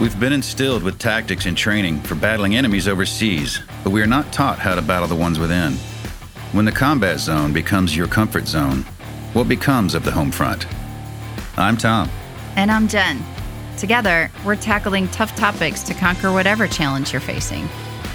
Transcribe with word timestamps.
We've 0.00 0.18
been 0.18 0.32
instilled 0.32 0.82
with 0.82 0.98
tactics 0.98 1.44
and 1.44 1.54
training 1.54 2.00
for 2.00 2.14
battling 2.14 2.56
enemies 2.56 2.88
overseas, 2.88 3.60
but 3.84 3.90
we 3.90 4.00
are 4.00 4.06
not 4.06 4.32
taught 4.32 4.58
how 4.58 4.74
to 4.74 4.80
battle 4.80 5.06
the 5.06 5.14
ones 5.14 5.38
within. 5.38 5.74
When 6.52 6.64
the 6.64 6.72
combat 6.72 7.20
zone 7.20 7.52
becomes 7.52 7.94
your 7.94 8.06
comfort 8.06 8.48
zone, 8.48 8.78
what 9.34 9.46
becomes 9.46 9.94
of 9.94 10.06
the 10.06 10.10
home 10.10 10.30
front? 10.30 10.66
I'm 11.58 11.76
Tom. 11.76 12.08
And 12.56 12.70
I'm 12.70 12.88
Jen. 12.88 13.22
Together, 13.76 14.30
we're 14.42 14.56
tackling 14.56 15.06
tough 15.08 15.36
topics 15.36 15.82
to 15.82 15.92
conquer 15.92 16.32
whatever 16.32 16.66
challenge 16.66 17.12
you're 17.12 17.20
facing, 17.20 17.68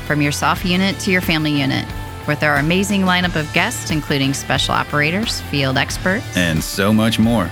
from 0.07 0.23
your 0.23 0.31
SOF 0.31 0.65
unit 0.65 0.97
to 1.01 1.11
your 1.11 1.21
family 1.21 1.51
unit, 1.51 1.85
with 2.27 2.41
our 2.41 2.55
amazing 2.55 3.01
lineup 3.01 3.35
of 3.35 3.53
guests, 3.53 3.91
including 3.91 4.33
special 4.33 4.73
operators, 4.73 5.41
field 5.41 5.77
experts, 5.77 6.25
and 6.35 6.63
so 6.63 6.91
much 6.91 7.19
more. 7.19 7.47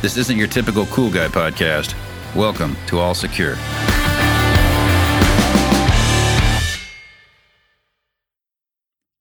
This 0.00 0.16
isn't 0.16 0.38
your 0.38 0.48
typical 0.48 0.86
cool 0.86 1.10
guy 1.10 1.28
podcast. 1.28 1.94
Welcome 2.36 2.76
to 2.88 2.98
All 2.98 3.14
Secure. 3.14 3.54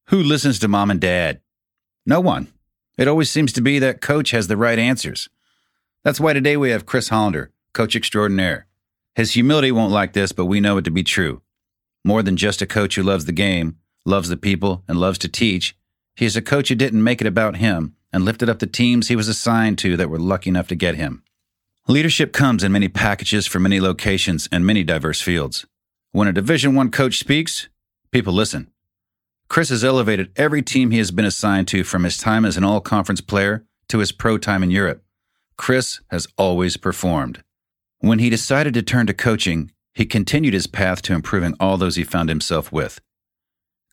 Who 0.08 0.24
listens 0.24 0.58
to 0.58 0.68
mom 0.68 0.90
and 0.90 1.00
dad? 1.00 1.42
No 2.08 2.20
one. 2.20 2.52
It 2.98 3.08
always 3.08 3.30
seems 3.30 3.54
to 3.54 3.62
be 3.62 3.78
that 3.78 4.02
coach 4.02 4.32
has 4.32 4.48
the 4.48 4.58
right 4.58 4.80
answers. 4.80 5.30
That's 6.04 6.20
why 6.20 6.34
today 6.34 6.58
we 6.58 6.72
have 6.72 6.88
Chris 6.88 7.10
Hollender, 7.10 7.50
coach 7.72 7.96
extraordinaire. 7.96 8.66
His 9.14 9.34
humility 9.34 9.72
won't 9.72 9.94
like 9.94 10.14
this, 10.14 10.32
but 10.32 10.46
we 10.46 10.60
know 10.60 10.78
it 10.78 10.86
to 10.86 10.92
be 10.92 11.04
true. 11.04 11.44
More 12.04 12.24
than 12.24 12.36
just 12.36 12.64
a 12.64 12.66
coach 12.66 12.96
who 12.96 13.04
loves 13.04 13.26
the 13.26 13.32
game, 13.32 13.78
loves 14.08 14.30
the 14.30 14.38
people, 14.38 14.84
and 14.88 15.00
loves 15.00 15.20
to 15.20 15.28
teach, 15.28 15.78
he 16.16 16.26
is 16.26 16.36
a 16.36 16.42
coach 16.42 16.70
who 16.70 16.76
didn't 16.76 17.04
make 17.04 17.22
it 17.22 17.28
about 17.28 17.58
him 17.58 17.96
and 18.12 18.26
lifted 18.26 18.50
up 18.50 18.58
the 18.58 18.66
teams 18.66 19.08
he 19.08 19.16
was 19.16 19.28
assigned 19.28 19.78
to 19.78 19.98
that 19.98 20.10
were 20.10 20.18
lucky 20.18 20.50
enough 20.50 20.68
to 20.70 20.76
get 20.76 20.96
him. 20.96 21.22
Leadership 21.90 22.32
comes 22.32 22.64
in 22.64 22.72
many 22.72 22.88
packages 22.88 23.46
from 23.46 23.64
many 23.64 23.82
locations 23.82 24.48
and 24.54 24.66
many 24.66 24.86
diverse 24.86 25.20
fields. 25.20 25.66
When 26.14 26.30
a 26.30 26.32
Division 26.32 26.76
1 26.76 26.92
coach 26.92 27.20
speaks, 27.20 27.68
people 28.10 28.32
listen. 28.32 28.72
Chris 29.50 29.68
has 29.68 29.84
elevated 29.84 30.32
every 30.38 30.62
team 30.62 30.92
he 30.92 30.98
has 31.00 31.12
been 31.12 31.26
assigned 31.26 31.68
to 31.68 31.84
from 31.84 32.06
his 32.06 32.18
time 32.18 32.46
as 32.46 32.56
an 32.56 32.64
all-conference 32.64 33.20
player 33.20 33.66
to 33.90 34.00
his 34.00 34.14
pro 34.14 34.38
time 34.38 34.64
in 34.64 34.72
Europe. 34.72 35.04
Chris 35.58 36.00
has 36.10 36.26
always 36.38 36.78
performed. 36.78 37.44
When 38.00 38.20
he 38.20 38.30
decided 38.30 38.74
to 38.76 38.82
turn 38.82 39.06
to 39.08 39.14
coaching, 39.14 39.70
he 39.94 40.06
continued 40.06 40.54
his 40.54 40.68
path 40.68 41.02
to 41.02 41.14
improving 41.14 41.54
all 41.60 41.76
those 41.76 41.98
he 41.98 42.06
found 42.06 42.30
himself 42.30 42.72
with. 42.72 43.02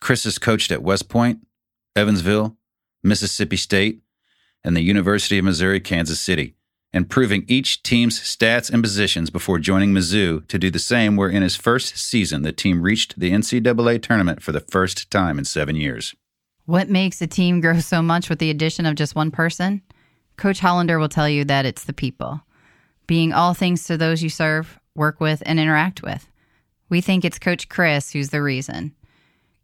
Chris 0.00 0.22
has 0.22 0.38
coached 0.38 0.70
at 0.70 0.84
West 0.84 1.08
Point, 1.08 1.41
Evansville, 1.97 2.56
Mississippi 3.02 3.56
State, 3.56 4.00
and 4.62 4.77
the 4.77 4.82
University 4.82 5.38
of 5.38 5.44
Missouri 5.44 5.80
Kansas 5.80 6.20
City 6.20 6.54
improving 6.92 7.44
each 7.46 7.83
team's 7.83 8.19
stats 8.20 8.70
and 8.70 8.83
positions 8.83 9.30
before 9.30 9.58
joining 9.58 9.92
Mizzou 9.92 10.46
to 10.48 10.58
do 10.58 10.70
the 10.70 10.78
same, 10.78 11.16
where 11.16 11.28
in 11.28 11.42
his 11.42 11.56
first 11.56 11.97
season, 11.97 12.42
the 12.42 12.52
team 12.52 12.82
reached 12.82 13.19
the 13.19 13.30
NCAA 13.30 14.02
tournament 14.02 14.42
for 14.42 14.52
the 14.52 14.60
first 14.60 15.10
time 15.10 15.38
in 15.38 15.44
seven 15.44 15.77
years. 15.77 16.14
What 16.66 16.88
makes 16.88 17.20
a 17.22 17.27
team 17.27 17.60
grow 17.60 17.80
so 17.80 18.02
much 18.02 18.28
with 18.28 18.38
the 18.38 18.50
addition 18.50 18.86
of 18.86 18.94
just 18.94 19.14
one 19.14 19.30
person? 19.30 19.82
Coach 20.36 20.60
Hollender 20.60 20.98
will 20.98 21.08
tell 21.08 21.28
you 21.28 21.44
that 21.44 21.66
it's 21.66 21.84
the 21.84 21.92
people. 21.92 22.41
Being 23.06 23.32
all 23.32 23.54
things 23.54 23.84
to 23.84 23.97
those 23.97 24.22
you 24.22 24.28
serve, 24.28 24.78
work 24.94 25.20
with, 25.20 25.42
and 25.47 25.58
interact 25.58 26.02
with. 26.02 26.28
We 26.88 27.00
think 27.00 27.25
it's 27.25 27.38
Coach 27.38 27.69
Chris 27.69 28.12
who's 28.12 28.30
the 28.30 28.42
reason. 28.42 28.94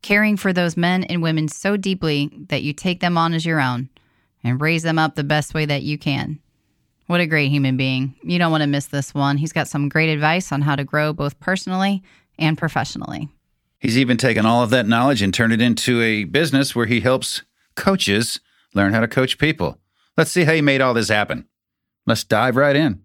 Caring 0.03 0.37
for 0.37 0.53
those 0.53 0.77
men 0.77 1.05
and 1.05 1.23
women 1.23 1.49
so 1.49 1.77
deeply 1.77 2.31
that 2.49 2.63
you 2.63 2.73
take 2.73 3.01
them 3.01 3.19
on 3.19 3.35
as 3.35 3.47
your 3.47 3.61
own 3.61 3.89
and 4.45 4.61
raise 4.61 4.83
them 4.83 4.99
up 4.99 5.15
the 5.15 5.25
best 5.25 5.55
way 5.55 5.65
that 5.65 5.83
you 5.83 5.99
can. 5.99 6.39
What 7.07 7.21
a 7.21 7.27
great 7.27 7.51
human 7.51 7.77
being. 7.77 8.15
You 8.23 8.39
don't 8.39 8.51
want 8.51 8.63
to 8.63 8.67
miss 8.67 8.87
this 8.87 9.15
one. 9.15 9.37
He's 9.37 9.53
got 9.53 9.69
some 9.69 9.89
great 9.89 10.09
advice 10.09 10.51
on 10.51 10.63
how 10.63 10.75
to 10.75 10.85
grow 10.85 11.13
both 11.13 11.39
personally 11.39 12.03
and 12.39 12.59
professionally. 12.59 13.29
He's 13.79 13.99
even 13.99 14.17
taken 14.17 14.45
all 14.45 14.63
of 14.63 14.71
that 14.71 14.89
knowledge 14.89 15.23
and 15.23 15.33
turned 15.33 15.53
it 15.53 15.63
into 15.63 16.03
a 16.03 16.25
business 16.25 16.75
where 16.75 16.87
he 16.87 17.01
helps 17.01 17.43
coaches 17.77 18.41
learn 18.75 18.93
how 18.93 19.01
to 19.01 19.09
coach 19.09 19.39
people. 19.39 19.79
Let's 20.17 20.33
see 20.33 20.45
how 20.45 20.53
he 20.53 20.63
made 20.63 20.81
all 20.81 20.95
this 20.95 21.09
happen. 21.09 21.47
Let's 22.07 22.25
dive 22.25 22.57
right 22.57 22.75
in. 22.75 23.03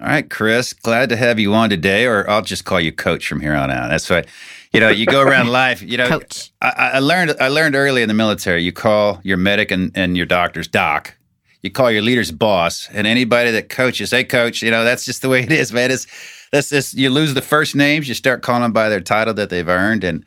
All 0.00 0.08
right, 0.08 0.28
Chris, 0.28 0.72
glad 0.72 1.10
to 1.10 1.16
have 1.16 1.38
you 1.38 1.54
on 1.54 1.70
today, 1.70 2.06
or 2.06 2.28
I'll 2.28 2.42
just 2.42 2.64
call 2.64 2.80
you 2.80 2.90
Coach 2.90 3.28
from 3.28 3.40
here 3.40 3.54
on 3.54 3.70
out. 3.70 3.88
That's 3.88 4.10
why, 4.10 4.24
you 4.72 4.80
know, 4.80 4.88
you 4.88 5.06
go 5.06 5.22
around 5.22 5.48
life. 5.52 5.80
You 5.80 5.96
know, 5.96 6.08
Coach. 6.08 6.52
I, 6.60 6.90
I 6.94 6.98
learned 6.98 7.36
I 7.38 7.48
learned 7.48 7.76
early 7.76 8.02
in 8.02 8.08
the 8.08 8.14
military. 8.14 8.64
You 8.64 8.72
call 8.72 9.20
your 9.22 9.36
medic 9.36 9.70
and, 9.70 9.92
and 9.94 10.16
your 10.16 10.26
doctors 10.26 10.66
doc, 10.66 11.14
you 11.62 11.70
call 11.70 11.90
your 11.90 12.02
leaders 12.02 12.32
boss, 12.32 12.88
and 12.92 13.06
anybody 13.06 13.52
that 13.52 13.68
coaches, 13.68 14.10
hey 14.10 14.24
coach, 14.24 14.62
you 14.62 14.70
know 14.70 14.84
that's 14.84 15.04
just 15.04 15.22
the 15.22 15.28
way 15.28 15.42
it 15.42 15.52
is, 15.52 15.72
man. 15.72 15.90
It's 15.90 16.06
that's 16.50 16.68
just 16.68 16.94
you 16.94 17.08
lose 17.08 17.34
the 17.34 17.42
first 17.42 17.74
names, 17.74 18.08
you 18.08 18.14
start 18.14 18.42
calling 18.42 18.62
them 18.62 18.72
by 18.72 18.88
their 18.88 19.00
title 19.00 19.32
that 19.34 19.48
they've 19.48 19.68
earned, 19.68 20.04
and, 20.04 20.24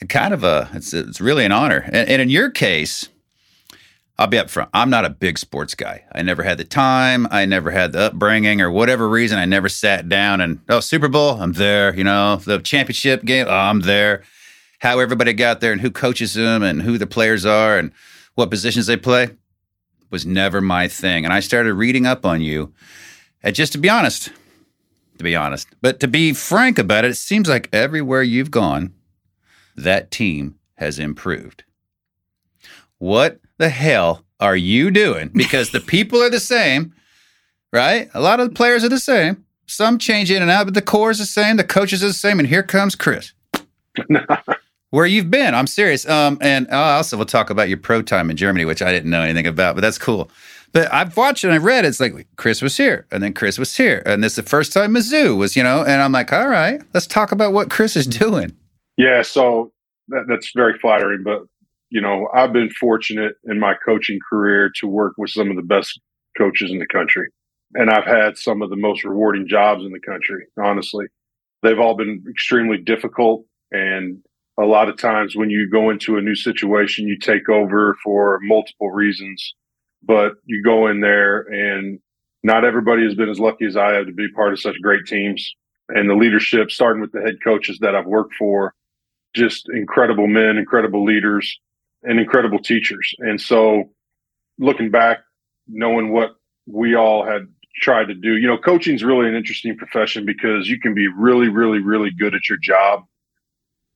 and 0.00 0.08
kind 0.08 0.32
of 0.32 0.44
a 0.44 0.70
it's 0.72 0.94
it's 0.94 1.20
really 1.20 1.44
an 1.44 1.52
honor. 1.52 1.84
And, 1.86 2.08
and 2.08 2.22
in 2.22 2.30
your 2.30 2.48
case, 2.50 3.08
I'll 4.18 4.28
be 4.28 4.36
upfront. 4.36 4.68
I'm 4.72 4.88
not 4.88 5.04
a 5.04 5.10
big 5.10 5.36
sports 5.36 5.74
guy. 5.74 6.04
I 6.12 6.22
never 6.22 6.44
had 6.44 6.58
the 6.58 6.64
time. 6.64 7.26
I 7.30 7.44
never 7.44 7.72
had 7.72 7.92
the 7.92 8.02
upbringing, 8.02 8.60
or 8.60 8.70
whatever 8.70 9.08
reason. 9.08 9.38
I 9.38 9.46
never 9.46 9.68
sat 9.68 10.08
down 10.08 10.40
and 10.40 10.60
oh 10.68 10.80
Super 10.80 11.08
Bowl, 11.08 11.40
I'm 11.40 11.54
there. 11.54 11.92
You 11.94 12.04
know 12.04 12.36
the 12.36 12.60
championship 12.60 13.24
game, 13.24 13.46
oh, 13.48 13.52
I'm 13.52 13.80
there. 13.80 14.22
How 14.78 15.00
everybody 15.00 15.32
got 15.32 15.60
there 15.60 15.72
and 15.72 15.80
who 15.80 15.90
coaches 15.90 16.34
them 16.34 16.62
and 16.62 16.82
who 16.82 16.98
the 16.98 17.06
players 17.06 17.44
are 17.44 17.76
and 17.76 17.90
what 18.36 18.48
positions 18.48 18.86
they 18.86 18.96
play 18.96 19.30
was 20.10 20.26
never 20.26 20.60
my 20.60 20.88
thing. 20.88 21.24
And 21.24 21.32
I 21.32 21.40
started 21.40 21.74
reading 21.74 22.06
up 22.06 22.24
on 22.24 22.40
you. 22.40 22.72
And 23.42 23.54
just 23.54 23.72
to 23.72 23.78
be 23.78 23.88
honest, 23.88 24.30
to 25.18 25.24
be 25.24 25.36
honest, 25.36 25.68
but 25.80 26.00
to 26.00 26.08
be 26.08 26.32
frank 26.32 26.78
about 26.78 27.04
it, 27.04 27.12
it 27.12 27.16
seems 27.16 27.48
like 27.48 27.68
everywhere 27.72 28.22
you've 28.22 28.50
gone, 28.50 28.94
that 29.76 30.10
team 30.10 30.56
has 30.76 30.98
improved. 30.98 31.64
What 32.98 33.40
the 33.58 33.68
hell 33.68 34.24
are 34.40 34.56
you 34.56 34.90
doing? 34.90 35.30
Because 35.34 35.70
the 35.70 35.80
people 35.80 36.20
are 36.22 36.30
the 36.30 36.40
same, 36.40 36.94
right? 37.72 38.08
A 38.14 38.20
lot 38.20 38.40
of 38.40 38.48
the 38.48 38.54
players 38.54 38.84
are 38.84 38.88
the 38.88 38.98
same. 38.98 39.44
Some 39.66 39.98
change 39.98 40.30
in 40.30 40.40
and 40.40 40.50
out, 40.50 40.64
but 40.64 40.74
the 40.74 40.82
core 40.82 41.10
is 41.10 41.18
the 41.18 41.26
same. 41.26 41.56
The 41.56 41.64
coaches 41.64 42.02
are 42.02 42.08
the 42.08 42.12
same. 42.14 42.38
And 42.38 42.48
here 42.48 42.62
comes 42.62 42.94
Chris. 42.94 43.32
where 44.90 45.06
you've 45.06 45.30
been. 45.30 45.54
I'm 45.54 45.66
serious. 45.66 46.08
Um, 46.08 46.38
and 46.40 46.68
uh, 46.70 46.76
also 46.76 47.16
we'll 47.16 47.26
talk 47.26 47.50
about 47.50 47.68
your 47.68 47.78
pro 47.78 48.02
time 48.02 48.30
in 48.30 48.36
Germany, 48.36 48.64
which 48.64 48.82
I 48.82 48.90
didn't 48.90 49.10
know 49.10 49.22
anything 49.22 49.46
about, 49.46 49.74
but 49.74 49.82
that's 49.82 49.98
cool. 49.98 50.30
But 50.72 50.92
I've 50.92 51.16
watched 51.16 51.44
and 51.44 51.52
I 51.52 51.58
read. 51.58 51.84
It's 51.84 52.00
like 52.00 52.26
Chris 52.36 52.60
was 52.60 52.76
here, 52.76 53.06
and 53.10 53.22
then 53.22 53.32
Chris 53.32 53.58
was 53.58 53.74
here, 53.76 54.02
and 54.04 54.22
this 54.22 54.32
is 54.32 54.44
the 54.44 54.50
first 54.50 54.72
time 54.72 54.94
Mizzou 54.94 55.36
was, 55.36 55.56
you 55.56 55.62
know. 55.62 55.82
And 55.82 56.02
I'm 56.02 56.12
like, 56.12 56.32
all 56.32 56.48
right, 56.48 56.82
let's 56.92 57.06
talk 57.06 57.32
about 57.32 57.54
what 57.54 57.70
Chris 57.70 57.96
is 57.96 58.06
doing. 58.06 58.54
Yeah, 58.98 59.22
so 59.22 59.72
that, 60.08 60.26
that's 60.28 60.52
very 60.54 60.78
flattering, 60.78 61.22
but 61.24 61.42
you 61.90 62.02
know, 62.02 62.28
I've 62.34 62.52
been 62.52 62.68
fortunate 62.70 63.36
in 63.44 63.58
my 63.58 63.74
coaching 63.82 64.18
career 64.28 64.70
to 64.76 64.86
work 64.86 65.14
with 65.16 65.30
some 65.30 65.48
of 65.48 65.56
the 65.56 65.62
best 65.62 65.98
coaches 66.36 66.70
in 66.70 66.78
the 66.78 66.86
country, 66.86 67.28
and 67.72 67.88
I've 67.88 68.04
had 68.04 68.36
some 68.36 68.60
of 68.60 68.68
the 68.68 68.76
most 68.76 69.04
rewarding 69.04 69.48
jobs 69.48 69.84
in 69.84 69.92
the 69.92 70.00
country. 70.00 70.44
Honestly, 70.62 71.06
they've 71.62 71.78
all 71.80 71.96
been 71.96 72.22
extremely 72.28 72.76
difficult 72.76 73.46
and 73.72 74.18
a 74.58 74.66
lot 74.66 74.88
of 74.88 74.98
times 74.98 75.36
when 75.36 75.50
you 75.50 75.68
go 75.70 75.90
into 75.90 76.16
a 76.16 76.20
new 76.20 76.34
situation, 76.34 77.06
you 77.06 77.16
take 77.16 77.48
over 77.48 77.96
for 78.02 78.40
multiple 78.42 78.90
reasons, 78.90 79.54
but 80.02 80.32
you 80.44 80.62
go 80.62 80.88
in 80.88 81.00
there 81.00 81.42
and 81.42 82.00
not 82.42 82.64
everybody 82.64 83.04
has 83.04 83.14
been 83.14 83.28
as 83.28 83.38
lucky 83.38 83.66
as 83.66 83.76
I 83.76 83.94
have 83.94 84.06
to 84.06 84.12
be 84.12 84.28
part 84.32 84.52
of 84.52 84.60
such 84.60 84.80
great 84.82 85.06
teams. 85.06 85.54
And 85.90 86.10
the 86.10 86.14
leadership, 86.14 86.70
starting 86.70 87.00
with 87.00 87.12
the 87.12 87.20
head 87.20 87.36
coaches 87.42 87.78
that 87.80 87.94
I've 87.94 88.06
worked 88.06 88.34
for, 88.34 88.74
just 89.34 89.68
incredible 89.72 90.26
men, 90.26 90.56
incredible 90.56 91.04
leaders, 91.04 91.58
and 92.02 92.18
incredible 92.18 92.58
teachers. 92.58 93.14
And 93.18 93.40
so 93.40 93.90
looking 94.58 94.90
back, 94.90 95.18
knowing 95.68 96.12
what 96.12 96.32
we 96.66 96.94
all 96.94 97.24
had 97.24 97.46
tried 97.76 98.06
to 98.06 98.14
do, 98.14 98.36
you 98.36 98.46
know, 98.46 98.58
coaching 98.58 98.94
is 98.94 99.04
really 99.04 99.28
an 99.28 99.34
interesting 99.34 99.76
profession 99.76 100.26
because 100.26 100.68
you 100.68 100.80
can 100.80 100.94
be 100.94 101.08
really, 101.08 101.48
really, 101.48 101.78
really 101.78 102.10
good 102.10 102.34
at 102.34 102.48
your 102.48 102.58
job 102.58 103.04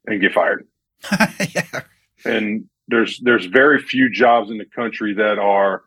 and 0.06 0.20
get 0.20 0.32
fired. 0.32 0.66
yeah. 1.54 1.80
And 2.24 2.68
there's 2.88 3.20
there's 3.20 3.46
very 3.46 3.80
few 3.80 4.10
jobs 4.10 4.50
in 4.50 4.58
the 4.58 4.64
country 4.64 5.14
that 5.14 5.38
are 5.38 5.82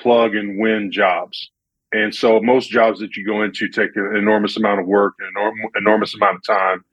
plug 0.00 0.34
and 0.34 0.58
win 0.58 0.90
jobs. 0.90 1.50
And 1.92 2.14
so 2.14 2.40
most 2.40 2.70
jobs 2.70 3.00
that 3.00 3.16
you 3.16 3.26
go 3.26 3.42
into 3.42 3.68
take 3.68 3.94
an 3.96 4.16
enormous 4.16 4.56
amount 4.56 4.80
of 4.80 4.86
work, 4.86 5.14
an 5.20 5.30
enorm- 5.36 5.78
enormous 5.78 6.14
amount 6.14 6.36
of 6.36 6.44
time, 6.44 6.84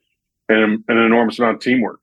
and 0.50 0.84
an 0.88 0.98
enormous 0.98 1.40
amount 1.40 1.56
of 1.56 1.62
teamwork. 1.62 2.02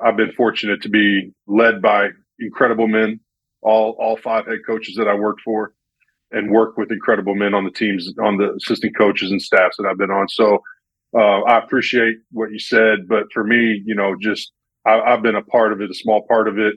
I've 0.00 0.16
been 0.16 0.32
fortunate 0.32 0.80
to 0.82 0.88
be 0.88 1.32
led 1.46 1.82
by 1.82 2.08
incredible 2.40 2.88
men, 2.88 3.20
all 3.62 3.96
all 3.98 4.16
five 4.16 4.46
head 4.46 4.60
coaches 4.66 4.96
that 4.96 5.08
I 5.08 5.14
worked 5.14 5.42
for, 5.42 5.74
and 6.30 6.50
work 6.50 6.76
with 6.76 6.90
incredible 6.90 7.34
men 7.34 7.54
on 7.54 7.64
the 7.64 7.70
teams, 7.70 8.12
on 8.22 8.38
the 8.38 8.54
assistant 8.54 8.96
coaches 8.96 9.30
and 9.30 9.40
staffs 9.40 9.76
that 9.76 9.86
I've 9.86 9.98
been 9.98 10.10
on. 10.10 10.28
So 10.28 10.62
uh, 11.16 11.42
I 11.42 11.58
appreciate 11.58 12.16
what 12.32 12.50
you 12.50 12.58
said, 12.58 13.08
but 13.08 13.32
for 13.32 13.44
me, 13.44 13.82
you 13.86 13.94
know, 13.94 14.16
just 14.20 14.52
I, 14.86 15.10
have 15.10 15.22
been 15.22 15.36
a 15.36 15.42
part 15.42 15.72
of 15.72 15.80
it, 15.80 15.90
a 15.90 15.94
small 15.94 16.26
part 16.26 16.48
of 16.48 16.58
it. 16.58 16.74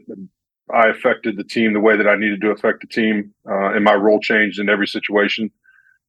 I 0.74 0.90
affected 0.90 1.38
the 1.38 1.44
team 1.44 1.74
the 1.74 1.80
way 1.80 1.98
that 1.98 2.08
I 2.08 2.16
needed 2.16 2.42
to 2.42 2.52
affect 2.52 2.82
the 2.82 2.88
team, 2.88 3.34
uh, 3.50 3.74
and 3.74 3.84
my 3.84 3.96
role 3.96 4.20
changed 4.20 4.60
in 4.60 4.70
every 4.70 4.88
situation. 4.88 5.52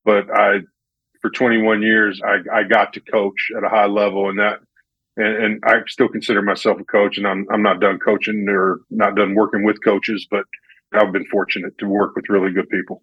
But 0.05 0.31
I, 0.35 0.61
for 1.21 1.31
for 1.31 1.31
21 1.31 1.83
years, 1.83 2.21
I, 2.25 2.61
I 2.61 2.63
got 2.65 2.93
to 2.95 3.01
coach 3.01 3.51
at 3.57 3.65
a 3.65 3.69
high 3.69 3.87
level, 3.87 4.29
and 4.29 4.39
that, 4.39 4.61
and, 5.17 5.45
and 5.45 5.65
I 5.65 5.81
still 5.87 6.09
consider 6.09 6.43
myself 6.43 6.81
a 6.81 6.85
coach, 6.85 7.19
and 7.19 7.27
I'm 7.27 7.47
I'm 7.53 7.63
not 7.63 7.81
done 7.81 7.99
coaching 7.99 8.47
or 8.49 8.81
not 8.91 9.17
done 9.17 9.35
working 9.35 9.65
with 9.65 9.83
coaches, 9.83 10.27
but 10.31 10.45
I've 10.93 11.13
been 11.13 11.27
fortunate 11.27 11.77
to 11.79 11.87
work 11.87 12.17
with 12.17 12.29
really 12.29 12.53
good 12.53 12.69
people. 12.69 13.03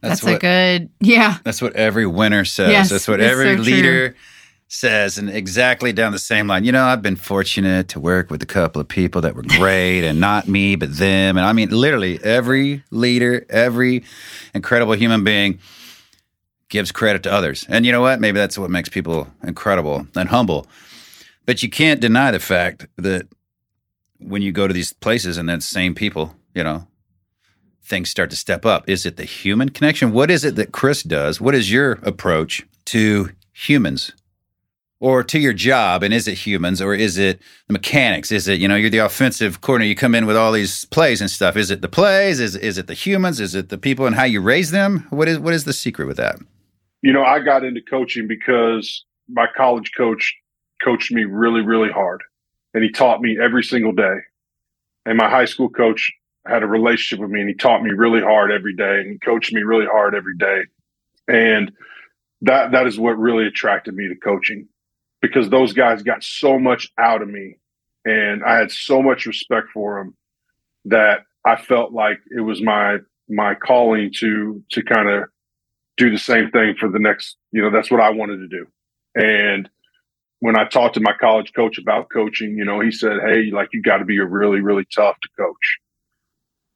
That's, 0.00 0.20
that's 0.20 0.22
what, 0.22 0.34
a 0.36 0.38
good, 0.38 0.90
yeah. 1.00 1.38
That's 1.44 1.60
what 1.60 1.74
every 1.74 2.06
winner 2.06 2.44
says. 2.44 2.70
Yes, 2.70 2.90
that's 2.90 3.06
what 3.06 3.20
every 3.20 3.56
so 3.56 3.62
leader 3.62 4.10
true. 4.10 4.18
says, 4.68 5.18
and 5.18 5.28
exactly 5.28 5.92
down 5.92 6.12
the 6.12 6.18
same 6.18 6.46
line. 6.46 6.64
You 6.64 6.72
know, 6.72 6.84
I've 6.84 7.02
been 7.02 7.16
fortunate 7.16 7.88
to 7.88 8.00
work 8.00 8.30
with 8.30 8.42
a 8.42 8.46
couple 8.46 8.80
of 8.80 8.88
people 8.88 9.20
that 9.20 9.34
were 9.34 9.42
great, 9.48 10.04
and 10.04 10.18
not 10.18 10.48
me, 10.48 10.76
but 10.76 10.96
them. 10.96 11.36
And 11.36 11.44
I 11.44 11.52
mean, 11.52 11.70
literally, 11.70 12.18
every 12.24 12.82
leader, 12.90 13.44
every 13.50 14.04
incredible 14.54 14.94
human 14.94 15.22
being 15.22 15.58
gives 16.70 16.92
credit 16.92 17.22
to 17.24 17.32
others. 17.32 17.66
And 17.68 17.84
you 17.84 17.92
know 17.92 18.00
what? 18.00 18.20
Maybe 18.20 18.38
that's 18.38 18.56
what 18.56 18.70
makes 18.70 18.88
people 18.88 19.28
incredible 19.42 20.06
and 20.16 20.30
humble. 20.30 20.66
But 21.44 21.62
you 21.62 21.68
can't 21.68 22.00
deny 22.00 22.30
the 22.30 22.38
fact 22.38 22.86
that 22.96 23.26
when 24.18 24.40
you 24.40 24.52
go 24.52 24.66
to 24.66 24.72
these 24.72 24.92
places 24.92 25.36
and 25.36 25.48
that 25.48 25.62
same 25.62 25.94
people, 25.94 26.34
you 26.54 26.62
know, 26.62 26.86
things 27.90 28.08
start 28.08 28.30
to 28.30 28.36
step 28.36 28.64
up? 28.64 28.88
Is 28.88 29.04
it 29.04 29.16
the 29.16 29.24
human 29.24 29.68
connection? 29.68 30.12
What 30.12 30.30
is 30.30 30.44
it 30.44 30.56
that 30.56 30.72
Chris 30.72 31.02
does? 31.02 31.40
What 31.40 31.54
is 31.54 31.70
your 31.70 31.92
approach 32.02 32.64
to 32.86 33.30
humans 33.52 34.12
or 35.00 35.22
to 35.24 35.38
your 35.38 35.52
job? 35.52 36.02
And 36.02 36.14
is 36.14 36.26
it 36.26 36.38
humans 36.38 36.80
or 36.80 36.94
is 36.94 37.18
it 37.18 37.42
the 37.66 37.74
mechanics? 37.74 38.32
Is 38.32 38.48
it, 38.48 38.60
you 38.60 38.68
know, 38.68 38.76
you're 38.76 38.88
the 38.88 38.98
offensive 38.98 39.60
coordinator, 39.60 39.88
you 39.88 39.96
come 39.96 40.14
in 40.14 40.24
with 40.24 40.36
all 40.36 40.52
these 40.52 40.86
plays 40.86 41.20
and 41.20 41.30
stuff. 41.30 41.56
Is 41.56 41.70
it 41.70 41.82
the 41.82 41.88
plays? 41.88 42.40
Is, 42.40 42.56
is 42.56 42.78
it 42.78 42.86
the 42.86 42.94
humans? 42.94 43.40
Is 43.40 43.54
it 43.54 43.68
the 43.68 43.78
people 43.78 44.06
and 44.06 44.14
how 44.14 44.24
you 44.24 44.40
raise 44.40 44.70
them? 44.70 45.06
What 45.10 45.28
is, 45.28 45.38
what 45.38 45.52
is 45.52 45.64
the 45.64 45.72
secret 45.72 46.06
with 46.06 46.16
that? 46.16 46.36
You 47.02 47.12
know, 47.12 47.24
I 47.24 47.40
got 47.40 47.64
into 47.64 47.80
coaching 47.82 48.28
because 48.28 49.04
my 49.28 49.46
college 49.56 49.90
coach 49.96 50.34
coached 50.82 51.12
me 51.12 51.24
really, 51.24 51.60
really 51.60 51.90
hard 51.90 52.22
and 52.72 52.84
he 52.84 52.90
taught 52.90 53.20
me 53.20 53.38
every 53.42 53.64
single 53.64 53.92
day. 53.92 54.16
And 55.06 55.16
my 55.16 55.28
high 55.28 55.46
school 55.46 55.70
coach 55.70 56.12
had 56.46 56.62
a 56.62 56.66
relationship 56.66 57.20
with 57.20 57.30
me 57.30 57.40
and 57.40 57.48
he 57.48 57.54
taught 57.54 57.82
me 57.82 57.90
really 57.90 58.20
hard 58.20 58.50
every 58.50 58.74
day 58.74 59.00
and 59.00 59.10
he 59.10 59.18
coached 59.18 59.52
me 59.52 59.62
really 59.62 59.86
hard 59.86 60.14
every 60.14 60.36
day. 60.36 60.62
And 61.28 61.72
that 62.42 62.72
that 62.72 62.86
is 62.86 62.98
what 62.98 63.18
really 63.18 63.46
attracted 63.46 63.94
me 63.94 64.08
to 64.08 64.16
coaching 64.16 64.66
because 65.20 65.50
those 65.50 65.72
guys 65.72 66.02
got 66.02 66.24
so 66.24 66.58
much 66.58 66.90
out 66.98 67.22
of 67.22 67.28
me 67.28 67.56
and 68.04 68.42
I 68.42 68.56
had 68.56 68.72
so 68.72 69.02
much 69.02 69.26
respect 69.26 69.68
for 69.74 69.98
them 69.98 70.16
that 70.86 71.20
I 71.44 71.56
felt 71.56 71.92
like 71.92 72.18
it 72.34 72.40
was 72.40 72.62
my 72.62 72.98
my 73.28 73.54
calling 73.54 74.10
to 74.18 74.62
to 74.70 74.82
kind 74.82 75.08
of 75.08 75.24
do 75.96 76.10
the 76.10 76.18
same 76.18 76.50
thing 76.50 76.74
for 76.80 76.88
the 76.88 76.98
next, 76.98 77.36
you 77.52 77.60
know, 77.60 77.70
that's 77.70 77.90
what 77.90 78.00
I 78.00 78.10
wanted 78.10 78.38
to 78.38 78.48
do. 78.48 78.66
And 79.14 79.68
when 80.40 80.58
I 80.58 80.66
talked 80.66 80.94
to 80.94 81.00
my 81.00 81.12
college 81.12 81.52
coach 81.54 81.76
about 81.76 82.08
coaching, 82.10 82.56
you 82.56 82.64
know, 82.64 82.80
he 82.80 82.90
said, 82.90 83.18
Hey, 83.22 83.50
like 83.52 83.68
you 83.72 83.82
got 83.82 83.98
to 83.98 84.04
be 84.04 84.16
a 84.18 84.24
really, 84.24 84.60
really 84.60 84.86
tough 84.94 85.16
to 85.20 85.28
coach. 85.38 85.78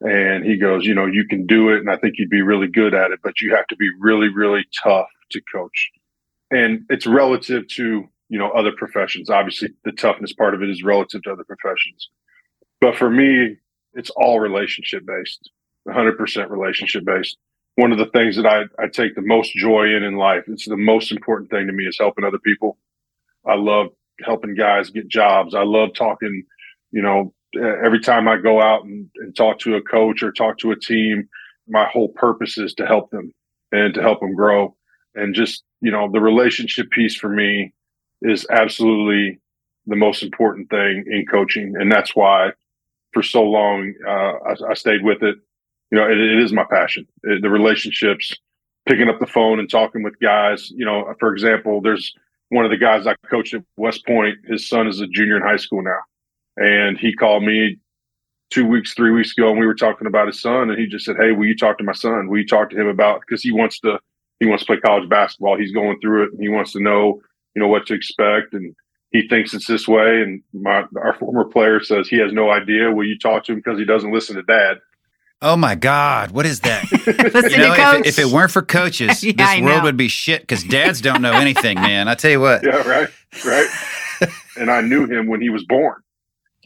And 0.04 0.44
he 0.44 0.58
goes, 0.58 0.84
you 0.84 0.94
know, 0.94 1.06
you 1.06 1.26
can 1.26 1.46
do 1.46 1.70
it. 1.70 1.78
And 1.78 1.90
I 1.90 1.96
think 1.96 2.14
you'd 2.18 2.28
be 2.28 2.42
really 2.42 2.68
good 2.68 2.94
at 2.94 3.10
it, 3.10 3.20
but 3.22 3.40
you 3.40 3.54
have 3.54 3.66
to 3.68 3.76
be 3.76 3.88
really, 3.98 4.28
really 4.28 4.64
tough 4.82 5.08
to 5.30 5.40
coach. 5.50 5.90
And 6.50 6.84
it's 6.90 7.06
relative 7.06 7.66
to, 7.68 8.04
you 8.28 8.38
know, 8.38 8.50
other 8.50 8.72
professions. 8.76 9.30
Obviously, 9.30 9.70
the 9.84 9.92
toughness 9.92 10.34
part 10.34 10.54
of 10.54 10.62
it 10.62 10.68
is 10.68 10.82
relative 10.82 11.22
to 11.22 11.32
other 11.32 11.44
professions. 11.44 12.10
But 12.82 12.96
for 12.96 13.08
me, 13.08 13.56
it's 13.94 14.10
all 14.10 14.40
relationship 14.40 15.06
based, 15.06 15.50
100% 15.88 16.50
relationship 16.50 17.04
based. 17.06 17.38
One 17.76 17.90
of 17.90 17.98
the 17.98 18.06
things 18.06 18.36
that 18.36 18.46
I, 18.46 18.64
I 18.78 18.88
take 18.88 19.14
the 19.14 19.22
most 19.22 19.54
joy 19.54 19.84
in 19.96 20.02
in 20.02 20.16
life, 20.16 20.44
it's 20.48 20.68
the 20.68 20.76
most 20.76 21.12
important 21.12 21.50
thing 21.50 21.66
to 21.66 21.72
me 21.72 21.86
is 21.86 21.96
helping 21.98 22.24
other 22.24 22.38
people. 22.38 22.76
I 23.46 23.54
love 23.54 23.86
helping 24.22 24.54
guys 24.54 24.90
get 24.90 25.08
jobs. 25.08 25.54
I 25.54 25.62
love 25.62 25.94
talking, 25.94 26.44
you 26.92 27.00
know, 27.00 27.32
every 27.56 28.00
time 28.00 28.28
I 28.28 28.36
go 28.36 28.60
out 28.60 28.84
and, 28.84 29.08
and 29.16 29.36
talk 29.36 29.58
to 29.60 29.76
a 29.76 29.82
coach 29.82 30.22
or 30.22 30.32
talk 30.32 30.58
to 30.58 30.72
a 30.72 30.78
team, 30.78 31.28
my 31.68 31.86
whole 31.86 32.08
purpose 32.08 32.58
is 32.58 32.74
to 32.74 32.86
help 32.86 33.10
them 33.10 33.32
and 33.72 33.94
to 33.94 34.02
help 34.02 34.20
them 34.20 34.34
grow. 34.34 34.76
And 35.14 35.34
just, 35.34 35.62
you 35.80 35.90
know, 35.90 36.10
the 36.10 36.20
relationship 36.20 36.90
piece 36.90 37.14
for 37.14 37.28
me 37.28 37.72
is 38.22 38.46
absolutely 38.50 39.40
the 39.86 39.96
most 39.96 40.22
important 40.22 40.70
thing 40.70 41.04
in 41.10 41.26
coaching. 41.26 41.74
And 41.78 41.90
that's 41.90 42.16
why 42.16 42.50
for 43.12 43.22
so 43.22 43.42
long, 43.42 43.92
uh, 44.06 44.10
I, 44.10 44.70
I, 44.70 44.74
stayed 44.74 45.04
with 45.04 45.22
it. 45.22 45.36
You 45.90 45.98
know, 45.98 46.10
it, 46.10 46.18
it 46.18 46.42
is 46.42 46.52
my 46.52 46.64
passion, 46.68 47.06
it, 47.22 47.42
the 47.42 47.50
relationships, 47.50 48.34
picking 48.88 49.08
up 49.08 49.20
the 49.20 49.26
phone 49.26 49.60
and 49.60 49.70
talking 49.70 50.02
with 50.02 50.18
guys. 50.20 50.70
You 50.70 50.84
know, 50.84 51.14
for 51.20 51.32
example, 51.32 51.80
there's 51.80 52.12
one 52.48 52.64
of 52.64 52.70
the 52.70 52.76
guys 52.76 53.06
I 53.06 53.14
coached 53.28 53.54
at 53.54 53.62
West 53.76 54.04
Point. 54.06 54.38
His 54.48 54.68
son 54.68 54.88
is 54.88 55.00
a 55.00 55.06
junior 55.06 55.36
in 55.36 55.42
high 55.42 55.56
school 55.56 55.82
now 55.82 56.00
and 56.56 56.98
he 56.98 57.14
called 57.14 57.42
me 57.42 57.78
two 58.50 58.66
weeks, 58.66 58.94
three 58.94 59.10
weeks 59.10 59.32
ago, 59.36 59.50
and 59.50 59.58
we 59.58 59.66
were 59.66 59.74
talking 59.74 60.06
about 60.06 60.26
his 60.26 60.40
son, 60.40 60.70
and 60.70 60.78
he 60.78 60.86
just 60.86 61.04
said, 61.04 61.16
"Hey, 61.16 61.32
will 61.32 61.46
you 61.46 61.56
talk 61.56 61.78
to 61.78 61.84
my 61.84 61.92
son? 61.92 62.28
Will 62.28 62.38
you 62.38 62.46
talk 62.46 62.70
to 62.70 62.80
him 62.80 62.86
about 62.86 63.20
because 63.20 63.42
he 63.42 63.52
wants 63.52 63.80
to 63.80 63.98
he 64.40 64.46
wants 64.46 64.64
to 64.64 64.66
play 64.66 64.80
college 64.80 65.08
basketball. 65.08 65.58
He's 65.58 65.72
going 65.72 65.98
through 66.00 66.24
it, 66.24 66.32
and 66.32 66.40
he 66.40 66.48
wants 66.48 66.72
to 66.72 66.80
know 66.80 67.20
you 67.54 67.62
know 67.62 67.68
what 67.68 67.86
to 67.86 67.94
expect, 67.94 68.52
and 68.52 68.74
he 69.10 69.26
thinks 69.28 69.54
it's 69.54 69.66
this 69.66 69.88
way." 69.88 70.22
And 70.22 70.42
my 70.52 70.84
our 70.96 71.14
former 71.18 71.44
player 71.44 71.82
says 71.82 72.08
he 72.08 72.18
has 72.18 72.32
no 72.32 72.50
idea. 72.50 72.90
Will 72.90 73.06
you 73.06 73.18
talk 73.18 73.44
to 73.44 73.52
him 73.52 73.58
because 73.58 73.78
he 73.78 73.84
doesn't 73.84 74.12
listen 74.12 74.36
to 74.36 74.42
dad? 74.42 74.78
Oh 75.42 75.56
my 75.56 75.74
God, 75.74 76.30
what 76.30 76.46
is 76.46 76.60
that? 76.60 76.90
you 76.90 77.58
know, 77.58 77.74
if 77.74 78.00
it, 78.00 78.06
if, 78.06 78.18
it, 78.18 78.26
weren't 78.26 78.50
for 78.50 78.62
coaches, 78.62 79.22
yeah, 79.24 79.32
this 79.36 79.60
world 79.60 79.82
would 79.82 79.96
be 79.96 80.08
shit 80.08 80.40
because 80.40 80.64
dads 80.64 81.02
don't 81.02 81.20
know 81.20 81.32
anything, 81.32 81.74
man. 81.74 82.08
I 82.08 82.14
tell 82.14 82.30
you 82.30 82.40
what. 82.40 82.64
Yeah, 82.64 82.76
right, 82.88 83.10
right. 83.44 83.68
and 84.56 84.70
I 84.70 84.80
knew 84.80 85.06
him 85.06 85.26
when 85.26 85.42
he 85.42 85.50
was 85.50 85.64
born. 85.64 85.96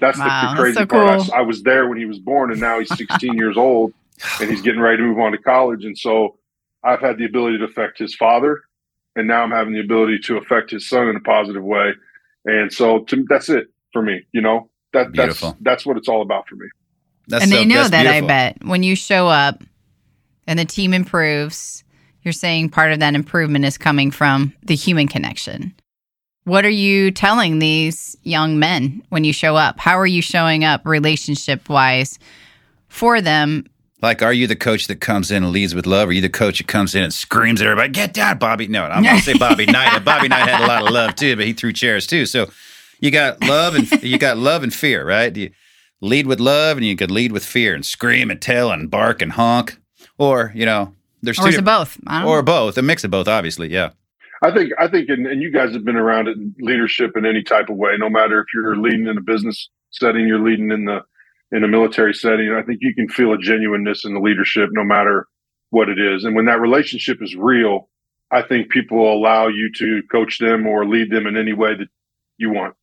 That's 0.01 0.19
wow, 0.19 0.51
the, 0.51 0.55
the, 0.55 0.63
crazy 0.63 0.75
so 0.75 0.87
part. 0.87 1.23
Cool. 1.23 1.35
I, 1.35 1.39
I, 1.39 1.43
was 1.43 1.63
there 1.63 1.89
when 1.89 1.99
he 1.99 2.05
was 2.05 2.19
born, 2.19 2.53
and 2.53 2.61
now 2.61 2.79
he's 2.79 2.95
16 2.97 3.35
years 3.35 3.57
old, 3.57 3.93
and 4.41 4.51
he's 4.51 4.63
getting 4.63 4.81
ready 4.81 4.99
to 4.99 5.03
move 5.03 5.19
on 5.19 5.33
to 5.33 5.39
college. 5.39 5.85
And 5.85 5.97
so 5.99 6.39
I've 6.85 7.01
had 7.01 7.19
the 7.19 7.25
ability 7.25 7.59
to 7.59 7.65
affect 7.65 7.99
his 7.99 8.15
father, 8.15 8.63
and 9.17 9.27
now 9.27 9.43
I'm 9.43 9.51
having 9.51 9.73
the 9.73 9.81
ability 9.81 10.21
to 10.25 10.37
affect 10.37 10.71
his 10.71 10.89
son 10.89 11.09
in 11.09 11.17
a 11.17 11.21
positive 11.21 11.65
way. 11.65 11.93
And 12.45 12.73
so 12.73 13.01
to, 13.05 13.25
that's 13.29 13.49
it 13.49 13.67
for 13.93 14.03
me. 14.03 14.25
You 14.33 14.41
know 14.41 14.71
that 14.93 15.13
beautiful. 15.13 15.51
that's 15.51 15.63
that's 15.63 15.87
what 15.87 15.97
it's 15.97 16.09
all 16.09 16.23
about 16.23 16.49
for 16.49 16.57
me. 16.57 16.67
That's 17.27 17.45
and 17.45 17.53
so, 17.53 17.59
they 17.59 17.65
know 17.65 17.87
that. 17.89 18.03
Beautiful. 18.03 18.25
I 18.25 18.27
bet 18.27 18.65
when 18.65 18.83
you 18.83 18.97
show 18.97 19.29
up 19.29 19.63
and 20.47 20.59
the 20.59 20.65
team 20.65 20.95
improves, 20.95 21.85
you're 22.23 22.33
saying 22.33 22.71
part 22.71 22.93
of 22.93 23.01
that 23.01 23.15
improvement 23.15 23.65
is 23.65 23.77
coming 23.77 24.11
from 24.11 24.55
the 24.63 24.75
human 24.75 25.09
connection. 25.09 25.75
What 26.49 26.65
are 26.65 26.71
you 26.71 27.11
telling 27.11 27.59
these 27.59 28.17
young 28.23 28.59
men 28.59 29.03
when 29.11 29.23
you 29.23 29.35
show 29.35 29.55
up? 29.55 29.79
How 29.79 29.99
are 29.99 30.07
you 30.07 30.23
showing 30.23 30.65
up 30.65 30.87
relationship 30.87 31.69
wise 31.69 32.19
for 32.89 33.21
them? 33.21 33.67
Like, 34.01 34.23
are 34.23 34.33
you 34.33 34.47
the 34.47 34.57
coach 34.57 34.87
that 34.87 35.03
comes 35.03 35.31
in 35.31 35.45
and 35.45 35.53
leads 35.53 35.75
with 35.75 35.85
love? 35.85 36.09
Or 36.09 36.11
are 36.11 36.15
you 36.15 36.23
the 36.23 36.31
coach 36.31 36.57
that 36.57 36.67
comes 36.67 36.95
in 36.95 37.03
and 37.03 37.13
screams 37.13 37.61
at 37.61 37.67
everybody, 37.67 37.91
get 37.91 38.15
down, 38.15 38.39
Bobby? 38.39 38.67
No, 38.67 38.85
I'm 38.85 39.03
going 39.03 39.19
to 39.19 39.23
say 39.23 39.37
Bobby 39.37 39.67
Knight. 39.67 40.03
Bobby 40.07 40.29
Knight 40.29 40.49
had 40.49 40.65
a 40.65 40.67
lot 40.67 40.87
of 40.87 40.91
love 40.91 41.17
too, 41.17 41.37
but 41.37 41.45
he 41.45 41.53
threw 41.53 41.71
chairs 41.71 42.07
too. 42.07 42.25
So 42.25 42.49
you 42.99 43.11
got 43.11 43.43
love 43.45 43.75
and 43.75 44.03
you 44.03 44.17
got 44.17 44.39
love 44.39 44.63
and 44.63 44.73
fear, 44.73 45.07
right? 45.07 45.37
You 45.37 45.51
lead 46.01 46.27
with 46.27 46.41
love 46.41 46.79
and 46.79 46.87
you 46.87 46.97
could 46.97 47.11
lead 47.11 47.31
with 47.31 47.45
fear 47.45 47.75
and 47.75 47.85
scream 47.85 48.31
and 48.31 48.41
tell 48.41 48.71
and 48.71 48.91
bark 48.91 49.21
and 49.21 49.33
honk. 49.33 49.79
Or, 50.17 50.51
you 50.55 50.65
know, 50.65 50.95
there's 51.21 51.39
or 51.39 51.51
two. 51.51 51.59
Or 51.59 51.63
both. 51.63 51.99
Or 52.11 52.43
both. 52.43 52.79
A 52.79 52.83
mix 52.83 53.05
of 53.05 53.11
both, 53.11 53.29
obviously. 53.29 53.69
Yeah. 53.69 53.91
I 54.43 54.53
think 54.53 54.73
I 54.79 54.89
think, 54.89 55.09
and, 55.09 55.27
and 55.27 55.43
you 55.43 55.53
guys 55.53 55.73
have 55.73 55.85
been 55.85 55.97
around 55.97 56.29
in 56.29 56.55
leadership 56.61 57.17
in 57.17 57.27
any 57.27 57.43
type 57.43 57.69
of 57.69 57.77
way. 57.77 57.93
No 57.99 58.09
matter 58.09 58.41
if 58.41 58.47
you're 58.55 58.77
leading 58.77 59.07
in 59.09 59.19
a 59.19 59.23
business 59.23 59.69
setting, 59.91 60.27
you're 60.29 60.45
leading 60.45 60.71
in 60.71 60.85
the 60.85 61.01
in 61.51 61.65
a 61.65 61.69
military 61.69 62.15
setting. 62.15 62.53
I 62.53 62.63
think 62.63 62.79
you 62.83 62.95
can 62.95 63.09
feel 63.09 63.33
a 63.33 63.39
genuineness 63.39 64.05
in 64.05 64.15
the 64.15 64.21
leadership, 64.21 64.69
no 64.73 64.85
matter 64.85 65.27
what 65.71 65.89
it 65.89 65.99
is. 65.99 66.25
And 66.25 66.37
when 66.37 66.47
that 66.47 66.61
relationship 66.61 67.19
is 67.21 67.35
real, 67.35 67.89
I 68.31 68.43
think 68.43 68.71
people 68.71 69.13
allow 69.13 69.49
you 69.49 69.73
to 69.77 70.03
coach 70.11 70.39
them 70.39 70.67
or 70.67 70.87
lead 70.87 71.11
them 71.11 71.27
in 71.27 71.37
any 71.37 71.53
way 71.53 71.75
that 71.75 71.89
you 72.37 72.51
want 72.51 72.75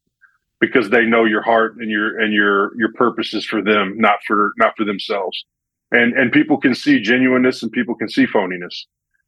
because 0.60 0.90
they 0.90 1.06
know 1.06 1.26
your 1.26 1.42
heart 1.42 1.76
and 1.80 1.90
your 1.90 2.20
and 2.20 2.34
your 2.34 2.78
your 2.78 2.92
purpose 2.94 3.34
is 3.34 3.46
for 3.46 3.62
them, 3.62 3.96
not 3.98 4.18
for 4.28 4.52
not 4.58 4.74
for 4.76 4.86
themselves. 4.86 5.46
And 5.92 6.14
and 6.14 6.32
people 6.32 6.58
can 6.58 6.76
see 6.76 7.00
genuineness 7.00 7.64
and 7.64 7.72
people 7.72 7.96
can 7.96 8.10
see 8.10 8.26
phoniness. 8.26 8.84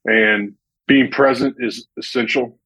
And 0.06 0.54
being 0.88 1.12
present 1.12 1.56
is 1.60 1.86
essential. 1.98 2.58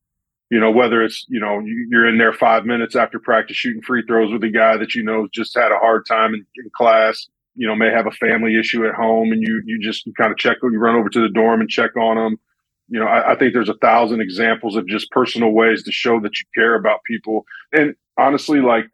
You 0.50 0.60
know, 0.60 0.72
whether 0.72 1.02
it's, 1.02 1.26
you 1.30 1.40
know, 1.40 1.62
you're 1.90 2.08
in 2.08 2.18
there 2.18 2.34
five 2.34 2.66
minutes 2.66 2.96
after 2.96 3.20
practice 3.20 3.58
shooting 3.58 3.82
free 3.82 4.04
throws 4.06 4.32
with 4.32 4.44
a 4.44 4.50
guy 4.50 4.78
that 4.78 4.96
you 4.96 5.04
know 5.04 5.28
just 5.34 5.56
had 5.56 5.72
a 5.72 5.78
hard 5.78 6.06
time 6.06 6.34
in, 6.34 6.46
in 6.58 6.70
class, 6.76 7.28
you 7.56 7.68
know, 7.68 7.76
may 7.76 7.90
have 7.90 8.06
a 8.06 8.12
family 8.12 8.60
issue 8.60 8.86
at 8.86 8.94
home 8.94 9.32
and 9.32 9.42
you, 9.42 9.62
you 9.66 9.80
just 9.82 10.08
kind 10.18 10.32
of 10.32 10.38
check, 10.38 10.58
you 10.62 10.78
run 10.78 10.96
over 10.96 11.10
to 11.10 11.22
the 11.22 11.30
dorm 11.30 11.62
and 11.62 11.70
check 11.70 11.96
on 11.96 12.18
them. 12.18 12.38
You 12.90 13.00
know, 13.00 13.06
I, 13.06 13.32
I 13.32 13.36
think 13.38 13.54
there's 13.54 13.70
a 13.70 13.76
thousand 13.76 14.22
examples 14.22 14.76
of 14.76 14.86
just 14.88 15.10
personal 15.12 15.52
ways 15.52 15.84
to 15.84 15.92
show 15.92 16.20
that 16.20 16.38
you 16.38 16.46
care 16.54 16.76
about 16.76 17.04
people. 17.06 17.46
And 17.72 17.96
honestly, 18.18 18.60
like 18.60 18.88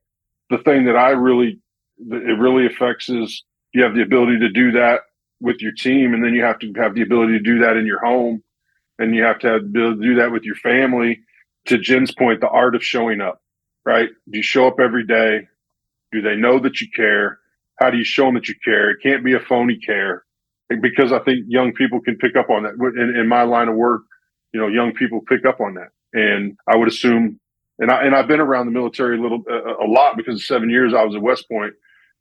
the 0.52 0.60
thing 0.60 0.86
that 0.86 0.96
I 0.96 1.10
really, 1.10 1.60
it 2.00 2.40
really 2.40 2.68
affects 2.68 3.10
is 3.10 3.44
you 3.74 3.82
have 3.82 3.96
the 3.96 4.04
ability 4.04 4.38
to 4.40 4.50
do 4.50 4.72
that 4.74 5.02
with 5.42 5.60
your 5.60 5.72
team 5.72 6.14
and 6.14 6.24
then 6.24 6.36
you 6.36 6.44
have 6.44 6.60
to 6.60 6.72
have 6.78 6.94
the 6.94 7.02
ability 7.02 7.34
to 7.34 7.44
do 7.44 7.60
that 7.60 7.78
in 7.78 7.88
your 7.88 8.00
home 8.06 8.44
and 9.00 9.16
you 9.16 9.24
have 9.24 9.40
to, 9.40 9.48
have, 9.48 9.72
be 9.72 9.80
able 9.80 9.96
to 9.96 10.02
do 10.02 10.16
that 10.16 10.32
with 10.32 10.44
your 10.44 10.56
family. 10.56 11.20
To 11.68 11.78
Jen's 11.78 12.14
point, 12.14 12.40
the 12.40 12.48
art 12.48 12.76
of 12.76 12.84
showing 12.84 13.20
up, 13.20 13.42
right? 13.86 14.10
Do 14.30 14.38
you 14.38 14.44
show 14.44 14.68
up 14.68 14.80
every 14.80 15.06
day? 15.06 15.42
Do 16.12 16.22
they 16.22 16.36
know 16.36 16.60
that 16.60 16.80
you 16.80 16.88
care? 16.96 17.40
How 17.80 17.90
do 17.90 17.98
you 17.98 18.06
show 18.06 18.26
them 18.26 18.36
that 18.36 18.48
you 18.48 18.56
care? 18.64 18.92
It 18.92 19.00
can't 19.04 19.24
be 19.24 19.34
a 19.34 19.40
phony 19.40 19.78
care 19.78 20.24
because 20.82 21.12
I 21.12 21.20
think 21.20 21.46
young 21.48 21.74
people 21.74 22.00
can 22.00 22.16
pick 22.16 22.36
up 22.36 22.50
on 22.50 22.64
that. 22.64 22.74
In, 22.74 23.16
in 23.20 23.28
my 23.28 23.44
line 23.44 23.68
of 23.68 23.76
work, 23.76 24.04
you 24.54 24.60
know, 24.60 24.68
young 24.68 24.94
people 24.94 25.22
pick 25.28 25.46
up 25.46 25.60
on 25.60 25.76
that. 25.76 25.90
And 26.14 26.58
I 26.68 26.78
would 26.78 26.88
assume, 26.88 27.40
and 27.80 27.92
I, 27.92 28.04
and 28.04 28.16
I've 28.16 28.28
been 28.28 28.40
around 28.40 28.66
the 28.68 28.72
military 28.72 29.18
a 29.18 29.22
little, 29.22 29.44
uh, 29.50 29.76
a 29.84 29.88
lot 29.88 30.16
because 30.16 30.36
of 30.36 30.44
seven 30.44 30.70
years 30.70 30.94
I 30.94 31.04
was 31.04 31.16
at 31.16 31.22
West 31.22 31.48
Point 31.50 31.74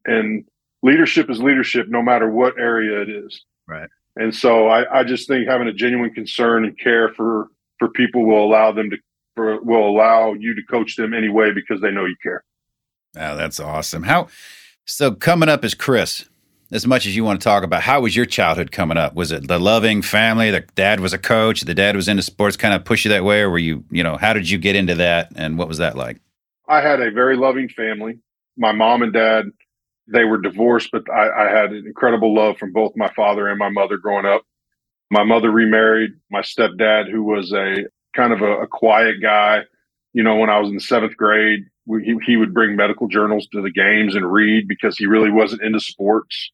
and 0.07 0.45
leadership 0.83 1.31
is 1.31 1.41
leadership 1.41 1.87
no 1.89 2.03
matter 2.03 2.31
what 2.31 2.59
area 2.59 3.01
it 3.03 3.09
is. 3.09 3.45
Right. 3.67 3.89
And 4.17 4.35
so 4.35 4.69
I, 4.69 5.01
I 5.01 5.05
just 5.05 5.29
think 5.29 5.49
having 5.49 5.69
a 5.69 5.73
genuine 5.73 6.13
concern 6.13 6.65
and 6.65 6.79
care 6.79 7.13
for, 7.15 7.49
for 7.79 7.89
people 7.89 8.25
will 8.27 8.45
allow 8.45 8.73
them 8.73 8.91
to, 8.91 8.97
for, 9.35 9.61
will 9.63 9.87
allow 9.89 10.33
you 10.33 10.55
to 10.55 10.63
coach 10.63 10.97
them 10.97 11.13
anyway 11.13 11.53
because 11.53 11.81
they 11.81 11.91
know 11.91 12.07
you 12.07 12.17
care. 12.23 12.43
Oh, 13.17 13.37
that's 13.37 13.61
awesome. 13.61 14.05
How, 14.05 14.29
so 14.85 15.13
coming 15.13 15.49
up 15.49 15.65
is 15.65 15.75
Chris, 15.75 16.29
as 16.73 16.87
much 16.87 17.07
as 17.07 17.15
you 17.15 17.25
want 17.25 17.41
to 17.41 17.45
talk 17.45 17.63
about, 17.63 17.83
how 17.83 18.01
was 18.01 18.17
your 18.17 18.27
childhood 18.27 18.73
coming 18.73 18.97
up? 18.97 19.15
Was 19.15 19.31
it 19.33 19.47
the 19.47 19.59
loving 19.59 20.03
family? 20.03 20.51
The 20.51 20.65
dad 20.75 21.01
was 21.01 21.13
a 21.13 21.19
coach. 21.19 21.61
The 21.63 21.75
dad 21.75 21.95
was 21.95 22.09
into 22.09 22.23
sports, 22.23 22.57
kind 22.57 22.75
of 22.75 22.85
push 22.85 23.05
you 23.05 23.11
that 23.11 23.25
way, 23.25 23.43
or 23.43 23.51
were 23.51 23.59
you, 23.59 23.85
you 23.91 24.03
know, 24.03 24.17
how 24.17 24.33
did 24.33 24.51
you 24.51 24.59
get 24.59 24.77
into 24.77 24.95
that, 24.97 25.31
and 25.37 25.59
what 25.59 25.69
was 25.69 25.79
that 25.79 25.97
like? 25.97 26.21
I 26.69 26.81
had 26.81 27.01
a 27.01 27.11
very 27.11 27.37
loving 27.37 27.69
family. 27.69 28.19
My 28.57 28.73
mom 28.73 29.03
and 29.03 29.13
dad, 29.13 29.47
they 30.09 30.25
were 30.25 30.39
divorced, 30.39 30.91
but 30.93 31.11
I, 31.11 31.47
I 31.47 31.51
had 31.51 31.73
an 31.73 31.85
incredible 31.87 32.35
love 32.35 32.59
from 32.59 32.73
both 32.73 32.97
my 32.97 33.11
father 33.15 33.49
and 33.49 33.59
my 33.59 33.69
mother 33.69 33.97
growing 33.97 34.27
up. 34.27 34.43
My 35.11 35.25
mother 35.25 35.51
remarried 35.51 36.13
my 36.31 36.43
stepdad, 36.43 37.11
who 37.11 37.23
was 37.23 37.53
a 37.53 37.85
kind 38.15 38.33
of 38.33 38.43
a, 38.43 38.63
a 38.63 38.67
quiet 38.67 39.17
guy. 39.21 39.61
You 40.13 40.23
know, 40.23 40.37
when 40.37 40.51
I 40.51 40.59
was 40.59 40.71
in 40.71 40.77
the 40.77 40.81
seventh 40.81 41.17
grade, 41.17 41.65
we, 41.87 42.05
he, 42.05 42.17
he 42.25 42.37
would 42.37 42.55
bring 42.55 42.77
medical 42.77 43.09
journals 43.09 43.47
to 43.53 43.63
the 43.63 43.71
games 43.71 44.15
and 44.15 44.31
read 44.31 44.67
because 44.67 44.97
he 44.97 45.07
really 45.07 45.31
wasn't 45.31 45.63
into 45.63 45.81
sports. 45.81 46.51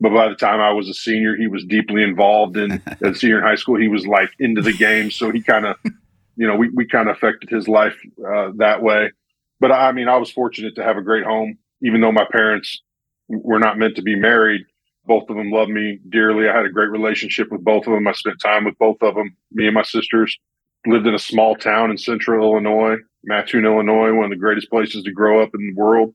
But 0.00 0.12
by 0.12 0.28
the 0.28 0.34
time 0.34 0.60
I 0.60 0.72
was 0.72 0.88
a 0.88 0.94
senior, 0.94 1.36
he 1.36 1.46
was 1.46 1.64
deeply 1.64 2.02
involved 2.02 2.56
in 2.56 2.72
at 3.04 3.16
senior 3.16 3.38
in 3.38 3.44
high 3.44 3.54
school. 3.54 3.78
He 3.78 3.88
was 3.88 4.06
like 4.06 4.30
into 4.38 4.60
the 4.60 4.72
game. 4.72 5.10
So 5.10 5.30
he 5.30 5.40
kind 5.42 5.66
of, 5.66 5.76
you 6.36 6.46
know, 6.46 6.56
we, 6.56 6.70
we 6.70 6.86
kind 6.86 7.08
of 7.08 7.16
affected 7.16 7.50
his 7.50 7.68
life 7.68 7.96
uh, 8.26 8.50
that 8.56 8.82
way. 8.82 9.12
But 9.60 9.72
I 9.72 9.92
mean, 9.92 10.08
I 10.08 10.16
was 10.16 10.30
fortunate 10.30 10.74
to 10.76 10.82
have 10.82 10.96
a 10.96 11.02
great 11.02 11.24
home, 11.24 11.58
even 11.80 12.00
though 12.00 12.12
my 12.12 12.26
parents 12.30 12.82
were 13.28 13.58
not 13.58 13.78
meant 13.78 13.96
to 13.96 14.02
be 14.02 14.16
married. 14.16 14.62
Both 15.06 15.28
of 15.28 15.36
them 15.36 15.50
loved 15.50 15.70
me 15.70 16.00
dearly. 16.08 16.48
I 16.48 16.56
had 16.56 16.66
a 16.66 16.70
great 16.70 16.90
relationship 16.90 17.50
with 17.50 17.62
both 17.62 17.86
of 17.86 17.92
them. 17.92 18.08
I 18.08 18.12
spent 18.12 18.40
time 18.40 18.64
with 18.64 18.78
both 18.78 18.96
of 19.02 19.14
them. 19.14 19.36
Me 19.52 19.66
and 19.66 19.74
my 19.74 19.82
sisters 19.82 20.38
lived 20.86 21.06
in 21.06 21.14
a 21.14 21.18
small 21.18 21.56
town 21.56 21.90
in 21.90 21.98
central 21.98 22.44
Illinois, 22.44 22.96
Mattoon, 23.24 23.64
Illinois, 23.64 24.12
one 24.12 24.24
of 24.24 24.30
the 24.30 24.36
greatest 24.36 24.70
places 24.70 25.02
to 25.04 25.12
grow 25.12 25.42
up 25.42 25.50
in 25.54 25.66
the 25.66 25.80
world, 25.80 26.14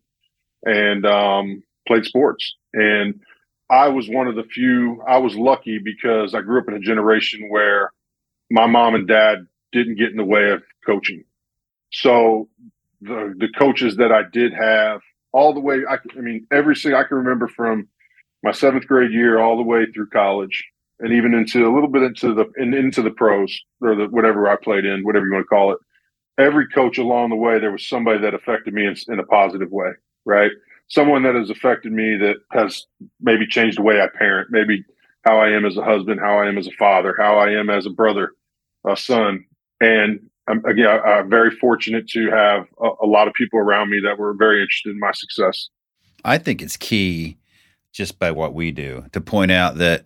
and 0.63 1.05
um, 1.05 1.63
played 1.87 2.05
sports. 2.05 2.55
And 2.73 3.19
I 3.69 3.87
was 3.87 4.09
one 4.09 4.27
of 4.27 4.35
the 4.35 4.43
few, 4.43 5.01
I 5.07 5.17
was 5.17 5.35
lucky 5.35 5.79
because 5.79 6.33
I 6.33 6.41
grew 6.41 6.59
up 6.59 6.67
in 6.67 6.73
a 6.73 6.79
generation 6.79 7.49
where 7.49 7.91
my 8.49 8.65
mom 8.65 8.95
and 8.95 9.07
dad 9.07 9.45
didn't 9.71 9.97
get 9.97 10.09
in 10.09 10.17
the 10.17 10.23
way 10.23 10.51
of 10.51 10.63
coaching. 10.85 11.23
So 11.91 12.49
the, 13.01 13.33
the 13.37 13.49
coaches 13.57 13.97
that 13.97 14.11
I 14.11 14.23
did 14.31 14.53
have 14.53 15.01
all 15.31 15.53
the 15.53 15.59
way, 15.59 15.79
I, 15.89 15.95
I 15.95 16.21
mean, 16.21 16.47
every 16.51 16.75
single, 16.75 16.99
I 16.99 17.03
can 17.03 17.17
remember 17.17 17.47
from 17.47 17.87
my 18.43 18.51
seventh 18.51 18.87
grade 18.87 19.11
year 19.11 19.39
all 19.39 19.57
the 19.57 19.63
way 19.63 19.85
through 19.93 20.09
college 20.09 20.65
and 20.99 21.13
even 21.13 21.33
into 21.33 21.67
a 21.67 21.73
little 21.73 21.89
bit 21.89 22.03
into 22.03 22.33
the, 22.33 22.45
in, 22.57 22.73
into 22.73 23.01
the 23.01 23.11
pros 23.11 23.59
or 23.81 23.95
the, 23.95 24.05
whatever 24.05 24.49
I 24.49 24.55
played 24.55 24.85
in, 24.85 25.03
whatever 25.03 25.25
you 25.25 25.33
want 25.33 25.43
to 25.43 25.47
call 25.47 25.71
it. 25.71 25.79
Every 26.37 26.67
coach 26.69 26.97
along 26.97 27.29
the 27.29 27.35
way, 27.35 27.59
there 27.59 27.71
was 27.71 27.87
somebody 27.87 28.19
that 28.21 28.33
affected 28.33 28.73
me 28.73 28.85
in, 28.85 28.95
in 29.07 29.19
a 29.19 29.25
positive 29.25 29.71
way. 29.71 29.91
Right 30.25 30.51
someone 30.89 31.23
that 31.23 31.35
has 31.35 31.49
affected 31.49 31.91
me 31.93 32.17
that 32.17 32.37
has 32.51 32.85
maybe 33.21 33.47
changed 33.47 33.77
the 33.77 33.83
way 33.83 34.01
I 34.01 34.07
parent, 34.07 34.49
maybe 34.51 34.83
how 35.23 35.39
I 35.39 35.49
am 35.49 35.65
as 35.65 35.77
a 35.77 35.83
husband, 35.83 36.19
how 36.19 36.39
I 36.39 36.47
am 36.47 36.57
as 36.57 36.67
a 36.67 36.71
father, 36.71 37.15
how 37.17 37.37
I 37.37 37.51
am 37.51 37.69
as 37.69 37.85
a 37.85 37.91
brother, 37.91 38.33
a 38.85 38.97
son. 38.97 39.45
And 39.79 40.28
I'm, 40.49 40.65
again, 40.65 40.87
I'm 40.87 41.29
very 41.29 41.51
fortunate 41.51 42.07
to 42.09 42.29
have 42.31 42.65
a, 42.81 42.89
a 43.03 43.07
lot 43.07 43.27
of 43.27 43.33
people 43.33 43.59
around 43.59 43.89
me 43.89 44.01
that 44.03 44.17
were 44.17 44.33
very 44.33 44.61
interested 44.61 44.91
in 44.91 44.99
my 44.99 45.11
success. 45.13 45.69
I 46.25 46.37
think 46.37 46.61
it's 46.61 46.77
key 46.77 47.37
just 47.93 48.19
by 48.19 48.31
what 48.31 48.53
we 48.53 48.71
do 48.71 49.05
to 49.13 49.21
point 49.21 49.51
out 49.51 49.75
that 49.75 50.05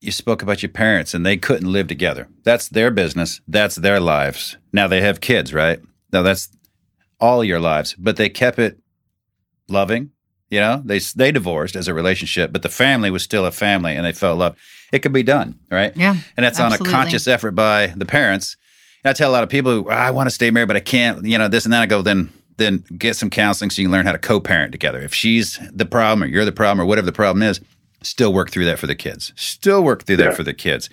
you 0.00 0.12
spoke 0.12 0.42
about 0.42 0.62
your 0.62 0.70
parents 0.70 1.14
and 1.14 1.24
they 1.24 1.36
couldn't 1.36 1.70
live 1.70 1.88
together. 1.88 2.28
That's 2.44 2.68
their 2.68 2.90
business. 2.90 3.40
That's 3.48 3.76
their 3.76 4.00
lives. 4.00 4.56
Now 4.72 4.86
they 4.86 5.00
have 5.00 5.20
kids, 5.20 5.52
right? 5.52 5.80
Now 6.12 6.22
that's 6.22 6.48
all 7.20 7.42
your 7.42 7.60
lives, 7.60 7.94
but 7.98 8.16
they 8.16 8.28
kept 8.28 8.58
it 8.58 8.78
loving. 9.68 10.10
You 10.50 10.60
know, 10.60 10.82
they 10.82 10.98
they 10.98 11.30
divorced 11.30 11.76
as 11.76 11.88
a 11.88 11.94
relationship, 11.94 12.52
but 12.52 12.62
the 12.62 12.70
family 12.70 13.10
was 13.10 13.22
still 13.22 13.44
a 13.44 13.50
family, 13.50 13.94
and 13.94 14.06
they 14.06 14.12
felt 14.12 14.38
love. 14.38 14.56
It 14.92 15.00
could 15.00 15.12
be 15.12 15.22
done, 15.22 15.58
right? 15.70 15.94
Yeah, 15.94 16.16
and 16.36 16.44
that's 16.44 16.58
absolutely. 16.58 16.88
on 16.88 16.94
a 16.94 16.96
conscious 16.96 17.28
effort 17.28 17.50
by 17.50 17.88
the 17.88 18.06
parents. 18.06 18.56
I 19.04 19.12
tell 19.12 19.30
a 19.30 19.32
lot 19.32 19.42
of 19.42 19.48
people, 19.48 19.72
who, 19.72 19.88
I 19.88 20.10
want 20.10 20.28
to 20.28 20.34
stay 20.34 20.50
married, 20.50 20.68
but 20.68 20.76
I 20.76 20.80
can't. 20.80 21.24
You 21.24 21.38
know, 21.38 21.48
this 21.48 21.64
and 21.64 21.72
that. 21.72 21.82
I 21.82 21.86
go, 21.86 22.02
then 22.02 22.32
then 22.56 22.84
get 22.96 23.16
some 23.16 23.30
counseling 23.30 23.70
so 23.70 23.80
you 23.80 23.86
can 23.86 23.92
learn 23.92 24.04
how 24.04 24.12
to 24.12 24.18
co-parent 24.18 24.72
together. 24.72 25.00
If 25.00 25.14
she's 25.14 25.60
the 25.72 25.86
problem, 25.86 26.24
or 26.24 26.26
you're 26.26 26.44
the 26.44 26.52
problem, 26.52 26.84
or 26.84 26.86
whatever 26.86 27.06
the 27.06 27.12
problem 27.12 27.42
is, 27.42 27.60
still 28.02 28.32
work 28.32 28.50
through 28.50 28.64
that 28.66 28.78
for 28.78 28.86
the 28.86 28.96
kids. 28.96 29.32
Still 29.36 29.82
work 29.82 30.04
through 30.04 30.16
that 30.16 30.30
yeah. 30.30 30.34
for 30.34 30.42
the 30.42 30.54
kids 30.54 30.90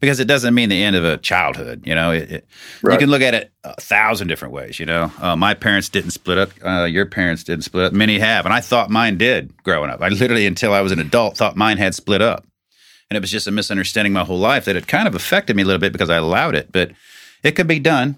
because 0.00 0.20
it 0.20 0.26
doesn't 0.26 0.54
mean 0.54 0.68
the 0.68 0.82
end 0.82 0.96
of 0.96 1.04
a 1.04 1.18
childhood. 1.18 1.82
You 1.84 1.94
know, 1.94 2.12
it, 2.12 2.30
it, 2.30 2.48
right. 2.82 2.92
you 2.92 2.98
can 2.98 3.10
look 3.10 3.22
at 3.22 3.34
it 3.34 3.52
a 3.64 3.80
thousand 3.80 4.28
different 4.28 4.54
ways. 4.54 4.78
You 4.78 4.86
know, 4.86 5.12
uh, 5.20 5.36
my 5.36 5.54
parents 5.54 5.88
didn't 5.88 6.10
split 6.10 6.38
up. 6.38 6.50
Uh, 6.64 6.84
your 6.84 7.06
parents 7.06 7.42
didn't 7.42 7.64
split 7.64 7.86
up. 7.86 7.92
Many 7.92 8.18
have, 8.18 8.44
and 8.44 8.54
I 8.54 8.60
thought 8.60 8.90
mine 8.90 9.18
did 9.18 9.56
growing 9.62 9.90
up. 9.90 10.00
I 10.00 10.08
literally, 10.08 10.46
until 10.46 10.72
I 10.72 10.80
was 10.80 10.92
an 10.92 11.00
adult, 11.00 11.36
thought 11.36 11.56
mine 11.56 11.78
had 11.78 11.94
split 11.94 12.22
up, 12.22 12.46
and 13.10 13.16
it 13.16 13.20
was 13.20 13.30
just 13.30 13.46
a 13.46 13.50
misunderstanding 13.50 14.12
my 14.12 14.24
whole 14.24 14.38
life 14.38 14.64
that 14.66 14.76
it 14.76 14.86
kind 14.86 15.08
of 15.08 15.14
affected 15.14 15.56
me 15.56 15.62
a 15.62 15.66
little 15.66 15.80
bit 15.80 15.92
because 15.92 16.10
I 16.10 16.16
allowed 16.16 16.54
it. 16.54 16.70
But 16.72 16.92
it 17.42 17.52
could 17.52 17.66
be 17.66 17.78
done 17.78 18.16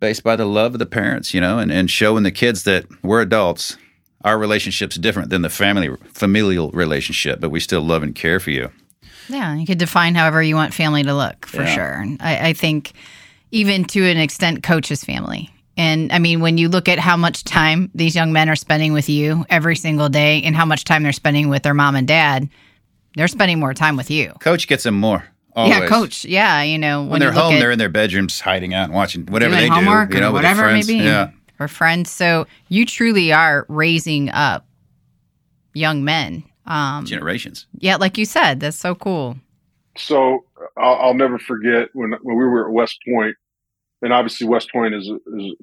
based 0.00 0.22
by 0.22 0.36
the 0.36 0.44
love 0.44 0.74
of 0.74 0.78
the 0.78 0.86
parents, 0.86 1.32
you 1.32 1.40
know, 1.40 1.58
and, 1.58 1.72
and 1.72 1.90
showing 1.90 2.22
the 2.22 2.30
kids 2.30 2.64
that 2.64 2.86
we're 3.02 3.20
adults. 3.20 3.76
Our 4.24 4.38
relationship's 4.38 4.96
different 4.96 5.30
than 5.30 5.42
the 5.42 5.50
family 5.50 5.88
familial 6.12 6.70
relationship, 6.72 7.40
but 7.40 7.50
we 7.50 7.60
still 7.60 7.82
love 7.82 8.02
and 8.02 8.14
care 8.14 8.40
for 8.40 8.50
you. 8.50 8.72
Yeah, 9.28 9.54
you 9.54 9.66
could 9.66 9.78
define 9.78 10.14
however 10.14 10.42
you 10.42 10.56
want 10.56 10.74
family 10.74 11.02
to 11.04 11.14
look 11.14 11.46
for 11.46 11.62
yeah. 11.62 11.74
sure. 11.74 12.04
I, 12.20 12.48
I 12.48 12.52
think 12.52 12.92
even 13.50 13.84
to 13.84 14.04
an 14.04 14.16
extent, 14.16 14.62
coaches 14.62 15.04
family. 15.04 15.50
And 15.76 16.10
I 16.12 16.18
mean, 16.18 16.40
when 16.40 16.58
you 16.58 16.68
look 16.68 16.88
at 16.88 16.98
how 16.98 17.16
much 17.16 17.44
time 17.44 17.90
these 17.94 18.16
young 18.16 18.32
men 18.32 18.48
are 18.48 18.56
spending 18.56 18.92
with 18.92 19.08
you 19.08 19.44
every 19.50 19.76
single 19.76 20.08
day 20.08 20.42
and 20.42 20.56
how 20.56 20.64
much 20.64 20.84
time 20.84 21.02
they're 21.02 21.12
spending 21.12 21.48
with 21.48 21.62
their 21.62 21.74
mom 21.74 21.94
and 21.94 22.08
dad, 22.08 22.48
they're 23.14 23.28
spending 23.28 23.60
more 23.60 23.74
time 23.74 23.96
with 23.96 24.10
you. 24.10 24.32
Coach 24.40 24.68
gets 24.68 24.84
them 24.84 24.94
more. 24.94 25.24
Always. 25.56 25.74
Yeah, 25.74 25.86
coach. 25.86 26.24
Yeah, 26.24 26.62
you 26.62 26.78
know, 26.78 27.00
when, 27.00 27.10
when 27.10 27.20
they're 27.20 27.32
home, 27.32 27.54
they're 27.58 27.70
in 27.70 27.78
their 27.78 27.88
bedrooms 27.88 28.38
hiding 28.38 28.74
out 28.74 28.84
and 28.84 28.94
watching 28.94 29.26
whatever 29.26 29.56
they 29.56 29.68
homework 29.68 30.10
do. 30.10 30.16
You 30.16 30.20
know, 30.20 30.32
whatever 30.32 30.68
it 30.68 30.74
may 30.74 30.82
be. 30.82 30.96
Yeah. 30.96 31.30
Or 31.58 31.66
friends. 31.66 32.10
So 32.10 32.46
you 32.68 32.84
truly 32.84 33.32
are 33.32 33.64
raising 33.68 34.28
up 34.28 34.66
young 35.72 36.04
men. 36.04 36.44
Um, 36.66 37.06
Generations. 37.06 37.66
Yeah, 37.78 37.96
like 37.96 38.18
you 38.18 38.26
said, 38.26 38.60
that's 38.60 38.76
so 38.76 38.94
cool 38.94 39.36
so 39.98 40.44
I'll, 40.76 40.94
I'll, 40.96 41.14
never 41.14 41.38
forget 41.38 41.88
when 41.92 42.12
when 42.22 42.36
we 42.36 42.44
were 42.44 42.66
at 42.66 42.72
West 42.72 42.98
Point, 43.06 43.36
and 44.02 44.12
obviously 44.12 44.46
West 44.46 44.70
Point 44.72 44.94
is, 44.94 45.08
is 45.08 45.54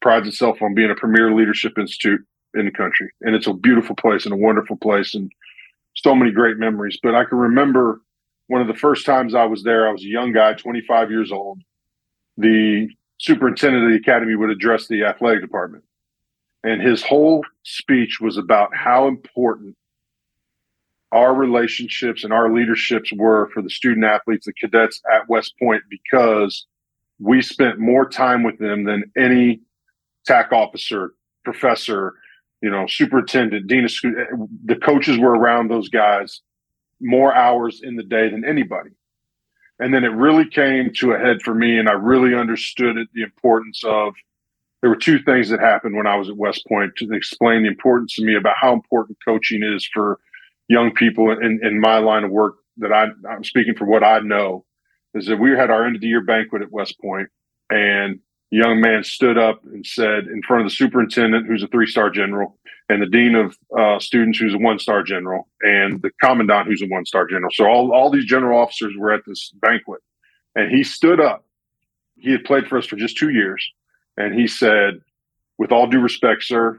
prides 0.00 0.26
itself 0.26 0.60
on 0.62 0.74
being 0.74 0.90
a 0.90 0.94
premier 0.94 1.32
leadership 1.32 1.78
institute 1.78 2.20
in 2.54 2.66
the 2.66 2.70
country, 2.70 3.10
and 3.20 3.34
it's 3.34 3.46
a 3.46 3.54
beautiful 3.54 3.96
place 3.96 4.24
and 4.24 4.34
a 4.34 4.36
wonderful 4.36 4.76
place, 4.76 5.14
and 5.14 5.30
so 5.94 6.14
many 6.14 6.32
great 6.32 6.58
memories. 6.58 6.98
But 7.02 7.14
I 7.14 7.24
can 7.24 7.38
remember 7.38 8.00
one 8.46 8.60
of 8.60 8.66
the 8.66 8.74
first 8.74 9.06
times 9.06 9.34
I 9.34 9.44
was 9.44 9.62
there. 9.62 9.88
I 9.88 9.92
was 9.92 10.02
a 10.02 10.08
young 10.08 10.32
guy, 10.32 10.54
25 10.54 11.10
years 11.10 11.32
old. 11.32 11.60
The 12.36 12.88
superintendent 13.18 13.84
of 13.84 13.90
the 13.90 13.96
academy 13.96 14.34
would 14.34 14.50
address 14.50 14.88
the 14.88 15.04
athletic 15.04 15.42
department, 15.42 15.84
and 16.64 16.80
his 16.80 17.02
whole 17.02 17.44
speech 17.62 18.20
was 18.20 18.36
about 18.36 18.74
how 18.74 19.06
important 19.08 19.76
our 21.12 21.34
relationships 21.34 22.24
and 22.24 22.32
our 22.32 22.52
leaderships 22.52 23.12
were 23.12 23.50
for 23.52 23.62
the 23.62 23.68
student 23.68 24.04
athletes, 24.04 24.46
the 24.46 24.52
cadets 24.54 25.00
at 25.12 25.28
West 25.28 25.54
Point, 25.58 25.82
because 25.90 26.66
we 27.20 27.42
spent 27.42 27.78
more 27.78 28.08
time 28.08 28.42
with 28.42 28.58
them 28.58 28.84
than 28.84 29.04
any 29.16 29.60
TAC 30.26 30.52
officer, 30.52 31.12
professor, 31.44 32.14
you 32.62 32.70
know, 32.70 32.86
superintendent, 32.86 33.66
dean 33.66 33.84
of 33.84 33.90
school. 33.90 34.12
The 34.64 34.76
coaches 34.76 35.18
were 35.18 35.34
around 35.34 35.68
those 35.68 35.88
guys 35.88 36.40
more 37.02 37.34
hours 37.34 37.80
in 37.82 37.96
the 37.96 38.02
day 38.02 38.28
than 38.28 38.44
anybody. 38.44 38.90
And 39.78 39.92
then 39.92 40.04
it 40.04 40.08
really 40.08 40.48
came 40.48 40.92
to 40.94 41.12
a 41.12 41.18
head 41.18 41.42
for 41.42 41.54
me, 41.54 41.78
and 41.78 41.88
I 41.88 41.92
really 41.92 42.34
understood 42.34 42.96
it, 42.96 43.08
the 43.12 43.22
importance 43.22 43.82
of. 43.84 44.14
There 44.80 44.90
were 44.90 44.96
two 44.96 45.20
things 45.22 45.48
that 45.48 45.60
happened 45.60 45.96
when 45.96 46.08
I 46.08 46.16
was 46.16 46.28
at 46.28 46.36
West 46.36 46.66
Point 46.66 46.96
to 46.96 47.12
explain 47.12 47.62
the 47.62 47.68
importance 47.68 48.14
to 48.16 48.24
me 48.24 48.34
about 48.34 48.56
how 48.60 48.72
important 48.72 49.18
coaching 49.24 49.62
is 49.62 49.88
for 49.92 50.18
young 50.68 50.92
people 50.92 51.30
in, 51.30 51.60
in 51.62 51.80
my 51.80 51.98
line 51.98 52.24
of 52.24 52.30
work 52.30 52.56
that 52.78 52.92
I, 52.92 53.08
I'm 53.28 53.44
speaking 53.44 53.74
for 53.76 53.84
what 53.84 54.02
I 54.02 54.18
know 54.20 54.64
is 55.14 55.26
that 55.26 55.36
we 55.36 55.50
had 55.50 55.70
our 55.70 55.84
end 55.86 55.96
of 55.96 56.00
the 56.00 56.08
year 56.08 56.22
banquet 56.22 56.62
at 56.62 56.72
West 56.72 56.98
Point, 57.00 57.28
and 57.70 58.18
young 58.56 58.80
man 58.80 59.02
stood 59.02 59.38
up 59.38 59.64
and 59.64 59.84
said 59.84 60.26
in 60.26 60.42
front 60.42 60.64
of 60.64 60.70
the 60.70 60.74
superintendent, 60.74 61.46
who's 61.46 61.62
a 61.62 61.68
three 61.68 61.86
star 61.86 62.10
general, 62.10 62.58
and 62.88 63.00
the 63.00 63.06
dean 63.06 63.34
of 63.34 63.56
uh, 63.76 63.98
students, 63.98 64.38
who's 64.38 64.54
a 64.54 64.58
one 64.58 64.78
star 64.78 65.02
general, 65.02 65.48
and 65.62 66.02
the 66.02 66.10
commandant, 66.20 66.68
who's 66.68 66.82
a 66.82 66.86
one 66.86 67.06
star 67.06 67.26
general. 67.26 67.50
So 67.52 67.66
all, 67.66 67.92
all 67.92 68.10
these 68.10 68.26
general 68.26 68.60
officers 68.60 68.94
were 68.96 69.12
at 69.12 69.22
this 69.26 69.52
banquet. 69.54 70.02
And 70.54 70.70
he 70.70 70.84
stood 70.84 71.18
up. 71.18 71.46
He 72.16 72.30
had 72.30 72.44
played 72.44 72.66
for 72.66 72.76
us 72.76 72.86
for 72.86 72.96
just 72.96 73.16
two 73.16 73.30
years. 73.30 73.66
And 74.16 74.34
he 74.34 74.46
said, 74.46 75.00
With 75.56 75.72
all 75.72 75.86
due 75.86 76.00
respect, 76.00 76.44
sir, 76.44 76.78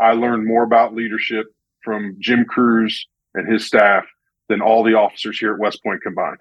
I 0.00 0.12
learned 0.12 0.46
more 0.46 0.64
about 0.64 0.94
leadership 0.94 1.46
from 1.84 2.16
Jim 2.18 2.46
Crews 2.46 3.06
and 3.34 3.50
his 3.50 3.66
staff 3.66 4.04
than 4.48 4.62
all 4.62 4.82
the 4.82 4.94
officers 4.94 5.38
here 5.38 5.52
at 5.52 5.60
West 5.60 5.82
Point 5.82 6.02
combined. 6.02 6.40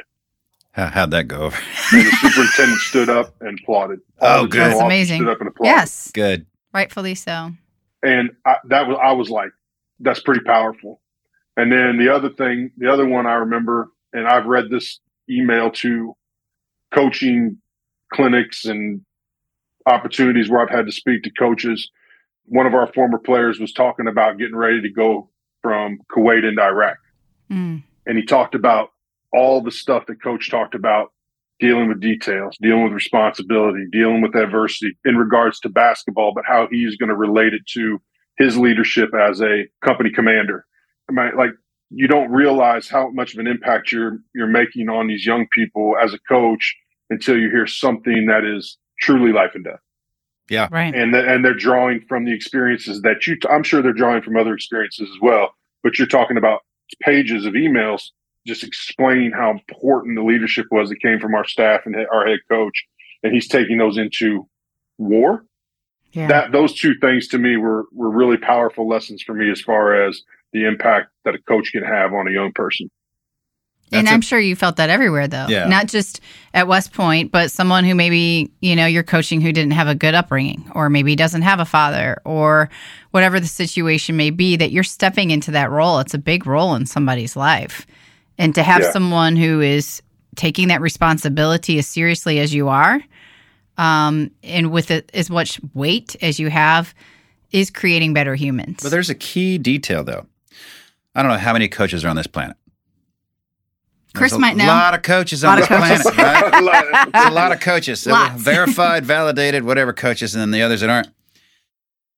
How, 0.74 0.88
how'd 0.88 1.12
that 1.12 1.28
go 1.28 1.42
over? 1.44 1.58
And 1.94 2.06
the 2.06 2.12
superintendent 2.22 2.80
stood 2.80 3.10
up 3.10 3.36
and 3.42 3.60
applauded. 3.60 4.00
All 4.22 4.40
Oh, 4.40 4.42
the 4.44 4.48
good. 4.50 4.62
That's 4.62 4.80
amazing. 4.80 5.18
Stood 5.22 5.30
up 5.32 5.40
and 5.42 5.50
applauded. 5.50 5.70
Yes, 5.76 6.12
Good. 6.14 6.46
rightfully 6.74 7.16
so. 7.16 7.52
and 8.04 8.32
I, 8.46 8.56
that 8.70 8.88
was 8.88 8.98
I 9.04 9.12
was 9.12 9.30
like, 9.30 9.52
that's 10.00 10.22
pretty 10.22 10.42
powerful. 10.42 11.02
And 11.58 11.72
then 11.72 11.98
the 11.98 12.08
other 12.14 12.30
thing, 12.30 12.72
the 12.78 12.90
other 12.92 13.06
one 13.06 13.26
I 13.28 13.34
remember, 13.34 13.90
and 14.14 14.26
I've 14.28 14.46
read 14.46 14.70
this 14.70 15.00
email 15.30 15.70
to 15.72 16.16
coaching 16.94 17.58
clinics 18.14 18.66
and 18.66 19.02
opportunities 19.86 20.50
where 20.50 20.62
I've 20.62 20.70
had 20.74 20.86
to 20.86 20.92
speak 20.92 21.24
to 21.24 21.30
coaches. 21.32 21.90
One 22.46 22.66
of 22.66 22.74
our 22.74 22.88
former 22.94 23.18
players 23.20 23.60
was 23.60 23.72
talking 23.74 24.08
about 24.08 24.38
getting 24.38 24.56
ready 24.56 24.82
to 24.82 24.90
go 24.90 25.30
from 25.62 26.00
Kuwait 26.12 26.48
into 26.48 26.62
Iraq, 26.62 26.98
Mm. 27.52 27.84
and 28.06 28.18
he 28.18 28.24
talked 28.26 28.56
about 28.56 28.92
all 29.34 29.62
the 29.62 29.72
stuff 29.72 30.06
that 30.08 30.22
coach 30.22 30.50
talked 30.50 30.76
about 30.76 31.12
dealing 31.60 31.88
with 31.88 32.00
details, 32.02 32.58
dealing 32.62 32.84
with 32.86 32.94
responsibility, 32.94 33.86
dealing 33.92 34.22
with 34.22 34.36
adversity 34.36 34.98
in 35.06 35.16
regards 35.18 35.60
to 35.60 35.70
basketball, 35.70 36.34
but 36.34 36.44
how 36.48 36.68
he's 36.72 36.98
going 36.98 37.10
to 37.10 37.16
relate 37.16 37.54
it 37.54 37.62
to 37.68 38.02
his 38.38 38.58
leadership 38.58 39.12
as 39.14 39.42
a 39.42 39.68
company 39.86 40.10
commander. 40.10 40.66
I 41.10 41.14
mean, 41.14 41.38
like 41.38 41.52
you 41.92 42.08
don't 42.08 42.32
realize 42.32 42.90
how 42.90 43.10
much 43.12 43.34
of 43.34 43.40
an 43.40 43.48
impact 43.48 43.92
you're 43.92 44.18
you're 44.34 44.48
making 44.48 44.90
on 44.90 45.08
these 45.08 45.26
young 45.26 45.46
people 45.54 45.96
as 46.02 46.14
a 46.14 46.20
coach 46.28 46.76
until 47.10 47.38
you 47.38 47.50
hear 47.50 47.68
something 47.68 48.26
that 48.28 48.44
is 48.46 48.78
truly 49.02 49.34
life 49.34 49.52
and 49.54 49.66
death 49.66 49.80
Yeah, 50.50 50.68
Right. 50.72 50.96
and 50.96 51.12
th- 51.14 51.26
and 51.28 51.44
they're 51.44 51.54
drawing 51.54 52.02
from 52.08 52.24
the 52.26 52.34
experiences 52.34 53.02
that 53.02 53.28
you. 53.28 53.38
I'm 53.50 53.64
sure 53.64 53.82
they're 53.82 53.94
drawing 53.94 54.22
from 54.22 54.38
other 54.38 54.54
experiences 54.54 55.10
as 55.14 55.22
well. 55.22 55.54
But 55.84 56.00
you're 56.00 56.08
talking 56.08 56.38
about 56.38 56.62
pages 57.02 57.46
of 57.46 57.54
emails 57.54 58.02
just 58.48 58.64
explaining 58.64 59.32
how 59.32 59.52
important 59.52 60.18
the 60.18 60.24
leadership 60.24 60.66
was 60.72 60.90
that 60.90 61.02
came 61.02 61.20
from 61.20 61.36
our 61.36 61.46
staff 61.46 61.82
and 61.86 61.96
our 62.12 62.26
head 62.28 62.40
coach, 62.50 62.86
and 63.24 63.34
he's 63.34 63.48
taking 63.48 63.78
those 63.78 63.98
into 63.98 64.48
war. 64.98 65.46
yeah. 66.14 66.28
That 66.28 66.52
those 66.52 66.74
two 66.74 66.96
things 67.00 67.28
to 67.30 67.38
me 67.38 67.58
were 67.58 67.86
were 67.92 68.10
really 68.10 68.38
powerful 68.38 68.88
lessons 68.88 69.22
for 69.24 69.34
me 69.34 69.50
as 69.52 69.62
far 69.62 70.08
as 70.08 70.22
the 70.54 70.66
impact 70.68 71.10
that 71.24 71.36
a 71.36 71.40
coach 71.40 71.72
can 71.72 71.84
have 71.84 72.14
on 72.14 72.28
a 72.28 72.32
young 72.32 72.52
person. 72.52 72.90
and 73.94 74.06
That's 74.08 74.14
I'm 74.14 74.20
a- 74.20 74.24
sure 74.24 74.40
you 74.40 74.56
felt 74.56 74.76
that 74.78 74.90
everywhere, 74.90 75.28
though. 75.28 75.46
Yeah. 75.48 75.68
Not 75.68 75.88
just 75.88 76.20
at 76.54 76.68
West 76.68 76.92
Point, 76.94 77.32
but 77.32 77.52
someone 77.52 77.84
who 77.86 77.94
maybe, 77.96 78.52
you 78.62 78.76
know, 78.76 78.86
you're 78.86 79.04
coaching 79.04 79.40
who 79.42 79.52
didn't 79.54 79.72
have 79.72 79.88
a 79.88 79.96
good 79.96 80.14
upbringing, 80.16 80.70
or 80.76 80.90
maybe 80.90 81.16
doesn't 81.16 81.42
have 81.44 81.60
a 81.60 81.66
father, 81.66 82.22
or 82.26 82.70
whatever 83.12 83.40
the 83.40 83.48
situation 83.48 84.16
may 84.18 84.30
be, 84.30 84.56
that 84.58 84.72
you're 84.72 84.84
stepping 84.84 85.32
into 85.32 85.52
that 85.52 85.70
role. 85.72 86.00
It's 86.00 86.14
a 86.14 86.18
big 86.20 86.46
role 86.48 86.74
in 86.76 86.86
somebody's 86.86 87.36
life. 87.36 87.86
And 88.42 88.56
to 88.56 88.64
have 88.64 88.82
Yeah. 88.82 88.92
someone 88.92 89.36
who 89.36 89.62
is 89.62 90.02
taking 90.36 90.68
that 90.70 90.82
responsibility 90.82 91.78
as 91.78 91.88
seriously 91.88 92.40
as 92.40 92.54
you 92.54 92.70
are, 92.70 93.00
um, 93.78 94.32
and 94.44 94.72
with 94.72 94.90
it, 94.92 95.10
as 95.14 95.30
much 95.30 95.60
weight 95.76 96.16
as 96.22 96.40
you 96.40 96.50
have, 96.50 96.94
is 97.52 97.70
creating 97.70 98.14
better 98.14 98.34
humans. 98.36 98.80
But 98.82 98.90
there's 98.90 99.10
a 99.10 99.16
key 99.16 99.58
detail, 99.58 100.04
though. 100.04 100.26
I 101.14 101.22
don't 101.22 101.32
know 101.32 101.38
how 101.38 101.54
many 101.54 101.68
coaches 101.68 102.04
are 102.04 102.10
on 102.10 102.16
this 102.16 102.28
planet. 102.28 102.56
Chris 104.14 104.34
a 104.34 104.40
might 104.40 104.58
know. 104.58 104.66
A 104.66 104.68
lot 104.68 104.94
of 104.94 105.04
coaches 105.04 105.44
on 105.44 105.54
of 105.62 105.68
this 105.68 105.68
coaches. 105.68 106.12
planet, 106.14 106.52
right? 106.52 107.10
A 107.14 107.32
lot 107.32 107.52
of 107.52 107.60
coaches. 107.60 108.02
So 108.02 108.12
Lots. 108.12 108.42
verified, 108.42 109.06
validated, 109.06 109.64
whatever 109.64 109.94
coaches, 109.94 110.34
and 110.36 110.42
then 110.42 110.52
the 110.52 110.62
others 110.62 110.82
that 110.82 110.90
aren't. 110.90 111.08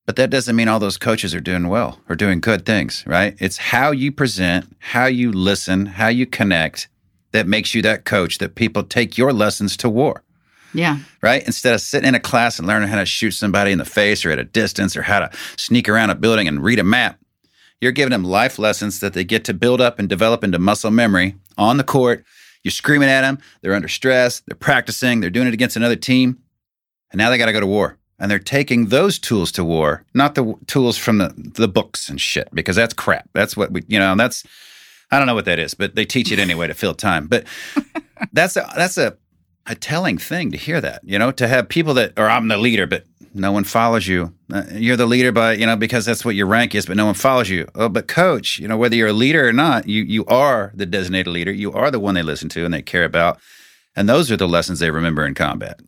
But 0.05 0.17
that 0.17 0.29
doesn't 0.29 0.55
mean 0.55 0.67
all 0.67 0.79
those 0.79 0.97
coaches 0.97 1.33
are 1.33 1.39
doing 1.39 1.69
well 1.69 1.99
or 2.09 2.15
doing 2.15 2.41
good 2.41 2.65
things, 2.65 3.03
right? 3.07 3.35
It's 3.39 3.57
how 3.57 3.91
you 3.91 4.11
present, 4.11 4.75
how 4.79 5.05
you 5.05 5.31
listen, 5.31 5.85
how 5.85 6.09
you 6.09 6.25
connect 6.25 6.89
that 7.31 7.47
makes 7.47 7.73
you 7.73 7.81
that 7.83 8.05
coach 8.05 8.37
that 8.39 8.55
people 8.55 8.83
take 8.83 9.17
your 9.17 9.31
lessons 9.31 9.77
to 9.77 9.89
war, 9.89 10.23
yeah. 10.73 10.99
right? 11.21 11.43
Instead 11.45 11.73
of 11.73 11.81
sitting 11.81 12.07
in 12.07 12.15
a 12.15 12.19
class 12.19 12.59
and 12.59 12.67
learning 12.67 12.89
how 12.89 12.99
to 12.99 13.05
shoot 13.05 13.31
somebody 13.31 13.71
in 13.71 13.77
the 13.77 13.85
face 13.85 14.25
or 14.25 14.31
at 14.31 14.39
a 14.39 14.43
distance 14.43 14.95
or 14.97 15.03
how 15.03 15.19
to 15.19 15.31
sneak 15.57 15.87
around 15.87 16.09
a 16.09 16.15
building 16.15 16.47
and 16.47 16.63
read 16.63 16.79
a 16.79 16.83
map, 16.83 17.17
you're 17.79 17.91
giving 17.91 18.11
them 18.11 18.23
life 18.23 18.59
lessons 18.59 18.99
that 18.99 19.13
they 19.13 19.23
get 19.23 19.45
to 19.45 19.53
build 19.53 19.81
up 19.81 19.99
and 19.99 20.07
develop 20.09 20.43
into 20.43 20.59
muscle 20.59 20.91
memory 20.91 21.35
on 21.57 21.77
the 21.77 21.83
court. 21.83 22.23
You're 22.63 22.71
screaming 22.71 23.09
at 23.09 23.21
them. 23.21 23.39
They're 23.61 23.73
under 23.73 23.89
stress. 23.89 24.41
They're 24.47 24.55
practicing. 24.55 25.19
They're 25.19 25.29
doing 25.29 25.47
it 25.47 25.53
against 25.53 25.75
another 25.75 25.95
team. 25.95 26.39
And 27.11 27.19
now 27.19 27.29
they 27.29 27.37
got 27.37 27.47
to 27.47 27.53
go 27.53 27.59
to 27.59 27.67
war. 27.67 27.97
And 28.23 28.31
they're 28.31 28.39
taking 28.39 28.85
those 28.85 29.19
tools 29.19 29.51
to 29.51 29.65
war, 29.65 30.05
not 30.13 30.35
the 30.35 30.43
w- 30.43 30.59
tools 30.65 30.97
from 30.97 31.17
the, 31.17 31.33
the 31.35 31.67
books 31.67 32.07
and 32.07 32.21
shit, 32.21 32.47
because 32.53 32.77
that's 32.77 32.93
crap. 32.93 33.27
That's 33.33 33.57
what 33.57 33.73
we, 33.73 33.83
you 33.89 33.99
know, 33.99 34.15
that's, 34.15 34.45
I 35.11 35.17
don't 35.17 35.27
know 35.27 35.35
what 35.35 35.43
that 35.43 35.59
is, 35.59 35.73
but 35.73 35.95
they 35.95 36.05
teach 36.05 36.31
it 36.31 36.39
anyway 36.39 36.67
to 36.67 36.73
fill 36.73 36.93
time. 36.93 37.27
But 37.27 37.45
that's 38.31 38.55
a, 38.55 38.71
that's 38.77 38.97
a, 38.97 39.17
a 39.67 39.75
telling 39.75 40.17
thing 40.17 40.51
to 40.51 40.57
hear 40.57 40.79
that, 40.79 41.01
you 41.03 41.19
know, 41.19 41.31
to 41.31 41.49
have 41.49 41.67
people 41.67 41.93
that, 41.95 42.13
or 42.17 42.29
I'm 42.29 42.47
the 42.47 42.55
leader, 42.55 42.87
but 42.87 43.03
no 43.33 43.51
one 43.51 43.65
follows 43.65 44.07
you. 44.07 44.33
Uh, 44.53 44.63
you're 44.71 44.95
the 44.95 45.05
leader 45.05 45.33
by, 45.33 45.51
you 45.55 45.65
know, 45.65 45.75
because 45.75 46.05
that's 46.05 46.23
what 46.23 46.35
your 46.35 46.47
rank 46.47 46.73
is, 46.75 46.85
but 46.85 46.95
no 46.95 47.05
one 47.05 47.15
follows 47.15 47.49
you. 47.49 47.67
Oh, 47.75 47.89
but 47.89 48.07
coach, 48.07 48.57
you 48.57 48.69
know, 48.69 48.77
whether 48.77 48.95
you're 48.95 49.09
a 49.09 49.13
leader 49.13 49.45
or 49.45 49.51
not, 49.51 49.85
you 49.89 50.01
you 50.03 50.23
are 50.27 50.71
the 50.73 50.85
designated 50.85 51.33
leader. 51.33 51.51
You 51.51 51.73
are 51.73 51.91
the 51.91 51.99
one 51.99 52.15
they 52.15 52.23
listen 52.23 52.47
to 52.49 52.63
and 52.63 52.73
they 52.73 52.81
care 52.81 53.03
about. 53.03 53.41
And 53.97 54.07
those 54.07 54.31
are 54.31 54.37
the 54.37 54.47
lessons 54.47 54.79
they 54.79 54.91
remember 54.91 55.25
in 55.25 55.33
combat. 55.33 55.81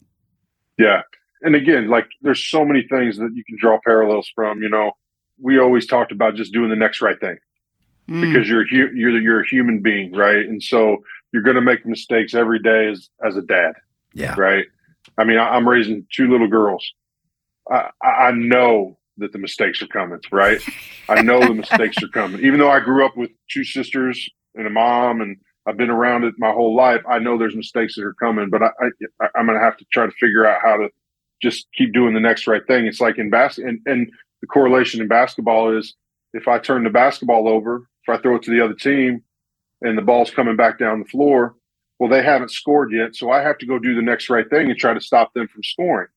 Yeah. 0.78 1.04
And 1.42 1.56
again, 1.56 1.90
like 1.90 2.08
there's 2.22 2.44
so 2.44 2.66
many 2.66 2.88
things 2.90 3.18
that 3.18 3.32
you 3.34 3.44
can 3.46 3.58
draw 3.60 3.80
parallels 3.86 4.30
from. 4.34 4.62
You 4.62 4.70
know, 4.70 4.92
we 5.42 5.60
always 5.60 5.86
talked 5.86 6.12
about 6.12 6.36
just 6.36 6.54
doing 6.54 6.70
the 6.70 6.76
next 6.76 7.02
right 7.02 7.20
thing 7.20 7.38
Mm. 8.10 8.22
because 8.22 8.48
you're 8.48 8.66
hu- 8.68 8.92
you're 8.94 9.20
you're 9.20 9.42
a 9.42 9.48
human 9.48 9.80
being, 9.82 10.14
right? 10.14 10.46
And 10.46 10.62
so 10.62 10.98
you're 11.32 11.42
going 11.42 11.56
to 11.56 11.62
make 11.62 11.86
mistakes 11.88 12.36
every 12.36 12.60
day 12.60 12.88
as 12.88 13.10
as 13.26 13.36
a 13.36 13.42
dad, 13.42 13.74
Yeah. 14.14 14.36
right? 14.38 14.66
I 15.18 15.24
mean, 15.24 15.38
I, 15.40 15.50
I'm 15.56 15.68
raising 15.68 16.06
two 16.14 16.30
little 16.30 16.48
girls. 16.48 16.86
I, 17.70 17.90
I 18.04 18.32
know 18.32 18.98
that 19.18 19.32
the 19.32 19.40
mistakes 19.40 19.82
are 19.82 19.88
coming, 19.88 20.20
right? 20.32 20.62
I 21.10 21.22
know 21.24 21.40
the 21.40 21.54
mistakes 21.54 22.02
are 22.04 22.08
coming. 22.10 22.42
Even 22.46 22.60
though 22.60 22.70
I 22.70 22.80
grew 22.80 23.04
up 23.06 23.18
with 23.18 23.32
two 23.50 23.64
sisters 23.64 24.30
and 24.56 24.68
a 24.68 24.70
mom, 24.70 25.22
and 25.22 25.38
I've 25.66 25.78
been 25.78 25.90
around 25.90 26.26
it 26.26 26.36
my 26.38 26.52
whole 26.52 26.76
life, 26.76 27.02
I 27.10 27.18
know 27.20 27.38
there's 27.40 27.56
mistakes 27.56 27.96
that 27.96 28.04
are 28.04 28.14
coming. 28.14 28.50
But 28.52 28.62
I, 28.62 28.70
I 29.22 29.28
I'm 29.36 29.48
going 29.48 29.58
to 29.58 29.64
have 29.64 29.78
to 29.78 29.86
try 29.92 30.06
to 30.06 30.12
figure 30.20 30.46
out 30.46 30.62
how 30.62 30.78
to 30.78 30.90
just 31.42 31.68
keep 31.76 31.94
doing 31.94 32.14
the 32.14 32.20
next 32.20 32.48
right 32.48 32.66
thing. 32.68 32.86
It's 32.86 33.02
like 33.02 33.18
in 33.18 33.30
basket, 33.30 33.66
and, 33.66 33.80
and 33.86 34.12
the 34.42 34.48
correlation 34.48 35.02
in 35.02 35.08
basketball 35.08 35.78
is 35.78 35.96
if 36.34 36.48
I 36.48 36.60
turn 36.60 36.84
the 36.84 36.90
basketball 36.90 37.48
over, 37.48 37.88
if 38.08 38.10
I 38.10 38.22
throw 38.22 38.36
it 38.36 38.44
to 38.44 38.52
the 38.52 38.64
other 38.64 38.74
team, 38.74 39.24
and 39.82 39.98
the 39.98 40.02
ball's 40.02 40.32
coming 40.32 40.56
back 40.56 40.80
down 40.80 41.00
the 41.00 41.06
floor, 41.06 41.56
well, 42.00 42.10
they 42.10 42.24
haven't 42.24 42.52
scored 42.52 42.92
yet, 42.92 43.16
so 43.16 43.32
I 43.32 43.42
have 43.42 43.58
to 43.60 43.66
go 43.66 43.80
do 43.80 43.96
the 43.96 44.02
next 44.02 44.30
right 44.30 44.50
thing 44.50 44.70
and 44.70 44.78
try 44.78 44.94
to 44.94 45.02
stop 45.02 45.34
them 45.34 45.48
from 45.48 45.64
scoring. 45.64 46.08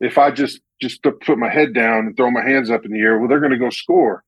If 0.00 0.18
I 0.18 0.30
just 0.30 0.60
just 0.80 1.02
put 1.02 1.38
my 1.38 1.48
head 1.48 1.74
down 1.74 2.06
and 2.06 2.16
throw 2.16 2.30
my 2.30 2.42
hands 2.42 2.70
up 2.70 2.84
in 2.84 2.90
the 2.90 2.98
air, 2.98 3.18
well, 3.18 3.28
they're 3.28 3.38
going 3.38 3.52
to 3.52 3.58
go 3.58 3.70
score. 3.70 4.24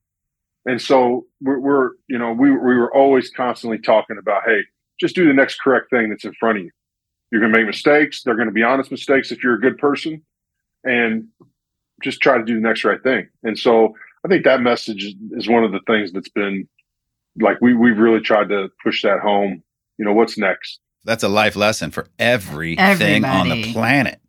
And 0.65 0.81
so 0.81 1.25
we're, 1.41 1.59
we're, 1.59 1.89
you 2.07 2.17
know, 2.17 2.31
we 2.31 2.49
we 2.51 2.75
were 2.75 2.93
always 2.95 3.29
constantly 3.29 3.77
talking 3.77 4.17
about, 4.17 4.43
hey, 4.45 4.61
just 4.99 5.15
do 5.15 5.27
the 5.27 5.33
next 5.33 5.59
correct 5.59 5.89
thing 5.89 6.09
that's 6.09 6.23
in 6.23 6.33
front 6.39 6.59
of 6.59 6.63
you. 6.63 6.71
You're 7.31 7.41
going 7.41 7.51
to 7.51 7.57
make 7.59 7.67
mistakes. 7.67 8.23
They're 8.23 8.35
going 8.35 8.47
to 8.47 8.53
be 8.53 8.63
honest 8.63 8.91
mistakes 8.91 9.31
if 9.31 9.43
you're 9.43 9.55
a 9.55 9.59
good 9.59 9.77
person, 9.77 10.21
and 10.83 11.27
just 12.03 12.21
try 12.21 12.37
to 12.37 12.43
do 12.43 12.55
the 12.55 12.61
next 12.61 12.83
right 12.83 13.01
thing. 13.01 13.27
And 13.43 13.57
so 13.57 13.95
I 14.23 14.27
think 14.27 14.43
that 14.45 14.61
message 14.61 15.03
is- 15.03 15.15
is 15.31 15.47
one 15.47 15.63
of 15.63 15.71
the 15.71 15.79
things 15.87 16.11
that's 16.11 16.29
been 16.29 16.67
like 17.39 17.59
we 17.61 17.73
we've 17.73 17.97
really 17.97 18.21
tried 18.21 18.49
to 18.49 18.69
push 18.83 19.01
that 19.03 19.19
home. 19.19 19.63
You 19.97 20.05
know, 20.05 20.13
what's 20.13 20.37
next? 20.37 20.79
That's 21.03 21.23
a 21.23 21.27
life 21.29 21.55
lesson 21.55 21.91
for 21.91 22.07
everything 22.19 23.25
on 23.25 23.49
the 23.49 23.71
planet. 23.73 24.19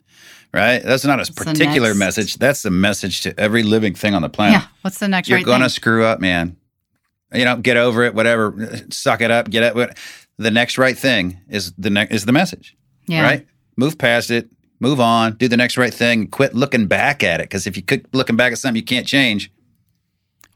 Right? 0.55 0.79
That's 0.83 1.05
not 1.05 1.19
a 1.19 1.21
What's 1.21 1.31
particular 1.31 1.95
message. 1.95 2.37
That's 2.37 2.63
the 2.63 2.71
message 2.71 3.21
to 3.23 3.39
every 3.39 3.63
living 3.63 3.95
thing 3.95 4.15
on 4.15 4.23
the 4.23 4.29
planet. 4.31 4.63
yeah. 4.63 4.69
What's 4.83 4.99
the 4.99 5.09
next 5.09 5.29
You're 5.29 5.39
right 5.39 5.45
going 5.45 5.61
to 5.61 5.65
thing? 5.67 5.71
screw 5.71 6.05
up, 6.05 6.19
man. 6.21 6.57
You 7.35 7.45
know, 7.45 7.57
get 7.57 7.77
over 7.77 8.05
it, 8.05 8.15
whatever. 8.15 8.55
Suck 8.91 9.21
it 9.21 9.31
up, 9.31 9.51
get 9.51 9.77
it. 9.77 9.99
The 10.39 10.51
next 10.51 10.79
right 10.79 10.97
thing 10.97 11.41
is 11.49 11.73
the 11.77 11.91
next 11.91 12.15
is 12.15 12.25
the 12.25 12.33
message, 12.33 12.77
Yeah. 13.07 13.23
right? 13.23 13.47
Move 13.77 13.99
past 13.99 14.31
it, 14.31 14.49
move 14.81 15.01
on, 15.01 15.35
do 15.37 15.49
the 15.49 15.57
next 15.57 15.77
right 15.77 15.93
thing. 15.95 16.27
Quit 16.29 16.55
looking 16.55 16.87
back 16.87 17.23
at 17.23 17.41
it 17.41 17.45
because 17.45 17.67
if 17.67 17.77
you 17.77 17.83
keep 17.83 18.07
looking 18.15 18.37
back 18.37 18.53
at 18.53 18.59
something 18.59 18.77
you 18.77 18.85
can't 18.85 19.07
change, 19.07 19.51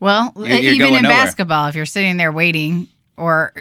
Well, 0.00 0.32
You're- 0.36 0.48
you're 0.60 0.72
even 0.74 0.94
in 0.94 1.02
nowhere. 1.02 1.16
basketball, 1.18 1.68
if 1.68 1.74
you're 1.74 1.84
sitting 1.86 2.16
there 2.16 2.32
waiting 2.32 2.88
or 3.16 3.52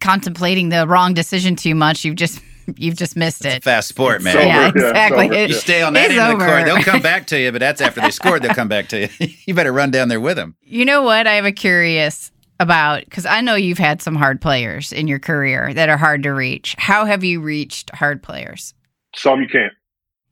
contemplating 0.00 0.70
the 0.70 0.86
wrong 0.86 1.12
decision 1.14 1.56
too 1.56 1.74
much, 1.74 2.04
you've 2.04 2.16
just 2.16 2.40
you've 2.76 2.96
just 2.96 3.14
missed 3.16 3.44
it. 3.44 3.62
Fast 3.62 3.88
sport, 3.88 4.22
man. 4.22 4.34
Yeah, 4.36 4.66
over, 4.68 4.78
yeah, 4.78 4.88
exactly. 4.90 5.24
over. 5.26 5.34
It- 5.34 5.50
You 5.50 5.54
stay 5.56 5.82
on 5.82 5.92
that 5.92 6.10
It's 6.10 6.18
end 6.18 6.32
of 6.32 6.38
the 6.38 6.44
court, 6.46 6.64
they'll 6.64 6.82
come 6.82 7.02
back 7.12 7.26
to 7.28 7.38
you, 7.38 7.52
but 7.52 7.58
that's 7.60 7.80
after 7.82 8.00
they 8.00 8.10
scored, 8.10 8.42
they'll 8.42 8.54
come 8.54 8.68
back 8.68 8.88
to 8.88 9.00
you. 9.18 9.28
you 9.46 9.52
better 9.54 9.72
run 9.72 9.90
down 9.90 10.08
there 10.08 10.20
with 10.20 10.36
them. 10.36 10.56
You 10.62 10.84
know 10.86 11.02
what? 11.02 11.26
I 11.26 11.34
have 11.34 11.44
a 11.44 11.52
curious 11.52 12.30
about 12.60 13.04
because 13.04 13.26
I 13.26 13.40
know 13.40 13.54
you've 13.54 13.78
had 13.78 14.00
some 14.00 14.14
hard 14.14 14.40
players 14.40 14.92
in 14.92 15.08
your 15.08 15.18
career 15.18 15.72
that 15.74 15.88
are 15.88 15.96
hard 15.96 16.22
to 16.22 16.30
reach. 16.30 16.74
How 16.78 17.04
have 17.04 17.24
you 17.24 17.40
reached 17.40 17.90
hard 17.90 18.22
players? 18.22 18.74
Some 19.14 19.40
you 19.40 19.48
can't. 19.48 19.72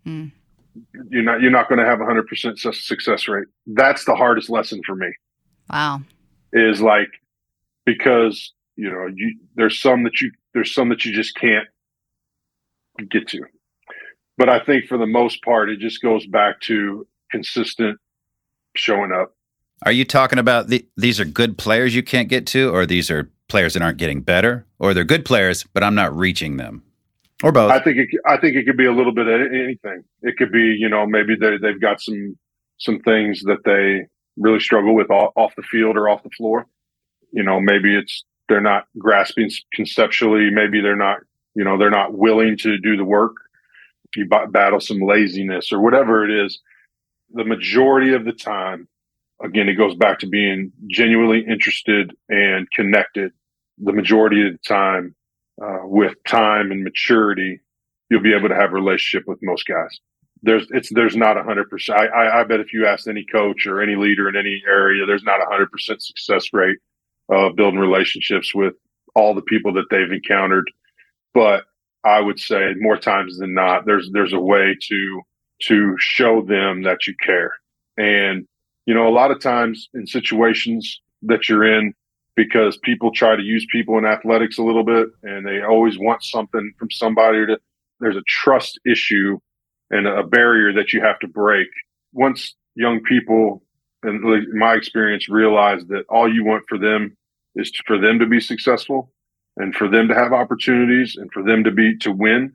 Hmm. 0.05 0.27
You're 1.11 1.23
not. 1.23 1.41
You're 1.41 1.51
not 1.51 1.69
going 1.69 1.79
to 1.79 1.85
have 1.85 2.01
a 2.01 2.05
hundred 2.05 2.27
percent 2.27 2.59
success 2.59 3.29
rate. 3.29 3.47
That's 3.67 4.05
the 4.05 4.15
hardest 4.15 4.49
lesson 4.49 4.81
for 4.87 4.95
me. 4.95 5.09
Wow. 5.71 6.01
Is 6.53 6.81
like 6.81 7.09
because 7.85 8.53
you 8.77 8.91
know 8.91 9.07
you 9.15 9.39
there's 9.55 9.81
some 9.81 10.05
that 10.05 10.21
you 10.21 10.31
there's 10.55 10.75
some 10.75 10.89
that 10.89 11.05
you 11.05 11.13
just 11.13 11.35
can't 11.35 11.69
get 13.11 13.29
to. 13.29 13.43
But 14.39 14.49
I 14.49 14.61
think 14.61 14.87
for 14.87 14.97
the 14.97 15.07
most 15.07 15.43
part, 15.43 15.71
it 15.71 15.79
just 15.79 16.01
goes 16.03 16.27
back 16.27 16.61
to 16.63 17.07
consistent 17.31 17.99
showing 18.77 19.13
up. 19.13 19.35
Are 19.85 19.93
you 19.93 20.05
talking 20.05 20.39
about 20.39 20.69
the, 20.69 20.87
these 20.97 21.19
are 21.19 21.25
good 21.25 21.59
players 21.59 21.95
you 21.95 22.03
can't 22.03 22.29
get 22.29 22.47
to, 22.49 22.71
or 22.71 22.87
these 22.87 23.11
are 23.11 23.31
players 23.49 23.75
that 23.75 23.83
aren't 23.83 23.99
getting 23.99 24.21
better, 24.21 24.65
or 24.79 24.95
they're 24.95 25.05
good 25.05 25.25
players, 25.25 25.65
but 25.75 25.83
I'm 25.83 25.95
not 25.95 26.17
reaching 26.17 26.57
them? 26.57 26.83
Or 27.43 27.51
both. 27.51 27.73
I 27.73 27.83
think 27.83 27.97
it, 27.99 28.09
I 28.25 28.37
think 28.37 28.55
it 28.55 28.65
could 28.65 28.77
be 28.77 28.87
a 28.87 28.93
little 28.93 29.13
bit 29.13 29.27
of 29.27 29.41
anything. 29.53 30.05
It 30.23 30.37
could 30.37 30.53
be, 30.53 30.77
you 30.79 30.89
know, 30.89 31.07
maybe 31.07 31.35
they 31.35 31.57
they've 31.57 31.81
got 31.81 32.01
some 32.01 32.37
some 32.79 33.01
things 33.01 33.43
that 33.43 33.65
they 33.65 34.07
really 34.37 34.61
struggle 34.61 34.95
with 34.95 35.11
off, 35.11 35.55
the 35.57 35.63
field 35.63 35.97
or 35.97 36.09
off 36.09 36.23
the 36.23 36.31
floor. 36.31 36.67
You 37.33 37.43
know, 37.43 37.61
maybe 37.61 37.97
it's 37.97 38.25
they're 38.49 38.61
not 38.61 38.85
grasping 38.97 39.51
conceptually. 39.75 40.51
Maybe 40.51 40.81
they're 40.81 40.95
not, 40.95 41.19
you 41.55 41.65
know, 41.65 41.79
they're 41.79 41.91
not 41.91 42.15
willing 42.15 42.57
to 42.59 42.79
do 42.79 42.97
the 42.97 43.05
work. 43.05 43.35
You 44.15 44.29
battle 44.29 44.81
some 44.81 45.01
laziness 45.01 45.73
or 45.73 45.81
whatever 45.81 46.25
it 46.25 46.45
is. 46.45 46.61
The 47.33 47.45
majority 47.45 48.13
of 48.13 48.25
the 48.25 48.33
time, 48.33 48.87
again, 49.43 49.69
it 49.69 49.75
goes 49.75 49.95
back 49.95 50.19
to 50.21 50.27
being 50.27 50.73
genuinely 50.89 51.45
interested 51.49 52.15
and 52.29 52.71
connected. 52.73 53.33
The 53.79 53.93
majority 53.93 54.47
of 54.47 54.53
the 54.53 54.59
time, 54.67 55.15
uh, 55.63 55.81
with 55.85 56.15
time 56.27 56.71
and 56.71 56.85
maturity, 56.85 57.61
you'll 58.11 58.23
be 58.23 58.35
able 58.35 58.49
to 58.49 58.55
have 58.55 58.71
a 58.71 58.75
relationship 58.75 59.27
with 59.27 59.39
most 59.43 59.67
guys. 59.67 60.01
There's 60.43 60.67
it's 60.71 60.93
there's 60.93 61.17
not 61.17 61.37
a 61.37 61.43
hundred 61.43 61.71
percent. 61.71 62.01
I, 62.01 62.41
I 62.41 62.45
bet 62.45 62.61
if 62.61 62.73
you 62.73 62.87
asked 62.87 63.07
any 63.07 63.25
coach 63.25 63.67
or 63.67 63.81
any 63.81 63.95
leader 63.95 64.29
in 64.29 64.37
any 64.37 64.61
area, 64.69 65.07
there's 65.07 65.23
not 65.23 65.41
a 65.41 65.47
hundred 65.49 65.71
percent 65.71 66.03
success 66.03 66.49
rate 66.53 66.79
of 67.29 67.55
building 67.55 67.79
relationships 67.79 68.55
with 68.55 68.75
all 69.15 69.35
the 69.35 69.43
people 69.43 69.73
that 69.75 69.87
they've 69.91 70.11
encountered. 70.11 70.69
But 71.33 71.65
I 72.05 72.21
would 72.21 72.41
say 72.41 72.75
more 72.79 72.97
times 72.97 73.39
than 73.39 73.55
not, 73.55 73.87
there's 73.87 74.11
there's 74.13 74.33
a 74.33 74.41
way 74.41 74.77
to 74.89 75.21
to 75.63 75.95
show 75.99 76.43
them 76.43 76.83
that 76.83 77.07
you 77.07 77.15
care. 77.25 77.53
And 77.97 78.47
you 78.87 78.95
know, 78.95 79.09
a 79.09 79.11
lot 79.11 79.31
of 79.31 79.41
times 79.41 79.89
in 79.95 80.07
situations 80.07 81.01
that 81.23 81.49
you're 81.49 81.65
in, 81.65 81.95
because 82.37 82.79
people 82.79 83.13
try 83.13 83.37
to 83.37 83.43
use 83.43 83.67
people 83.71 83.99
in 83.99 84.05
athletics 84.05 84.59
a 84.59 84.63
little 84.63 84.85
bit 84.85 85.09
and 85.23 85.47
they 85.47 85.63
always 85.63 85.99
want 85.99 86.23
something 86.23 86.73
from 86.79 86.91
somebody 86.91 87.47
to 87.47 87.59
there's 88.01 88.17
a 88.17 88.23
trust 88.27 88.81
issue 88.91 89.39
and 89.91 90.09
a 90.09 90.25
barrier 90.25 90.73
that 90.73 90.93
you 90.93 91.01
have 91.01 91.19
to 91.21 91.29
break. 91.29 91.69
Once 92.13 92.55
young 92.75 93.01
people 93.03 93.63
and 94.03 94.25
in 94.25 94.59
my 94.59 94.75
experience 94.75 95.29
realize 95.29 95.85
that 95.87 96.05
all 96.09 96.33
you 96.33 96.45
want 96.45 96.65
for 96.69 96.79
them 96.79 97.17
is 97.55 97.71
for 97.87 97.99
them 97.99 98.19
to 98.19 98.27
be 98.27 98.41
successful 98.41 99.13
and 99.57 99.75
for 99.75 99.89
them 99.89 100.09
to 100.09 100.15
have 100.15 100.33
opportunities 100.33 101.17
and 101.17 101.31
for 101.33 101.43
them 101.43 101.63
to 101.63 101.71
be 101.71 101.97
to 101.99 102.11
win 102.11 102.53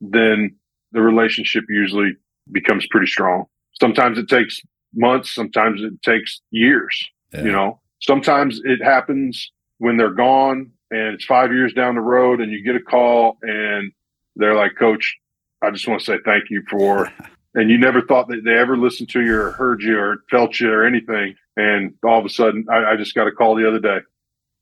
then 0.00 0.54
the 0.92 1.00
relationship 1.00 1.64
usually 1.68 2.12
becomes 2.50 2.86
pretty 2.90 3.06
strong. 3.06 3.44
Sometimes 3.80 4.18
it 4.18 4.28
takes 4.28 4.60
months 4.94 5.30
sometimes 5.34 5.82
it 5.82 6.00
takes 6.02 6.40
years 6.50 7.08
Yeah. 7.32 7.42
you 7.44 7.52
know? 7.52 7.80
Sometimes 8.00 8.60
it 8.64 8.82
happens 8.82 9.52
when 9.78 9.96
they're 9.96 10.10
gone 10.10 10.72
and 10.90 11.14
it's 11.14 11.24
five 11.24 11.52
years 11.52 11.72
down 11.72 11.94
the 11.94 12.00
road 12.00 12.40
and 12.40 12.52
you 12.52 12.62
get 12.62 12.76
a 12.76 12.80
call 12.80 13.38
and 13.42 13.92
they're 14.36 14.54
like 14.54 14.72
coach 14.78 15.16
i 15.62 15.70
just 15.70 15.86
want 15.88 16.00
to 16.00 16.06
say 16.06 16.18
thank 16.24 16.50
you 16.50 16.62
for 16.70 17.10
and 17.54 17.70
you 17.70 17.78
never 17.78 18.02
thought 18.02 18.28
that 18.28 18.42
they 18.44 18.56
ever 18.58 18.76
listened 18.76 19.08
to 19.10 19.20
you 19.22 19.34
or 19.40 19.50
heard 19.52 19.82
you 19.82 19.98
or 19.98 20.18
felt 20.30 20.58
you 20.58 20.70
or 20.70 20.84
anything. 20.86 21.34
And 21.56 21.92
all 22.04 22.18
of 22.18 22.24
a 22.24 22.28
sudden 22.30 22.66
i, 22.70 22.92
I 22.92 22.96
just 22.96 23.14
got 23.14 23.26
a 23.26 23.32
call 23.32 23.54
the 23.56 23.68
other 23.68 23.78
day. 23.80 23.98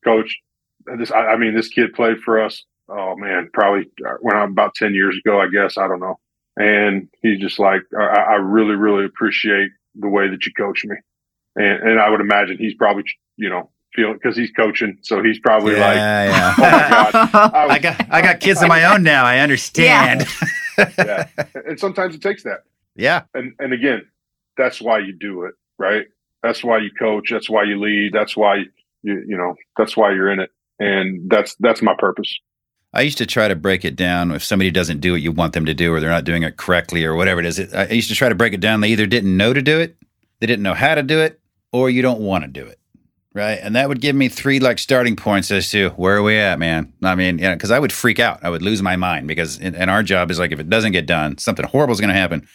Coach 0.04 0.36
this 0.96 1.10
I, 1.10 1.26
I 1.32 1.36
mean 1.36 1.54
this 1.54 1.68
kid 1.68 1.92
played 1.94 2.18
for 2.20 2.42
us 2.42 2.64
oh 2.88 3.14
man 3.16 3.48
probably 3.52 3.86
uh, 4.06 4.14
when 4.20 4.34
i'm 4.36 4.50
about 4.52 4.74
10 4.74 4.92
years 4.94 5.16
ago 5.24 5.40
i 5.40 5.48
guess 5.48 5.76
i 5.78 5.86
don't 5.88 6.00
know. 6.00 6.18
And 6.56 7.08
he's 7.22 7.38
just 7.40 7.58
like 7.58 7.82
i, 7.98 8.04
I 8.04 8.34
really 8.34 8.74
really 8.74 9.04
appreciate 9.04 9.70
the 10.00 10.08
way 10.08 10.28
that 10.28 10.44
you 10.46 10.52
coach 10.56 10.84
me 10.84 10.96
and 11.56 11.82
and 11.88 12.00
I 12.00 12.08
would 12.10 12.20
imagine 12.20 12.58
he's 12.58 12.74
probably 12.74 13.04
you 13.36 13.48
know 13.48 13.70
feeling 13.94 14.14
because 14.14 14.36
he's 14.36 14.50
coaching, 14.52 14.98
so 15.02 15.22
he's 15.22 15.38
probably 15.40 15.74
like, 15.74 15.96
yeah, 15.96 16.54
yeah. 16.58 17.30
oh 17.32 17.32
my 17.32 17.32
god, 17.32 17.54
I, 17.54 17.66
I 17.74 17.78
got 17.78 18.06
I 18.12 18.22
got 18.22 18.40
kids 18.40 18.62
of 18.62 18.68
my 18.68 18.84
own 18.84 19.02
now. 19.02 19.24
I 19.24 19.38
understand. 19.38 20.26
yeah. 20.78 21.26
And 21.66 21.78
sometimes 21.78 22.14
it 22.14 22.22
takes 22.22 22.42
that, 22.44 22.64
Yeah. 22.96 23.22
and 23.34 23.52
and 23.58 23.72
again, 23.72 24.06
that's 24.56 24.80
why 24.80 24.98
you 24.98 25.12
do 25.12 25.44
it, 25.44 25.54
right? 25.78 26.06
That's 26.42 26.62
why 26.64 26.78
you 26.78 26.90
coach. 26.98 27.30
That's 27.30 27.50
why 27.50 27.64
you 27.64 27.80
lead. 27.80 28.12
That's 28.12 28.36
why 28.36 28.64
you 29.02 29.24
you 29.26 29.36
know 29.36 29.56
that's 29.76 29.96
why 29.96 30.12
you're 30.12 30.30
in 30.30 30.40
it, 30.40 30.50
and 30.78 31.28
that's 31.28 31.56
that's 31.56 31.82
my 31.82 31.94
purpose. 31.98 32.32
I 32.92 33.02
used 33.02 33.18
to 33.18 33.26
try 33.26 33.46
to 33.46 33.54
break 33.54 33.84
it 33.84 33.94
down 33.94 34.32
if 34.32 34.42
somebody 34.42 34.70
doesn't 34.70 35.00
do 35.00 35.12
what 35.12 35.22
you 35.22 35.30
want 35.30 35.52
them 35.52 35.64
to 35.66 35.74
do 35.74 35.92
or 35.92 36.00
they're 36.00 36.10
not 36.10 36.24
doing 36.24 36.42
it 36.42 36.56
correctly 36.56 37.04
or 37.04 37.14
whatever 37.14 37.38
it 37.40 37.46
is. 37.46 37.72
I 37.72 37.88
used 37.90 38.08
to 38.08 38.16
try 38.16 38.28
to 38.28 38.34
break 38.34 38.52
it 38.52 38.60
down. 38.60 38.80
They 38.80 38.88
either 38.88 39.06
didn't 39.06 39.36
know 39.36 39.52
to 39.52 39.62
do 39.62 39.78
it, 39.78 39.96
they 40.40 40.46
didn't 40.46 40.64
know 40.64 40.74
how 40.74 40.94
to 40.96 41.02
do 41.02 41.20
it, 41.20 41.40
or 41.72 41.88
you 41.88 42.02
don't 42.02 42.20
want 42.20 42.44
to 42.44 42.48
do 42.48 42.66
it. 42.66 42.78
Right. 43.32 43.60
And 43.62 43.76
that 43.76 43.88
would 43.88 44.00
give 44.00 44.16
me 44.16 44.28
three 44.28 44.58
like 44.58 44.80
starting 44.80 45.14
points 45.14 45.52
as 45.52 45.70
to 45.70 45.90
where 45.90 46.16
are 46.16 46.22
we 46.22 46.36
at, 46.36 46.58
man? 46.58 46.92
I 47.00 47.14
mean, 47.14 47.38
yeah, 47.38 47.54
because 47.54 47.70
I 47.70 47.78
would 47.78 47.92
freak 47.92 48.18
out. 48.18 48.40
I 48.42 48.50
would 48.50 48.60
lose 48.60 48.82
my 48.82 48.96
mind 48.96 49.28
because, 49.28 49.56
in, 49.56 49.76
and 49.76 49.88
our 49.88 50.02
job 50.02 50.32
is 50.32 50.40
like, 50.40 50.50
if 50.50 50.58
it 50.58 50.68
doesn't 50.68 50.90
get 50.90 51.06
done, 51.06 51.38
something 51.38 51.64
horrible 51.64 51.92
is 51.92 52.00
going 52.00 52.12
to 52.12 52.18
happen. 52.18 52.48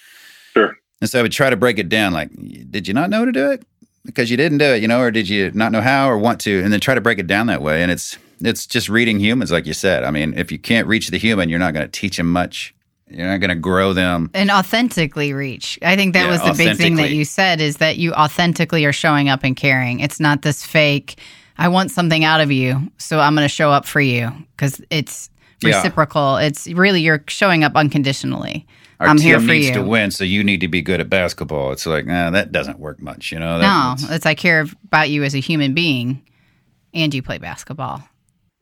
Sure. 0.53 0.75
And 0.99 1.09
so 1.09 1.19
I 1.19 1.21
would 1.21 1.31
try 1.31 1.49
to 1.49 1.55
break 1.55 1.79
it 1.79 1.87
down 1.87 2.11
like, 2.11 2.29
did 2.69 2.89
you 2.89 2.93
not 2.93 3.09
know 3.09 3.23
to 3.23 3.31
do 3.31 3.51
it? 3.51 3.65
Because 4.05 4.29
you 4.29 4.35
didn't 4.35 4.57
do 4.57 4.65
it, 4.65 4.81
you 4.81 4.89
know, 4.89 4.99
or 4.99 5.11
did 5.11 5.29
you 5.29 5.49
not 5.51 5.71
know 5.71 5.79
how 5.79 6.09
or 6.09 6.17
want 6.17 6.41
to? 6.41 6.61
And 6.61 6.73
then 6.73 6.81
try 6.81 6.93
to 6.93 6.99
break 6.99 7.19
it 7.19 7.27
down 7.27 7.47
that 7.47 7.61
way. 7.61 7.81
And 7.81 7.89
it's, 7.89 8.17
it's 8.41 8.65
just 8.67 8.89
reading 8.89 9.19
humans, 9.19 9.51
like 9.51 9.65
you 9.65 9.73
said. 9.73 10.03
I 10.03 10.11
mean, 10.11 10.33
if 10.37 10.51
you 10.51 10.59
can't 10.59 10.87
reach 10.87 11.09
the 11.09 11.17
human, 11.17 11.49
you're 11.49 11.59
not 11.59 11.73
going 11.73 11.85
to 11.85 11.91
teach 11.91 12.17
them 12.17 12.31
much. 12.31 12.73
You're 13.09 13.27
not 13.27 13.39
going 13.39 13.49
to 13.49 13.55
grow 13.55 13.93
them. 13.93 14.31
and 14.33 14.49
authentically 14.49 15.31
reach. 15.33 15.77
I 15.83 15.95
think 15.95 16.13
that 16.13 16.25
Yeah, 16.25 16.31
was 16.31 16.41
the 16.41 16.53
big 16.65 16.75
thing 16.77 16.95
that 16.95 17.11
you 17.11 17.23
said 17.23 17.61
is 17.61 17.77
that 17.77 17.97
you 17.97 18.13
authentically 18.13 18.83
are 18.85 18.93
showing 18.93 19.29
up 19.29 19.43
and 19.43 19.55
caring. 19.55 19.99
It's 19.99 20.19
not 20.19 20.41
this 20.41 20.65
fake. 20.65 21.19
I 21.57 21.67
want 21.67 21.91
something 21.91 22.23
out 22.23 22.41
of 22.41 22.51
you, 22.51 22.91
so 22.97 23.19
I'm 23.19 23.35
going 23.35 23.45
to 23.45 23.49
show 23.53 23.69
up 23.71 23.85
for 23.85 24.01
you 24.01 24.31
because 24.57 24.81
it's 24.89 25.29
Yeah. 25.61 25.77
reciprocal. 25.77 26.37
It's 26.37 26.67
really 26.67 27.01
you're 27.01 27.23
showing 27.27 27.63
up 27.63 27.75
unconditionally. 27.75 28.65
Our 28.99 29.07
I'm 29.09 29.19
here 29.19 29.39
for 29.39 29.47
needs 29.47 29.67
you. 29.67 29.73
to 29.75 29.83
win, 29.83 30.09
so 30.09 30.23
you 30.23 30.43
need 30.43 30.61
to 30.61 30.67
be 30.67 30.81
good 30.81 30.99
at 30.99 31.09
basketball. 31.09 31.71
It's 31.73 31.85
like, 31.85 32.05
nah, 32.07 32.31
that 32.31 32.51
doesn't 32.51 32.79
work 32.79 33.01
much, 33.01 33.31
you 33.31 33.37
know. 33.39 33.59
That, 33.59 33.67
No, 33.67 33.93
it's- 33.93 34.15
it's 34.17 34.25
I 34.25 34.33
care 34.35 34.61
about 34.85 35.09
you 35.09 35.23
as 35.23 35.35
a 35.35 35.39
human 35.39 35.73
being, 35.73 36.21
and 36.93 37.13
you 37.13 37.21
play 37.21 37.37
basketball. 37.37 38.07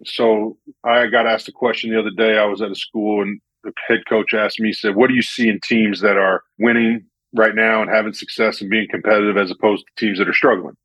So 0.05 0.57
I 0.83 1.07
got 1.07 1.27
asked 1.27 1.47
a 1.47 1.51
question 1.51 1.91
the 1.91 1.99
other 1.99 2.11
day. 2.11 2.37
I 2.37 2.45
was 2.45 2.61
at 2.61 2.71
a 2.71 2.75
school 2.75 3.21
and 3.21 3.39
the 3.63 3.71
head 3.87 4.01
coach 4.07 4.33
asked 4.33 4.59
me, 4.59 4.69
he 4.69 4.73
said, 4.73 4.95
What 4.95 5.07
do 5.07 5.13
you 5.13 5.21
see 5.21 5.49
in 5.49 5.59
teams 5.63 6.01
that 6.01 6.17
are 6.17 6.43
winning 6.59 7.05
right 7.33 7.55
now 7.55 7.81
and 7.81 7.89
having 7.89 8.13
success 8.13 8.61
and 8.61 8.69
being 8.69 8.87
competitive 8.89 9.37
as 9.37 9.51
opposed 9.51 9.85
to 9.85 10.05
teams 10.05 10.19
that 10.19 10.29
are 10.29 10.33
struggling? 10.33 10.75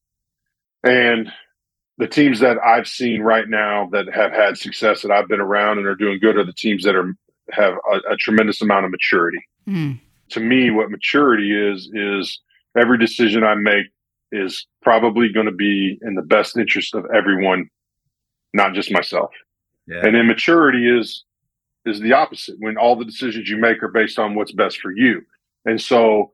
And 0.84 1.32
the 1.98 2.06
teams 2.06 2.40
that 2.40 2.58
I've 2.64 2.86
seen 2.86 3.22
right 3.22 3.48
now 3.48 3.88
that 3.92 4.06
have 4.14 4.32
had 4.32 4.56
success 4.56 5.02
that 5.02 5.10
I've 5.10 5.28
been 5.28 5.40
around 5.40 5.78
and 5.78 5.86
are 5.86 5.96
doing 5.96 6.20
good 6.20 6.36
are 6.36 6.44
the 6.44 6.52
teams 6.52 6.84
that 6.84 6.94
are 6.94 7.12
have 7.50 7.74
a, 7.74 8.12
a 8.12 8.16
tremendous 8.16 8.62
amount 8.62 8.84
of 8.84 8.90
maturity. 8.90 9.40
Mm. 9.68 10.00
To 10.30 10.40
me, 10.40 10.70
what 10.70 10.90
maturity 10.90 11.52
is 11.52 11.90
is 11.92 12.40
every 12.76 12.98
decision 12.98 13.42
I 13.42 13.54
make 13.54 13.86
is 14.30 14.66
probably 14.82 15.32
going 15.32 15.46
to 15.46 15.52
be 15.52 15.98
in 16.02 16.14
the 16.14 16.22
best 16.22 16.56
interest 16.56 16.94
of 16.94 17.04
everyone, 17.14 17.68
not 18.52 18.74
just 18.74 18.90
myself. 18.90 19.30
yeah. 19.86 20.04
And 20.04 20.16
immaturity 20.16 20.88
is 20.88 21.24
is 21.84 22.00
the 22.00 22.12
opposite 22.12 22.56
when 22.58 22.76
all 22.76 22.96
the 22.96 23.04
decisions 23.04 23.48
you 23.48 23.56
make 23.56 23.82
are 23.82 23.88
based 23.88 24.18
on 24.18 24.34
what's 24.34 24.52
best 24.52 24.78
for 24.80 24.90
you. 24.90 25.22
And 25.64 25.80
so 25.80 26.32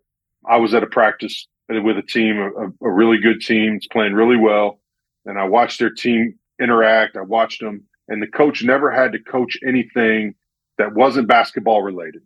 I 0.49 0.57
was 0.57 0.75
at 0.75 0.83
a 0.83 0.87
practice 0.87 1.47
with 1.69 1.97
a 1.97 2.03
team, 2.03 2.39
a, 2.39 2.87
a 2.87 2.91
really 2.91 3.19
good 3.19 3.41
team, 3.41 3.75
it's 3.77 3.87
playing 3.87 4.15
really 4.15 4.37
well. 4.37 4.81
And 5.27 5.39
I 5.39 5.45
watched 5.45 5.79
their 5.79 5.91
team 5.91 6.35
interact. 6.61 7.17
I 7.17 7.23
watched 7.23 7.61
them 7.61 7.85
and 8.09 8.23
the 8.23 8.27
coach 8.27 8.63
never 8.63 8.91
had 8.91 9.13
to 9.13 9.19
coach 9.19 9.57
anything 9.67 10.35
that 10.79 10.95
wasn't 10.95 11.29
basketball 11.29 11.83
related. 11.83 12.23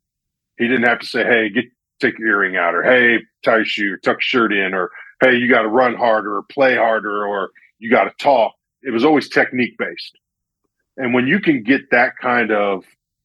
He 0.59 0.67
didn't 0.67 0.89
have 0.89 0.99
to 1.01 1.07
say, 1.07 1.25
Hey, 1.25 1.51
get, 1.51 1.67
take 2.01 2.19
your 2.19 2.29
earring 2.29 2.57
out 2.57 2.75
or 2.75 2.83
Hey, 2.83 3.19
tie 3.45 3.57
your 3.57 3.65
shoe, 3.65 3.93
or 3.95 3.97
tuck 3.99 4.17
your 4.17 4.21
shirt 4.21 4.53
in 4.53 4.75
or 4.75 4.91
Hey, 5.21 5.37
you 5.37 5.49
got 5.49 5.63
to 5.63 5.69
run 5.69 5.95
harder 5.95 6.37
or 6.37 6.43
play 6.45 6.77
harder 6.77 7.27
or 7.27 7.51
you 7.79 7.91
got 7.91 8.05
to 8.05 8.13
talk. 8.19 8.55
It 8.83 8.93
was 8.93 9.05
always 9.05 9.29
technique 9.29 9.77
based. 9.79 10.19
And 10.97 11.15
when 11.15 11.27
you 11.27 11.41
can 11.41 11.63
get 11.63 11.91
that 11.91 12.13
kind 12.21 12.51
of 12.51 12.85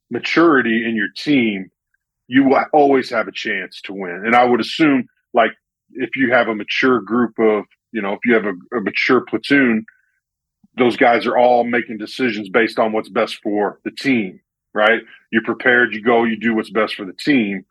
maturity 0.10 0.88
in 0.88 0.96
your 0.96 1.10
team, 1.16 1.70
you 2.28 2.44
will 2.44 2.64
always 2.72 3.10
have 3.10 3.28
a 3.28 3.32
chance 3.32 3.82
to 3.82 3.94
win. 3.94 4.24
And 4.26 4.36
I 4.36 4.46
would 4.46 4.62
assume, 4.62 5.08
like, 5.34 5.52
if 5.92 6.16
you 6.16 6.32
have 6.32 6.48
a 6.48 6.56
mature 6.56 7.02
group 7.02 7.38
of, 7.40 7.66
you 7.92 8.02
know, 8.02 8.14
if 8.14 8.20
you 8.26 8.34
have 8.34 8.46
a, 8.46 8.78
a 8.78 8.82
mature 8.82 9.22
platoon, 9.22 9.86
those 10.78 10.98
guys 10.98 11.26
are 11.28 11.38
all 11.38 11.64
making 11.64 11.98
decisions 11.98 12.50
based 12.50 12.80
on 12.80 12.92
what's 12.92 13.10
best 13.10 13.40
for 13.44 13.80
the 13.84 13.92
team, 13.92 14.40
right? 14.74 15.02
You're 15.32 15.44
prepared, 15.44 15.94
you 15.94 16.02
go, 16.02 16.24
you 16.24 16.38
do 16.38 16.56
what's 16.56 16.72
best 16.72 16.96
for 16.96 17.06
the 17.06 17.14
team. 17.14 17.66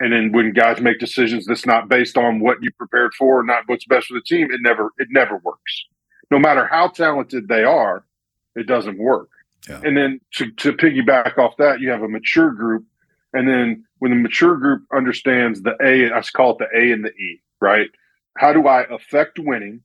And 0.00 0.12
then 0.12 0.30
when 0.32 0.52
guys 0.52 0.80
make 0.80 1.00
decisions 1.00 1.46
that's 1.46 1.66
not 1.66 1.88
based 1.88 2.16
on 2.16 2.38
what 2.38 2.58
you 2.62 2.70
prepared 2.78 3.12
for, 3.14 3.42
not 3.42 3.64
what's 3.66 3.86
best 3.86 4.06
for 4.06 4.14
the 4.14 4.22
team, 4.22 4.52
it 4.52 4.60
never 4.62 4.92
it 4.98 5.08
never 5.10 5.38
works. 5.38 5.86
No 6.30 6.38
matter 6.38 6.66
how 6.66 6.88
talented 6.88 7.48
they 7.48 7.64
are, 7.64 8.04
it 8.54 8.66
doesn't 8.66 8.98
work. 8.98 9.30
Yeah. 9.68 9.80
And 9.84 9.96
then 9.96 10.20
to, 10.34 10.50
to 10.52 10.72
piggyback 10.72 11.38
off 11.38 11.56
that, 11.58 11.80
you 11.80 11.90
have 11.90 12.02
a 12.02 12.08
mature 12.08 12.50
group. 12.50 12.84
And 13.32 13.48
then 13.48 13.84
when 13.98 14.10
the 14.10 14.16
mature 14.16 14.56
group 14.56 14.84
understands 14.94 15.62
the 15.62 15.76
A, 15.82 16.12
I 16.12 16.22
call 16.32 16.52
it 16.52 16.58
the 16.58 16.78
A 16.78 16.92
and 16.92 17.04
the 17.04 17.10
E, 17.10 17.42
right? 17.60 17.88
How 18.36 18.52
do 18.52 18.66
I 18.66 18.84
affect 18.84 19.38
winning? 19.38 19.82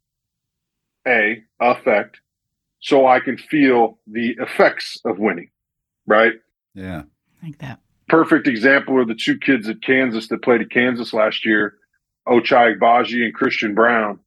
A, 1.06 1.43
affect, 1.60 2.21
so 2.79 3.08
I 3.08 3.19
can 3.19 3.38
feel 3.38 3.99
the 4.08 4.38
effects 4.39 4.97
of 5.03 5.19
winning, 5.19 5.49
right? 6.06 6.34
Yeah. 6.73 7.03
Like 7.41 7.58
that. 7.58 7.79
Perfect 8.08 8.47
example 8.47 8.97
are 8.97 9.06
the 9.06 9.15
two 9.15 9.38
kids 9.38 9.67
at 9.67 9.82
Kansas 9.82 10.27
that 10.29 10.43
played 10.43 10.62
at 10.62 10.69
Kansas 10.69 11.13
last 11.13 11.45
year, 11.45 11.75
Ochai 12.27 12.77
Agbaji 12.77 13.25
and 13.25 13.34
Christian 13.34 13.73
Braun. 13.73 14.19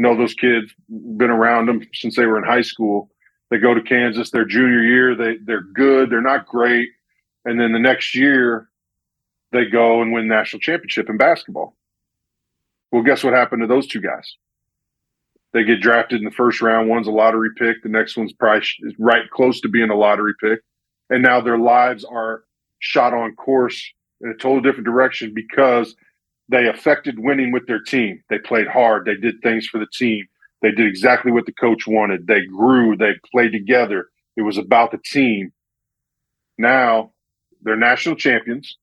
Know 0.00 0.16
those 0.16 0.32
kids, 0.32 0.72
been 0.88 1.28
around 1.28 1.66
them 1.66 1.86
since 1.92 2.16
they 2.16 2.24
were 2.24 2.38
in 2.38 2.44
high 2.44 2.62
school. 2.62 3.10
They 3.50 3.58
go 3.58 3.74
to 3.74 3.82
Kansas 3.82 4.30
their 4.30 4.46
junior 4.46 4.82
year, 4.82 5.14
they 5.14 5.36
they're 5.44 5.60
good, 5.60 6.08
they're 6.08 6.22
not 6.22 6.46
great. 6.46 6.88
And 7.44 7.60
then 7.60 7.72
the 7.72 7.78
next 7.78 8.14
year 8.14 8.70
they 9.52 9.66
go 9.66 10.00
and 10.00 10.10
win 10.10 10.26
national 10.26 10.60
championship 10.60 11.10
in 11.10 11.18
basketball. 11.18 11.76
Well, 12.90 13.02
guess 13.02 13.22
what 13.22 13.34
happened 13.34 13.60
to 13.60 13.66
those 13.66 13.86
two 13.86 14.00
guys? 14.00 14.36
They 15.52 15.64
get 15.64 15.82
drafted 15.82 16.20
in 16.20 16.24
the 16.24 16.30
first 16.30 16.62
round. 16.62 16.88
One's 16.88 17.06
a 17.06 17.10
lottery 17.10 17.50
pick. 17.58 17.82
The 17.82 17.90
next 17.90 18.16
one's 18.16 18.32
probably 18.32 18.66
right 18.98 19.28
close 19.30 19.60
to 19.60 19.68
being 19.68 19.90
a 19.90 19.96
lottery 19.96 20.32
pick. 20.40 20.60
And 21.10 21.22
now 21.22 21.42
their 21.42 21.58
lives 21.58 22.04
are 22.04 22.44
shot 22.78 23.12
on 23.12 23.34
course 23.34 23.84
in 24.22 24.30
a 24.30 24.34
total 24.34 24.62
different 24.62 24.86
direction 24.86 25.34
because 25.34 25.94
they 26.50 26.68
affected 26.68 27.18
winning 27.18 27.52
with 27.52 27.66
their 27.66 27.80
team. 27.80 28.22
They 28.28 28.38
played 28.38 28.66
hard. 28.66 29.04
They 29.04 29.14
did 29.14 29.40
things 29.42 29.66
for 29.66 29.78
the 29.78 29.86
team. 29.86 30.26
They 30.62 30.72
did 30.72 30.86
exactly 30.86 31.32
what 31.32 31.46
the 31.46 31.52
coach 31.52 31.86
wanted. 31.86 32.26
They 32.26 32.44
grew. 32.44 32.96
They 32.96 33.12
played 33.30 33.52
together. 33.52 34.10
It 34.36 34.42
was 34.42 34.58
about 34.58 34.90
the 34.90 34.98
team. 34.98 35.52
Now 36.58 37.12
they're 37.62 37.76
national 37.76 38.16
champions. 38.16 38.76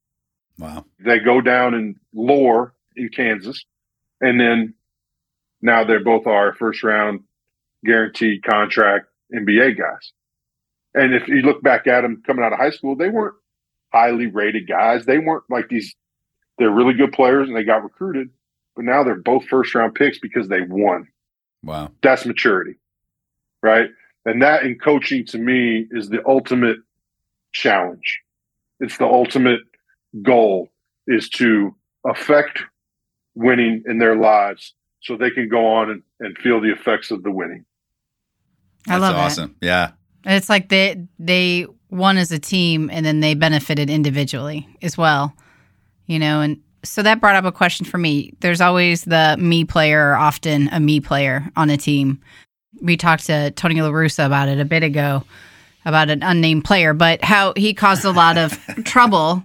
Wow. 0.58 0.86
They 0.99 1.19
go 1.19 1.41
down 1.41 1.73
in 1.73 1.99
lore 2.13 2.73
in 2.95 3.10
Kansas. 3.10 3.63
And 4.21 4.39
then 4.39 4.73
now 5.62 5.84
they're 5.84 6.03
both 6.03 6.25
our 6.25 6.53
first 6.53 6.84
round 6.84 7.21
guaranteed 7.86 8.43
contract 8.43 9.08
NBA 9.34 9.77
guys. 9.77 10.13
And 10.93 11.13
if 11.13 11.27
you 11.27 11.41
look 11.41 11.62
back 11.62 11.86
at 11.86 12.01
them 12.01 12.23
coming 12.25 12.43
out 12.43 12.53
of 12.53 12.60
high 12.60 12.71
school, 12.71 12.95
they 12.95 13.10
weren't 13.10 13.36
highly 13.93 14.27
rated 14.27 14.67
guys. 14.67 15.06
They 15.06 15.19
weren't 15.19 15.43
like 15.49 15.69
these, 15.69 15.95
they're 16.58 16.72
really 16.72 16.93
good 16.93 17.12
players 17.12 17.48
and 17.48 17.56
they 17.56 17.63
got 17.63 17.84
recruited, 17.84 18.30
but 18.76 18.86
now 18.86 19.04
they're 19.04 19.15
both 19.15 19.46
first 19.46 19.74
round 19.76 19.96
picks 19.96 20.20
because 20.20 20.48
they 20.48 20.62
won. 20.62 21.08
Wow. 21.63 21.91
That's 22.02 22.26
maturity. 22.26 22.76
Right. 23.62 23.89
And 24.26 24.41
that 24.41 24.63
in 24.63 24.78
coaching 24.78 25.26
to 25.28 25.38
me 25.38 25.88
is 25.91 26.10
the 26.10 26.22
ultimate 26.28 26.78
challenge. 27.54 28.20
It's 28.80 28.98
the 28.98 29.06
ultimate 29.06 29.62
goal 30.22 30.70
is 31.08 31.30
to 31.30 31.76
affect 32.06 32.63
winning 33.36 33.84
in 33.88 34.00
their 34.00 34.15
lives 34.15 34.74
so 35.02 35.15
they 35.15 35.32
can 35.32 35.48
go 35.48 35.65
on 35.65 35.89
and, 35.89 36.04
and 36.20 36.38
feel 36.38 36.60
the 36.60 36.72
effects 36.72 37.12
of 37.12 37.24
the 37.24 37.32
winning. 37.32 37.65
I 38.88 38.98
love 38.98 39.15
awesome. 39.15 39.56
It. 39.62 39.67
Yeah. 39.67 39.91
It's 40.26 40.50
like 40.50 40.70
they 40.70 41.08
they 41.20 41.67
won 41.89 42.17
as 42.17 42.32
a 42.32 42.39
team 42.39 42.89
and 42.91 43.06
then 43.06 43.22
they 43.22 43.34
benefited 43.34 43.89
individually 43.89 44.67
as 44.82 44.98
well. 44.98 45.34
You 46.08 46.20
know, 46.20 46.41
and 46.41 46.62
so 46.84 47.04
that 47.04 47.20
brought 47.20 47.36
up 47.36 47.46
a 47.46 47.52
question 47.52 47.86
for 47.86 47.98
me. 47.98 48.34
There's 48.39 48.62
always 48.62 49.04
the 49.04 49.36
me 49.39 49.65
player 49.65 50.12
or 50.12 50.15
often 50.15 50.70
a 50.70 50.80
me 50.80 51.00
player 51.00 51.50
on 51.56 51.70
a 51.70 51.78
team. 51.78 52.22
We 52.82 52.98
talked 52.98 53.26
to 53.28 53.52
Tony 53.52 53.82
La 53.82 53.89
Russa 53.89 54.26
about 54.26 54.50
it 54.50 54.60
a 54.60 54.65
bit 54.65 54.84
ago 54.84 55.24
about 55.86 56.10
an 56.10 56.22
unnamed 56.22 56.65
player, 56.65 56.93
but 56.93 57.24
how 57.24 57.54
he 57.56 57.74
caused 57.74 58.04
a 58.04 58.12
lot 58.12 58.38
of 58.38 58.58
trouble 58.84 59.43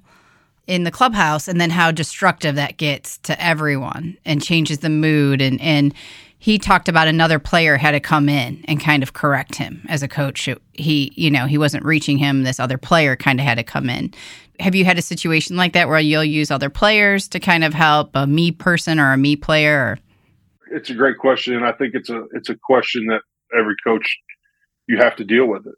in 0.66 0.84
the 0.84 0.90
clubhouse 0.90 1.48
and 1.48 1.60
then 1.60 1.70
how 1.70 1.90
destructive 1.90 2.54
that 2.56 2.76
gets 2.76 3.18
to 3.18 3.40
everyone 3.42 4.16
and 4.24 4.42
changes 4.42 4.78
the 4.78 4.88
mood 4.88 5.40
and 5.42 5.60
and 5.60 5.92
he 6.38 6.58
talked 6.58 6.88
about 6.88 7.06
another 7.06 7.38
player 7.38 7.76
had 7.76 7.92
to 7.92 8.00
come 8.00 8.28
in 8.28 8.64
and 8.66 8.80
kind 8.80 9.02
of 9.02 9.12
correct 9.12 9.56
him 9.56 9.84
as 9.88 10.02
a 10.02 10.08
coach 10.08 10.48
he 10.72 11.12
you 11.16 11.30
know 11.30 11.46
he 11.46 11.58
wasn't 11.58 11.84
reaching 11.84 12.16
him 12.16 12.44
this 12.44 12.60
other 12.60 12.78
player 12.78 13.16
kind 13.16 13.40
of 13.40 13.46
had 13.46 13.56
to 13.56 13.64
come 13.64 13.90
in 13.90 14.14
have 14.60 14.74
you 14.74 14.84
had 14.84 14.98
a 14.98 15.02
situation 15.02 15.56
like 15.56 15.72
that 15.72 15.88
where 15.88 15.98
you'll 15.98 16.24
use 16.24 16.50
other 16.50 16.70
players 16.70 17.28
to 17.28 17.40
kind 17.40 17.64
of 17.64 17.74
help 17.74 18.10
a 18.14 18.26
me 18.26 18.50
person 18.50 18.98
or 18.98 19.12
a 19.12 19.16
me 19.16 19.36
player 19.36 19.98
it's 20.70 20.90
a 20.90 20.94
great 20.94 21.18
question 21.18 21.54
and 21.54 21.64
i 21.64 21.72
think 21.72 21.94
it's 21.94 22.10
a 22.10 22.24
it's 22.32 22.48
a 22.48 22.56
question 22.64 23.06
that 23.06 23.20
every 23.58 23.74
coach 23.84 24.18
you 24.86 24.98
have 24.98 25.16
to 25.16 25.24
deal 25.24 25.46
with 25.46 25.66
it 25.66 25.74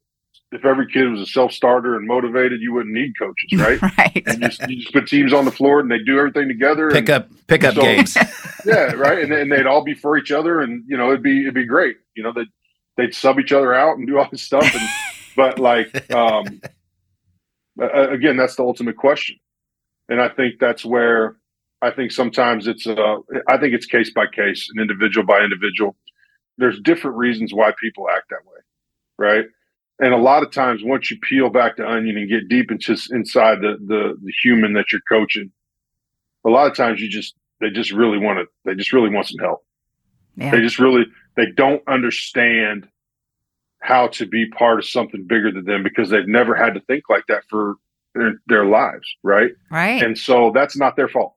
if 0.55 0.65
every 0.65 0.87
kid 0.87 1.11
was 1.11 1.21
a 1.21 1.27
self 1.27 1.53
starter 1.53 1.97
and 1.97 2.07
motivated, 2.07 2.61
you 2.61 2.73
wouldn't 2.73 2.95
need 2.95 3.13
coaches, 3.19 3.53
right? 3.59 3.83
right. 3.99 4.23
And 4.27 4.43
just, 4.43 4.67
you 4.69 4.77
just 4.81 4.93
put 4.93 5.07
teams 5.09 5.33
on 5.33 5.45
the 5.45 5.51
floor 5.51 5.81
and 5.81 5.91
they 5.91 5.99
do 5.99 6.19
everything 6.19 6.49
together. 6.49 6.91
Pick 6.91 7.11
up 7.11 7.29
pick 7.49 7.65
up 7.65 7.75
so, 7.75 7.83
games. 7.83 8.17
yeah, 8.65 8.93
right. 8.93 9.19
And, 9.19 9.33
and 9.33 9.51
they'd 9.51 9.67
all 9.67 9.83
be 9.83 9.95
for 9.95 10.17
each 10.17 10.31
other, 10.31 10.61
and 10.61 10.85
you 10.87 10.97
know 10.97 11.09
it'd 11.09 11.23
be 11.23 11.43
it'd 11.43 11.55
be 11.55 11.67
great. 11.67 11.97
You 12.15 12.23
know 12.23 12.33
they 12.33 12.45
they'd 12.97 13.15
sub 13.15 13.41
each 13.41 13.53
other 13.53 13.75
out 13.75 13.99
and 13.99 14.07
do 14.07 14.19
all 14.19 14.29
this 14.31 14.43
stuff. 14.43 14.73
And 14.75 14.89
but 15.37 15.59
like 15.59 16.11
um, 16.13 16.61
again, 17.81 18.37
that's 18.37 18.57
the 18.57 18.63
ultimate 18.63 18.97
question, 18.97 19.37
and 20.09 20.21
I 20.21 20.29
think 20.29 20.61
that's 20.61 20.85
where 20.85 21.37
I 21.83 21.91
think 21.91 22.13
sometimes 22.13 22.67
it's 22.67 22.87
uh, 22.87 23.17
I 23.49 23.59
think 23.59 23.75
it's 23.75 23.87
case 23.87 24.11
by 24.11 24.27
case, 24.27 24.69
and 24.71 24.81
individual 24.81 25.27
by 25.27 25.41
individual. 25.41 25.97
There's 26.57 26.81
different 26.81 27.17
reasons 27.17 27.53
why 27.53 27.73
people 27.81 28.07
act 28.09 28.31
that 28.31 28.45
way, 28.47 28.61
right? 29.19 29.47
and 30.01 30.13
a 30.13 30.19
lot 30.19 30.43
of 30.43 30.51
times 30.51 30.83
once 30.83 31.11
you 31.11 31.19
peel 31.21 31.51
back 31.51 31.77
the 31.77 31.89
onion 31.89 32.17
and 32.17 32.29
get 32.29 32.49
deep 32.49 32.71
into 32.71 32.97
inside 33.11 33.61
the, 33.61 33.77
the 33.87 34.19
the 34.23 34.33
human 34.43 34.73
that 34.73 34.91
you're 34.91 35.01
coaching 35.09 35.51
a 36.45 36.51
lot 36.51 36.67
of 36.67 36.77
times 36.77 37.01
you 37.01 37.09
just 37.09 37.35
they 37.61 37.71
just 37.71 37.93
really 37.93 38.19
want 38.19 38.39
to 38.39 38.47
they 38.65 38.75
just 38.75 38.93
really 38.93 39.11
want 39.11 39.27
some 39.27 39.39
help 39.39 39.65
yeah. 40.37 40.51
they 40.51 40.61
just 40.61 40.79
really 40.79 41.05
they 41.37 41.47
don't 41.57 41.83
understand 41.89 42.89
how 43.85 44.09
to 44.09 44.27
be 44.27 44.49
part 44.51 44.79
of 44.79 44.87
something 44.87 45.27
bigger 45.27 45.53
than 45.53 45.65
them 45.65 45.83
because 45.83 46.09
they've 46.09 46.27
never 46.27 46.55
had 46.55 46.73
to 46.75 46.81
think 46.81 47.05
like 47.11 47.25
that 47.29 47.43
for 47.51 47.77
their, 48.15 48.41
their 48.47 48.65
lives 48.65 49.07
right 49.23 49.53
right 49.71 50.03
and 50.03 50.17
so 50.17 50.51
that's 50.55 50.77
not 50.77 50.97
their 50.97 51.09
fault 51.09 51.35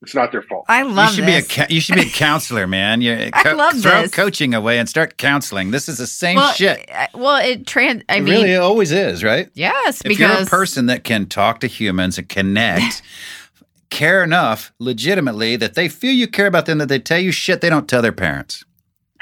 it's 0.00 0.14
not 0.14 0.30
their 0.30 0.42
fault. 0.42 0.64
I 0.68 0.82
love. 0.82 1.10
You 1.10 1.16
should 1.16 1.24
this. 1.26 1.56
be 1.56 1.62
a 1.62 1.66
you 1.70 1.80
should 1.80 1.96
be 1.96 2.02
a 2.02 2.04
counselor, 2.12 2.68
man. 2.68 3.00
You 3.00 3.30
co- 3.32 3.50
I 3.50 3.52
love 3.54 3.80
throw 3.80 4.02
this. 4.02 4.12
coaching 4.12 4.54
away 4.54 4.78
and 4.78 4.88
start 4.88 5.16
counseling. 5.16 5.72
This 5.72 5.88
is 5.88 5.98
the 5.98 6.06
same 6.06 6.36
well, 6.36 6.52
shit. 6.52 6.88
Well, 7.14 7.44
it 7.44 7.66
trans. 7.66 8.04
I 8.08 8.18
it 8.18 8.20
mean, 8.20 8.34
really 8.34 8.54
always 8.54 8.92
is, 8.92 9.24
right? 9.24 9.50
Yes, 9.54 10.00
if 10.02 10.08
because 10.08 10.18
you're 10.18 10.42
a 10.42 10.46
person 10.46 10.86
that 10.86 11.02
can 11.02 11.26
talk 11.26 11.58
to 11.60 11.66
humans 11.66 12.16
and 12.16 12.28
connect, 12.28 13.02
care 13.90 14.22
enough, 14.22 14.72
legitimately, 14.78 15.56
that 15.56 15.74
they 15.74 15.88
feel 15.88 16.12
you 16.12 16.28
care 16.28 16.46
about 16.46 16.66
them, 16.66 16.78
that 16.78 16.88
they 16.88 17.00
tell 17.00 17.18
you 17.18 17.32
shit 17.32 17.60
they 17.60 17.70
don't 17.70 17.88
tell 17.88 18.02
their 18.02 18.12
parents, 18.12 18.64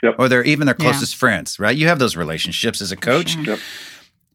yep. 0.03 0.17
or 0.19 0.29
they're 0.29 0.45
even 0.45 0.67
their 0.67 0.75
closest 0.75 1.15
yeah. 1.15 1.19
friends, 1.19 1.59
right? 1.59 1.77
You 1.77 1.89
have 1.89 1.99
those 1.99 2.17
relationships 2.17 2.81
as 2.81 2.93
a 2.93 2.97
coach. 2.97 3.31
Sure. 3.31 3.43
Yep 3.43 3.59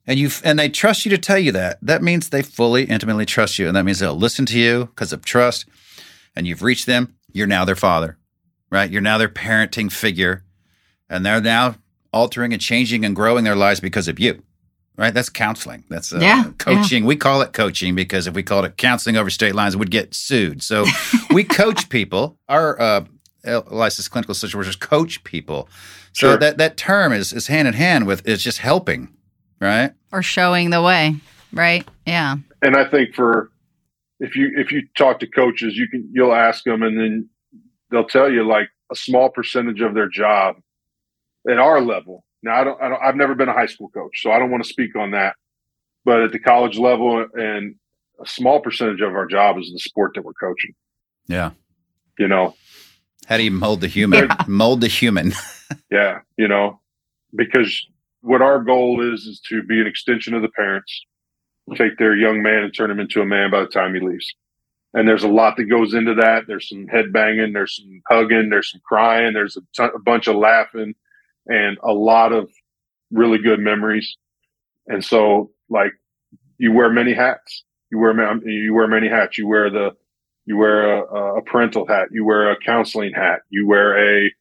and 0.07 0.19
you 0.19 0.31
and 0.43 0.57
they 0.57 0.67
trust 0.67 1.05
you 1.05 1.11
to 1.11 1.17
tell 1.17 1.37
you 1.37 1.51
that 1.51 1.77
that 1.79 2.01
means 2.01 2.29
they 2.29 2.41
fully 2.41 2.85
intimately 2.85 3.23
trust 3.23 3.59
you 3.59 3.67
and 3.67 3.75
that 3.75 3.83
means 3.83 3.99
they'll 3.99 4.15
listen 4.15 4.47
to 4.47 4.57
you 4.57 4.85
because 4.85 5.13
of 5.13 5.23
trust 5.23 5.67
and 6.35 6.47
you've 6.47 6.61
reached 6.61 6.85
them, 6.85 7.15
you're 7.31 7.47
now 7.47 7.65
their 7.65 7.75
father, 7.75 8.17
right? 8.69 8.89
You're 8.89 9.01
now 9.01 9.17
their 9.17 9.29
parenting 9.29 9.91
figure, 9.91 10.43
and 11.09 11.25
they're 11.25 11.41
now 11.41 11.75
altering 12.13 12.53
and 12.53 12.61
changing 12.61 13.05
and 13.05 13.15
growing 13.15 13.43
their 13.43 13.55
lives 13.55 13.79
because 13.79 14.07
of 14.07 14.19
you, 14.19 14.43
right? 14.97 15.13
That's 15.13 15.29
counseling. 15.29 15.83
That's 15.89 16.13
uh, 16.13 16.19
yeah, 16.21 16.51
coaching. 16.57 17.03
Yeah. 17.03 17.07
We 17.07 17.15
call 17.15 17.41
it 17.41 17.53
coaching 17.53 17.95
because 17.95 18.27
if 18.27 18.33
we 18.33 18.43
called 18.43 18.65
it 18.65 18.77
counseling 18.77 19.17
over 19.17 19.29
state 19.29 19.55
lines, 19.55 19.75
we'd 19.75 19.91
get 19.91 20.13
sued. 20.13 20.63
So 20.63 20.85
we 21.31 21.43
coach 21.43 21.89
people. 21.89 22.37
Our 22.49 22.79
uh, 22.79 23.05
licensed 23.43 24.11
clinical 24.11 24.33
social 24.33 24.59
workers 24.59 24.75
coach 24.75 25.23
people. 25.23 25.69
So 26.13 26.31
sure. 26.31 26.37
that 26.37 26.57
that 26.57 26.77
term 26.77 27.13
is 27.13 27.33
is 27.33 27.47
hand 27.47 27.67
in 27.67 27.73
hand 27.73 28.07
with 28.07 28.27
is 28.27 28.43
just 28.43 28.59
helping, 28.59 29.09
right? 29.59 29.93
Or 30.11 30.21
showing 30.21 30.69
the 30.69 30.81
way, 30.81 31.15
right? 31.53 31.87
Yeah. 32.05 32.37
And 32.61 32.75
I 32.75 32.85
think 32.89 33.15
for 33.15 33.49
if 34.19 34.35
you 34.35 34.51
if 34.55 34.71
you 34.71 34.83
talk 34.97 35.19
to 35.21 35.27
coaches, 35.27 35.77
you 35.77 35.87
can 35.87 36.09
you'll 36.13 36.33
ask 36.33 36.63
them, 36.63 36.83
and 36.83 36.99
then 36.99 37.29
they'll 37.89 38.05
tell 38.07 38.29
you 38.31 38.43
like 38.47 38.69
a 38.91 38.95
small 38.95 39.29
percentage 39.29 39.81
of 39.81 39.93
their 39.93 40.09
job 40.09 40.57
at 41.49 41.57
our 41.57 41.81
level. 41.81 42.23
Now, 42.43 42.59
I 42.59 42.63
don't, 42.63 42.81
I 42.81 42.89
don't 42.89 43.01
I've 43.01 43.15
never 43.15 43.35
been 43.35 43.49
a 43.49 43.53
high 43.53 43.67
school 43.67 43.89
coach, 43.89 44.21
so 44.21 44.31
I 44.31 44.39
don't 44.39 44.51
want 44.51 44.63
to 44.63 44.69
speak 44.69 44.95
on 44.95 45.11
that. 45.11 45.35
but 46.05 46.21
at 46.21 46.31
the 46.31 46.39
college 46.39 46.77
level 46.77 47.25
and 47.33 47.75
a 48.21 48.27
small 48.27 48.59
percentage 48.59 49.01
of 49.01 49.15
our 49.15 49.25
job 49.25 49.57
is 49.57 49.71
the 49.71 49.79
sport 49.79 50.13
that 50.15 50.23
we're 50.23 50.33
coaching. 50.33 50.73
Yeah. 51.27 51.51
You 52.19 52.27
know, 52.27 52.55
how 53.27 53.37
do 53.37 53.43
you 53.43 53.51
mold 53.51 53.81
the 53.81 53.87
human? 53.87 54.25
Yeah. 54.25 54.45
Mold 54.47 54.81
the 54.81 54.87
human. 54.87 55.33
yeah. 55.91 56.19
You 56.37 56.47
know, 56.47 56.79
because 57.35 57.87
what 58.21 58.41
our 58.41 58.59
goal 58.59 59.13
is, 59.13 59.25
is 59.25 59.39
to 59.49 59.63
be 59.63 59.79
an 59.79 59.87
extension 59.87 60.33
of 60.33 60.41
the 60.41 60.49
parents, 60.49 61.05
take 61.75 61.97
their 61.97 62.15
young 62.15 62.41
man 62.41 62.63
and 62.63 62.75
turn 62.75 62.91
him 62.91 62.99
into 62.99 63.21
a 63.21 63.25
man 63.25 63.51
by 63.51 63.61
the 63.61 63.67
time 63.67 63.93
he 63.93 63.99
leaves. 63.99 64.33
And 64.93 65.07
there's 65.07 65.23
a 65.23 65.29
lot 65.29 65.55
that 65.57 65.65
goes 65.65 65.93
into 65.93 66.13
that. 66.15 66.43
There's 66.47 66.67
some 66.67 66.87
head 66.87 67.13
banging, 67.13 67.53
there's 67.53 67.77
some 67.77 68.01
hugging, 68.09 68.49
there's 68.49 68.71
some 68.71 68.81
crying, 68.83 69.33
there's 69.33 69.55
a, 69.55 69.61
ton, 69.75 69.91
a 69.95 69.99
bunch 69.99 70.27
of 70.27 70.35
laughing, 70.35 70.95
and 71.47 71.77
a 71.81 71.93
lot 71.93 72.33
of 72.33 72.49
really 73.09 73.37
good 73.37 73.59
memories. 73.59 74.17
And 74.87 75.03
so, 75.03 75.51
like, 75.69 75.93
you 76.57 76.73
wear 76.73 76.89
many 76.89 77.13
hats. 77.13 77.63
You 77.89 77.99
wear 77.99 78.13
you 78.47 78.73
wear 78.73 78.87
many 78.87 79.07
hats. 79.07 79.37
You 79.37 79.47
wear 79.47 79.69
the 79.69 79.91
you 80.45 80.57
wear 80.57 80.97
a, 80.97 81.37
a 81.37 81.41
parental 81.41 81.87
hat. 81.87 82.09
You 82.11 82.25
wear 82.25 82.51
a 82.51 82.57
counseling 82.59 83.13
hat. 83.13 83.41
You 83.49 83.67
wear 83.67 84.25
a 84.25 84.31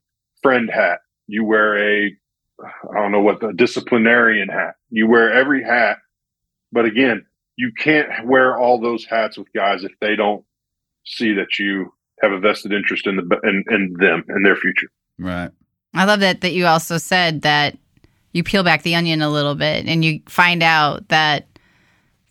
friend 0.42 0.70
hat. 0.72 1.00
You 1.26 1.44
wear 1.44 1.78
a 1.78 2.16
I 2.62 3.00
don't 3.00 3.12
know 3.12 3.22
what 3.22 3.40
the 3.40 3.52
disciplinarian 3.52 4.48
hat. 4.48 4.74
You 4.90 5.06
wear 5.06 5.32
every 5.32 5.64
hat, 5.64 5.98
but 6.72 6.84
again, 6.84 7.24
you 7.56 7.72
can't 7.76 8.26
wear 8.26 8.58
all 8.58 8.80
those 8.80 9.04
hats 9.04 9.38
with 9.38 9.52
guys 9.54 9.82
if 9.84 9.92
they 10.00 10.16
don't 10.16 10.44
see 11.04 11.32
that 11.34 11.58
you 11.58 11.92
have 12.20 12.32
a 12.32 12.38
vested 12.38 12.72
interest 12.72 13.06
in 13.06 13.16
the 13.16 13.40
in, 13.44 13.64
in 13.70 13.94
them 13.98 14.24
and 14.28 14.44
their 14.44 14.56
future. 14.56 14.88
Right. 15.18 15.50
I 15.94 16.04
love 16.04 16.20
that 16.20 16.40
that 16.42 16.52
you 16.52 16.66
also 16.66 16.98
said 16.98 17.42
that 17.42 17.76
you 18.32 18.44
peel 18.44 18.62
back 18.62 18.82
the 18.82 18.94
onion 18.94 19.22
a 19.22 19.30
little 19.30 19.54
bit 19.54 19.86
and 19.86 20.04
you 20.04 20.20
find 20.28 20.62
out 20.62 21.08
that 21.08 21.46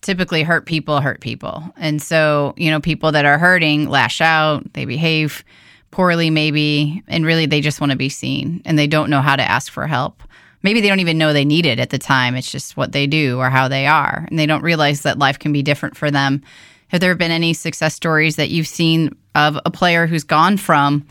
typically 0.02 0.42
hurt 0.42 0.66
people 0.66 1.00
hurt 1.00 1.20
people. 1.20 1.62
And 1.76 2.00
so, 2.00 2.54
you 2.56 2.70
know, 2.70 2.80
people 2.80 3.12
that 3.12 3.24
are 3.24 3.38
hurting 3.38 3.88
lash 3.88 4.20
out, 4.20 4.72
they 4.72 4.84
behave 4.84 5.44
poorly 5.90 6.30
maybe, 6.30 7.02
and 7.08 7.26
really 7.26 7.46
they 7.46 7.60
just 7.60 7.80
want 7.80 7.90
to 7.90 7.98
be 7.98 8.08
seen 8.08 8.62
and 8.64 8.78
they 8.78 8.86
don't 8.86 9.10
know 9.10 9.20
how 9.20 9.36
to 9.36 9.42
ask 9.42 9.70
for 9.72 9.86
help. 9.86 10.22
Maybe 10.62 10.80
they 10.80 10.88
don't 10.88 11.00
even 11.00 11.18
know 11.18 11.32
they 11.32 11.44
need 11.44 11.66
it 11.66 11.80
at 11.80 11.90
the 11.90 11.98
time. 11.98 12.34
It's 12.34 12.50
just 12.50 12.76
what 12.76 12.92
they 12.92 13.06
do 13.06 13.38
or 13.38 13.50
how 13.50 13.68
they 13.68 13.86
are. 13.86 14.26
And 14.28 14.38
they 14.38 14.46
don't 14.46 14.62
realize 14.62 15.02
that 15.02 15.18
life 15.18 15.38
can 15.38 15.52
be 15.52 15.62
different 15.62 15.96
for 15.96 16.10
them. 16.10 16.42
Have 16.88 17.00
there 17.00 17.14
been 17.14 17.30
any 17.30 17.54
success 17.54 17.94
stories 17.94 18.36
that 18.36 18.50
you've 18.50 18.66
seen 18.66 19.16
of 19.34 19.58
a 19.64 19.70
player 19.70 20.06
who's 20.06 20.24
gone 20.24 20.56
from 20.56 21.06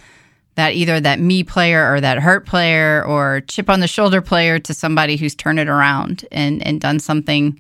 that 0.56 0.74
either 0.74 1.00
that 1.00 1.20
me 1.20 1.44
player 1.44 1.92
or 1.92 2.02
that 2.02 2.20
hurt 2.20 2.46
player 2.46 3.04
or 3.06 3.42
chip 3.48 3.70
on 3.70 3.80
the 3.80 3.88
shoulder 3.88 4.22
player 4.22 4.60
to 4.60 4.74
somebody 4.74 5.16
who's 5.16 5.34
turned 5.34 5.60
it 5.60 5.70
around 5.70 6.26
and, 6.32 6.66
and 6.66 6.82
done 6.82 7.00
something 7.00 7.60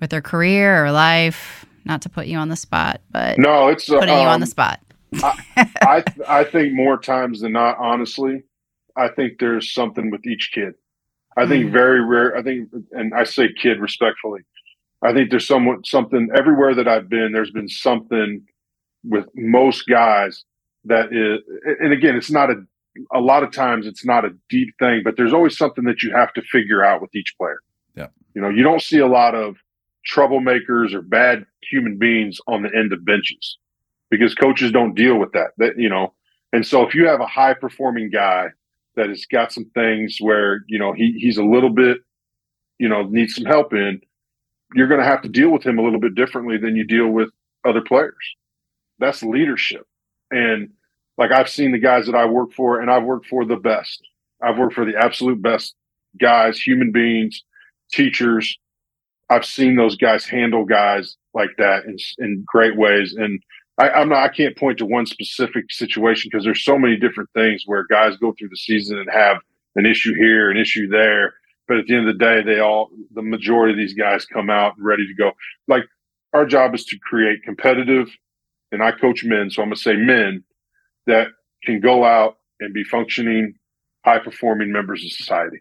with 0.00 0.10
their 0.10 0.22
career 0.22 0.84
or 0.84 0.92
life? 0.92 1.66
Not 1.84 2.02
to 2.02 2.08
put 2.08 2.26
you 2.26 2.36
on 2.38 2.48
the 2.48 2.56
spot, 2.56 3.00
but 3.10 3.38
no, 3.38 3.68
it's 3.68 3.88
putting 3.88 4.10
um, 4.10 4.20
you 4.20 4.26
on 4.26 4.40
the 4.40 4.44
um, 4.44 4.50
spot. 4.50 4.80
I, 5.14 5.44
I, 5.82 6.04
I 6.26 6.44
think 6.44 6.72
more 6.72 6.98
times 6.98 7.40
than 7.40 7.52
not, 7.52 7.78
honestly, 7.78 8.42
I 8.96 9.08
think 9.08 9.38
there's 9.38 9.72
something 9.72 10.10
with 10.10 10.26
each 10.26 10.50
kid. 10.52 10.74
I 11.36 11.46
think 11.46 11.66
mm. 11.66 11.72
very 11.72 12.04
rare. 12.04 12.36
I 12.36 12.42
think, 12.42 12.70
and 12.92 13.12
I 13.14 13.24
say 13.24 13.52
kid 13.52 13.78
respectfully. 13.78 14.40
I 15.02 15.12
think 15.12 15.30
there's 15.30 15.46
somewhat 15.46 15.86
something 15.86 16.28
everywhere 16.34 16.74
that 16.74 16.88
I've 16.88 17.08
been. 17.08 17.32
There's 17.32 17.50
been 17.50 17.68
something 17.68 18.42
with 19.04 19.26
most 19.34 19.86
guys 19.86 20.44
that 20.84 21.12
is, 21.12 21.40
and 21.80 21.92
again, 21.92 22.16
it's 22.16 22.30
not 22.30 22.50
a. 22.50 22.56
A 23.12 23.20
lot 23.20 23.42
of 23.42 23.52
times, 23.52 23.86
it's 23.86 24.06
not 24.06 24.24
a 24.24 24.30
deep 24.48 24.74
thing, 24.78 25.02
but 25.04 25.18
there's 25.18 25.34
always 25.34 25.58
something 25.58 25.84
that 25.84 26.02
you 26.02 26.12
have 26.12 26.32
to 26.32 26.40
figure 26.40 26.82
out 26.82 27.02
with 27.02 27.14
each 27.14 27.34
player. 27.36 27.58
Yeah, 27.94 28.06
you 28.32 28.40
know, 28.40 28.48
you 28.48 28.62
don't 28.62 28.80
see 28.80 29.00
a 29.00 29.06
lot 29.06 29.34
of 29.34 29.56
troublemakers 30.10 30.94
or 30.94 31.02
bad 31.02 31.44
human 31.62 31.98
beings 31.98 32.40
on 32.46 32.62
the 32.62 32.70
end 32.76 32.92
of 32.92 33.04
benches 33.04 33.58
because 34.10 34.34
coaches 34.34 34.72
don't 34.72 34.94
deal 34.94 35.18
with 35.18 35.32
that. 35.32 35.50
That 35.58 35.78
you 35.78 35.88
know, 35.88 36.12
and 36.52 36.66
so 36.66 36.86
if 36.86 36.94
you 36.94 37.06
have 37.06 37.20
a 37.20 37.26
high 37.26 37.54
performing 37.54 38.10
guy 38.10 38.48
that 38.94 39.08
has 39.08 39.26
got 39.26 39.52
some 39.52 39.66
things 39.74 40.18
where 40.20 40.64
you 40.68 40.78
know 40.78 40.92
he 40.92 41.12
he's 41.18 41.38
a 41.38 41.44
little 41.44 41.70
bit, 41.70 41.98
you 42.78 42.88
know, 42.88 43.02
needs 43.02 43.34
some 43.34 43.44
help 43.44 43.72
in, 43.72 44.00
you're 44.74 44.88
going 44.88 45.00
to 45.00 45.06
have 45.06 45.22
to 45.22 45.28
deal 45.28 45.50
with 45.50 45.64
him 45.64 45.78
a 45.78 45.82
little 45.82 46.00
bit 46.00 46.14
differently 46.14 46.58
than 46.58 46.76
you 46.76 46.84
deal 46.84 47.08
with 47.08 47.30
other 47.66 47.80
players. 47.80 48.14
That's 48.98 49.22
leadership, 49.22 49.86
and 50.30 50.70
like 51.18 51.32
I've 51.32 51.48
seen 51.48 51.72
the 51.72 51.78
guys 51.78 52.06
that 52.06 52.14
I 52.14 52.26
work 52.26 52.52
for, 52.52 52.80
and 52.80 52.90
I've 52.90 53.04
worked 53.04 53.26
for 53.26 53.44
the 53.44 53.56
best. 53.56 54.02
I've 54.42 54.58
worked 54.58 54.74
for 54.74 54.84
the 54.84 54.96
absolute 54.96 55.40
best 55.40 55.74
guys, 56.18 56.60
human 56.60 56.92
beings, 56.92 57.42
teachers. 57.92 58.58
I've 59.28 59.44
seen 59.44 59.76
those 59.76 59.96
guys 59.96 60.24
handle 60.24 60.64
guys 60.64 61.16
like 61.34 61.50
that 61.58 61.84
in, 61.84 61.96
in 62.18 62.44
great 62.46 62.76
ways. 62.76 63.14
And 63.14 63.42
I, 63.78 63.90
I'm 63.90 64.08
not, 64.08 64.18
I 64.18 64.28
can't 64.28 64.56
point 64.56 64.78
to 64.78 64.86
one 64.86 65.06
specific 65.06 65.70
situation 65.70 66.30
because 66.30 66.44
there's 66.44 66.64
so 66.64 66.78
many 66.78 66.96
different 66.96 67.30
things 67.34 67.64
where 67.66 67.84
guys 67.90 68.16
go 68.16 68.34
through 68.38 68.48
the 68.48 68.56
season 68.56 68.98
and 68.98 69.08
have 69.12 69.38
an 69.74 69.84
issue 69.84 70.14
here, 70.14 70.50
an 70.50 70.56
issue 70.56 70.88
there. 70.88 71.34
But 71.68 71.78
at 71.78 71.86
the 71.86 71.96
end 71.96 72.08
of 72.08 72.16
the 72.16 72.24
day, 72.24 72.42
they 72.42 72.60
all, 72.60 72.90
the 73.14 73.22
majority 73.22 73.72
of 73.72 73.78
these 73.78 73.94
guys 73.94 74.24
come 74.24 74.48
out 74.48 74.74
ready 74.78 75.06
to 75.06 75.14
go. 75.14 75.32
Like 75.66 75.84
our 76.32 76.46
job 76.46 76.74
is 76.74 76.84
to 76.86 76.98
create 76.98 77.42
competitive, 77.42 78.08
and 78.72 78.82
I 78.82 78.92
coach 78.92 79.24
men, 79.24 79.50
so 79.50 79.62
I'm 79.62 79.68
going 79.68 79.76
to 79.76 79.82
say 79.82 79.96
men 79.96 80.44
that 81.06 81.28
can 81.64 81.80
go 81.80 82.04
out 82.04 82.38
and 82.60 82.72
be 82.72 82.84
functioning, 82.84 83.54
high 84.04 84.18
performing 84.18 84.72
members 84.72 85.04
of 85.04 85.10
society. 85.12 85.58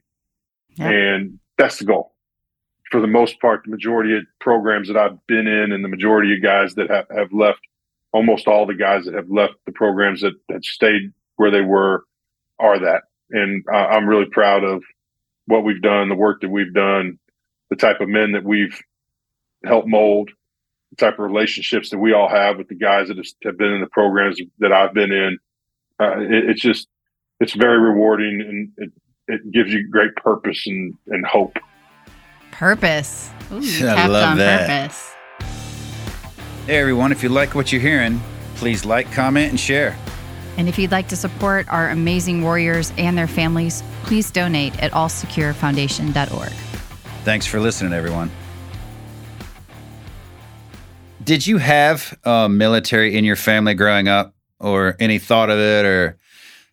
Yeah. 0.78 0.90
And 0.90 1.40
that's 1.58 1.80
the 1.80 1.86
goal. 1.86 2.15
For 2.96 3.02
the 3.02 3.08
most 3.08 3.42
part, 3.42 3.64
the 3.66 3.72
majority 3.72 4.16
of 4.16 4.24
programs 4.40 4.88
that 4.88 4.96
I've 4.96 5.18
been 5.28 5.48
in 5.48 5.74
and 5.74 5.84
the 5.84 5.90
majority 5.90 6.34
of 6.34 6.42
guys 6.42 6.76
that 6.76 6.90
have, 6.90 7.08
have 7.14 7.34
left 7.34 7.60
almost 8.14 8.48
all 8.48 8.66
the 8.66 8.74
guys 8.74 9.04
that 9.04 9.14
have 9.14 9.30
left 9.30 9.56
the 9.66 9.74
programs 9.74 10.22
that, 10.22 10.32
that 10.48 10.64
stayed 10.64 11.12
where 11.36 11.52
they 11.52 11.60
were 11.60 12.06
are 12.58 12.80
that. 12.80 13.02
And 13.32 13.66
uh, 13.70 13.76
I'm 13.76 14.08
really 14.08 14.28
proud 14.32 14.64
of 14.64 14.82
what 15.46 15.66
we've 15.66 15.82
done, 15.82 16.08
the 16.08 16.16
work 16.16 16.40
that 16.40 16.50
we've 16.50 16.74
done, 16.74 17.20
the 17.70 17.76
type 17.76 18.00
of 18.00 18.08
men 18.08 18.32
that 18.32 18.46
we've 18.46 18.82
helped 19.66 19.90
mold, 19.90 20.32
the 20.92 20.96
type 20.96 21.20
of 21.20 21.30
relationships 21.30 21.90
that 21.90 22.00
we 22.00 22.14
all 22.14 22.30
have 22.30 22.58
with 22.58 22.70
the 22.70 22.76
guys 22.76 23.10
that 23.10 23.18
have 23.44 23.58
been 23.58 23.74
in 23.74 23.82
the 23.82 23.88
programs 23.88 24.40
that 24.60 24.72
I've 24.72 24.94
been 24.94 25.12
in. 25.12 25.38
Uh, 26.00 26.22
it, 26.22 26.50
it's 26.52 26.62
just, 26.62 26.88
it's 27.42 27.56
very 27.56 27.78
rewarding 27.78 28.40
and 28.40 28.72
it, 28.78 28.92
it 29.28 29.52
gives 29.52 29.74
you 29.74 29.86
great 29.86 30.16
purpose 30.16 30.66
and, 30.66 30.94
and 31.08 31.26
hope. 31.26 31.58
Purpose. 32.58 33.30
Ooh, 33.52 33.58
I 33.86 34.08
love 34.08 34.38
that. 34.38 34.88
Purpose. 34.90 35.12
Hey 36.66 36.78
everyone, 36.78 37.12
if 37.12 37.22
you 37.22 37.28
like 37.30 37.54
what 37.54 37.72
you're 37.72 37.82
hearing, 37.82 38.22
please 38.56 38.86
like, 38.86 39.12
comment, 39.12 39.50
and 39.50 39.60
share. 39.60 39.98
And 40.58 40.70
if 40.70 40.80
you'd 40.80 40.92
like 40.92 41.10
to 41.10 41.18
support 41.18 41.68
our 41.68 41.90
amazing 41.90 42.42
warriors 42.42 42.94
and 42.98 43.18
their 43.18 43.28
families, 43.28 43.84
please 44.04 44.32
donate 44.32 44.82
at 44.82 44.94
allsecurefoundation.org. 44.94 46.52
Thanks 47.26 47.46
for 47.46 47.60
listening, 47.60 47.92
everyone. 47.92 48.32
Did 51.26 51.46
you 51.46 51.58
have 51.58 52.18
a 52.24 52.48
military 52.48 53.18
in 53.18 53.26
your 53.26 53.36
family 53.36 53.74
growing 53.74 54.08
up, 54.08 54.34
or 54.62 54.96
any 55.00 55.20
thought 55.20 55.50
of 55.50 55.60
it, 55.60 55.84
or 55.86 56.18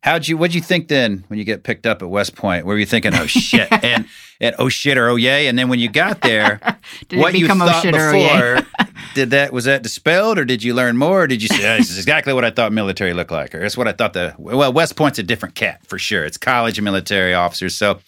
how'd 0.03 0.29
you? 0.29 0.37
What'd 0.37 0.55
you 0.55 0.61
think 0.61 0.87
then 0.87 1.25
when 1.27 1.41
you 1.41 1.45
get 1.45 1.65
picked 1.65 1.87
up 1.87 2.03
at 2.03 2.09
West 2.09 2.37
Point? 2.37 2.67
Were 2.67 2.79
you 2.79 2.87
thinking, 2.87 3.15
"Oh 3.15 3.27
shit," 3.27 3.67
and 3.83 4.07
and 4.43 4.55
"Oh 4.59 4.69
shit" 4.69 4.99
or 4.99 5.09
"Oh 5.09 5.17
yay"? 5.17 5.47
And 5.47 5.59
then 5.59 5.69
when 5.69 5.79
you 5.79 5.89
got 5.89 6.21
there, 6.21 6.61
what 7.13 7.35
you 7.35 7.47
oh, 7.51 7.55
thought 7.55 7.85
before 7.85 8.87
did 9.15 9.31
that 9.31 9.53
was 9.53 9.65
that 9.65 9.83
dispelled, 9.83 10.39
or 10.39 10.45
did 10.45 10.63
you 10.63 10.75
learn 10.75 10.97
more? 10.97 11.23
Or 11.23 11.27
did 11.27 11.41
you 11.41 11.49
say 11.49 11.73
oh, 11.73 11.79
this 11.79 11.91
is 11.91 11.99
exactly 11.99 12.33
what 12.33 12.45
I 12.45 12.51
thought 12.51 12.73
military 12.73 13.15
looked 13.15 13.31
like, 13.31 13.55
or 13.55 13.61
that's 13.61 13.77
what 13.77 13.89
I 13.89 13.93
thought 13.93 14.13
the 14.13 14.35
well 14.39 14.73
West 14.73 14.97
Point's 14.97 15.19
a 15.19 15.23
different 15.23 15.55
cat 15.55 15.87
for 15.87 15.99
sure. 15.99 16.25
It's 16.25 16.37
college 16.37 16.77
and 16.79 16.85
military 16.85 17.33
officers, 17.33 17.75
so 17.75 18.01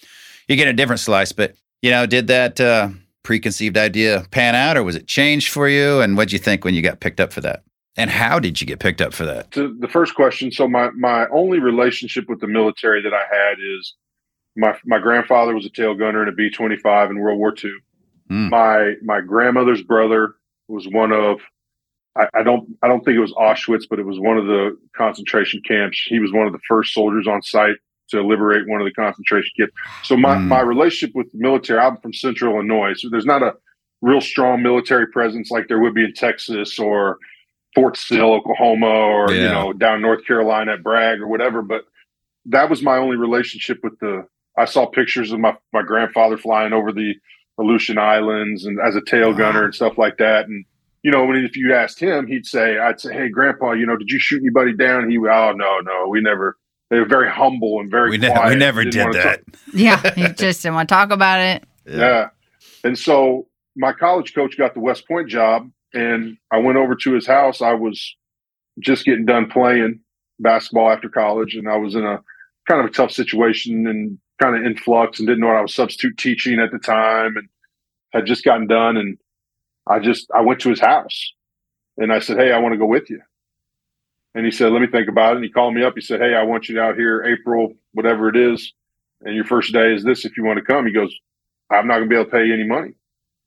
you 0.48 0.56
get 0.56 0.68
a 0.68 0.72
different 0.72 1.00
slice. 1.00 1.32
But 1.32 1.54
you 1.82 1.90
know, 1.90 2.06
did 2.06 2.26
that 2.26 2.61
uh, 2.61 2.88
preconceived 3.22 3.78
idea 3.78 4.26
pan 4.30 4.54
out, 4.54 4.76
or 4.76 4.82
was 4.82 4.96
it 4.96 5.06
changed 5.06 5.50
for 5.50 5.68
you? 5.68 6.00
And 6.00 6.16
what'd 6.16 6.32
you 6.32 6.38
think 6.38 6.64
when 6.64 6.74
you 6.74 6.82
got 6.82 7.00
picked 7.00 7.20
up 7.20 7.32
for 7.32 7.40
that? 7.42 7.62
And 7.96 8.11
how 8.11 8.40
did 8.40 8.61
you 8.61 8.66
get 8.66 8.80
picked 8.80 9.00
up 9.00 9.14
for 9.14 9.24
that? 9.24 9.52
To 9.52 9.72
the 9.78 9.86
first 9.86 10.14
question, 10.14 10.50
so 10.50 10.66
my 10.68 10.90
my 10.90 11.26
only 11.28 11.61
relationship 11.61 12.28
with 12.28 12.40
the 12.40 12.48
military 12.48 13.02
that 13.02 13.14
I 13.14 13.22
had 13.30 13.54
is 13.78 13.94
my 14.57 14.76
my 14.84 14.98
grandfather 14.98 15.55
was 15.55 15.66
a 15.66 15.70
tail 15.70 15.94
gunner 15.94 16.22
in 16.22 16.28
a 16.28 16.32
B 16.32 16.50
twenty 16.50 16.76
five 16.76 17.11
in 17.11 17.18
World 17.18 17.38
War 17.38 17.55
II. 17.62 17.72
Mm. 18.30 18.50
My 18.50 18.94
my 19.02 19.20
grandmother's 19.20 19.82
brother 19.82 20.34
was 20.68 20.86
one 20.88 21.12
of 21.12 21.40
I, 22.16 22.28
I, 22.34 22.42
don't 22.42 22.68
I 22.82 22.88
don't 22.88 23.05
think 23.05 23.16
it 23.16 23.20
was 23.20 23.32
Auschwitz, 23.32 23.84
but 23.88 23.98
it 23.98 24.07
was 24.07 24.20
one 24.20 24.38
of 24.38 24.46
the 24.46 24.78
concentration 24.96 25.61
camps. 25.66 26.00
He 26.07 26.20
was 26.20 26.32
one 26.32 26.46
of 26.46 26.52
the 26.52 26.61
first 26.68 26.94
soldiers 26.94 27.26
on 27.26 27.42
site 27.42 27.76
to 28.11 28.22
liberate 28.22 28.68
one 28.68 28.80
of 28.80 28.84
the 28.84 28.92
concentration 28.92 29.50
camps. 29.59 29.74
So 30.02 30.16
my, 30.16 30.36
mm. 30.36 30.46
my 30.46 30.61
relationship 30.61 31.14
with 31.16 31.32
the 31.32 31.38
military, 31.38 31.80
I'm 31.80 31.96
from 31.96 32.12
central 32.12 32.55
Illinois, 32.55 32.92
so 32.96 33.09
there's 33.11 33.26
not 33.26 33.42
a 33.42 33.55
real 34.02 34.20
strong 34.20 34.62
military 34.62 35.07
presence 35.09 35.50
like 35.50 35.66
there 35.66 35.80
would 35.80 35.94
be 35.94 36.05
in 36.05 36.12
Texas 36.12 36.78
or 36.78 37.18
Fort 37.74 37.96
Sill, 37.96 38.32
Oklahoma, 38.32 38.86
or 38.86 39.32
yeah. 39.32 39.42
you 39.42 39.48
know, 39.48 39.72
down 39.72 40.02
North 40.02 40.24
Carolina 40.26 40.74
at 40.74 40.82
Bragg 40.82 41.20
or 41.20 41.26
whatever. 41.26 41.62
But 41.62 41.84
that 42.46 42.70
was 42.70 42.82
my 42.82 42.98
only 42.98 43.16
relationship 43.16 43.80
with 43.82 43.98
the 43.98 44.26
I 44.57 44.64
saw 44.66 44.86
pictures 44.86 45.32
of 45.32 45.40
my, 45.40 45.57
my 45.72 45.82
grandfather 45.82 46.36
flying 46.38 46.72
over 46.72 46.92
the 46.92 47.14
Aleutian 47.59 47.98
Islands 47.98 48.64
and 48.66 48.78
as 48.80 48.96
a 48.96 49.00
tail 49.02 49.30
Wow. 49.32 49.38
gunner 49.38 49.64
and 49.64 49.74
stuff 49.74 49.98
like 49.98 50.16
that. 50.18 50.46
And 50.48 50.64
you 51.02 51.11
know, 51.11 51.24
when 51.24 51.36
if 51.44 51.57
you 51.57 51.74
asked 51.74 52.00
him, 52.00 52.26
he'd 52.26 52.46
say, 52.46 52.78
"I'd 52.78 52.98
say, 53.00 53.12
hey, 53.12 53.28
Grandpa, 53.28 53.72
you 53.72 53.84
know, 53.86 53.96
did 53.96 54.11
you 54.11 54.18
shoot 54.18 54.40
anybody 54.42 54.72
down?" 54.74 55.11
He, 55.11 55.18
would, 55.18 55.30
"Oh 55.30 55.52
no, 55.52 55.80
no, 55.80 56.09
we 56.09 56.20
never." 56.20 56.57
They 56.90 56.98
were 56.98 57.07
very 57.07 57.30
humble 57.30 57.80
and 57.80 57.90
very 57.90 58.11
We, 58.11 58.18
ne- 58.18 58.30
quiet. 58.30 58.48
we 58.50 58.57
never 58.57 58.84
Didn't 58.84 59.12
did 59.12 59.22
that. 59.22 59.46
talk- 59.46 59.61
Yeah, 59.74 60.12
you 60.16 60.28
just 60.34 60.62
didn't 60.62 60.74
want 60.76 60.88
to 60.88 60.94
talk 60.94 61.11
about 61.11 61.40
it. 61.40 61.64
yeah. 61.86 62.28
And 62.84 62.98
so 62.98 63.48
my 63.76 63.92
college 63.92 64.34
coach 64.34 64.57
got 64.57 64.74
the 64.74 64.80
West 64.80 65.07
Point 65.09 65.28
job, 65.28 65.70
and 65.94 66.36
I 66.50 66.59
went 66.59 66.78
over 66.78 66.94
to 66.94 67.12
his 67.12 67.26
house. 67.26 67.61
I 67.62 67.72
was 67.72 68.16
just 68.80 69.05
getting 69.05 69.24
done 69.26 69.50
playing 69.50 70.00
basketball 70.38 70.90
after 70.90 71.09
college, 71.09 71.55
and 71.57 71.68
I 71.68 71.76
was 71.76 71.94
in 71.94 72.05
a 72.05 72.20
kind 72.68 72.80
of 72.80 72.86
a 72.86 72.90
tough 72.92 73.11
situation 73.11 73.86
and 73.86 74.18
kind 74.41 74.57
of 74.57 74.64
in 74.64 74.76
flux 74.76 75.18
and 75.18 75.28
didn't 75.28 75.41
know 75.41 75.49
what 75.49 75.57
I 75.57 75.62
was 75.62 75.74
substitute 75.74 76.18
teaching 76.18 76.61
at 76.61 76.72
the 76.72 76.78
time 76.78 77.37
and 77.37 77.49
had 78.12 78.26
just 78.26 78.45
gotten 78.45 78.66
done. 78.66 78.97
And 78.97 79.18
I 79.89 79.99
just, 80.01 80.30
I 80.35 80.41
went 80.41 80.61
to 80.61 80.70
his 80.70 80.80
house 80.80 81.32
and 81.97 82.12
I 82.12 82.18
said, 82.18 82.39
Hey, 82.39 82.53
I 82.53 82.59
want 82.59 82.72
to 82.72 82.78
go 82.78 82.87
with 82.87 83.11
you. 83.11 83.20
And 84.35 84.45
he 84.45 84.51
said, 84.51 84.72
Let 84.72 84.82
me 84.82 84.89
think 84.89 85.09
about 85.09 85.32
it. 85.32 85.37
And 85.37 85.45
he 85.45 85.51
called 85.51 85.74
me 85.74 85.85
up. 85.85 85.95
He 85.95 86.01
said, 86.01 86.20
Hey, 86.20 86.35
I 86.35 86.43
want 86.43 86.68
you 86.68 86.80
out 86.80 86.97
here 86.97 87.22
April, 87.22 87.74
whatever 87.93 88.28
it 88.28 88.37
is. 88.37 88.72
And 89.22 89.35
your 89.35 89.45
first 89.45 89.72
day 89.72 89.93
is 89.95 90.05
this 90.05 90.24
if 90.24 90.37
you 90.37 90.45
want 90.45 90.59
to 90.59 90.64
come. 90.64 90.87
He 90.87 90.93
goes, 90.93 91.14
I'm 91.70 91.87
not 91.87 91.95
going 91.99 92.09
to 92.09 92.14
be 92.14 92.16
able 92.16 92.26
to 92.26 92.30
pay 92.30 92.45
you 92.45 92.55
any 92.55 92.66
money. 92.66 92.93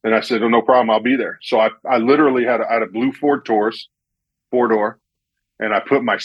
And 0.03 0.15
I 0.15 0.21
said, 0.21 0.41
Oh, 0.41 0.47
no 0.47 0.61
problem. 0.61 0.89
I'll 0.89 1.01
be 1.01 1.17
there. 1.17 1.39
So 1.41 1.59
I, 1.59 1.69
I 1.89 1.97
literally 1.97 2.45
had 2.45 2.61
a, 2.61 2.67
had 2.67 2.81
a 2.81 2.87
blue 2.87 3.11
Ford 3.11 3.45
Taurus, 3.45 3.89
four 4.51 4.69
door, 4.69 4.99
and 5.59 5.73
I 5.73 5.81
put 5.81 6.03
my, 6.03 6.17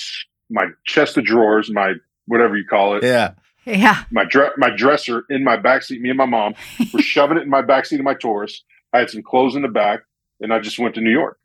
my 0.51 0.67
chest 0.87 1.17
of 1.19 1.25
drawers, 1.25 1.71
my 1.71 1.95
whatever 2.27 2.57
you 2.57 2.65
call 2.65 2.97
it, 2.97 3.03
Yeah. 3.03 3.33
Yeah. 3.65 4.05
my 4.11 4.25
dre- 4.25 4.51
my 4.57 4.71
dresser 4.71 5.25
in 5.31 5.45
my 5.45 5.57
backseat. 5.57 6.01
Me 6.01 6.09
and 6.11 6.19
my 6.19 6.27
mom 6.27 6.55
were 6.93 7.01
shoving 7.03 7.37
it 7.37 7.43
in 7.43 7.49
my 7.51 7.63
backseat 7.63 7.99
of 7.99 8.05
my 8.05 8.15
Taurus. 8.15 8.63
I 8.93 8.99
had 8.99 9.11
some 9.11 9.23
clothes 9.23 9.55
in 9.57 9.63
the 9.63 9.69
back, 9.69 10.01
and 10.41 10.53
I 10.53 10.59
just 10.59 10.79
went 10.79 10.95
to 10.97 11.01
New 11.01 11.11
York. 11.13 11.39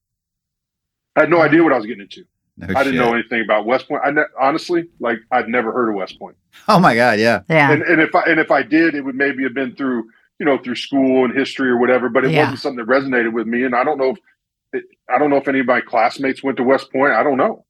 I 1.16 1.22
had 1.22 1.30
no 1.30 1.42
idea 1.42 1.64
what 1.64 1.74
I 1.74 1.78
was 1.78 1.86
getting 1.86 2.02
into. 2.04 2.24
No 2.58 2.66
I 2.76 2.84
didn't 2.84 2.98
shit. 3.00 3.06
know 3.06 3.14
anything 3.14 3.42
about 3.44 3.66
West 3.66 3.88
Point. 3.88 4.02
I 4.04 4.10
ne- 4.12 4.24
honestly, 4.40 4.88
like, 5.00 5.20
I'd 5.32 5.48
never 5.48 5.72
heard 5.72 5.90
of 5.90 5.96
West 5.96 6.18
Point. 6.20 6.36
Oh 6.68 6.80
my 6.80 6.96
God. 6.96 7.20
Yeah. 7.20 7.42
Yeah. 7.50 7.72
And, 7.72 7.84
and 7.84 8.02
if 8.02 8.14
I 8.16 8.24
and 8.24 8.40
if 8.40 8.50
I 8.52 8.64
did, 8.64 8.96
it 8.96 9.02
would 9.02 9.16
maybe 9.16 9.44
have 9.44 9.54
been 9.54 9.76
through 9.76 10.06
you 10.40 10.46
know 10.46 10.58
through 10.58 10.76
school 10.76 11.24
and 11.26 11.36
history 11.38 11.70
or 11.70 11.78
whatever. 11.80 12.10
But 12.10 12.26
it 12.26 12.32
Yeah. 12.32 12.42
wasn't 12.44 12.60
something 12.60 12.84
that 12.86 12.92
resonated 12.92 13.32
with 13.34 13.46
me. 13.48 13.64
And 13.64 13.76
I 13.76 13.84
don't 13.84 14.00
know 14.00 14.10
if 14.12 14.18
it, 14.74 14.84
I 15.08 15.20
don't 15.20 15.30
know 15.30 15.38
if 15.38 15.48
any 15.48 15.60
of 15.60 15.66
my 15.68 15.82
classmates 15.82 16.44
went 16.44 16.58
to 16.58 16.64
West 16.64 16.92
Point. 16.92 17.14
I 17.14 17.22
don't 17.24 17.38
know 17.38 17.66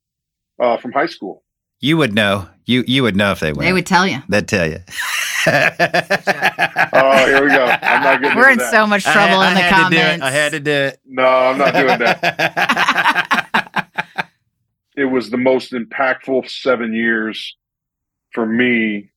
uh, 0.62 0.78
from 0.78 0.94
high 0.94 1.06
school. 1.06 1.44
You 1.80 1.98
would 1.98 2.14
know. 2.14 2.48
You 2.66 2.84
you 2.88 3.04
would 3.04 3.16
know 3.16 3.32
if 3.32 3.40
they 3.40 3.54
went. 3.54 3.62
They 3.68 3.74
would 3.74 3.86
tell 3.86 4.06
you. 4.08 4.22
They'd 4.30 4.48
tell 4.48 4.68
you. 4.70 4.80
Oh, 5.50 7.26
here 7.26 7.42
we 7.44 7.50
go. 7.50 7.66
I'm 7.66 8.04
not 8.04 8.22
getting 8.22 8.38
We're 8.38 8.50
in 8.52 8.58
that. 8.58 8.70
so 8.72 8.86
much 8.86 9.04
trouble 9.04 9.38
I, 9.38 9.50
in 9.50 9.54
the 9.56 9.60
I 9.62 9.64
had 9.64 9.72
comments. 9.74 9.96
To 9.96 10.02
do 10.02 10.08
it. 10.08 10.22
I 10.22 10.32
had 10.32 10.52
to 10.52 10.60
do 10.60 10.72
it. 10.72 11.00
No, 11.06 11.24
I'm 11.26 11.58
not 11.58 11.74
doing 11.74 12.00
that. 12.00 13.88
it 14.98 15.06
was 15.06 15.30
the 15.30 15.38
most 15.38 15.72
impactful 15.72 16.50
seven 16.50 16.94
years 16.94 17.56
for 18.34 18.46
me 18.46 19.10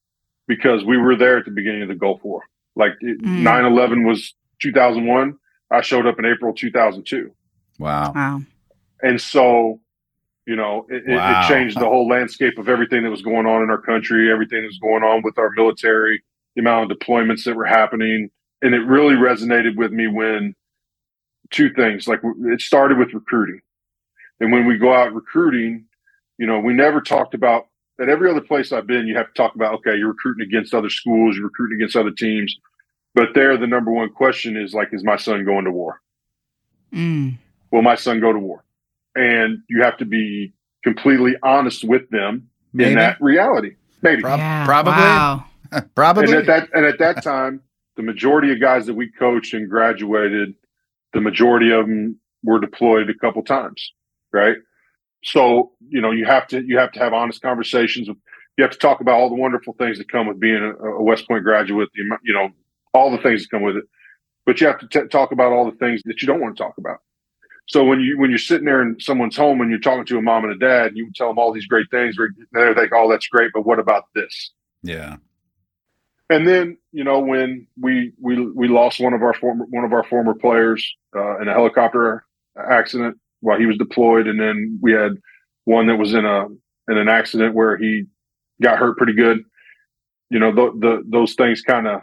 because 0.47 0.85
we 0.85 0.99
were 0.99 1.17
there 1.17 1.39
at 1.39 1.45
the 1.47 1.51
beginning 1.51 1.83
of 1.83 1.89
the 1.89 1.95
Gulf 1.97 2.23
War. 2.23 2.43
Like 2.77 2.93
it- 3.01 3.21
Mm. 3.23 3.43
9/11 3.43 4.07
was 4.07 4.35
2001. 4.63 5.37
I 5.73 5.81
showed 5.81 6.07
up 6.07 6.19
in 6.19 6.25
April 6.27 6.53
2002, 6.55 7.33
wow. 7.79 8.13
Wow. 8.13 8.43
and 9.03 9.21
so 9.21 9.81
you 10.51 10.57
know 10.57 10.85
it, 10.91 11.05
Wow. 11.07 11.43
it 11.45 11.49
changed 11.49 11.77
the 11.79 11.91
whole 11.93 12.09
landscape 12.09 12.59
of 12.59 12.69
everything 12.69 13.05
that 13.05 13.11
was 13.11 13.23
going 13.23 13.47
on 13.47 13.63
in 13.63 13.71
our 13.71 13.81
country, 13.81 14.33
everything 14.33 14.63
that 14.63 14.67
was 14.67 14.79
going 14.79 15.05
on 15.05 15.23
with 15.23 15.39
our 15.39 15.51
military, 15.51 16.23
the 16.55 16.61
amount 16.61 16.91
of 16.91 16.99
deployments 16.99 17.45
that 17.45 17.55
were 17.55 17.65
happening, 17.65 18.31
and 18.63 18.75
it 18.75 18.81
really 18.97 19.15
resonated 19.15 19.77
with 19.77 19.93
me 19.93 20.07
when 20.09 20.55
two 21.51 21.73
things 21.75 22.09
like 22.09 22.21
it 22.55 22.61
started 22.61 22.99
with 22.99 23.15
recruiting. 23.15 23.61
And 24.41 24.51
when 24.53 24.67
we 24.67 24.77
go 24.77 24.93
out 24.93 25.15
recruiting, 25.15 25.85
you 26.39 26.47
know, 26.47 26.59
we 26.59 26.73
never 26.73 27.01
talked 27.01 27.35
about 27.35 27.67
at 28.01 28.09
every 28.09 28.31
other 28.31 28.41
place 28.41 28.73
I've 28.73 28.87
been, 28.87 29.07
you 29.07 29.17
have 29.17 29.29
to 29.29 29.35
talk 29.35 29.55
about, 29.55 29.75
okay, 29.75 29.95
you're 29.97 30.09
recruiting 30.09 30.47
against 30.47 30.75
other 30.75 30.91
schools, 30.91 31.37
you're 31.37 31.45
recruiting 31.47 31.77
against 31.77 31.97
other 31.97 32.11
teams. 32.11 32.57
But 33.15 33.35
there, 33.35 33.57
the 33.57 33.67
number 33.67 33.93
one 33.93 34.11
question 34.11 34.57
is 34.57 34.73
like, 34.73 34.89
is 34.93 35.05
my 35.05 35.17
son 35.17 35.45
going 35.45 35.65
to 35.67 35.71
war? 35.71 36.01
Mm. 36.95 37.37
Will 37.71 37.83
my 37.83 37.95
son 37.95 38.21
go 38.21 38.33
to 38.33 38.39
war? 38.39 38.65
And 39.15 39.59
you 39.69 39.83
have 39.83 39.97
to 39.99 40.05
be 40.05 40.53
completely 40.85 41.35
honest 41.43 41.85
with 41.85 42.09
them 42.11 42.49
Maybe. 42.73 42.91
in 42.91 42.97
that 42.97 43.21
reality. 43.21 43.77
Maybe. 44.03 44.23
Prob- 44.23 44.39
yeah. 44.39 44.65
probably. 44.65 44.93
Wow. 44.93 45.47
Probably. 45.95 46.25
And 46.25 46.35
at 46.35 46.47
that 46.47 46.69
and 46.75 46.85
at 46.85 46.99
that 46.99 47.23
time, 47.23 47.61
the 47.97 48.03
majority 48.03 48.51
of 48.51 48.61
guys 48.61 48.87
that 48.87 48.95
we 48.95 49.09
coached 49.09 49.55
and 49.55 49.71
graduated, 49.71 50.55
the 51.13 51.21
majority 51.21 51.71
of 51.71 51.87
them 51.87 52.19
were 52.43 52.59
deployed 52.59 53.09
a 53.09 53.15
couple 53.15 53.43
times, 53.45 53.93
right? 54.33 54.57
So 55.23 55.71
you 55.89 56.01
know 56.01 56.11
you 56.11 56.25
have 56.25 56.49
to 56.49 56.63
you 56.67 56.77
have 56.79 56.91
to 56.93 56.99
have 56.99 57.13
honest 57.13 57.41
conversations. 57.41 58.09
With, 58.09 58.17
you 58.59 58.65
have 58.65 58.73
to 58.73 58.79
talk 58.79 59.01
about 59.01 59.15
all 59.15 59.29
the 59.29 59.37
wonderful 59.37 59.75
things 59.79 59.99
that 59.99 60.11
come 60.11 60.27
with 60.27 60.41
being 60.41 60.57
a, 60.57 60.85
a 60.87 61.03
West 61.03 61.29
Point 61.29 61.45
graduate. 61.45 61.89
You 61.95 62.33
know 62.33 62.49
all 62.93 63.11
the 63.11 63.19
things 63.19 63.43
that 63.43 63.51
come 63.51 63.63
with 63.63 63.77
it, 63.77 63.85
but 64.47 64.61
you 64.61 64.67
have 64.67 64.79
to 64.81 64.89
t- 64.89 65.09
talk 65.09 65.31
about 65.31 65.53
all 65.53 65.71
the 65.71 65.77
things 65.77 66.03
that 66.07 66.21
you 66.21 66.27
don't 66.27 66.41
want 66.41 66.57
to 66.57 66.63
talk 66.63 66.79
about. 66.79 66.99
So 67.71 67.85
when 67.85 68.01
you 68.01 68.19
when 68.19 68.31
you're 68.31 68.39
sitting 68.39 68.65
there 68.65 68.83
in 68.83 68.99
someone's 68.99 69.37
home 69.37 69.61
and 69.61 69.71
you're 69.71 69.79
talking 69.79 70.05
to 70.07 70.19
a 70.19 70.23
mom 70.23 70.43
and 70.43 70.53
a 70.53 70.59
dad, 70.59 70.89
and 70.89 70.97
you 70.97 71.09
tell 71.15 71.29
them 71.29 71.39
all 71.39 71.53
these 71.53 71.67
great 71.67 71.89
things. 71.93 72.17
They 72.53 72.75
think, 72.75 72.91
"Oh, 72.93 73.09
that's 73.09 73.29
great," 73.29 73.53
but 73.55 73.65
what 73.65 73.79
about 73.79 74.05
this? 74.13 74.51
yeah. 74.83 75.17
And 76.29 76.47
then, 76.47 76.79
you 76.91 77.05
know, 77.05 77.21
when 77.21 77.69
we 77.81 78.13
we 78.21 78.45
we 78.51 78.67
lost 78.67 78.99
one 78.99 79.15
of 79.15 79.23
our 79.23 79.35
former 79.35 79.67
one 79.71 79.85
of 79.85 79.93
our 79.93 80.03
former 80.03 80.35
players 80.35 80.85
uh, 81.15 81.39
in 81.39 81.47
a 81.47 81.53
helicopter 81.53 82.25
accident 82.59 83.17
while 83.39 83.59
he 83.59 83.67
was 83.67 83.79
deployed, 83.79 84.27
and 84.27 84.41
then 84.41 84.77
we 84.83 84.91
had 84.91 85.13
one 85.65 85.87
that 85.87 85.97
was 85.97 86.13
in 86.13 86.25
a 86.25 86.47
in 86.89 86.99
an 86.99 87.09
accident 87.09 87.55
where 87.55 87.77
he 87.77 88.07
got 88.61 88.79
hurt 88.79 88.97
pretty 88.97 89.15
good. 89.15 89.45
You 90.29 90.41
know, 90.41 90.53
the, 90.53 90.73
the 90.77 91.03
those 91.09 91.35
things 91.35 91.63
kind 91.63 91.87
of 91.87 92.01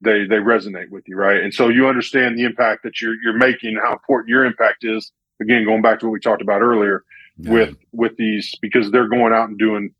they 0.00 0.24
they 0.26 0.36
resonate 0.36 0.90
with 0.90 1.04
you, 1.08 1.16
right? 1.16 1.40
And 1.42 1.52
so 1.54 1.68
you 1.68 1.88
understand 1.88 2.38
the 2.38 2.44
impact 2.44 2.82
that 2.84 3.00
you're 3.00 3.14
you're 3.22 3.36
making, 3.36 3.76
how 3.82 3.92
important 3.92 4.28
your 4.28 4.44
impact 4.44 4.84
is. 4.84 5.12
Again, 5.40 5.64
going 5.64 5.82
back 5.82 6.00
to 6.00 6.06
what 6.06 6.12
we 6.12 6.20
talked 6.20 6.42
about 6.42 6.62
earlier 6.62 7.04
Yeah. 7.38 7.52
with 7.52 7.76
with 7.92 8.16
these 8.16 8.54
because 8.62 8.90
they're 8.90 9.08
going 9.08 9.32
out 9.34 9.48
and 9.50 9.58
doing 9.58 9.94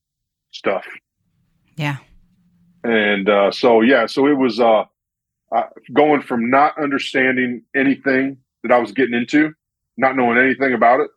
stuff 0.52 0.86
Yeah. 1.76 1.96
and 2.84 3.28
uh, 3.28 3.50
so 3.50 3.82
yeah 3.82 4.06
so 4.06 4.26
it 4.26 4.32
was 4.38 4.58
uh, 4.60 4.84
uh, 5.52 5.62
going 5.92 6.22
from 6.22 6.48
not 6.48 6.72
understanding 6.82 7.62
anything 7.74 8.38
that 8.62 8.72
i 8.72 8.78
was 8.78 8.92
getting 8.92 9.14
into 9.14 9.52
not 9.98 10.16
knowing 10.16 10.38
anything 10.38 10.72
about 10.72 11.00
it 11.00 11.10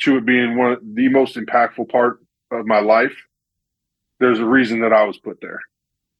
to 0.00 0.16
it 0.16 0.24
being 0.24 0.56
one 0.56 0.72
of 0.72 0.78
the 0.94 1.08
most 1.08 1.36
impactful 1.36 1.90
part 1.90 2.20
of 2.50 2.64
my 2.64 2.80
life 2.80 3.14
there's 4.20 4.38
a 4.40 4.46
reason 4.46 4.80
that 4.80 4.92
i 4.94 5.04
was 5.04 5.18
put 5.18 5.38
there 5.42 5.60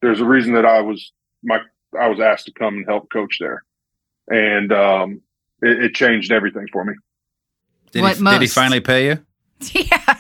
there's 0.03 0.20
a 0.20 0.24
reason 0.26 0.53
that 0.53 0.66
i 0.66 0.80
was 0.82 1.12
my 1.43 1.59
i 2.01 2.09
was 2.09 2.20
asked 2.20 2.47
to 2.47 2.53
come 2.53 2.76
and 2.76 2.86
help 2.86 3.11
coach 3.11 3.38
there 3.40 3.62
and 4.28 4.72
um, 4.72 5.20
it, 5.62 5.84
it 5.84 5.95
changed 5.95 6.32
everything 6.32 6.66
for 6.72 6.84
me 6.84 6.95
Did, 7.92 8.03
What 8.03 8.16
he, 8.16 8.24
did 8.24 8.42
he 8.42 8.49
finally 8.49 8.80
pay 8.80 9.07
you? 9.09 9.18
Yeah. 9.72 10.18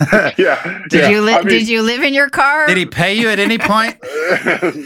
yeah 0.38 0.82
Did 0.88 1.00
yeah. 1.02 1.08
you 1.08 1.20
li- 1.22 1.34
I 1.34 1.38
mean- 1.38 1.48
did 1.48 1.68
you 1.68 1.82
live 1.82 2.02
in 2.02 2.14
your 2.14 2.28
car? 2.28 2.66
Did 2.66 2.76
he 2.76 2.86
pay 2.86 3.14
you 3.14 3.28
at 3.28 3.38
any 3.38 3.58
point? 3.58 3.96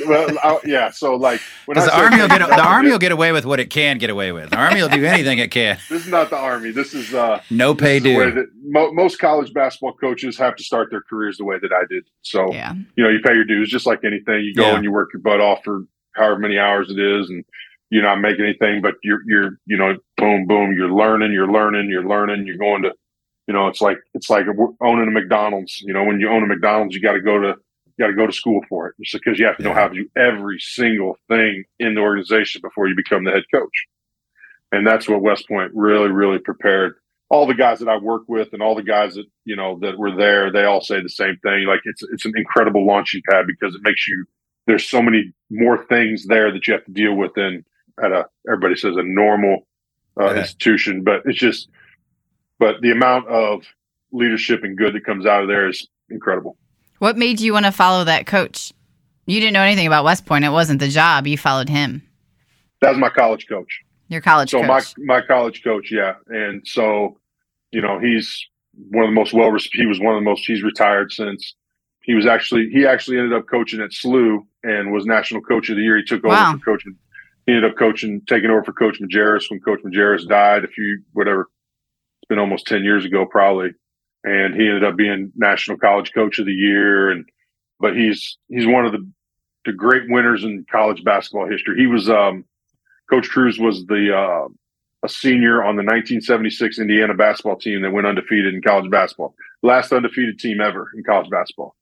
well, 0.06 0.38
I, 0.42 0.58
yeah. 0.64 0.90
So 0.90 1.14
like, 1.16 1.40
when 1.66 1.74
Because 1.74 1.88
the 1.88 1.96
army 1.96 2.18
will 2.20 2.28
get 2.28 2.38
the 2.48 2.62
army 2.64 2.90
will 2.90 2.98
get 2.98 3.12
away 3.12 3.32
with 3.32 3.44
what 3.46 3.60
it 3.60 3.70
can 3.70 3.98
get 3.98 4.10
away 4.10 4.32
with. 4.32 4.50
The 4.50 4.56
army 4.56 4.82
will 4.82 4.88
do 4.88 5.04
anything 5.04 5.38
it 5.38 5.50
can. 5.50 5.78
This 5.88 6.04
is 6.04 6.10
not 6.10 6.30
the 6.30 6.36
army. 6.36 6.70
This 6.72 6.94
is 6.94 7.14
uh, 7.14 7.40
No 7.50 7.74
pay 7.74 7.98
is 7.98 8.02
due. 8.02 8.46
mo- 8.64 8.92
most 8.92 9.18
college 9.18 9.52
basketball 9.52 9.94
coaches 9.94 10.36
have 10.38 10.56
to 10.56 10.62
start 10.64 10.88
their 10.90 11.02
careers 11.02 11.38
the 11.38 11.44
way 11.44 11.56
that 11.60 11.72
I 11.72 11.84
did. 11.88 12.04
So 12.22 12.52
yeah. 12.52 12.74
you 12.96 13.04
know, 13.04 13.10
you 13.10 13.20
pay 13.24 13.34
your 13.34 13.44
dues 13.44 13.70
just 13.70 13.86
like 13.86 14.00
anything. 14.04 14.40
You 14.44 14.54
go 14.54 14.68
Yeah. 14.68 14.74
and 14.76 14.84
you 14.84 14.92
work 14.92 15.10
your 15.12 15.22
butt 15.22 15.40
off 15.40 15.60
for 15.64 15.84
however 16.14 16.38
many 16.38 16.58
hours 16.58 16.90
it 16.90 16.98
is, 16.98 17.30
and 17.30 17.44
you're 17.90 18.02
not 18.02 18.20
making 18.20 18.44
anything, 18.44 18.82
but 18.82 18.94
you're 19.02 19.20
you're 19.26 19.52
you 19.66 19.76
know, 19.78 19.96
boom, 20.16 20.46
boom, 20.46 20.72
you're 20.74 20.92
learning, 20.92 21.32
you're 21.32 21.50
learning, 21.50 21.88
you're 21.88 22.06
learning. 22.06 22.46
You're 22.46 22.58
going 22.58 22.82
to, 22.82 22.90
you 23.48 23.54
know, 23.54 23.66
it's 23.66 23.80
like 23.80 23.96
it's 24.14 24.28
like 24.30 24.44
owning 24.80 25.08
a 25.08 25.10
McDonald's. 25.10 25.80
You 25.80 25.92
know, 25.94 26.04
when 26.04 26.20
you 26.20 26.28
own 26.28 26.44
a 26.44 26.46
McDonald's, 26.46 26.94
you 26.94 27.00
got 27.00 27.14
to 27.14 27.20
go 27.20 27.38
to 27.40 27.48
you 27.96 28.04
got 28.04 28.08
to 28.08 28.14
go 28.14 28.26
to 28.26 28.32
school 28.32 28.60
for 28.68 28.88
it, 28.88 28.94
just 29.02 29.14
because 29.24 29.38
you 29.38 29.46
have 29.46 29.56
to 29.56 29.62
know 29.64 29.74
how 29.74 29.88
to 29.88 29.94
do 29.94 30.08
every 30.16 30.60
single 30.60 31.16
thing 31.28 31.64
in 31.80 31.94
the 31.94 32.00
organization 32.00 32.60
before 32.62 32.86
you 32.88 32.94
become 32.94 33.24
the 33.24 33.32
head 33.32 33.44
coach. 33.52 33.86
And 34.70 34.86
that's 34.86 35.08
what 35.08 35.22
West 35.22 35.48
Point 35.48 35.72
really, 35.74 36.10
really 36.10 36.38
prepared 36.38 36.94
all 37.30 37.46
the 37.46 37.54
guys 37.54 37.78
that 37.80 37.88
I 37.88 37.96
work 37.98 38.22
with 38.28 38.52
and 38.52 38.62
all 38.62 38.74
the 38.74 38.82
guys 38.82 39.14
that 39.14 39.24
you 39.44 39.56
know 39.56 39.78
that 39.80 39.98
were 39.98 40.14
there. 40.14 40.52
They 40.52 40.64
all 40.64 40.80
say 40.82 41.00
the 41.02 41.08
same 41.08 41.38
thing. 41.42 41.64
Like 41.64 41.80
it's 41.84 42.02
it's 42.12 42.26
an 42.26 42.34
incredible 42.36 42.86
launching 42.86 43.22
pad 43.28 43.46
because 43.46 43.74
it 43.74 43.80
makes 43.82 44.06
you. 44.06 44.26
There's 44.66 44.88
so 44.88 45.00
many 45.00 45.32
more 45.50 45.86
things 45.86 46.26
there 46.26 46.52
that 46.52 46.66
you 46.66 46.74
have 46.74 46.84
to 46.84 46.92
deal 46.92 47.14
with 47.14 47.32
than 47.34 47.64
at 48.02 48.12
a 48.12 48.26
everybody 48.46 48.76
says 48.76 48.96
a 48.96 49.02
normal 49.02 49.66
uh, 50.20 50.34
Yeah. 50.34 50.40
institution, 50.40 51.02
but 51.02 51.22
it's 51.24 51.38
just. 51.38 51.68
But 52.58 52.80
the 52.80 52.90
amount 52.90 53.28
of 53.28 53.62
leadership 54.12 54.64
and 54.64 54.76
good 54.76 54.94
that 54.94 55.04
comes 55.04 55.26
out 55.26 55.42
of 55.42 55.48
there 55.48 55.68
is 55.68 55.86
incredible. 56.10 56.56
What 56.98 57.16
made 57.16 57.40
you 57.40 57.52
want 57.52 57.66
to 57.66 57.72
follow 57.72 58.04
that 58.04 58.26
coach? 58.26 58.72
You 59.26 59.40
didn't 59.40 59.52
know 59.52 59.62
anything 59.62 59.86
about 59.86 60.04
West 60.04 60.26
Point. 60.26 60.44
It 60.44 60.50
wasn't 60.50 60.80
the 60.80 60.88
job. 60.88 61.26
You 61.26 61.36
followed 61.38 61.68
him. 61.68 62.02
That 62.80 62.90
was 62.90 62.98
my 62.98 63.10
college 63.10 63.46
coach. 63.48 63.80
Your 64.08 64.20
college 64.22 64.50
so 64.50 64.60
coach. 64.64 64.94
my 64.98 65.20
my 65.20 65.26
college 65.26 65.62
coach, 65.62 65.92
yeah, 65.92 66.14
and 66.28 66.66
so 66.66 67.18
you 67.72 67.82
know 67.82 67.98
he's 67.98 68.42
one 68.90 69.04
of 69.04 69.10
the 69.10 69.14
most 69.14 69.34
well. 69.34 69.54
He 69.72 69.84
was 69.84 70.00
one 70.00 70.14
of 70.14 70.20
the 70.20 70.24
most. 70.24 70.46
He's 70.46 70.62
retired 70.62 71.12
since. 71.12 71.54
He 72.02 72.14
was 72.14 72.24
actually 72.24 72.70
he 72.70 72.86
actually 72.86 73.18
ended 73.18 73.34
up 73.34 73.46
coaching 73.50 73.80
at 73.82 73.90
SLU 73.90 74.46
and 74.62 74.92
was 74.92 75.04
national 75.04 75.42
coach 75.42 75.68
of 75.68 75.76
the 75.76 75.82
year. 75.82 75.98
He 75.98 76.04
took 76.04 76.24
over 76.24 76.34
Wow. 76.34 76.52
for 76.54 76.64
coaching. 76.64 76.96
He 77.46 77.52
ended 77.52 77.70
up 77.70 77.76
coaching, 77.76 78.22
taking 78.26 78.48
over 78.50 78.64
for 78.64 78.72
Coach 78.72 78.98
Majerus 78.98 79.50
when 79.50 79.60
Coach 79.60 79.80
Majerus 79.84 80.26
died. 80.26 80.64
A 80.64 80.68
few 80.68 81.02
whatever, 81.12 81.48
been 82.28 82.38
almost 82.38 82.66
ten 82.66 82.84
years 82.84 83.04
ago 83.04 83.26
probably, 83.26 83.70
and 84.24 84.54
he 84.54 84.66
ended 84.66 84.84
up 84.84 84.96
being 84.96 85.32
national 85.36 85.78
college 85.78 86.12
coach 86.12 86.38
of 86.38 86.46
the 86.46 86.52
year. 86.52 87.10
And 87.10 87.24
but 87.80 87.96
he's 87.96 88.38
he's 88.48 88.66
one 88.66 88.86
of 88.86 88.92
the 88.92 89.06
the 89.64 89.72
great 89.72 90.04
winners 90.08 90.44
in 90.44 90.64
college 90.70 91.04
basketball 91.04 91.48
history. 91.48 91.78
He 91.78 91.86
was 91.86 92.08
um, 92.08 92.44
Coach 93.10 93.28
Crews 93.28 93.58
was 93.58 93.84
the 93.86 94.16
uh, 94.16 94.48
a 95.04 95.08
senior 95.08 95.62
on 95.62 95.76
the 95.76 95.82
1976 95.82 96.78
Indiana 96.78 97.14
basketball 97.14 97.56
team 97.56 97.82
that 97.82 97.92
went 97.92 98.06
undefeated 98.06 98.54
in 98.54 98.62
college 98.62 98.90
basketball, 98.90 99.34
last 99.62 99.92
undefeated 99.92 100.38
team 100.38 100.60
ever 100.60 100.90
in 100.96 101.04
college 101.04 101.30
basketball, 101.30 101.74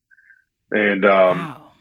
and 0.70 1.04
um, 1.04 1.38
wow. 1.38 1.72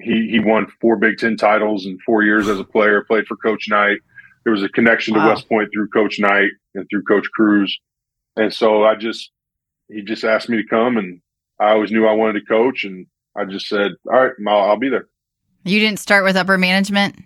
he 0.00 0.28
he 0.30 0.40
won 0.40 0.66
four 0.80 0.96
Big 0.96 1.18
Ten 1.18 1.36
titles 1.36 1.86
in 1.86 1.98
four 2.04 2.22
years 2.22 2.48
as 2.48 2.58
a 2.58 2.64
player. 2.64 3.04
Played 3.04 3.26
for 3.26 3.36
Coach 3.36 3.66
Knight. 3.68 3.98
There 4.44 4.52
was 4.52 4.62
a 4.62 4.68
connection 4.68 5.14
Wow. 5.14 5.24
to 5.24 5.28
West 5.28 5.48
Point 5.48 5.68
through 5.72 5.88
Coach 5.88 6.18
Knight 6.18 6.50
and 6.74 6.86
through 6.90 7.04
Coach 7.04 7.28
Crews, 7.32 7.78
and 8.36 8.52
so 8.52 8.84
I 8.84 8.94
just 8.94 9.30
he 9.88 10.02
just 10.02 10.24
asked 10.24 10.48
me 10.48 10.56
to 10.62 10.68
come, 10.68 10.96
and 10.96 11.20
I 11.60 11.70
always 11.70 11.90
knew 11.90 12.06
I 12.06 12.12
wanted 12.12 12.40
to 12.40 12.46
coach, 12.46 12.84
and 12.84 13.06
I 13.36 13.44
just 13.44 13.68
said, 13.68 13.92
"All 14.12 14.20
right, 14.20 14.32
I'll, 14.46 14.70
I'll 14.70 14.78
be 14.78 14.88
there." 14.88 15.08
You 15.64 15.78
didn't 15.78 16.00
start 16.00 16.24
with 16.24 16.34
upper 16.34 16.58
management. 16.58 17.16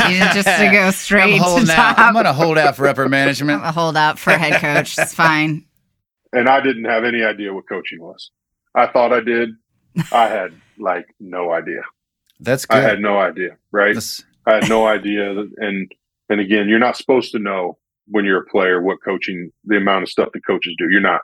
You 0.00 0.08
didn't 0.08 0.32
just 0.32 0.46
to 0.58 0.70
go 0.72 0.90
straight 0.92 1.34
I'm 1.34 1.38
to 1.38 1.44
holding 1.44 1.66
top. 1.66 1.98
out. 1.98 2.06
I'm 2.06 2.14
going 2.14 2.24
to 2.24 2.32
hold 2.32 2.56
out 2.56 2.74
for 2.76 2.86
upper 2.86 3.06
management. 3.08 3.50
I'm 3.50 3.60
management. 3.60 3.76
a 3.76 3.80
holdout 3.80 4.18
for 4.18 4.30
head 4.30 4.60
coach. 4.62 4.96
It's 4.98 5.12
fine. 5.12 5.66
and 6.32 6.48
I 6.48 6.60
didn't 6.62 6.86
have 6.86 7.04
any 7.04 7.22
idea 7.22 7.52
what 7.52 7.68
coaching 7.68 8.00
was. 8.00 8.30
I 8.74 8.86
thought 8.86 9.12
I 9.12 9.20
did. 9.20 9.50
I 10.10 10.28
had 10.28 10.54
like 10.78 11.06
no 11.20 11.52
idea. 11.52 11.82
That's 12.40 12.64
good. 12.64 12.78
I 12.78 12.80
had 12.80 13.00
no 13.00 13.18
idea, 13.18 13.56
right? 13.72 13.88
That's- 13.88 14.24
I 14.46 14.54
had 14.54 14.68
no 14.70 14.86
idea. 14.86 15.30
And 15.58 15.92
and 16.30 16.40
again, 16.40 16.68
you're 16.68 16.78
not 16.78 16.96
supposed 16.96 17.32
to 17.32 17.38
know 17.38 17.76
when 18.06 18.24
you're 18.24 18.42
a 18.42 18.50
player 18.50 18.82
what 18.82 18.98
coaching, 19.04 19.50
the 19.64 19.76
amount 19.76 20.02
of 20.02 20.08
stuff 20.08 20.28
that 20.32 20.46
coaches 20.46 20.74
do. 20.78 20.88
You're 20.90 21.00
not. 21.00 21.22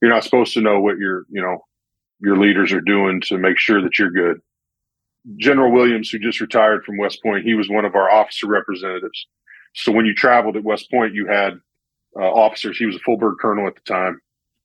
You're 0.00 0.12
not 0.12 0.24
supposed 0.24 0.54
to 0.54 0.60
know 0.60 0.80
what 0.80 0.98
your 0.98 1.24
you 1.30 1.42
know 1.42 1.58
your 2.20 2.36
leaders 2.36 2.72
are 2.72 2.80
doing 2.80 3.20
to 3.22 3.38
make 3.38 3.58
sure 3.58 3.82
that 3.82 3.98
you're 3.98 4.10
good. 4.10 4.40
General 5.36 5.70
Williams, 5.70 6.10
who 6.10 6.18
just 6.18 6.40
retired 6.40 6.84
from 6.84 6.96
West 6.96 7.22
Point, 7.22 7.44
he 7.44 7.54
was 7.54 7.68
one 7.68 7.84
of 7.84 7.94
our 7.94 8.10
officer 8.10 8.46
representatives. 8.46 9.26
So 9.74 9.92
when 9.92 10.06
you 10.06 10.14
traveled 10.14 10.56
at 10.56 10.64
West 10.64 10.90
Point, 10.90 11.14
you 11.14 11.26
had 11.26 11.54
uh, 12.18 12.22
officers. 12.22 12.78
He 12.78 12.86
was 12.86 12.96
a 12.96 13.00
full 13.00 13.16
bird 13.16 13.36
colonel 13.40 13.66
at 13.66 13.74
the 13.74 13.82
time, 13.82 14.20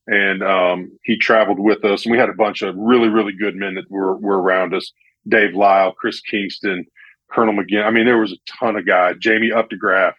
and 0.08 0.42
um, 0.44 0.92
he 1.04 1.18
traveled 1.18 1.60
with 1.60 1.84
us. 1.84 2.06
And 2.06 2.12
we 2.12 2.18
had 2.18 2.30
a 2.30 2.34
bunch 2.34 2.62
of 2.62 2.76
really, 2.76 3.10
really 3.10 3.34
good 3.34 3.56
men 3.56 3.76
that 3.76 3.90
were 3.90 4.16
were 4.18 4.42
around 4.42 4.74
us. 4.74 4.92
Dave 5.28 5.56
Lyle, 5.56 5.92
Chris 5.92 6.22
Kingston, 6.22 6.86
Colonel 7.32 7.54
McGinn. 7.54 7.86
I 7.86 7.92
mean, 7.92 8.06
there 8.06 8.20
was 8.20 8.32
a 8.32 8.38
ton 8.60 8.76
of 8.76 8.86
guys. 8.86 9.16
Jamie 9.20 9.50
Updegraff, 9.50 10.14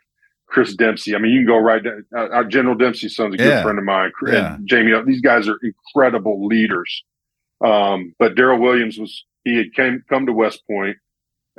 Chris 0.47 0.75
Dempsey. 0.75 1.15
I 1.15 1.19
mean, 1.19 1.33
you 1.33 1.41
can 1.41 1.47
go 1.49 1.59
right 1.59 1.83
down. 1.83 2.05
Uh, 2.17 2.21
uh, 2.27 2.45
General 2.45 2.75
Dempsey's 2.77 3.17
son's 3.17 3.35
a 3.35 3.37
good 3.39 3.47
Yeah. 3.49 3.63
friend 3.63 3.79
of 3.79 3.85
mine. 3.85 4.11
Chris- 4.15 4.35
Yeah. 4.35 4.59
Jamie, 4.65 4.93
these 5.05 5.21
guys 5.21 5.49
are 5.49 5.59
incredible 5.63 6.47
leaders. 6.47 7.03
Um, 7.65 8.15
but 8.19 8.35
Darryl 8.35 8.61
Williams 8.61 8.99
was 8.99 9.25
he 9.45 9.57
had 9.57 9.73
came 9.75 10.03
come 10.09 10.27
to 10.27 10.33
West 10.33 10.63
Point, 10.67 10.97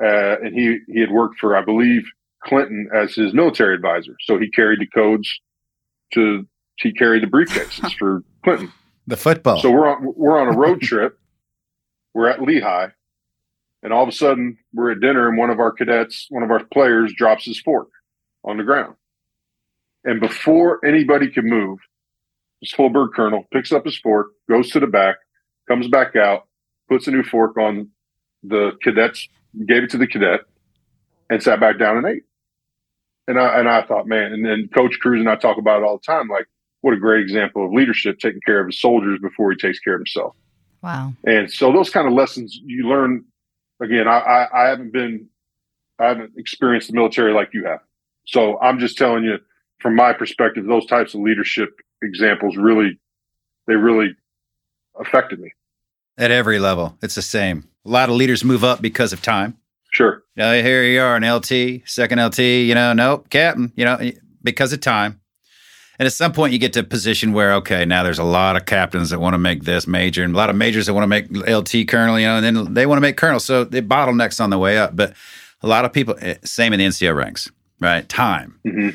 uh, 0.01 0.37
and 0.41 0.53
he 0.53 0.79
he 0.87 0.99
had 0.99 1.11
worked 1.11 1.39
for 1.39 1.55
I 1.57 1.63
believe 1.63 2.03
Clinton 2.43 2.89
as 2.93 3.15
his 3.15 3.33
military 3.33 3.73
advisor. 3.75 4.15
So 4.21 4.37
he 4.37 4.49
carried 4.49 4.79
the 4.79 4.87
codes 4.87 5.27
to 6.13 6.47
he 6.77 6.93
carried 6.93 7.23
the 7.23 7.27
briefcases 7.27 7.93
for 7.97 8.23
Clinton. 8.43 8.71
the 9.07 9.17
football. 9.17 9.59
So 9.59 9.71
we're 9.71 9.87
on 9.87 10.13
we're 10.15 10.39
on 10.39 10.53
a 10.53 10.57
road 10.57 10.81
trip. 10.81 11.17
We're 12.13 12.29
at 12.29 12.41
Lehigh, 12.41 12.89
and 13.83 13.91
all 13.91 14.03
of 14.03 14.09
a 14.09 14.13
sudden 14.13 14.57
we're 14.73 14.91
at 14.91 14.99
dinner, 15.01 15.27
and 15.27 15.37
one 15.37 15.49
of 15.49 15.59
our 15.59 15.71
cadets, 15.71 16.27
one 16.29 16.43
of 16.43 16.51
our 16.51 16.63
players, 16.63 17.11
drops 17.13 17.45
his 17.45 17.59
fork 17.59 17.89
on 18.47 18.57
the 18.57 18.63
ground. 18.63 18.95
And 20.03 20.19
before 20.19 20.83
anybody 20.85 21.29
can 21.29 21.45
move, 21.47 21.79
this 22.61 22.71
full 22.71 22.89
bird 22.89 23.13
colonel 23.13 23.45
picks 23.51 23.71
up 23.71 23.85
his 23.85 23.97
fork, 23.97 24.27
goes 24.49 24.71
to 24.71 24.79
the 24.79 24.87
back, 24.87 25.17
comes 25.67 25.87
back 25.87 26.15
out, 26.15 26.47
puts 26.89 27.07
a 27.07 27.11
new 27.11 27.23
fork 27.23 27.57
on 27.57 27.89
the 28.43 28.71
cadets, 28.81 29.27
gave 29.67 29.83
it 29.83 29.89
to 29.91 29.97
the 29.97 30.07
cadet, 30.07 30.41
and 31.29 31.43
sat 31.43 31.59
back 31.59 31.77
down 31.77 31.97
and 31.97 32.07
ate. 32.07 32.23
And 33.27 33.37
I 33.39 33.59
and 33.59 33.67
I 33.67 33.81
thought, 33.83 34.07
man, 34.07 34.31
and 34.31 34.45
then 34.45 34.69
Coach 34.73 34.97
Crews 35.01 35.19
and 35.19 35.29
I 35.29 35.35
talk 35.35 35.57
about 35.57 35.81
it 35.81 35.85
all 35.85 35.97
the 35.97 36.05
time, 36.05 36.29
like 36.29 36.47
what 36.81 36.93
a 36.93 36.97
great 36.97 37.21
example 37.21 37.65
of 37.65 37.73
leadership, 37.73 38.19
taking 38.19 38.41
care 38.45 38.61
of 38.61 38.67
his 38.67 38.79
soldiers 38.79 39.19
before 39.21 39.51
he 39.51 39.57
takes 39.57 39.79
care 39.79 39.95
of 39.95 39.99
himself. 39.99 40.35
Wow. 40.81 41.13
And 41.25 41.51
so 41.51 41.73
those 41.73 41.89
kind 41.89 42.07
of 42.07 42.13
lessons 42.13 42.59
you 42.63 42.87
learn. 42.87 43.25
Again, 43.79 44.07
I, 44.07 44.17
I, 44.17 44.63
I 44.63 44.69
haven't 44.69 44.91
been, 44.91 45.27
I 45.99 46.05
haven't 46.05 46.31
experienced 46.35 46.87
the 46.87 46.95
military 46.95 47.31
like 47.31 47.53
you 47.53 47.65
have. 47.65 47.81
So 48.27 48.59
I'm 48.59 48.79
just 48.79 48.97
telling 48.97 49.23
you, 49.23 49.39
from 49.79 49.95
my 49.95 50.13
perspective, 50.13 50.65
those 50.65 50.85
types 50.85 51.13
of 51.13 51.21
leadership 51.21 51.79
examples 52.01 52.57
really, 52.57 52.99
they 53.67 53.75
really 53.75 54.15
affected 54.99 55.39
me. 55.39 55.51
At 56.17 56.31
every 56.31 56.59
level, 56.59 56.97
it's 57.01 57.15
the 57.15 57.21
same. 57.21 57.67
A 57.85 57.89
lot 57.89 58.09
of 58.09 58.15
leaders 58.15 58.43
move 58.43 58.63
up 58.63 58.81
because 58.81 59.13
of 59.13 59.21
time. 59.21 59.57
Sure. 59.93 60.23
Now, 60.35 60.51
here 60.53 60.83
you 60.83 60.99
are, 61.01 61.15
an 61.15 61.23
LT, 61.23 61.87
second 61.87 62.19
LT, 62.19 62.39
you 62.39 62.75
know, 62.75 62.93
nope, 62.93 63.29
captain, 63.29 63.71
you 63.75 63.85
know, 63.85 64.11
because 64.43 64.73
of 64.73 64.81
time. 64.81 65.21
And 65.99 66.05
at 66.05 66.13
some 66.13 66.33
point, 66.33 66.53
you 66.53 66.59
get 66.59 66.73
to 66.73 66.81
a 66.81 66.83
position 66.83 67.33
where, 67.33 67.53
okay, 67.55 67.85
now 67.85 68.03
there's 68.03 68.19
a 68.19 68.23
lot 68.23 68.55
of 68.55 68.65
captains 68.65 69.09
that 69.09 69.19
want 69.19 69.33
to 69.33 69.39
make 69.39 69.63
this 69.63 69.87
major 69.87 70.23
and 70.23 70.33
a 70.33 70.37
lot 70.37 70.49
of 70.49 70.55
majors 70.55 70.85
that 70.85 70.93
want 70.93 71.03
to 71.03 71.07
make 71.07 71.31
LT 71.31 71.87
colonel, 71.87 72.19
you 72.19 72.27
know, 72.27 72.37
and 72.37 72.45
then 72.45 72.73
they 72.73 72.85
want 72.85 72.97
to 72.97 73.01
make 73.01 73.17
colonel. 73.17 73.39
So 73.39 73.63
the 73.63 73.81
bottlenecks 73.81 74.39
on 74.39 74.51
the 74.51 74.59
way 74.59 74.77
up. 74.77 74.95
But 74.95 75.13
a 75.61 75.67
lot 75.67 75.85
of 75.85 75.93
people, 75.93 76.15
eh, 76.21 76.35
same 76.43 76.73
in 76.73 76.79
the 76.79 76.85
NCO 76.85 77.15
ranks, 77.15 77.49
right? 77.79 78.07
Time. 78.07 78.59
hmm 78.65 78.89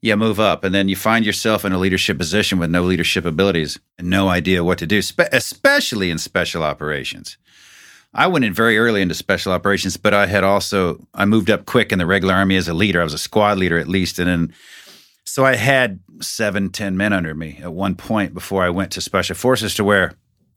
You 0.00 0.16
move 0.16 0.40
up 0.40 0.64
and 0.64 0.74
then 0.74 0.88
you 0.88 0.96
find 0.96 1.24
yourself 1.24 1.64
in 1.64 1.72
a 1.72 1.78
leadership 1.78 2.16
position 2.16 2.58
with 2.58 2.70
no 2.70 2.82
leadership 2.82 3.24
abilities 3.24 3.78
and 3.98 4.08
no 4.08 4.28
idea 4.28 4.64
what 4.64 4.78
to 4.78 4.86
do, 4.86 5.02
spe- 5.02 5.32
especially 5.32 6.10
in 6.10 6.18
special 6.18 6.62
operations. 6.62 7.36
I 8.12 8.26
went 8.26 8.44
in 8.44 8.52
very 8.54 8.76
early 8.78 9.02
into 9.02 9.14
special 9.14 9.52
operations, 9.52 9.96
but 9.96 10.14
I 10.14 10.26
had 10.26 10.42
also 10.42 11.06
I 11.14 11.26
moved 11.26 11.50
up 11.50 11.66
quick 11.66 11.92
in 11.92 11.98
the 11.98 12.06
regular 12.06 12.34
army 12.34 12.56
as 12.56 12.68
a 12.68 12.74
leader. 12.74 13.00
I 13.00 13.04
was 13.04 13.14
a 13.14 13.18
squad 13.18 13.58
leader 13.58 13.78
at 13.78 13.86
least, 13.86 14.18
and 14.18 14.28
then 14.28 14.52
so 15.24 15.44
I 15.44 15.54
had 15.54 16.00
seven, 16.20 16.70
ten 16.70 16.96
men 16.96 17.12
under 17.12 17.34
me 17.34 17.60
at 17.62 17.72
one 17.72 17.94
point 17.94 18.34
before 18.34 18.64
I 18.64 18.70
went 18.70 18.90
to 18.92 19.00
special 19.00 19.36
forces, 19.36 19.74
to 19.74 19.84
where 19.84 20.14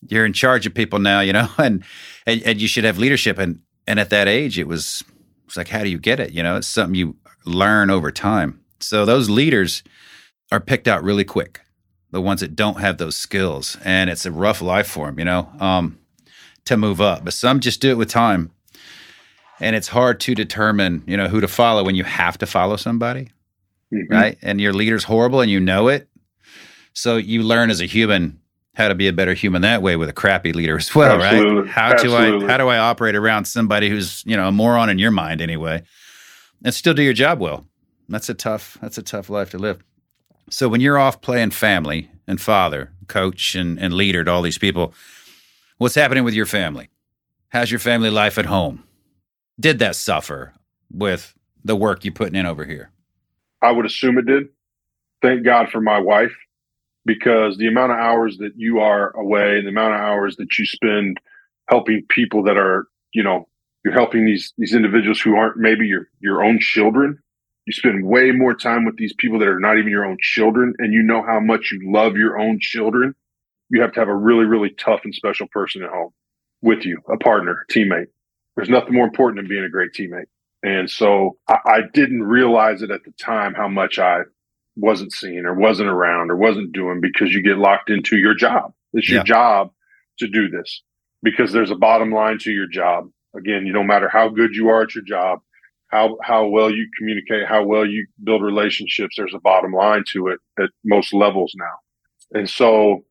you're 0.07 0.25
in 0.25 0.33
charge 0.33 0.65
of 0.65 0.73
people 0.73 0.97
now, 0.99 1.19
you 1.19 1.33
know, 1.33 1.47
and 1.57 1.83
and, 2.25 2.41
and 2.43 2.61
you 2.61 2.67
should 2.67 2.85
have 2.85 2.97
leadership. 2.97 3.37
And 3.37 3.59
and 3.85 3.99
at 3.99 4.09
that 4.09 4.27
age, 4.27 4.57
it 4.57 4.67
was 4.67 5.03
it's 5.45 5.57
like, 5.57 5.67
how 5.67 5.83
do 5.83 5.89
you 5.89 5.99
get 5.99 6.19
it? 6.19 6.31
You 6.31 6.41
know, 6.41 6.57
it's 6.57 6.67
something 6.67 6.95
you 6.95 7.15
learn 7.45 7.89
over 7.89 8.11
time. 8.11 8.59
So 8.79 9.05
those 9.05 9.29
leaders 9.29 9.83
are 10.51 10.59
picked 10.59 10.87
out 10.87 11.03
really 11.03 11.23
quick, 11.23 11.61
the 12.11 12.21
ones 12.21 12.41
that 12.41 12.55
don't 12.55 12.79
have 12.79 12.97
those 12.97 13.15
skills, 13.17 13.77
and 13.83 14.09
it's 14.09 14.25
a 14.25 14.31
rough 14.31 14.61
life 14.61 14.87
for 14.87 15.07
them, 15.07 15.19
you 15.19 15.25
know. 15.25 15.49
Um, 15.59 15.99
to 16.65 16.77
move 16.77 17.01
up, 17.01 17.25
but 17.25 17.33
some 17.33 17.59
just 17.59 17.81
do 17.81 17.89
it 17.91 17.97
with 17.97 18.09
time. 18.09 18.49
And 19.59 19.75
it's 19.75 19.89
hard 19.89 20.19
to 20.21 20.33
determine, 20.33 21.03
you 21.05 21.17
know, 21.17 21.27
who 21.27 21.41
to 21.41 21.47
follow 21.47 21.83
when 21.83 21.95
you 21.95 22.05
have 22.05 22.37
to 22.37 22.45
follow 22.45 22.77
somebody, 22.77 23.31
Mhm. 23.93 24.05
right? 24.09 24.37
And 24.41 24.61
your 24.61 24.71
leader's 24.73 25.03
horrible 25.03 25.41
and 25.41 25.51
you 25.51 25.59
know 25.59 25.89
it. 25.89 26.07
So 26.93 27.17
you 27.17 27.43
learn 27.43 27.69
as 27.69 27.81
a 27.81 27.85
human 27.85 28.39
how 28.75 28.87
to 28.87 28.95
be 28.95 29.07
a 29.09 29.13
better 29.13 29.33
human 29.33 29.61
that 29.63 29.81
way 29.81 29.95
with 29.97 30.07
a 30.09 30.13
crappy 30.13 30.53
leader 30.53 30.77
as 30.77 30.95
well, 30.95 31.17
right? 31.17 31.33
Absolutely. 31.35 31.69
How 31.69 31.93
do 31.95 32.15
I 32.15 32.47
how 32.47 32.57
do 32.57 32.69
I 32.69 32.77
operate 32.77 33.15
around 33.15 33.45
somebody 33.45 33.89
who's, 33.89 34.23
you 34.25 34.35
know, 34.37 34.47
a 34.47 34.51
moron 34.51 34.89
in 34.89 34.97
your 34.99 35.11
mind 35.11 35.41
anyway, 35.41 35.83
and 36.63 36.73
still 36.73 36.93
do 36.93 37.03
your 37.03 37.13
job 37.13 37.39
well? 37.39 37.65
That's 38.09 38.29
a 38.29 38.33
tough 38.33 38.77
that's 38.81 38.97
a 38.97 39.03
tough 39.03 39.29
life 39.29 39.51
to 39.51 39.57
live. 39.57 39.83
So 40.49 40.67
when 40.67 40.81
you're 40.81 40.97
off 40.97 41.21
playing 41.21 41.51
family 41.51 42.11
and 42.27 42.39
father, 42.39 42.91
coach 43.07 43.55
and, 43.55 43.79
and 43.79 43.93
leader 43.93 44.23
to 44.23 44.31
all 44.31 44.41
these 44.41 44.57
people, 44.57 44.93
what's 45.77 45.95
happening 45.95 46.23
with 46.23 46.33
your 46.33 46.45
family? 46.45 46.89
How's 47.49 47.71
your 47.71 47.79
family 47.79 48.09
life 48.09 48.37
at 48.37 48.45
home? 48.45 48.83
Did 49.59 49.79
that 49.79 49.95
suffer 49.95 50.53
with 50.91 51.33
the 51.63 51.75
work 51.75 52.03
you're 52.03 52.13
putting 52.13 52.35
in 52.35 52.45
over 52.45 52.65
here? 52.65 52.91
I 53.61 53.71
would 53.71 53.85
assume 53.85 54.17
it 54.17 54.25
did. 54.25 54.49
Thank 55.21 55.45
God 55.45 55.69
for 55.69 55.79
my 55.79 55.99
wife 55.99 56.35
because 57.05 57.57
the 57.57 57.67
amount 57.67 57.91
of 57.91 57.99
hours 57.99 58.37
that 58.39 58.53
you 58.55 58.79
are 58.79 59.15
away, 59.15 59.61
the 59.61 59.69
amount 59.69 59.93
of 59.93 60.01
hours 60.01 60.35
that 60.37 60.57
you 60.57 60.65
spend 60.65 61.17
helping 61.69 62.03
people 62.09 62.43
that 62.43 62.57
are, 62.57 62.87
you 63.13 63.23
know, 63.23 63.47
you're 63.83 63.93
helping 63.93 64.25
these 64.25 64.53
these 64.57 64.73
individuals 64.73 65.19
who 65.19 65.35
aren't 65.35 65.57
maybe 65.57 65.87
your 65.87 66.09
your 66.19 66.43
own 66.43 66.59
children. 66.59 67.19
You 67.65 67.73
spend 67.73 68.05
way 68.05 68.31
more 68.31 68.53
time 68.53 68.83
with 68.85 68.97
these 68.97 69.13
people 69.17 69.39
that 69.39 69.47
are 69.47 69.59
not 69.59 69.77
even 69.77 69.89
your 69.89 70.05
own 70.05 70.17
children, 70.19 70.73
and 70.79 70.93
you 70.93 71.01
know 71.01 71.23
how 71.23 71.39
much 71.39 71.71
you 71.71 71.91
love 71.91 72.17
your 72.17 72.37
own 72.37 72.59
children. 72.59 73.15
You 73.69 73.81
have 73.81 73.93
to 73.93 73.99
have 74.01 74.09
a 74.09 74.15
really, 74.15 74.45
really 74.45 74.71
tough 74.71 75.01
and 75.05 75.15
special 75.15 75.47
person 75.47 75.81
at 75.81 75.89
home 75.89 76.11
with 76.61 76.85
you, 76.85 76.99
a 77.11 77.17
partner, 77.17 77.65
teammate. 77.71 78.07
there's 78.55 78.69
nothing 78.69 78.93
more 78.93 79.05
important 79.05 79.37
than 79.37 79.47
being 79.47 79.63
a 79.63 79.69
great 79.69 79.91
teammate. 79.93 80.25
And 80.63 80.89
so 80.89 81.37
I, 81.47 81.57
I 81.65 81.79
didn't 81.93 82.23
realize 82.23 82.81
it 82.81 82.91
at 82.91 83.03
the 83.03 83.11
time 83.19 83.53
how 83.53 83.67
much 83.67 83.99
I 83.99 84.21
wasn't 84.75 85.11
seeing 85.11 85.45
or 85.45 85.53
wasn't 85.53 85.89
around 85.89 86.31
or 86.31 86.37
wasn't 86.37 86.71
doing 86.71 87.01
because 87.01 87.31
you 87.31 87.43
get 87.43 87.57
locked 87.57 87.89
into 87.89 88.17
your 88.17 88.33
job. 88.33 88.73
It's 88.93 89.09
your 89.09 89.23
job 89.23 89.71
to 90.19 90.27
do 90.27 90.49
this 90.49 90.81
because 91.21 91.51
there's 91.51 91.71
a 91.71 91.75
bottom 91.75 92.11
line 92.11 92.37
to 92.39 92.51
your 92.51 92.67
job. 92.67 93.09
Again, 93.35 93.65
you 93.65 93.73
no 93.73 93.83
matter 93.83 94.07
how 94.07 94.29
good 94.29 94.53
you 94.53 94.69
are 94.69 94.83
at 94.83 94.95
your 94.95 95.03
job, 95.03 95.39
how 95.87 96.17
how 96.23 96.47
well 96.47 96.69
you 96.69 96.87
communicate, 96.97 97.47
how 97.47 97.63
well 97.63 97.85
you 97.85 98.05
build 98.23 98.41
relationships, 98.43 99.15
there's 99.17 99.33
a 99.33 99.39
bottom 99.39 99.73
line 99.73 100.03
to 100.13 100.27
it 100.27 100.39
at 100.59 100.69
most 100.83 101.13
levels 101.13 101.53
now. 101.57 102.39
And 102.39 102.49
so 102.49 103.03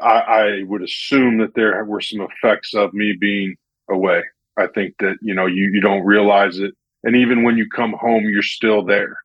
I, 0.00 0.20
I 0.20 0.62
would 0.64 0.82
assume 0.82 1.38
that 1.38 1.54
there 1.54 1.84
were 1.84 2.00
some 2.00 2.20
effects 2.20 2.74
of 2.74 2.94
me 2.94 3.14
being 3.18 3.56
away. 3.90 4.22
I 4.58 4.66
think 4.66 4.94
that, 5.00 5.16
you 5.20 5.34
know, 5.34 5.46
you, 5.46 5.70
you 5.72 5.80
don't 5.80 6.04
realize 6.04 6.58
it. 6.58 6.74
And 7.04 7.16
even 7.16 7.42
when 7.42 7.56
you 7.56 7.68
come 7.68 7.92
home, 7.92 8.24
you're 8.24 8.42
still 8.42 8.84
there, 8.84 9.16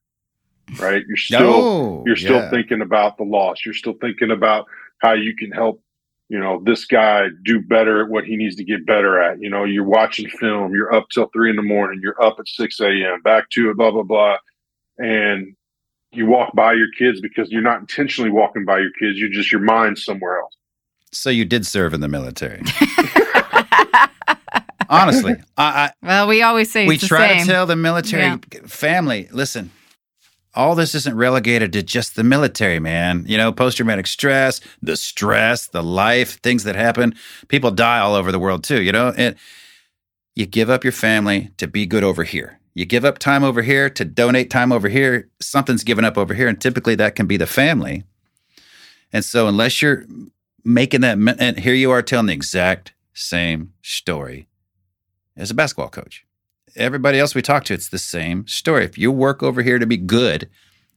right? 0.79 1.03
You're 1.07 1.17
still 1.17 1.39
No, 1.39 2.03
you're 2.05 2.15
still 2.15 2.37
yeah. 2.37 2.49
thinking 2.49 2.81
about 2.81 3.17
the 3.17 3.23
loss. 3.23 3.63
You're 3.65 3.73
still 3.73 3.95
thinking 4.01 4.31
about 4.31 4.65
how 4.99 5.13
you 5.13 5.35
can 5.35 5.51
help, 5.51 5.81
you 6.29 6.39
know, 6.39 6.61
this 6.65 6.85
guy 6.85 7.27
do 7.43 7.61
better 7.61 8.03
at 8.03 8.09
what 8.09 8.25
he 8.25 8.35
needs 8.35 8.55
to 8.57 8.63
get 8.63 8.85
better 8.85 9.19
at. 9.21 9.39
You 9.41 9.49
know, 9.49 9.63
you're 9.63 9.83
watching 9.85 10.29
film, 10.29 10.73
you're 10.73 10.93
up 10.93 11.05
till 11.13 11.27
three 11.33 11.49
in 11.49 11.55
the 11.55 11.61
morning, 11.61 11.99
you're 12.03 12.21
up 12.21 12.37
at 12.39 12.47
6 12.47 12.79
a.m., 12.81 13.21
back 13.23 13.49
to 13.51 13.69
it, 13.71 13.77
blah, 13.77 13.91
blah, 13.91 14.03
blah. 14.03 14.37
And 14.97 15.55
you 16.11 16.25
walk 16.25 16.53
by 16.55 16.73
your 16.73 16.87
kids 16.97 17.21
because 17.21 17.49
you're 17.51 17.61
not 17.61 17.79
intentionally 17.79 18.31
walking 18.31 18.65
by 18.65 18.79
your 18.79 18.89
kids. 18.99 19.17
You're 19.19 19.29
just 19.29 19.51
your 19.51 19.61
mind 19.61 19.97
somewhere 19.99 20.39
else. 20.39 20.55
So 21.11 21.29
you 21.29 21.45
did 21.45 21.65
serve 21.65 21.93
in 21.93 22.01
the 22.01 22.07
military. 22.09 22.61
Honestly, 24.89 25.35
I, 25.57 25.91
well, 26.01 26.27
we 26.27 26.41
always 26.41 26.71
say 26.71 26.87
we 26.87 26.95
it's 26.95 27.03
the 27.03 27.07
try 27.09 27.27
same. 27.37 27.45
to 27.45 27.51
tell 27.51 27.65
the 27.65 27.75
military 27.75 28.23
Yeah. 28.23 28.37
family, 28.67 29.27
listen, 29.31 29.71
all 30.57 30.73
this 30.73 30.95
isn't 30.95 31.15
relegated 31.15 31.71
to 31.73 31.83
just 31.83 32.15
the 32.15 32.23
military, 32.23 32.79
man. 32.79 33.23
You 33.27 33.37
know, 33.37 33.51
post 33.51 33.77
traumatic 33.77 34.07
stress, 34.07 34.59
the 34.81 34.97
stress, 34.97 35.67
the 35.67 35.83
life, 35.83 36.39
things 36.41 36.63
that 36.63 36.75
happen. 36.75 37.13
People 37.47 37.69
die 37.69 37.99
all 37.99 38.15
over 38.15 38.31
the 38.31 38.39
world 38.39 38.63
too, 38.63 38.81
you 38.81 38.91
know? 38.91 39.13
And 39.15 39.35
you 40.35 40.47
give 40.47 40.69
up 40.69 40.83
your 40.83 40.91
family 40.91 41.51
to 41.57 41.67
be 41.67 41.85
good 41.85 42.03
over 42.03 42.23
here. 42.23 42.59
You 42.73 42.85
give 42.85 43.05
up 43.05 43.19
time 43.19 43.43
over 43.43 43.61
here 43.61 43.89
to 43.91 44.03
donate 44.03 44.49
time 44.49 44.71
over 44.71 44.89
here. 44.89 45.29
Something's 45.39 45.83
given 45.83 46.03
up 46.03 46.17
over 46.17 46.33
here. 46.33 46.47
And 46.47 46.59
typically 46.59 46.95
that 46.95 47.15
can 47.15 47.27
be 47.27 47.37
the 47.37 47.47
family. 47.47 48.03
And 49.13 49.23
so, 49.23 49.47
unless 49.47 49.81
you're 49.81 50.05
making 50.63 51.01
that, 51.01 51.17
and 51.39 51.59
here 51.59 51.73
you 51.73 51.91
are 51.91 52.01
telling 52.01 52.25
the 52.25 52.33
exact 52.33 52.93
same 53.13 53.73
story 53.81 54.47
as 55.35 55.49
a 55.49 55.55
basketball 55.55 55.89
coach. 55.89 56.26
Everybody 56.77 57.19
else 57.19 57.33
we 57.35 57.41
talk 57.41 57.63
to, 57.65 57.73
it's 57.73 57.89
the 57.89 57.97
same 57.97 58.47
story. 58.47 58.85
If 58.85 58.97
you 58.97 59.11
work 59.11 59.41
over 59.43 59.61
here 59.61 59.79
to 59.79 59.85
be 59.85 59.97
good, 59.97 60.49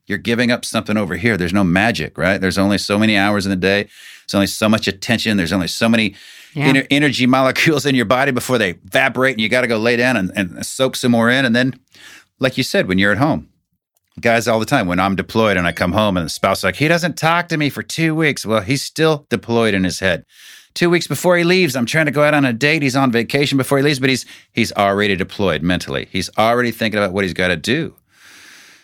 you're 0.06 0.18
giving 0.18 0.50
up 0.50 0.64
something 0.64 0.96
over 0.96 1.16
here. 1.16 1.36
There's 1.36 1.52
no 1.52 1.64
magic, 1.64 2.18
right? 2.18 2.40
There's 2.40 2.58
only 2.58 2.78
so 2.78 2.98
many 2.98 3.16
hours 3.16 3.46
in 3.46 3.50
the 3.50 3.56
day. 3.56 3.84
There's 3.84 4.34
only 4.34 4.46
so 4.46 4.68
much 4.68 4.86
attention. 4.88 5.36
There's 5.36 5.52
only 5.52 5.68
so 5.68 5.88
many 5.88 6.14
Yeah. 6.52 6.72
ener- 6.72 6.86
energy 6.90 7.26
molecules 7.26 7.86
in 7.86 7.94
your 7.94 8.04
body 8.06 8.32
before 8.32 8.58
they 8.58 8.70
evaporate, 8.70 9.34
and 9.34 9.40
you 9.40 9.48
got 9.48 9.60
to 9.62 9.66
go 9.68 9.78
lay 9.78 9.96
down 9.96 10.16
and, 10.16 10.32
and 10.34 10.64
soak 10.66 10.96
some 10.96 11.12
more 11.12 11.30
in. 11.30 11.44
And 11.44 11.54
then, 11.54 11.78
like 12.40 12.58
you 12.58 12.64
said, 12.64 12.88
when 12.88 12.98
you're 12.98 13.12
at 13.12 13.18
home, 13.18 13.48
guys 14.20 14.48
all 14.48 14.58
the 14.58 14.66
time, 14.66 14.86
when 14.88 14.98
I'm 15.00 15.14
deployed 15.14 15.56
and 15.56 15.66
I 15.66 15.72
come 15.72 15.92
home 15.92 16.16
and 16.16 16.26
the 16.26 16.30
spouse 16.30 16.64
like, 16.64 16.76
he 16.76 16.88
doesn't 16.88 17.16
talk 17.16 17.48
to 17.48 17.56
me 17.56 17.70
for 17.70 17.82
two 17.84 18.14
weeks. 18.14 18.44
Well, 18.44 18.60
he's 18.62 18.82
still 18.82 19.26
deployed 19.30 19.74
in 19.74 19.84
his 19.84 20.00
head. 20.00 20.24
Two 20.74 20.88
weeks 20.88 21.06
before 21.08 21.36
he 21.36 21.44
leaves, 21.44 21.74
I'm 21.74 21.86
trying 21.86 22.06
to 22.06 22.12
go 22.12 22.22
out 22.22 22.32
on 22.32 22.44
a 22.44 22.52
date. 22.52 22.82
He's 22.82 22.94
on 22.96 23.10
vacation 23.10 23.58
before 23.58 23.78
he 23.78 23.84
leaves, 23.84 23.98
but 23.98 24.08
he's 24.08 24.24
he's 24.52 24.72
already 24.72 25.16
deployed 25.16 25.62
mentally. 25.62 26.08
He's 26.12 26.30
already 26.38 26.70
thinking 26.70 26.98
about 26.98 27.12
what 27.12 27.24
he's 27.24 27.32
got 27.34 27.48
to 27.48 27.56
do. 27.56 27.94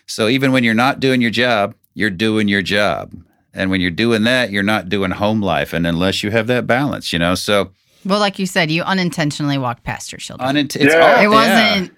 So 0.07 0.29
even 0.29 0.53
when 0.53 0.65
you're 0.65 0.75
not 0.75 1.01
doing 1.01 1.21
your 1.21 1.31
job, 1.31 1.75
you're 1.95 2.11
doing 2.11 2.49
your 2.49 2.63
job. 2.63 3.15
And 3.55 3.71
when 3.71 3.81
you're 3.81 3.91
doing 3.91 4.25
that, 4.25 4.51
you're 4.51 4.63
not 4.63 4.89
doing 4.89 5.11
home 5.13 5.41
life. 5.41 5.73
And 5.73 5.87
unless 5.87 6.23
you 6.23 6.31
have 6.31 6.47
that 6.49 6.67
balance, 6.67 7.13
you 7.13 7.19
know, 7.19 7.35
so 7.35 7.71
well, 8.05 8.21
like 8.21 8.39
you 8.39 8.47
said, 8.47 8.71
you 8.71 8.83
unintentionally 8.83 9.59
walked 9.59 9.83
past 9.83 10.13
your 10.13 10.19
children. 10.19 10.49
unint- 10.55 10.77
it's 10.77 10.93
Yeah. 10.95 11.17
all, 11.17 11.25
it 11.25 11.29
wasn't. 11.29 11.93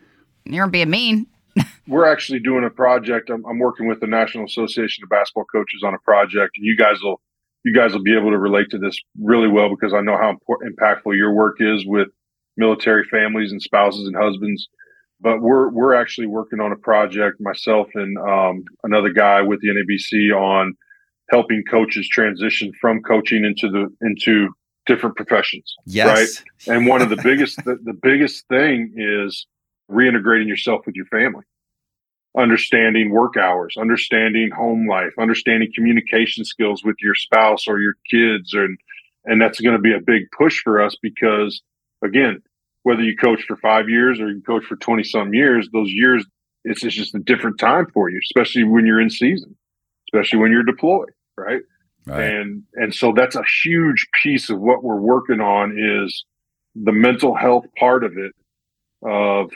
You're 0.45 0.68
being 0.68 0.89
mean. 0.91 1.26
We're 1.89 2.11
actually 2.11 2.39
doing 2.39 2.64
a 2.64 2.70
project. 2.70 3.28
I'm, 3.30 3.45
I'm 3.45 3.59
working 3.59 3.89
with 3.89 4.01
the 4.01 4.07
National 4.07 4.45
Association 4.45 5.03
of 5.05 5.11
Basketball 5.11 5.45
Coaches 5.47 5.82
on 5.84 5.95
a 5.95 5.99
project, 5.99 6.57
and 6.57 6.64
you 6.64 6.76
guys 6.76 6.97
will 7.03 7.20
you 7.68 7.74
guys 7.74 7.92
will 7.92 8.02
be 8.02 8.16
able 8.16 8.30
to 8.30 8.38
relate 8.38 8.70
to 8.70 8.78
this 8.78 8.98
really 9.20 9.48
well 9.48 9.68
because 9.68 9.92
I 9.92 10.00
know 10.00 10.16
how 10.16 10.30
important, 10.30 10.74
impactful 10.78 11.16
your 11.16 11.32
work 11.34 11.56
is 11.60 11.84
with 11.86 12.08
military 12.56 13.04
families 13.04 13.52
and 13.52 13.60
spouses 13.60 14.06
and 14.06 14.16
husbands. 14.16 14.68
But 15.20 15.42
we're 15.42 15.68
we're 15.68 15.94
actually 15.94 16.28
working 16.28 16.60
on 16.60 16.72
a 16.72 16.76
project, 16.76 17.40
myself 17.40 17.88
and 17.94 18.16
um, 18.18 18.64
another 18.84 19.10
guy 19.10 19.42
with 19.42 19.60
the 19.60 19.68
NABC, 19.68 20.34
on 20.34 20.74
helping 21.30 21.62
coaches 21.68 22.08
transition 22.08 22.72
from 22.80 23.02
coaching 23.02 23.44
into 23.44 23.68
the 23.68 23.88
into 24.00 24.48
different 24.86 25.16
professions. 25.16 25.74
Yes. 25.84 26.42
Right. 26.66 26.74
And 26.74 26.86
one 26.86 27.02
of 27.02 27.10
the 27.10 27.16
biggest 27.22 27.56
the, 27.64 27.78
the 27.82 27.98
biggest 28.00 28.46
thing 28.48 28.94
is 28.96 29.46
reintegrating 29.90 30.46
yourself 30.46 30.86
with 30.86 30.94
your 30.94 31.06
family. 31.06 31.44
Understanding 32.39 33.11
work 33.11 33.36
hours, 33.36 33.76
understanding 33.78 34.51
home 34.57 34.86
life, 34.89 35.12
understanding 35.18 35.70
communication 35.74 36.45
skills 36.45 36.84
with 36.84 36.97
your 37.01 37.14
spouse 37.14 37.66
or 37.66 37.80
your 37.80 37.95
kids 38.11 38.55
and 38.55 38.78
and 39.24 39.43
that's 39.43 39.61
going 39.61 39.76
to 39.76 39.82
be 39.82 39.93
a 39.93 40.01
big 40.01 40.22
push 40.36 40.62
for 40.62 40.80
us 40.80 40.97
because 41.03 41.61
again, 42.03 42.41
whether 42.84 43.03
you 43.03 43.16
coach 43.16 43.43
for 43.43 43.57
5 43.57 43.89
years 43.89 44.20
or 44.20 44.30
you 44.30 44.41
coach 44.41 44.64
for 44.64 44.76
20 44.76 45.03
some 45.03 45.34
years, 45.34 45.68
those 45.72 45.91
years 45.91 46.24
it's, 46.64 46.84
it's 46.84 46.95
just 46.95 47.14
a 47.14 47.18
different 47.18 47.59
time 47.59 47.86
for 47.93 48.09
you, 48.09 48.20
especially 48.22 48.64
when 48.64 48.86
you're 48.86 49.01
in 49.01 49.11
season, 49.11 49.57
especially 50.09 50.39
when 50.39 50.53
you're 50.53 50.64
deployed, 50.64 51.11
right? 51.36 51.62
Right. 52.07 52.32
and 52.32 52.62
and 52.74 52.95
so 52.95 53.12
that's 53.14 53.36
a 53.36 53.43
huge 53.62 54.07
piece 54.22 54.49
of 54.49 54.59
what 54.61 54.82
we're 54.82 55.01
working 55.01 55.41
on 55.41 55.76
is 55.78 56.24
the 56.74 56.93
mental 56.93 57.34
health 57.34 57.66
part 57.78 58.03
of 58.03 58.12
it 58.16 58.32
of 59.03 59.51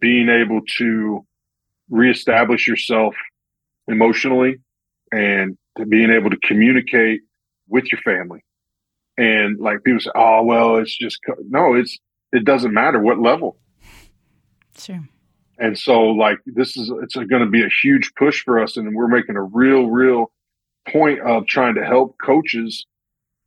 being 0.00 0.28
able 0.28 0.60
to 0.78 1.26
reestablish 1.90 2.66
yourself 2.68 3.14
emotionally 3.86 4.56
and 5.12 5.56
to 5.76 5.86
being 5.86 6.10
able 6.10 6.30
to 6.30 6.36
communicate 6.44 7.20
with 7.68 7.90
your 7.92 8.00
family 8.02 8.40
and 9.16 9.58
like 9.58 9.82
people 9.84 10.00
say 10.00 10.10
oh 10.14 10.42
well 10.42 10.76
it's 10.76 10.96
just 10.96 11.18
no 11.48 11.74
it's 11.74 11.98
it 12.32 12.44
doesn't 12.44 12.72
matter 12.74 12.98
what 13.00 13.18
level 13.18 13.56
Sure. 14.76 15.00
and 15.58 15.78
so 15.78 16.02
like 16.02 16.38
this 16.46 16.76
is 16.76 16.90
it's 17.02 17.14
going 17.16 17.42
to 17.44 17.46
be 17.50 17.62
a 17.64 17.68
huge 17.82 18.12
push 18.16 18.42
for 18.44 18.62
us 18.62 18.76
and 18.76 18.94
we're 18.94 19.08
making 19.08 19.36
a 19.36 19.42
real 19.42 19.86
real 19.88 20.30
point 20.88 21.20
of 21.20 21.46
trying 21.46 21.74
to 21.74 21.84
help 21.84 22.16
coaches 22.24 22.86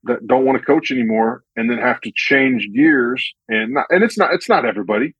that 0.03 0.25
don't 0.27 0.45
want 0.45 0.57
to 0.59 0.65
coach 0.65 0.91
anymore 0.91 1.43
and 1.55 1.69
then 1.69 1.77
have 1.77 2.01
to 2.01 2.11
change 2.15 2.67
gears 2.75 3.23
and 3.47 3.73
not, 3.73 3.85
and 3.89 4.03
it's 4.03 4.17
not 4.17 4.33
it's 4.33 4.49
not 4.49 4.65
everybody 4.65 5.13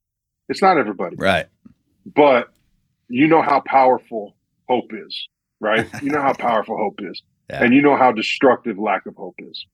it's 0.48 0.60
not 0.62 0.76
everybody 0.76 1.16
Right. 1.16 1.46
but 2.14 2.48
you 3.12 3.28
know 3.28 3.42
how 3.42 3.60
powerful 3.60 4.36
hope 4.68 4.90
is 4.92 5.28
right? 5.62 5.88
You 6.02 6.10
know 6.10 6.20
how 6.20 6.32
powerful 6.38 6.76
hope 6.76 6.98
is. 7.00 7.22
Yeah. 7.48 7.64
and 7.64 7.74
you 7.74 7.82
know 7.82 7.96
how 7.96 8.12
destructive 8.12 8.78
lack 8.78 9.06
of 9.06 9.16
hope 9.16 9.36
is. 9.38 9.66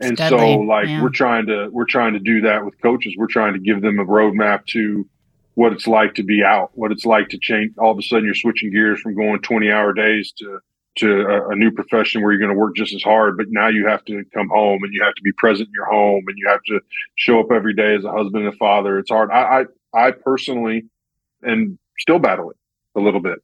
And 0.00 0.12
It's 0.12 0.28
so 0.28 0.36
like 0.36 0.88
yeah. 0.88 1.02
we're 1.02 1.10
trying 1.10 1.46
to 1.46 1.68
we're 1.70 1.86
trying 1.86 2.12
to 2.12 2.18
do 2.18 2.42
that 2.42 2.64
with 2.64 2.80
coaches. 2.80 3.14
We're 3.16 3.26
trying 3.26 3.54
to 3.54 3.58
give 3.58 3.82
them 3.82 3.98
a 3.98 4.04
roadmap 4.04 4.66
to 4.66 5.08
what 5.54 5.72
it's 5.72 5.86
like 5.86 6.14
to 6.14 6.22
be 6.22 6.42
out 6.42 6.70
what 6.74 6.92
it's 6.92 7.06
like 7.06 7.28
to 7.30 7.38
change. 7.38 7.72
All 7.78 7.92
of 7.92 7.98
a 7.98 8.02
sudden 8.02 8.24
you're 8.24 8.34
switching 8.34 8.72
gears 8.72 9.00
from 9.00 9.14
going 9.14 9.40
20 9.40 9.70
hour 9.70 9.92
days 9.92 10.32
to 10.38 10.58
to 10.94 11.22
a, 11.22 11.50
a 11.50 11.56
new 11.56 11.70
profession 11.70 12.22
where 12.22 12.32
you're 12.32 12.40
going 12.40 12.52
to 12.52 12.58
work 12.58 12.76
just 12.76 12.92
as 12.92 13.02
hard 13.02 13.38
but 13.38 13.46
now 13.48 13.66
you 13.68 13.86
have 13.86 14.04
to 14.04 14.24
come 14.34 14.48
home 14.50 14.82
and 14.82 14.92
you 14.92 15.02
have 15.02 15.14
to 15.14 15.22
be 15.22 15.32
present 15.38 15.66
in 15.66 15.72
your 15.72 15.86
home 15.86 16.22
and 16.26 16.36
you 16.36 16.46
have 16.46 16.62
to 16.64 16.80
show 17.14 17.40
up 17.40 17.50
every 17.50 17.72
day 17.72 17.94
as 17.94 18.04
a 18.04 18.12
husband 18.12 18.44
and 18.44 18.52
a 18.52 18.56
father. 18.56 18.98
It's 18.98 19.10
hard. 19.10 19.30
I 19.30 19.64
i, 19.94 20.08
I 20.08 20.10
personally 20.10 20.86
and 21.42 21.78
still 22.02 22.18
battle 22.18 22.50
it 22.50 22.56
a 22.96 23.00
little 23.00 23.20
bit 23.20 23.38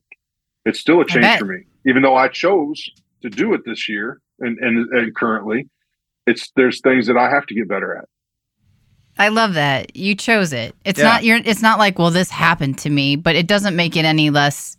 it's 0.66 0.78
still 0.80 1.00
a 1.00 1.06
change 1.06 1.38
for 1.38 1.46
me 1.46 1.60
even 1.86 2.02
though 2.02 2.16
i 2.16 2.28
chose 2.28 2.90
to 3.22 3.30
do 3.30 3.54
it 3.54 3.62
this 3.64 3.88
year 3.88 4.20
and 4.40 4.58
and, 4.58 4.88
and 4.92 5.14
currently 5.14 5.66
it's 6.26 6.50
there's 6.56 6.80
things 6.82 7.06
that 7.06 7.16
i 7.16 7.30
have 7.30 7.46
to 7.46 7.54
get 7.54 7.66
better 7.68 7.96
at 7.96 8.04
I 9.20 9.28
love 9.30 9.54
that 9.54 9.96
you 9.96 10.14
chose 10.14 10.52
it. 10.52 10.76
It's 10.84 11.00
Yeah. 11.00 11.06
not 11.06 11.24
you're. 11.24 11.40
It's 11.44 11.60
not 11.60 11.80
like 11.80 11.98
well, 11.98 12.12
this 12.12 12.30
happened 12.30 12.78
to 12.78 12.88
me, 12.88 13.16
but 13.16 13.34
it 13.34 13.48
doesn't 13.48 13.74
make 13.74 13.96
it 13.96 14.04
any 14.04 14.30
less 14.30 14.76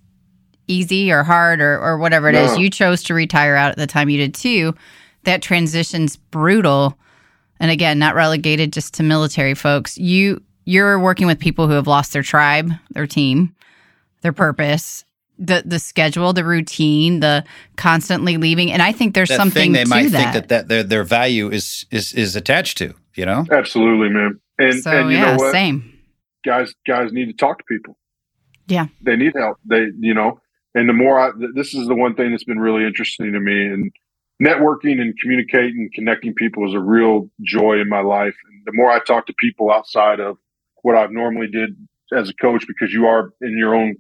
easy 0.68 1.12
or 1.12 1.24
hard 1.24 1.60
or 1.60 1.78
or 1.78 1.98
whatever 1.98 2.30
it 2.30 2.36
is. 2.36 2.54
No. 2.54 2.58
You 2.60 2.70
chose 2.70 3.04
to 3.04 3.14
retire 3.14 3.58
out 3.58 3.72
at 3.72 3.78
the 3.78 3.86
time 3.86 4.10
you 4.10 4.18
did 4.18 4.34
too. 4.34 4.74
That 5.26 5.42
transition's 5.42 6.16
brutal, 6.16 6.98
and 7.60 7.70
again, 7.70 8.00
not 8.00 8.16
relegated 8.16 8.72
just 8.72 8.94
to 8.94 9.04
military 9.04 9.56
folks. 9.56 9.98
You 9.98 10.42
you're 10.64 10.98
working 10.98 11.28
with 11.28 11.38
people 11.38 11.68
who 11.68 11.74
have 11.74 11.88
lost 11.88 12.14
their 12.14 12.24
tribe, 12.24 12.72
their 12.92 13.08
team, 13.08 13.54
their 14.22 14.34
purpose. 14.34 15.06
The, 15.42 15.64
the 15.66 15.80
schedule, 15.80 16.34
the 16.34 16.44
routine, 16.44 17.22
the 17.22 17.46
constantly 17.78 18.36
leaving, 18.36 18.74
and 18.74 18.82
I 18.82 18.92
think 18.92 19.16
there's 19.16 19.30
That 19.30 19.38
something 19.38 19.62
thing 19.62 19.72
they 19.72 19.84
to 19.86 19.90
might 19.90 20.12
that. 20.12 20.34
think 20.34 20.34
that, 20.34 20.50
that 20.50 20.68
their, 20.68 20.84
their 20.84 21.04
value 21.06 21.50
is, 21.50 21.86
is, 21.92 22.12
is 22.12 22.36
attached 22.36 22.78
to, 22.80 22.94
you 23.16 23.26
know? 23.26 23.46
absolutely 23.50 24.10
man 24.10 24.38
and 24.58 24.84
so 24.84 24.92
and 24.92 25.10
you 25.10 25.18
yeah, 25.18 25.32
know 25.32 25.38
what 25.38 25.54
same. 25.54 25.98
guys 26.46 26.74
guys 26.86 27.14
need 27.14 27.28
to 27.28 27.34
talk 27.34 27.58
to 27.58 27.64
people. 27.70 27.98
Yeah. 28.68 28.88
They 29.02 29.16
need 29.16 29.32
help. 29.34 29.58
They 29.66 29.86
you 29.98 30.14
know, 30.14 30.42
and 30.76 30.90
the 30.90 30.94
more 30.94 31.18
I 31.18 31.32
this 31.56 31.74
is 31.74 31.88
the 31.88 31.96
one 31.96 32.16
thing 32.16 32.32
that's 32.32 32.44
been 32.44 32.60
really 32.60 32.86
interesting 32.86 33.32
to 33.32 33.40
me 33.40 33.66
and 33.66 33.92
networking 34.44 35.00
and 35.00 35.18
communicating, 35.20 35.90
connecting 35.94 36.34
people 36.34 36.68
is 36.68 36.74
a 36.74 36.80
real 36.82 37.30
joy 37.42 37.80
in 37.80 37.88
my 37.88 38.02
life. 38.02 38.36
And 38.50 38.62
the 38.66 38.74
more 38.74 38.92
I 38.92 39.00
talk 39.00 39.26
to 39.28 39.34
people 39.40 39.72
outside 39.72 40.20
of 40.20 40.38
what 40.82 40.96
I've 40.98 41.12
normally 41.12 41.48
did 41.48 41.78
as 42.14 42.30
a 42.30 42.34
coach, 42.34 42.66
because 42.68 42.92
you 42.92 43.06
are 43.06 43.32
in 43.42 43.58
your 43.58 43.74
own 43.74 43.96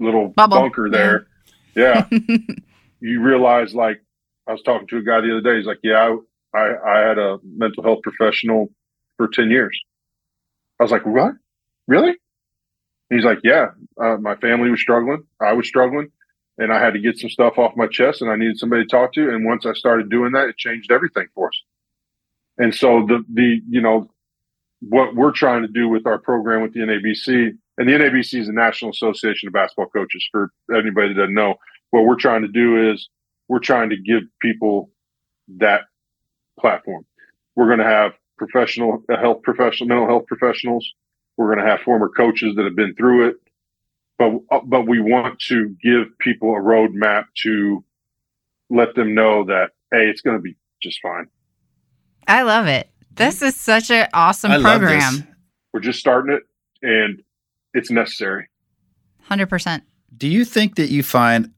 little 0.00 0.28
Bubble. 0.28 0.60
bunker 0.60 0.90
there. 0.90 1.26
Yeah. 1.74 2.08
you 3.00 3.20
realize 3.22 3.74
like 3.74 4.00
I 4.46 4.52
was 4.52 4.62
talking 4.62 4.86
to 4.88 4.98
a 4.98 5.02
guy 5.02 5.20
the 5.20 5.32
other 5.32 5.40
day. 5.40 5.58
He's 5.58 5.66
like, 5.66 5.80
yeah, 5.82 6.16
I, 6.54 6.58
I, 6.58 6.94
I 6.94 7.08
had 7.08 7.18
a 7.18 7.38
mental 7.44 7.82
health 7.82 8.00
professional 8.02 8.68
for 9.16 9.28
10 9.28 9.50
years. 9.50 9.78
I 10.78 10.84
was 10.84 10.92
like, 10.92 11.06
what? 11.06 11.34
Really? 11.88 12.14
He's 13.10 13.24
like, 13.24 13.38
yeah, 13.44 13.68
uh, 14.00 14.16
my 14.16 14.36
family 14.36 14.70
was 14.70 14.80
struggling. 14.80 15.24
I 15.40 15.52
was 15.52 15.66
struggling 15.66 16.10
and 16.58 16.72
I 16.72 16.80
had 16.80 16.94
to 16.94 17.00
get 17.00 17.18
some 17.18 17.30
stuff 17.30 17.58
off 17.58 17.76
my 17.76 17.86
chest 17.86 18.22
and 18.22 18.30
I 18.30 18.36
needed 18.36 18.58
somebody 18.58 18.82
to 18.84 18.88
talk 18.88 19.12
to. 19.14 19.28
And 19.28 19.44
once 19.44 19.66
I 19.66 19.72
started 19.74 20.10
doing 20.10 20.32
that, 20.32 20.48
it 20.48 20.56
changed 20.56 20.90
everything 20.90 21.26
for 21.34 21.48
us. 21.48 21.62
And 22.58 22.74
so 22.74 23.04
the, 23.06 23.24
the, 23.32 23.60
you 23.68 23.80
know, 23.80 24.10
what 24.80 25.14
we're 25.14 25.32
trying 25.32 25.62
to 25.62 25.68
do 25.68 25.88
with 25.88 26.06
our 26.06 26.18
program 26.18 26.62
with 26.62 26.72
the 26.72 26.80
NABC 26.80 27.56
and 27.78 27.88
the 27.88 27.92
NABC 27.92 28.40
is 28.40 28.46
the 28.46 28.52
National 28.52 28.90
Association 28.90 29.48
of 29.48 29.52
Basketball 29.52 29.86
Coaches 29.86 30.26
for 30.30 30.50
anybody 30.74 31.08
that 31.08 31.20
doesn't 31.20 31.34
know. 31.34 31.56
What 31.90 32.04
we're 32.04 32.16
trying 32.16 32.42
to 32.42 32.48
do 32.48 32.90
is 32.90 33.08
we're 33.48 33.58
trying 33.58 33.90
to 33.90 33.96
give 33.96 34.22
people 34.40 34.90
that 35.58 35.82
platform. 36.58 37.04
We're 37.54 37.66
going 37.66 37.78
to 37.78 37.84
have 37.84 38.12
professional 38.38 39.02
uh, 39.10 39.18
health 39.18 39.42
professional, 39.42 39.88
mental 39.88 40.06
health 40.06 40.26
professionals. 40.26 40.86
We're 41.36 41.54
going 41.54 41.64
to 41.64 41.70
have 41.70 41.80
former 41.80 42.08
coaches 42.08 42.56
that 42.56 42.64
have 42.64 42.76
been 42.76 42.94
through 42.94 43.28
it, 43.28 43.36
but 44.18 44.32
uh, 44.50 44.60
but 44.64 44.86
we 44.86 45.00
want 45.00 45.38
to 45.48 45.76
give 45.82 46.18
people 46.18 46.50
a 46.54 46.60
roadmap 46.60 47.24
to 47.42 47.84
let 48.70 48.94
them 48.94 49.14
know 49.14 49.44
that 49.44 49.70
hey, 49.92 50.08
it's 50.08 50.22
going 50.22 50.36
to 50.36 50.42
be 50.42 50.56
just 50.82 51.00
fine. 51.00 51.28
I 52.26 52.42
love 52.42 52.66
it. 52.66 52.90
This 53.14 53.40
is 53.40 53.54
such 53.54 53.90
an 53.90 54.08
awesome 54.12 54.52
I 54.52 54.56
love 54.56 54.80
this. 54.80 54.90
program. 54.90 55.28
We're 55.72 55.80
just 55.80 56.00
starting 56.00 56.34
it, 56.34 56.42
and 56.82 57.22
it's 57.76 57.90
necessary. 57.90 58.48
100%. 59.30 59.82
Do 60.16 60.28
you 60.28 60.44
think 60.44 60.76
that 60.76 60.90
you 60.90 61.02
find 61.02 61.52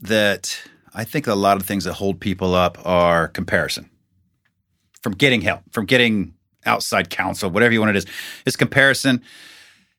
that 0.00 0.62
I 0.94 1.04
think 1.04 1.26
a 1.26 1.34
lot 1.34 1.56
of 1.56 1.64
things 1.64 1.84
that 1.84 1.94
hold 1.94 2.20
people 2.20 2.54
up 2.54 2.78
are 2.84 3.28
comparison 3.28 3.90
from 5.02 5.12
getting 5.12 5.40
help, 5.40 5.60
from 5.70 5.86
getting 5.86 6.34
outside 6.64 7.10
counsel, 7.10 7.50
whatever 7.50 7.72
you 7.72 7.80
want 7.80 7.90
it 7.90 7.96
is. 7.96 8.06
It's 8.44 8.56
comparison. 8.56 9.22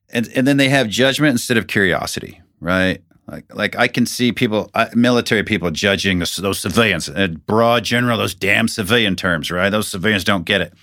And 0.10 0.30
and 0.36 0.48
then 0.48 0.58
they 0.58 0.70
have 0.70 0.88
judgment 0.88 1.32
instead 1.32 1.58
of 1.58 1.68
curiosity, 1.68 2.42
right? 2.60 3.02
Like 3.28 3.54
like 3.54 3.76
I 3.76 3.88
can 3.88 4.06
see 4.06 4.32
people, 4.32 4.70
uh, 4.74 4.88
military 4.94 5.44
people 5.44 5.72
judging 5.72 6.20
those, 6.20 6.36
those 6.38 6.60
civilians, 6.60 7.10
uh, 7.10 7.28
broad 7.46 7.84
general, 7.84 8.18
those 8.18 8.36
damn 8.36 8.68
civilian 8.68 9.16
terms, 9.16 9.52
right? 9.52 9.70
Those 9.70 9.88
civilians 9.88 10.24
don't 10.24 10.46
get 10.46 10.62
it. 10.62 10.74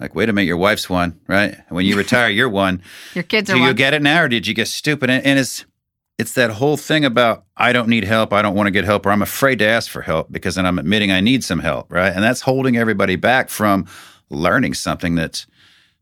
Like, 0.00 0.14
wait 0.14 0.28
a 0.28 0.32
minute, 0.32 0.46
your 0.46 0.56
wife's 0.56 0.90
one, 0.90 1.20
right? 1.28 1.56
When 1.68 1.86
you 1.86 1.96
retire, 2.04 2.28
you're 2.28 2.48
one. 2.48 2.82
Your 3.14 3.24
kids 3.24 3.50
are 3.50 3.54
Do 3.54 3.60
you 3.60 3.66
one. 3.66 3.76
get 3.76 3.94
it 3.94 4.02
now, 4.02 4.22
or 4.22 4.28
did 4.28 4.46
you 4.46 4.54
get 4.54 4.68
stupid? 4.68 5.10
And, 5.10 5.24
and 5.24 5.38
it's 5.38 5.64
it's 6.18 6.34
that 6.34 6.50
whole 6.50 6.76
thing 6.76 7.04
about 7.04 7.44
I 7.56 7.72
don't 7.72 7.88
need 7.88 8.04
help, 8.04 8.32
I 8.32 8.40
don't 8.42 8.54
want 8.54 8.68
to 8.68 8.70
get 8.70 8.84
help, 8.84 9.04
or 9.06 9.10
I'm 9.10 9.22
afraid 9.22 9.58
to 9.60 9.66
ask 9.66 9.90
for 9.90 10.02
help 10.02 10.30
because 10.30 10.54
then 10.54 10.64
I'm 10.66 10.78
admitting 10.78 11.10
I 11.10 11.20
need 11.20 11.42
some 11.42 11.58
help, 11.58 11.92
right? 11.92 12.12
And 12.12 12.22
that's 12.22 12.42
holding 12.42 12.76
everybody 12.76 13.16
back 13.16 13.48
from 13.48 13.86
learning 14.30 14.74
something 14.74 15.16
that 15.16 15.44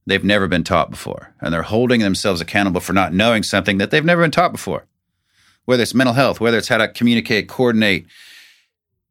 they've 0.06 0.24
never 0.24 0.48
been 0.48 0.64
taught 0.64 0.90
before, 0.90 1.34
and 1.40 1.52
they're 1.52 1.62
holding 1.62 2.00
themselves 2.00 2.40
accountable 2.40 2.80
for 2.80 2.92
not 2.92 3.12
knowing 3.14 3.42
something 3.42 3.78
that 3.78 3.90
they've 3.90 4.04
never 4.04 4.22
been 4.22 4.30
taught 4.30 4.52
before, 4.52 4.84
whether 5.64 5.82
it's 5.82 5.94
mental 5.94 6.14
health, 6.14 6.40
whether 6.40 6.58
it's 6.58 6.68
how 6.68 6.78
to 6.78 6.88
communicate, 6.88 7.48
coordinate, 7.48 8.06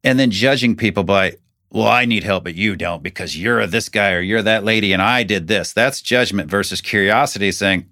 and 0.04 0.18
then 0.18 0.30
judging 0.30 0.76
people 0.76 1.02
by 1.02 1.36
well, 1.72 1.88
I 1.88 2.04
need 2.04 2.22
help, 2.22 2.44
but 2.44 2.54
you 2.54 2.76
don't 2.76 3.02
because 3.02 3.36
you're 3.36 3.66
this 3.66 3.88
guy 3.88 4.12
or 4.12 4.20
you're 4.20 4.42
that 4.42 4.62
lady 4.62 4.92
and 4.92 5.00
I 5.00 5.22
did 5.22 5.48
this. 5.48 5.72
That's 5.72 6.02
judgment 6.02 6.50
versus 6.50 6.82
curiosity 6.82 7.50
saying, 7.50 7.88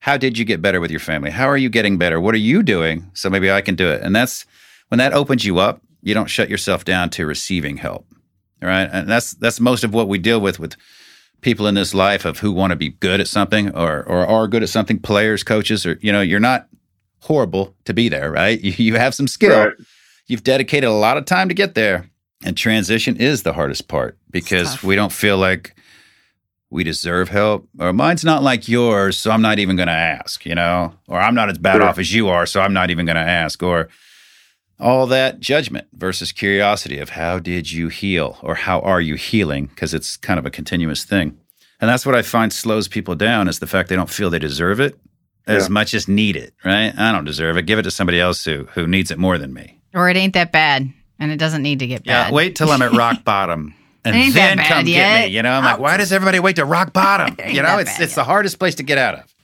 how 0.00 0.16
did 0.16 0.36
you 0.36 0.44
get 0.44 0.60
better 0.60 0.80
with 0.80 0.90
your 0.90 1.00
family? 1.00 1.30
How 1.30 1.46
are 1.46 1.56
you 1.56 1.68
getting 1.68 1.98
better? 1.98 2.20
What 2.20 2.34
are 2.34 2.38
you 2.38 2.64
doing? 2.64 3.08
So 3.14 3.30
maybe 3.30 3.50
I 3.50 3.60
can 3.60 3.76
do 3.76 3.88
it. 3.88 4.02
And 4.02 4.14
that's 4.14 4.44
when 4.88 4.98
that 4.98 5.12
opens 5.12 5.44
you 5.44 5.58
up, 5.58 5.82
you 6.02 6.14
don't 6.14 6.30
shut 6.30 6.50
yourself 6.50 6.84
down 6.84 7.10
to 7.10 7.26
receiving 7.26 7.76
help. 7.76 8.06
All 8.62 8.68
right. 8.68 8.88
And 8.92 9.08
that's 9.08 9.32
that's 9.32 9.60
most 9.60 9.84
of 9.84 9.94
what 9.94 10.08
we 10.08 10.18
deal 10.18 10.40
with 10.40 10.58
with 10.58 10.76
people 11.42 11.66
in 11.66 11.76
this 11.76 11.94
life 11.94 12.24
of 12.24 12.40
who 12.40 12.50
want 12.50 12.72
to 12.72 12.76
be 12.76 12.90
good 12.90 13.20
at 13.20 13.28
something 13.28 13.74
or 13.74 14.02
or 14.04 14.26
are 14.26 14.48
good 14.48 14.62
at 14.62 14.68
something, 14.68 14.98
players, 14.98 15.44
coaches, 15.44 15.86
or 15.86 15.98
you 16.02 16.10
know, 16.10 16.22
you're 16.22 16.40
not 16.40 16.68
horrible 17.20 17.74
to 17.84 17.94
be 17.94 18.08
there, 18.08 18.32
right? 18.32 18.60
You, 18.64 18.72
you 18.76 18.94
have 18.96 19.14
some 19.14 19.28
skill. 19.28 19.66
Right. 19.66 19.74
You've 20.26 20.42
dedicated 20.42 20.88
a 20.88 20.92
lot 20.92 21.18
of 21.18 21.24
time 21.24 21.48
to 21.48 21.54
get 21.54 21.74
there. 21.74 22.10
And 22.44 22.56
transition 22.56 23.16
is 23.16 23.42
the 23.42 23.54
hardest 23.54 23.88
part 23.88 24.18
because 24.30 24.82
we 24.82 24.94
don't 24.94 25.12
feel 25.12 25.38
like 25.38 25.74
we 26.70 26.84
deserve 26.84 27.28
help. 27.30 27.68
Or 27.78 27.92
mine's 27.92 28.24
not 28.24 28.42
like 28.42 28.68
yours 28.68 29.16
so 29.16 29.30
i'm 29.30 29.40
not 29.42 29.58
even 29.58 29.76
going 29.76 29.86
to 29.88 29.92
ask 29.94 30.44
you 30.44 30.54
know? 30.54 30.92
Or 31.08 31.18
i'm 31.18 31.34
not 31.34 31.48
as 31.48 31.58
bad 31.58 31.76
Sure. 31.76 31.84
off 31.84 31.98
as 31.98 32.12
you 32.12 32.28
are 32.28 32.44
so 32.46 32.60
i'm 32.60 32.72
not 32.74 32.90
even 32.90 33.06
going 33.06 33.16
to 33.16 33.22
ask. 33.22 33.62
Or 33.62 33.88
all 34.78 35.06
that 35.06 35.40
judgment 35.40 35.86
versus 35.94 36.32
curiosity 36.32 36.98
of 36.98 37.10
how 37.10 37.38
did 37.38 37.72
you 37.72 37.88
heal 37.88 38.36
or 38.42 38.54
how 38.56 38.80
are 38.80 39.00
you 39.00 39.14
healing? 39.14 39.66
Because 39.66 39.94
it's 39.94 40.18
kind 40.18 40.38
of 40.38 40.44
a 40.44 40.50
continuous 40.50 41.02
thing. 41.04 41.38
And 41.80 41.88
that's 41.88 42.04
what 42.04 42.14
i 42.14 42.20
find 42.22 42.52
slows 42.52 42.86
people 42.88 43.14
down 43.14 43.48
is 43.48 43.58
the 43.60 43.66
fact 43.66 43.88
they 43.88 43.96
don't 43.96 44.10
feel 44.10 44.28
they 44.28 44.38
deserve 44.38 44.78
it 44.80 44.98
as 45.46 45.64
Yeah. 45.64 45.68
much 45.72 45.94
as 45.94 46.06
need 46.08 46.36
it 46.36 46.52
right? 46.64 46.92
I 46.98 47.12
don't 47.12 47.24
deserve 47.24 47.56
it. 47.56 47.64
Give 47.66 47.78
it 47.78 47.84
to 47.84 47.90
somebody 47.90 48.20
else 48.20 48.44
who 48.44 48.64
who 48.74 48.86
needs 48.86 49.10
it 49.10 49.18
more 49.18 49.38
than 49.38 49.54
me. 49.54 49.80
Or 49.94 50.10
it 50.10 50.16
ain't 50.16 50.34
that 50.34 50.52
bad 50.52 50.92
and 51.18 51.30
it 51.32 51.36
doesn't 51.38 51.62
need 51.62 51.78
to 51.80 51.86
get 51.86 52.02
yeah 52.06 52.24
bad. 52.24 52.32
wait 52.32 52.56
till 52.56 52.70
i'm 52.70 52.82
at 52.82 52.92
rock 52.96 53.24
bottom 53.24 53.74
and 54.04 54.14
It 54.14 54.18
ain't 54.18 54.34
then 54.34 54.56
bad 54.58 54.66
come 54.68 54.86
yet. 54.86 55.20
get 55.22 55.28
me 55.30 55.34
you 55.36 55.42
know 55.42 55.52
i'm 55.52 55.64
like 55.64 55.78
why 55.78 55.96
does 55.96 56.12
everybody 56.12 56.38
wait 56.40 56.56
to 56.56 56.64
rock 56.64 56.92
bottom 56.92 57.36
you 57.48 57.62
know 57.62 57.68
that 57.76 57.80
it's 57.80 57.92
bad 57.94 58.02
it's 58.02 58.14
the 58.14 58.24
hardest 58.24 58.58
place 58.58 58.74
to 58.76 58.82
get 58.82 58.98
out 58.98 59.14
of 59.16 59.34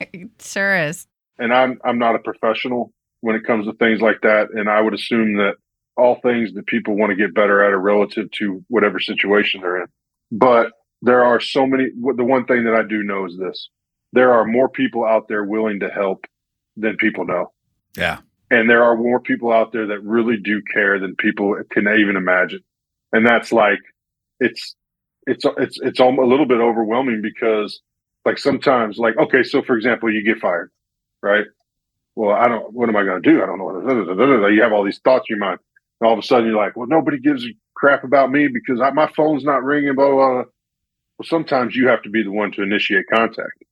It 0.00 0.30
sure 0.40 0.76
is. 0.76 1.06
and 1.38 1.52
I'm 1.54 1.78
I'm 1.84 1.98
not 1.98 2.14
a 2.14 2.18
professional 2.18 2.92
when 3.20 3.36
it 3.36 3.44
comes 3.44 3.66
to 3.66 3.72
things 3.74 4.00
like 4.02 4.20
that, 4.22 4.48
and 4.52 4.68
I 4.68 4.82
would 4.82 4.92
assume 4.92 5.36
that 5.38 5.54
all 5.96 6.16
things 6.20 6.52
that 6.54 6.66
people 6.66 6.94
want 6.94 7.08
to 7.10 7.16
get 7.16 7.32
better 7.34 7.64
at 7.64 7.72
are 7.72 7.80
relative 7.80 8.30
to 8.32 8.62
whatever 8.68 9.00
situation 9.00 9.62
they're 9.62 9.80
in. 9.80 9.86
But 10.30 10.72
there 11.00 11.24
are 11.24 11.40
so 11.40 11.66
many. 11.66 11.86
The 12.16 12.24
one 12.24 12.44
thing 12.44 12.64
that 12.64 12.74
I 12.74 12.82
do 12.82 13.02
know 13.02 13.24
is 13.24 13.38
this: 13.38 13.70
there 14.12 14.34
are 14.34 14.44
more 14.44 14.68
people 14.68 15.06
out 15.06 15.28
there 15.28 15.42
willing 15.44 15.80
to 15.80 15.88
help 15.88 16.26
than 16.76 16.96
people 16.98 17.24
know, 17.24 17.50
yeah 17.96 18.18
and 18.50 18.68
there 18.68 18.84
are 18.84 18.96
more 18.96 19.20
people 19.20 19.52
out 19.52 19.72
there 19.72 19.86
that 19.88 20.02
really 20.04 20.36
do 20.36 20.62
care 20.72 20.98
than 20.98 21.16
people 21.16 21.56
can 21.70 21.88
even 21.88 22.16
imagine. 22.16 22.60
And 23.12 23.26
that's 23.26 23.52
like 23.52 23.80
it's 24.40 24.74
it's 25.26 25.44
it's 25.58 25.78
it's 25.80 26.00
a 26.00 26.06
little 26.06 26.46
bit 26.46 26.60
overwhelming 26.60 27.22
because 27.22 27.80
like 28.24 28.38
sometimes 28.38 28.98
like 28.98 29.16
okay 29.16 29.42
so 29.42 29.62
for 29.62 29.76
example 29.76 30.12
you 30.12 30.24
get 30.24 30.38
fired 30.40 30.70
right? 31.22 31.46
Well 32.16 32.34
i 32.36 32.48
don't 32.48 32.72
what 32.72 32.88
am 32.88 32.96
i 32.96 33.04
going 33.04 33.22
to 33.22 33.30
do? 33.30 33.42
I 33.42 33.46
don't 33.46 33.58
know 33.58 34.14
da, 34.14 34.40
da. 34.40 34.46
you 34.48 34.62
have 34.62 34.72
all 34.72 34.84
these 34.84 35.00
thoughts 35.00 35.26
in 35.28 35.36
your 35.36 35.46
mind. 35.46 35.60
And 36.00 36.08
all 36.08 36.14
of 36.14 36.18
a 36.18 36.26
sudden 36.26 36.46
you're 36.46 36.56
like 36.56 36.76
well 36.76 36.88
nobody 36.88 37.18
gives 37.18 37.44
a 37.44 37.50
crap 37.74 38.04
about 38.04 38.30
me 38.30 38.48
because 38.48 38.80
I, 38.80 38.90
my 38.90 39.10
phone's 39.16 39.44
not 39.44 39.64
ringing 39.64 39.94
blah, 39.94 40.08
blah 40.08 40.16
blah. 40.16 40.44
Well 41.18 41.26
sometimes 41.26 41.76
you 41.76 41.88
have 41.88 42.02
to 42.02 42.10
be 42.10 42.22
the 42.22 42.32
one 42.32 42.52
to 42.52 42.62
initiate 42.62 43.06
contact. 43.12 43.64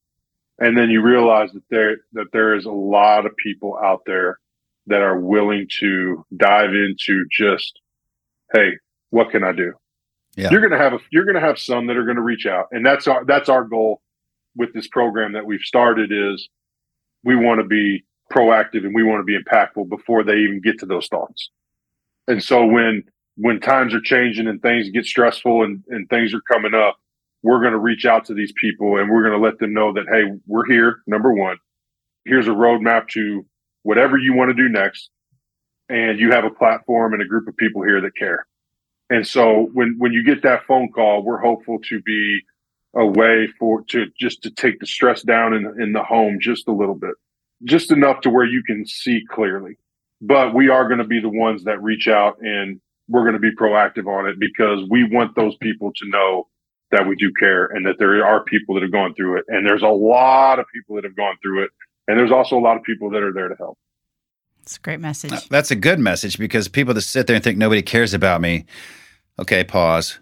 And 0.59 0.77
then 0.77 0.89
you 0.89 1.01
realize 1.01 1.51
that 1.53 1.63
there 1.69 1.97
that 2.13 2.31
there 2.33 2.55
is 2.55 2.65
a 2.65 2.71
lot 2.71 3.25
of 3.25 3.35
people 3.37 3.77
out 3.83 4.01
there 4.05 4.39
that 4.87 5.01
are 5.01 5.19
willing 5.19 5.67
to 5.79 6.25
dive 6.35 6.73
into 6.73 7.25
just 7.31 7.79
hey 8.53 8.77
what 9.09 9.29
can 9.29 9.43
i 9.43 9.51
do? 9.51 9.73
Yeah. 10.35 10.49
you're 10.51 10.61
gonna 10.61 10.81
have 10.81 10.93
a 10.93 10.99
you're 11.11 11.25
gonna 11.25 11.39
have 11.39 11.59
some 11.59 11.87
that 11.87 11.97
are 11.97 12.05
gonna 12.05 12.21
reach 12.21 12.45
out. 12.45 12.67
And 12.71 12.85
that's 12.85 13.07
our 13.07 13.23
that's 13.25 13.49
our 13.49 13.63
goal 13.63 14.01
with 14.55 14.73
this 14.73 14.87
program 14.87 15.33
that 15.33 15.45
we've 15.45 15.61
started 15.61 16.11
is 16.11 16.49
we 17.23 17.35
want 17.35 17.59
to 17.59 17.65
be 17.65 18.03
proactive 18.31 18.83
and 18.85 18.93
we 18.95 19.03
want 19.03 19.19
to 19.19 19.23
be 19.23 19.37
impactful 19.37 19.89
before 19.89 20.23
they 20.23 20.37
even 20.37 20.61
get 20.61 20.79
to 20.79 20.85
those 20.85 21.07
thoughts. 21.07 21.49
And 22.27 22.43
so 22.43 22.65
when 22.65 23.03
when 23.35 23.59
times 23.59 23.93
are 23.93 24.01
changing 24.01 24.47
and 24.47 24.61
things 24.61 24.89
get 24.89 25.05
stressful 25.05 25.63
and, 25.63 25.83
and 25.89 26.07
things 26.09 26.33
are 26.33 26.41
coming 26.41 26.73
up 26.73 26.97
we're 27.43 27.59
going 27.59 27.73
to 27.73 27.79
reach 27.79 28.05
out 28.05 28.25
to 28.25 28.33
these 28.33 28.53
people 28.55 28.97
and 28.97 29.11
we're 29.11 29.21
going 29.21 29.39
to 29.39 29.45
let 29.45 29.59
them 29.59 29.73
know 29.73 29.93
that 29.93 30.05
hey 30.09 30.23
we're 30.47 30.65
here 30.65 31.01
number 31.05 31.31
one. 31.31 31.57
Here's 32.25 32.47
a 32.47 32.51
roadmap 32.51 33.09
to 33.09 33.45
whatever 33.83 34.17
you 34.17 34.33
want 34.33 34.49
to 34.49 34.53
do 34.53 34.69
next 34.69 35.09
and 35.89 36.19
you 36.19 36.31
have 36.31 36.45
a 36.45 36.49
platform 36.49 37.13
and 37.13 37.21
a 37.21 37.25
group 37.25 37.47
of 37.47 37.55
people 37.57 37.83
here 37.83 38.01
that 38.01 38.15
care 38.17 38.45
and 39.09 39.27
so 39.27 39.69
when 39.73 39.95
when 39.97 40.13
you 40.13 40.23
get 40.23 40.43
that 40.43 40.65
phone 40.65 40.91
call 40.91 41.23
we're 41.23 41.39
hopeful 41.39 41.79
to 41.79 42.01
be 42.01 42.39
a 42.95 43.05
way 43.05 43.47
for 43.59 43.83
to 43.83 44.05
just 44.19 44.43
to 44.43 44.51
take 44.51 44.79
the 44.79 44.87
stress 44.87 45.21
down 45.23 45.53
in 45.53 45.81
in 45.81 45.93
the 45.93 46.03
home 46.03 46.39
just 46.41 46.67
a 46.67 46.71
little 46.73 46.95
bit 46.95 47.15
just 47.63 47.91
enough 47.91 48.21
to 48.21 48.29
where 48.29 48.45
you 48.45 48.63
can 48.63 48.85
see 48.85 49.23
clearly 49.29 49.77
but 50.21 50.53
we 50.53 50.69
are 50.69 50.87
going 50.87 50.99
to 50.99 51.03
be 51.03 51.19
the 51.19 51.29
ones 51.29 51.63
that 51.65 51.81
reach 51.83 52.07
out 52.07 52.37
and 52.41 52.79
we're 53.09 53.23
going 53.23 53.33
to 53.33 53.39
be 53.39 53.53
proactive 53.55 54.07
on 54.07 54.27
it 54.27 54.39
because 54.39 54.79
we 54.89 55.03
want 55.03 55.35
those 55.35 55.55
people 55.57 55.91
to 55.95 56.09
know 56.09 56.47
that 56.91 57.07
we 57.07 57.15
do 57.15 57.31
care 57.39 57.65
and 57.65 57.85
that 57.85 57.97
there 57.99 58.25
are 58.25 58.43
people 58.43 58.75
that 58.75 58.83
have 58.83 58.91
gone 58.91 59.13
through 59.15 59.37
it. 59.37 59.45
And 59.49 59.65
there's 59.67 59.81
a 59.81 59.87
lot 59.87 60.59
of 60.59 60.65
people 60.73 60.95
that 60.95 61.03
have 61.03 61.15
gone 61.15 61.35
through 61.41 61.63
it. 61.63 61.71
And 62.07 62.17
there's 62.19 62.31
also 62.31 62.57
a 62.57 62.59
lot 62.61 62.77
of 62.77 62.83
people 62.83 63.09
that 63.11 63.23
are 63.23 63.33
there 63.33 63.47
to 63.47 63.55
help. 63.55 63.77
It's 64.63 64.77
a 64.77 64.79
great 64.79 64.99
message. 64.99 65.47
That's 65.49 65.71
a 65.71 65.75
good 65.75 65.99
message 65.99 66.37
because 66.37 66.67
people 66.67 66.93
that 66.93 67.01
sit 67.01 67.27
there 67.27 67.35
and 67.35 67.43
think 67.43 67.57
nobody 67.57 67.81
cares 67.81 68.13
about 68.13 68.39
me. 68.41 68.65
Okay, 69.39 69.63
pause. 69.63 70.19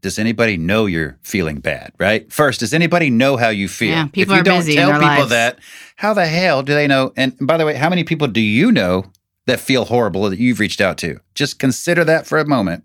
Does 0.00 0.18
anybody 0.18 0.56
know 0.56 0.86
you're 0.86 1.18
feeling 1.22 1.60
bad? 1.60 1.92
Right. 1.98 2.30
First, 2.30 2.60
does 2.60 2.74
anybody 2.74 3.10
know 3.10 3.36
how 3.36 3.48
you 3.48 3.68
feel? 3.68 3.90
Yeah, 3.90 4.06
people 4.06 4.34
if 4.34 4.36
you 4.36 4.40
are 4.40 4.44
don't 4.44 4.58
busy 4.58 4.74
tell 4.74 4.92
people 4.92 5.06
lives. 5.06 5.30
that, 5.30 5.58
how 5.96 6.12
the 6.14 6.26
hell 6.26 6.62
do 6.62 6.74
they 6.74 6.86
know? 6.86 7.12
And 7.16 7.34
by 7.40 7.56
the 7.56 7.64
way, 7.64 7.74
how 7.74 7.88
many 7.88 8.04
people 8.04 8.28
do 8.28 8.40
you 8.40 8.70
know 8.70 9.06
that 9.46 9.60
feel 9.60 9.86
horrible 9.86 10.28
that 10.28 10.38
you've 10.38 10.60
reached 10.60 10.80
out 10.80 10.98
to? 10.98 11.18
Just 11.34 11.58
consider 11.58 12.04
that 12.04 12.26
for 12.26 12.38
a 12.38 12.46
moment 12.46 12.84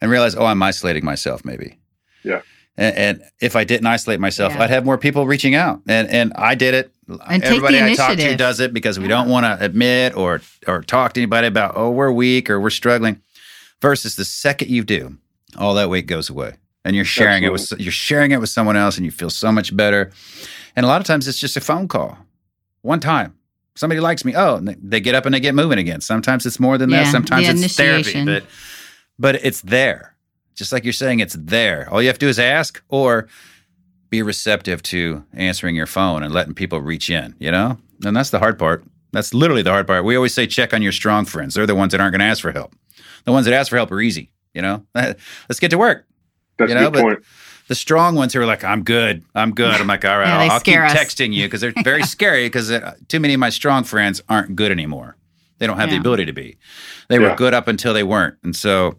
and 0.00 0.10
realize, 0.10 0.34
oh, 0.34 0.44
I'm 0.46 0.62
isolating 0.62 1.04
myself, 1.04 1.44
maybe. 1.44 1.78
Yeah. 2.24 2.42
And, 2.76 2.96
and 2.96 3.22
if 3.40 3.54
I 3.56 3.64
didn't 3.64 3.86
isolate 3.86 4.20
myself, 4.20 4.52
Yeah. 4.52 4.64
I'd 4.64 4.70
have 4.70 4.84
more 4.84 4.98
people 4.98 5.26
reaching 5.26 5.54
out. 5.54 5.80
And 5.86 6.08
and 6.10 6.32
I 6.34 6.54
did 6.56 6.74
it. 6.74 6.92
And 7.08 7.42
Everybody 7.44 7.80
I 7.80 7.94
talk 7.94 8.16
to 8.16 8.36
does 8.36 8.60
it 8.60 8.72
because 8.72 8.98
we 8.98 9.06
don't 9.06 9.28
want 9.28 9.44
to 9.44 9.64
admit 9.64 10.16
or 10.16 10.40
or 10.66 10.82
talk 10.82 11.12
to 11.12 11.20
anybody 11.20 11.46
about 11.46 11.74
oh 11.76 11.90
we're 11.90 12.10
weak 12.10 12.50
or 12.50 12.60
we're 12.60 12.70
struggling. 12.70 13.22
Versus 13.82 14.16
the 14.16 14.24
second 14.24 14.70
you 14.70 14.82
do, 14.82 15.18
all 15.58 15.74
that 15.74 15.90
weight 15.90 16.06
goes 16.06 16.30
away, 16.30 16.54
and 16.84 16.96
you're 16.96 17.04
sharing 17.04 17.44
it 17.44 17.52
with 17.52 17.72
you're 17.78 17.92
sharing 17.92 18.30
it 18.30 18.40
with 18.40 18.48
someone 18.48 18.76
else, 18.76 18.96
and 18.96 19.04
you 19.04 19.12
feel 19.12 19.30
so 19.30 19.52
much 19.52 19.76
better. 19.76 20.10
And 20.74 20.84
a 20.84 20.88
lot 20.88 21.00
of 21.00 21.06
times 21.06 21.28
it's 21.28 21.38
just 21.38 21.56
a 21.56 21.60
phone 21.60 21.86
call, 21.86 22.18
one 22.82 23.00
time. 23.00 23.36
Somebody 23.76 24.00
likes 24.00 24.24
me. 24.24 24.34
Oh, 24.34 24.58
they 24.60 25.00
get 25.00 25.14
up 25.14 25.26
and 25.26 25.34
they 25.34 25.40
get 25.40 25.54
moving 25.54 25.78
again. 25.78 26.00
Sometimes 26.00 26.46
it's 26.46 26.58
more 26.58 26.78
than 26.78 26.88
Yeah, 26.88 27.04
that. 27.04 27.12
Sometimes 27.12 27.46
the 27.46 27.64
it's 27.64 27.76
therapy, 27.76 28.24
but 28.24 28.44
but 29.18 29.34
it's 29.44 29.60
there. 29.60 30.16
Just 30.54 30.72
like 30.72 30.84
you're 30.84 30.94
saying, 30.94 31.20
it's 31.20 31.36
there. 31.38 31.86
All 31.90 32.00
you 32.00 32.08
have 32.08 32.18
to 32.18 32.26
do 32.26 32.30
is 32.30 32.38
ask 32.38 32.82
or 32.88 33.28
be 34.10 34.22
receptive 34.22 34.82
to 34.84 35.24
answering 35.32 35.74
your 35.76 35.86
phone 35.86 36.22
and 36.22 36.32
letting 36.32 36.54
people 36.54 36.80
reach 36.80 37.10
in, 37.10 37.34
you 37.38 37.50
know? 37.50 37.78
And 38.04 38.16
that's 38.16 38.30
the 38.30 38.38
hard 38.38 38.58
part. 38.58 38.84
That's 39.12 39.32
literally 39.34 39.62
the 39.62 39.70
hard 39.70 39.86
part. 39.86 40.04
We 40.04 40.16
always 40.16 40.34
say 40.34 40.46
check 40.46 40.74
on 40.74 40.82
your 40.82 40.92
strong 40.92 41.24
friends. 41.24 41.54
They're 41.54 41.66
the 41.66 41.74
ones 41.74 41.92
that 41.92 42.00
aren't 42.00 42.12
going 42.12 42.20
to 42.20 42.26
ask 42.26 42.42
for 42.42 42.52
help. 42.52 42.74
The 43.24 43.32
ones 43.32 43.46
that 43.46 43.54
ask 43.54 43.70
for 43.70 43.76
help 43.76 43.90
are 43.90 44.00
easy, 44.00 44.30
you 44.54 44.62
know? 44.62 44.84
Let's 44.94 45.58
get 45.60 45.70
to 45.70 45.78
work. 45.78 46.06
That's 46.58 46.70
You 46.70 46.76
a 46.76 46.80
know, 46.80 46.86
good 46.90 46.92
but- 46.94 47.02
point. 47.02 47.18
The 47.68 47.74
strong 47.74 48.14
ones 48.14 48.32
who 48.32 48.40
are 48.40 48.46
like, 48.46 48.62
I'm 48.62 48.84
good. 48.84 49.24
I'm 49.34 49.50
good. 49.52 49.80
I'm 49.80 49.88
like, 49.88 50.04
all 50.04 50.16
right, 50.18 50.28
Yeah, 50.28 50.38
I'll, 50.38 50.50
I'll 50.52 50.60
keep 50.60 50.78
us. 50.78 50.92
texting 50.92 51.32
you 51.34 51.46
because 51.46 51.60
they're 51.60 51.72
very 51.82 52.04
scary 52.04 52.46
because 52.46 52.70
uh, 52.70 52.94
too 53.08 53.18
many 53.18 53.34
of 53.34 53.40
my 53.40 53.48
strong 53.50 53.82
friends 53.82 54.22
aren't 54.28 54.54
good 54.54 54.70
anymore. 54.70 55.16
They 55.58 55.66
don't 55.66 55.76
have 55.76 55.90
the 55.90 55.96
ability 55.96 56.26
to 56.26 56.32
be. 56.32 56.58
They 57.08 57.18
were 57.18 57.34
good 57.34 57.54
up 57.54 57.66
until 57.66 57.92
they 57.92 58.04
weren't. 58.04 58.36
And 58.44 58.54
so 58.54 58.94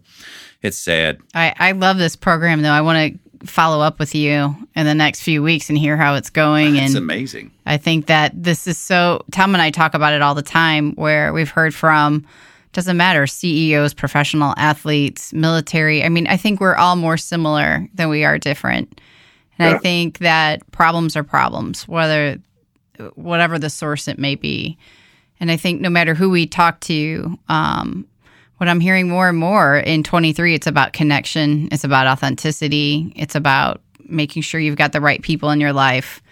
it's 0.60 0.76
sad. 0.76 1.18
I, 1.34 1.54
I 1.58 1.72
love 1.72 1.96
this 1.96 2.14
program, 2.14 2.60
though. 2.60 2.68
I 2.72 2.82
want 2.82 3.14
to 3.14 3.18
follow 3.44 3.80
up 3.80 3.98
with 3.98 4.14
you 4.14 4.54
in 4.74 4.86
the 4.86 4.94
next 4.94 5.22
few 5.22 5.42
weeks 5.42 5.68
and 5.68 5.78
hear 5.78 5.96
how 5.96 6.14
it's 6.14 6.30
going. 6.30 6.76
It's 6.76 6.94
and 6.94 7.04
amazing. 7.04 7.50
I 7.66 7.76
think 7.76 8.06
that 8.06 8.32
this 8.34 8.66
is 8.66 8.78
so. 8.78 9.24
Tom 9.30 9.54
and 9.54 9.62
I 9.62 9.70
talk 9.70 9.94
about 9.94 10.12
it 10.12 10.22
all 10.22 10.34
the 10.34 10.42
time, 10.42 10.92
where 10.94 11.32
we've 11.32 11.50
heard 11.50 11.74
from 11.74 12.26
doesn't 12.72 12.96
matter 12.96 13.26
CEOs, 13.26 13.94
professional 13.94 14.54
athletes, 14.56 15.32
military. 15.32 16.04
I 16.04 16.08
mean, 16.08 16.26
I 16.26 16.36
think 16.36 16.60
we're 16.60 16.76
all 16.76 16.96
more 16.96 17.16
similar 17.16 17.88
than 17.94 18.08
we 18.08 18.24
are 18.24 18.38
different, 18.38 19.00
and 19.58 19.74
I 19.74 19.78
think 19.78 20.18
that 20.18 20.68
problems 20.70 21.16
are 21.16 21.24
problems, 21.24 21.88
whether 21.88 22.38
whatever 23.14 23.58
the 23.58 23.70
source 23.70 24.08
it 24.08 24.18
may 24.18 24.34
be. 24.34 24.76
And 25.40 25.50
I 25.50 25.56
think 25.56 25.80
no 25.80 25.90
matter 25.90 26.14
who 26.14 26.30
we 26.30 26.46
talk 26.46 26.80
to, 26.80 27.38
um, 27.48 28.06
what 28.58 28.68
I'm 28.68 28.80
hearing 28.80 29.08
more 29.08 29.28
and 29.28 29.38
more 29.38 29.76
in 29.78 30.02
23, 30.02 30.54
it's 30.54 30.66
about 30.66 30.92
connection, 30.92 31.68
it's 31.72 31.84
about 31.84 32.06
authenticity, 32.06 33.12
it's 33.16 33.34
about 33.34 33.80
making 34.04 34.42
sure 34.42 34.60
you've 34.60 34.76
got 34.76 34.92
the 34.92 35.00
right 35.00 35.20
people 35.22 35.50
in 35.50 35.60
your 35.60 35.72
life 35.72 36.22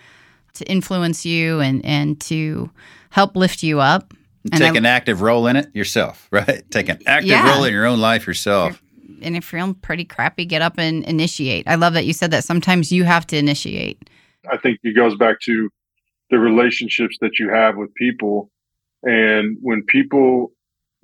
to 0.54 0.64
influence 0.70 1.26
you 1.26 1.60
and 1.60 1.84
and 1.84 2.18
to 2.22 2.70
help 3.10 3.36
lift 3.36 3.62
you 3.62 3.80
up. 3.80 4.14
And 4.52 4.60
Take 4.60 4.74
I- 4.74 4.76
an 4.78 4.86
active 4.86 5.20
role 5.22 5.46
in 5.46 5.56
it 5.56 5.74
yourself, 5.74 6.28
right? 6.32 6.62
Take 6.70 6.88
an 6.88 6.98
active 7.06 7.28
Yeah. 7.30 7.52
role 7.54 7.64
in 7.64 7.72
your 7.72 7.84
own 7.86 8.00
life 8.00 8.26
yourself. 8.26 8.80
and 9.22 9.36
if 9.36 9.50
you're 9.52 9.60
feeling 9.60 9.74
pretty 9.74 10.04
crappy, 10.04 10.44
get 10.44 10.62
up 10.62 10.78
and 10.78 11.04
initiate. 11.04 11.66
I 11.68 11.74
love 11.76 11.94
that 11.94 12.04
you 12.06 12.12
said 12.12 12.30
that. 12.32 12.44
Sometimes 12.44 12.90
you 12.92 13.04
have 13.04 13.26
to 13.28 13.36
initiate. 13.36 14.10
I 14.50 14.56
think 14.56 14.78
it 14.82 14.94
goes 14.94 15.16
back 15.16 15.40
to 15.42 15.68
the 16.30 16.38
relationships 16.38 17.16
that 17.20 17.38
you 17.38 17.48
have 17.50 17.76
with 17.76 17.94
people. 17.94 18.50
And 19.02 19.56
when 19.62 19.82
people 19.84 20.52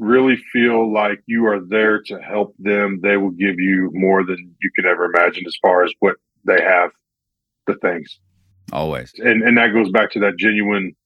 really 0.03 0.37
feel 0.53 0.93
like 0.93 1.23
you 1.27 1.47
are 1.47 1.61
there 1.61 2.03
to 2.03 2.19
help 2.21 2.55
them, 2.59 3.01
they 3.03 3.17
will 3.17 3.31
give 3.31 3.59
you 3.59 3.89
more 3.93 4.25
than 4.25 4.55
you 4.61 4.71
could 4.75 4.85
ever 4.85 5.05
imagine 5.05 5.45
as 5.47 5.57
far 5.63 5.85
as 5.85 5.93
what 6.01 6.17
they 6.45 6.61
have, 6.61 6.91
the 7.67 7.75
things. 7.77 8.19
Always. 8.73 9.13
And 9.19 9.43
and 9.43 9.57
that 9.59 9.73
goes 9.73 9.91
back 9.91 10.11
to 10.13 10.21
that 10.21 10.37
genuine 10.39 10.97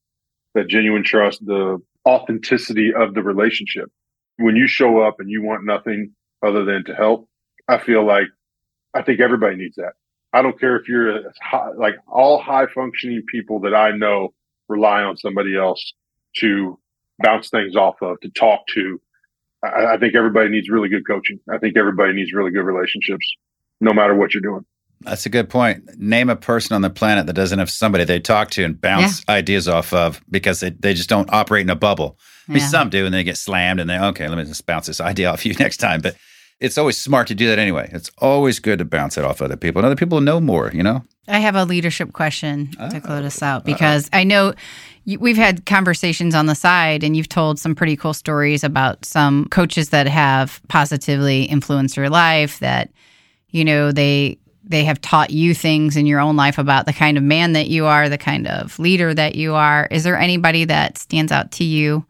that 0.54 0.68
genuine 0.68 1.04
trust, 1.04 1.44
the 1.44 1.78
authenticity 2.08 2.94
of 2.94 3.14
the 3.14 3.22
relationship. 3.22 3.90
When 4.38 4.56
you 4.56 4.66
show 4.66 5.00
up 5.00 5.20
and 5.20 5.30
you 5.30 5.42
want 5.42 5.64
nothing 5.64 6.12
other 6.42 6.64
than 6.64 6.84
to 6.84 6.94
help, 6.94 7.28
I 7.68 7.78
feel 7.78 8.04
like 8.04 8.28
I 8.94 9.02
think 9.02 9.20
everybody 9.20 9.56
needs 9.56 9.76
that. 9.76 9.92
I 10.32 10.40
don't 10.40 10.58
care 10.58 10.76
if 10.76 10.88
you're 10.88 11.16
a 11.16 11.32
high, 11.42 11.70
like 11.76 11.96
all 12.08 12.40
high 12.40 12.66
functioning 12.74 13.22
people 13.30 13.60
that 13.60 13.74
I 13.74 13.90
know 13.96 14.32
rely 14.68 15.02
on 15.02 15.16
somebody 15.18 15.56
else 15.56 15.92
to 16.38 16.78
bounce 17.18 17.50
things 17.50 17.76
off 17.76 17.96
of, 18.02 18.20
to 18.20 18.28
talk 18.30 18.66
to. 18.74 19.00
I, 19.64 19.94
I 19.94 19.96
think 19.98 20.14
everybody 20.14 20.48
needs 20.50 20.68
really 20.68 20.88
good 20.88 21.06
coaching. 21.06 21.38
I 21.50 21.58
think 21.58 21.76
everybody 21.76 22.12
needs 22.12 22.32
really 22.32 22.50
good 22.50 22.62
relationships, 22.64 23.26
no 23.80 23.92
matter 23.92 24.14
what 24.14 24.34
you're 24.34 24.42
doing. 24.42 24.64
That's 25.02 25.26
a 25.26 25.28
good 25.28 25.50
point. 25.50 25.84
Name 25.98 26.30
a 26.30 26.36
person 26.36 26.74
on 26.74 26.80
the 26.80 26.88
planet 26.90 27.26
that 27.26 27.34
doesn't 27.34 27.58
have 27.58 27.70
somebody 27.70 28.04
they 28.04 28.18
talk 28.18 28.50
to 28.52 28.64
and 28.64 28.80
bounce 28.80 29.22
ideas 29.28 29.68
off 29.68 29.92
of 29.92 30.22
because 30.30 30.60
they, 30.60 30.70
they 30.70 30.94
just 30.94 31.10
don't 31.10 31.30
operate 31.32 31.62
in 31.62 31.70
a 31.70 31.76
bubble. 31.76 32.18
I 32.48 32.52
mean, 32.52 32.62
Yeah. 32.62 32.68
some 32.68 32.90
do 32.90 33.04
and 33.04 33.12
they 33.14 33.22
get 33.22 33.36
slammed 33.36 33.78
and 33.78 33.90
they, 33.90 33.98
okay, 33.98 34.26
let 34.26 34.38
me 34.38 34.44
just 34.44 34.64
bounce 34.64 34.86
this 34.86 35.00
idea 35.00 35.30
off 35.30 35.44
you 35.44 35.52
next 35.58 35.76
time. 35.78 36.00
But 36.00 36.16
it's 36.60 36.78
always 36.78 36.96
smart 36.96 37.26
to 37.28 37.34
do 37.34 37.46
that 37.48 37.58
anyway. 37.58 37.90
It's 37.92 38.10
always 38.18 38.58
good 38.58 38.78
to 38.78 38.84
bounce 38.84 39.18
it 39.18 39.24
off 39.24 39.42
other 39.42 39.56
people 39.56 39.80
and 39.80 39.86
other 39.86 39.96
people 39.96 40.20
know 40.20 40.40
more, 40.40 40.70
you 40.72 40.82
know? 40.82 41.02
I 41.28 41.40
have 41.40 41.56
a 41.56 41.64
leadership 41.64 42.12
question 42.12 42.70
to 42.90 43.00
close 43.00 43.24
us 43.24 43.42
Oh, 43.42 43.46
out 43.46 43.64
because 43.64 44.08
I 44.12 44.22
know 44.24 44.54
you, 45.04 45.18
we've 45.18 45.36
had 45.36 45.66
conversations 45.66 46.34
on 46.34 46.46
the 46.46 46.54
side 46.54 47.02
and 47.02 47.16
you've 47.16 47.28
told 47.28 47.58
some 47.58 47.74
pretty 47.74 47.96
cool 47.96 48.14
stories 48.14 48.62
about 48.62 49.04
some 49.04 49.46
coaches 49.46 49.90
that 49.90 50.06
have 50.06 50.60
positively 50.68 51.42
influenced 51.44 51.96
your 51.96 52.08
life 52.08 52.60
that 52.60 52.90
you 53.50 53.64
know 53.64 53.90
they 53.90 54.38
they 54.62 54.84
have 54.84 55.00
taught 55.00 55.30
you 55.30 55.54
things 55.54 55.96
in 55.96 56.06
your 56.06 56.20
own 56.20 56.36
life 56.36 56.58
about 56.58 56.86
the 56.86 56.92
kind 56.92 57.16
of 57.16 57.22
man 57.22 57.52
that 57.52 57.68
you 57.68 57.86
are, 57.86 58.08
the 58.08 58.18
kind 58.18 58.46
of 58.48 58.78
leader 58.80 59.14
that 59.14 59.34
you 59.36 59.54
are. 59.54 59.86
Is 59.90 60.02
there 60.04 60.18
anybody 60.18 60.64
that 60.64 60.98
stands 60.98 61.30
out 61.30 61.52
to 61.52 61.64
you 61.64 62.04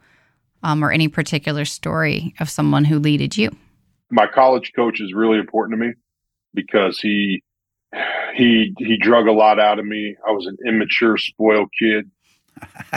um, 0.62 0.82
or 0.82 0.90
any 0.90 1.08
particular 1.08 1.66
story 1.66 2.34
of 2.40 2.48
someone 2.48 2.84
who 2.84 2.98
leaded 2.98 3.36
you? 3.36 3.50
My 4.10 4.26
college 4.26 4.72
coach 4.74 5.00
is 5.00 5.12
really 5.12 5.38
important 5.38 5.78
to 5.78 5.86
me 5.86 5.94
because 6.54 6.98
he 7.00 7.42
he 8.34 8.74
he 8.78 8.96
drug 8.96 9.26
a 9.26 9.32
lot 9.32 9.58
out 9.58 9.78
of 9.78 9.86
me. 9.86 10.16
I 10.26 10.32
was 10.32 10.46
an 10.46 10.56
immature, 10.66 11.16
spoiled 11.16 11.68
kid, 11.78 12.10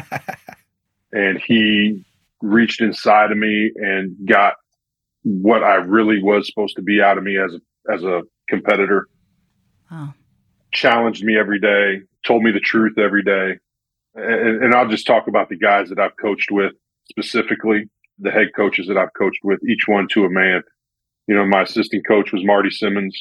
and 1.12 1.40
he 1.40 2.06
reached 2.42 2.82
inside 2.82 3.32
of 3.32 3.38
me 3.38 3.72
and 3.76 4.16
got 4.28 4.56
what 5.24 5.64
I 5.64 5.76
really 5.76 6.22
was 6.22 6.48
supposed 6.48 6.76
to 6.78 6.82
be 6.82 7.02
out 7.02 7.18
of 7.18 7.24
me 7.24 7.38
as 7.38 7.54
a 7.54 7.94
as 7.94 8.04
a 8.04 8.22
competitor. 8.48 9.08
Oh, 9.92 10.14
Challenged 10.72 11.24
me 11.24 11.38
every 11.38 11.60
day, 11.60 12.02
told 12.26 12.44
me 12.44 12.52
the 12.52 12.60
truth 12.60 13.00
every 13.00 13.24
day, 13.24 13.58
and, 14.14 14.64
and 14.64 14.76
I'll 14.76 14.88
just 14.88 15.08
talk 15.08 15.28
about 15.28 15.50
the 15.50 15.58
guys 15.58 15.90
that 15.90 16.00
I've 16.00 16.16
coached 16.22 16.52
with 16.52 16.74
specifically, 17.10 17.90
the 18.20 18.30
head 18.30 18.50
coaches 18.56 18.88
that 18.88 18.98
I've 18.98 19.14
coached 19.18 19.40
with, 19.44 19.60
each 19.68 19.88
one 19.88 20.08
to 20.10 20.26
a 20.26 20.30
man 20.30 20.62
you 21.30 21.36
know, 21.36 21.46
my 21.46 21.62
assistant 21.62 22.04
coach 22.08 22.32
was 22.34 22.44
Marty 22.44 22.72
Simmons. 22.72 23.16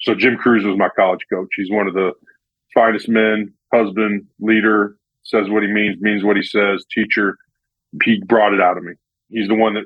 So 0.00 0.14
Jim 0.14 0.36
Crews 0.38 0.64
was 0.64 0.78
my 0.78 0.88
college 0.96 1.20
coach. 1.30 1.48
He's 1.54 1.70
one 1.70 1.86
of 1.86 1.92
the 1.92 2.12
finest 2.72 3.10
men, 3.10 3.52
husband, 3.74 4.24
leader, 4.40 4.96
says 5.22 5.50
what 5.50 5.62
he 5.62 5.68
means, 5.68 6.00
means 6.00 6.24
what 6.24 6.36
he 6.36 6.42
says, 6.42 6.84
teacher. 6.90 7.36
He 8.02 8.22
brought 8.24 8.54
it 8.54 8.60
out 8.60 8.78
of 8.78 8.84
me. 8.84 8.94
He's 9.28 9.48
the 9.48 9.54
one 9.54 9.74
that, 9.74 9.84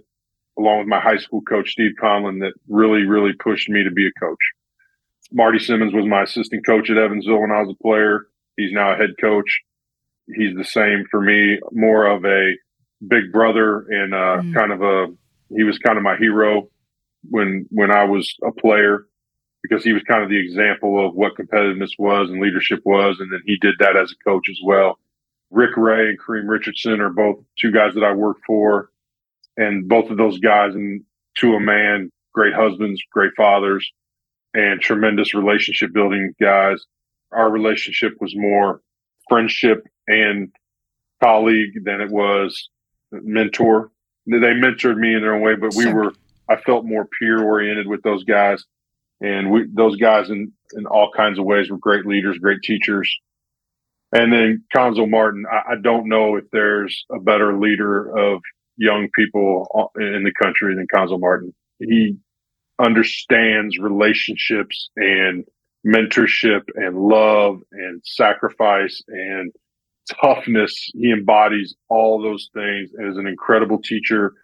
along 0.56 0.78
with 0.78 0.86
my 0.86 1.00
high 1.00 1.16
school 1.16 1.42
coach, 1.42 1.72
Steve 1.72 1.94
Conlon, 2.00 2.38
that 2.40 2.52
really, 2.68 3.02
really 3.02 3.32
pushed 3.32 3.68
me 3.68 3.82
to 3.82 3.90
be 3.90 4.06
a 4.06 4.12
coach. 4.20 4.38
Marty 5.32 5.58
Simmons 5.58 5.92
was 5.92 6.06
my 6.06 6.22
assistant 6.22 6.64
coach 6.64 6.88
at 6.88 6.96
Evansville 6.98 7.40
when 7.40 7.50
I 7.50 7.60
was 7.62 7.74
a 7.78 7.82
player. 7.82 8.26
He's 8.56 8.72
now 8.72 8.92
a 8.92 8.96
head 8.96 9.10
coach. 9.20 9.50
He's 10.36 10.54
the 10.56 10.64
same 10.64 11.04
for 11.10 11.20
me, 11.20 11.58
more 11.72 12.06
of 12.06 12.24
a 12.24 12.52
big 13.08 13.32
brother 13.32 13.86
and 13.88 14.14
uh, 14.14 14.36
Mm. 14.42 14.54
kind 14.54 14.72
of 14.72 14.82
a, 14.82 15.06
he 15.56 15.64
was 15.64 15.78
kind 15.78 15.96
of 15.98 16.04
my 16.04 16.16
hero 16.16 16.68
when 17.30 17.66
when 17.70 17.90
I 17.90 18.04
was 18.04 18.34
a 18.44 18.52
player 18.52 19.06
because 19.62 19.82
he 19.84 19.92
was 19.92 20.02
kind 20.04 20.22
of 20.22 20.28
the 20.28 20.38
example 20.40 21.04
of 21.04 21.14
what 21.14 21.34
competitiveness 21.36 21.90
was 21.98 22.30
and 22.30 22.40
leadership 22.40 22.80
was, 22.84 23.18
and 23.18 23.32
then 23.32 23.42
he 23.46 23.56
did 23.58 23.74
that 23.80 23.96
as 23.96 24.12
a 24.12 24.24
coach 24.28 24.48
as 24.48 24.58
well. 24.64 24.98
Rick 25.50 25.76
Ray 25.76 26.08
and 26.08 26.18
Kareem 26.20 26.48
Richardson 26.48 27.00
are 27.00 27.10
both 27.10 27.36
two 27.58 27.72
guys 27.72 27.94
that 27.94 28.04
I 28.04 28.12
work 28.12 28.36
for, 28.46 28.90
and 29.56 29.88
both 29.88 30.10
of 30.10 30.16
those 30.18 30.38
guys, 30.38 30.74
and 30.74 31.02
to 31.38 31.54
a 31.54 31.60
man, 31.60 32.10
great 32.32 32.54
husbands, 32.54 33.00
great 33.12 33.32
fathers, 33.36 33.90
and 34.54 34.80
tremendous 34.80 35.34
relationship 35.34 35.92
building 35.92 36.34
guys. 36.40 36.84
Our 37.32 37.50
relationship 37.50 38.14
was 38.20 38.34
more 38.36 38.80
friendship 39.28 39.84
and 40.06 40.52
colleague 41.22 41.84
than 41.84 42.00
it 42.00 42.10
was 42.10 42.68
mentor. 43.10 43.90
They 44.26 44.36
mentored 44.36 44.96
me 44.96 45.14
in 45.14 45.22
their 45.22 45.34
own 45.34 45.42
way, 45.42 45.54
but 45.56 45.74
we 45.74 45.84
Sure. 45.84 45.94
were, 45.94 46.12
I 46.48 46.56
felt 46.56 46.84
more 46.84 47.06
peer 47.18 47.42
oriented 47.42 47.86
with 47.86 48.02
those 48.02 48.24
guys. 48.24 48.64
And 49.20 49.50
we, 49.50 49.66
those 49.72 49.96
guys 49.96 50.28
in, 50.30 50.52
in 50.74 50.86
all 50.86 51.10
kinds 51.16 51.38
of 51.38 51.44
ways 51.44 51.70
were 51.70 51.78
great 51.78 52.06
leaders, 52.06 52.38
great 52.38 52.62
teachers. 52.62 53.14
And 54.12 54.32
then 54.32 54.64
Cuonzo 54.74 55.08
Martin, 55.08 55.44
I, 55.50 55.72
I 55.72 55.74
don't 55.82 56.08
know 56.08 56.36
if 56.36 56.44
there's 56.52 57.04
a 57.10 57.18
better 57.18 57.58
leader 57.58 58.16
of 58.16 58.40
young 58.76 59.08
people 59.14 59.90
in 59.96 60.22
the 60.24 60.32
country 60.40 60.74
than 60.74 60.86
Cuonzo 60.94 61.18
Martin. 61.18 61.54
He 61.78 62.16
understands 62.78 63.78
relationships 63.78 64.90
and 64.96 65.44
mentorship 65.86 66.62
and 66.74 66.96
love 66.96 67.60
and 67.72 68.02
sacrifice 68.04 69.02
and 69.08 69.52
toughness. 70.20 70.90
He 70.94 71.10
embodies 71.10 71.74
all 71.88 72.20
those 72.22 72.50
things 72.54 72.90
and 72.94 73.10
is 73.10 73.18
an 73.18 73.26
incredible 73.26 73.80
teacher. 73.80 74.34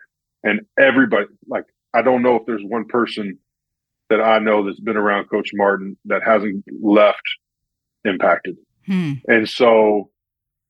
And 0.43 0.63
everybody, 0.79 1.27
like, 1.47 1.67
I 1.95 2.03
don't 2.03 2.23
know 2.23 2.37
if 2.37 2.47
there's 2.47 2.65
one 2.65 2.87
person 2.87 3.39
that 4.11 4.21
I 4.21 4.39
know 4.39 4.65
that's 4.65 4.81
been 4.81 4.97
around 4.97 5.31
Coach 5.31 5.51
Martin 5.55 5.97
that 6.07 6.23
hasn't 6.23 6.65
left 6.83 7.23
impacted. 8.05 8.57
Hmm. 8.87 9.15
And 9.29 9.49
so 9.49 10.11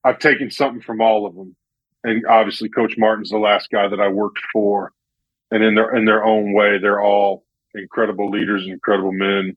I've 0.05 0.19
taken 0.19 0.51
something 0.51 0.83
from 0.83 1.01
all 1.01 1.27
of 1.27 1.35
them. 1.35 1.57
And 2.05 2.27
obviously 2.27 2.69
Coach 2.69 2.95
Martin's 2.99 3.31
the 3.31 3.39
last 3.39 3.71
guy 3.71 3.89
that 3.89 4.01
I 4.01 4.09
worked 4.09 4.41
for. 4.53 4.93
And 5.51 5.63
in 5.63 5.75
their 5.75 5.95
in 5.95 6.05
their 6.05 6.25
own 6.25 6.55
way, 6.55 6.79
they're 6.79 7.03
all 7.03 7.45
incredible 7.75 8.31
leaders, 8.31 8.67
incredible 8.67 9.13
men. 9.13 9.57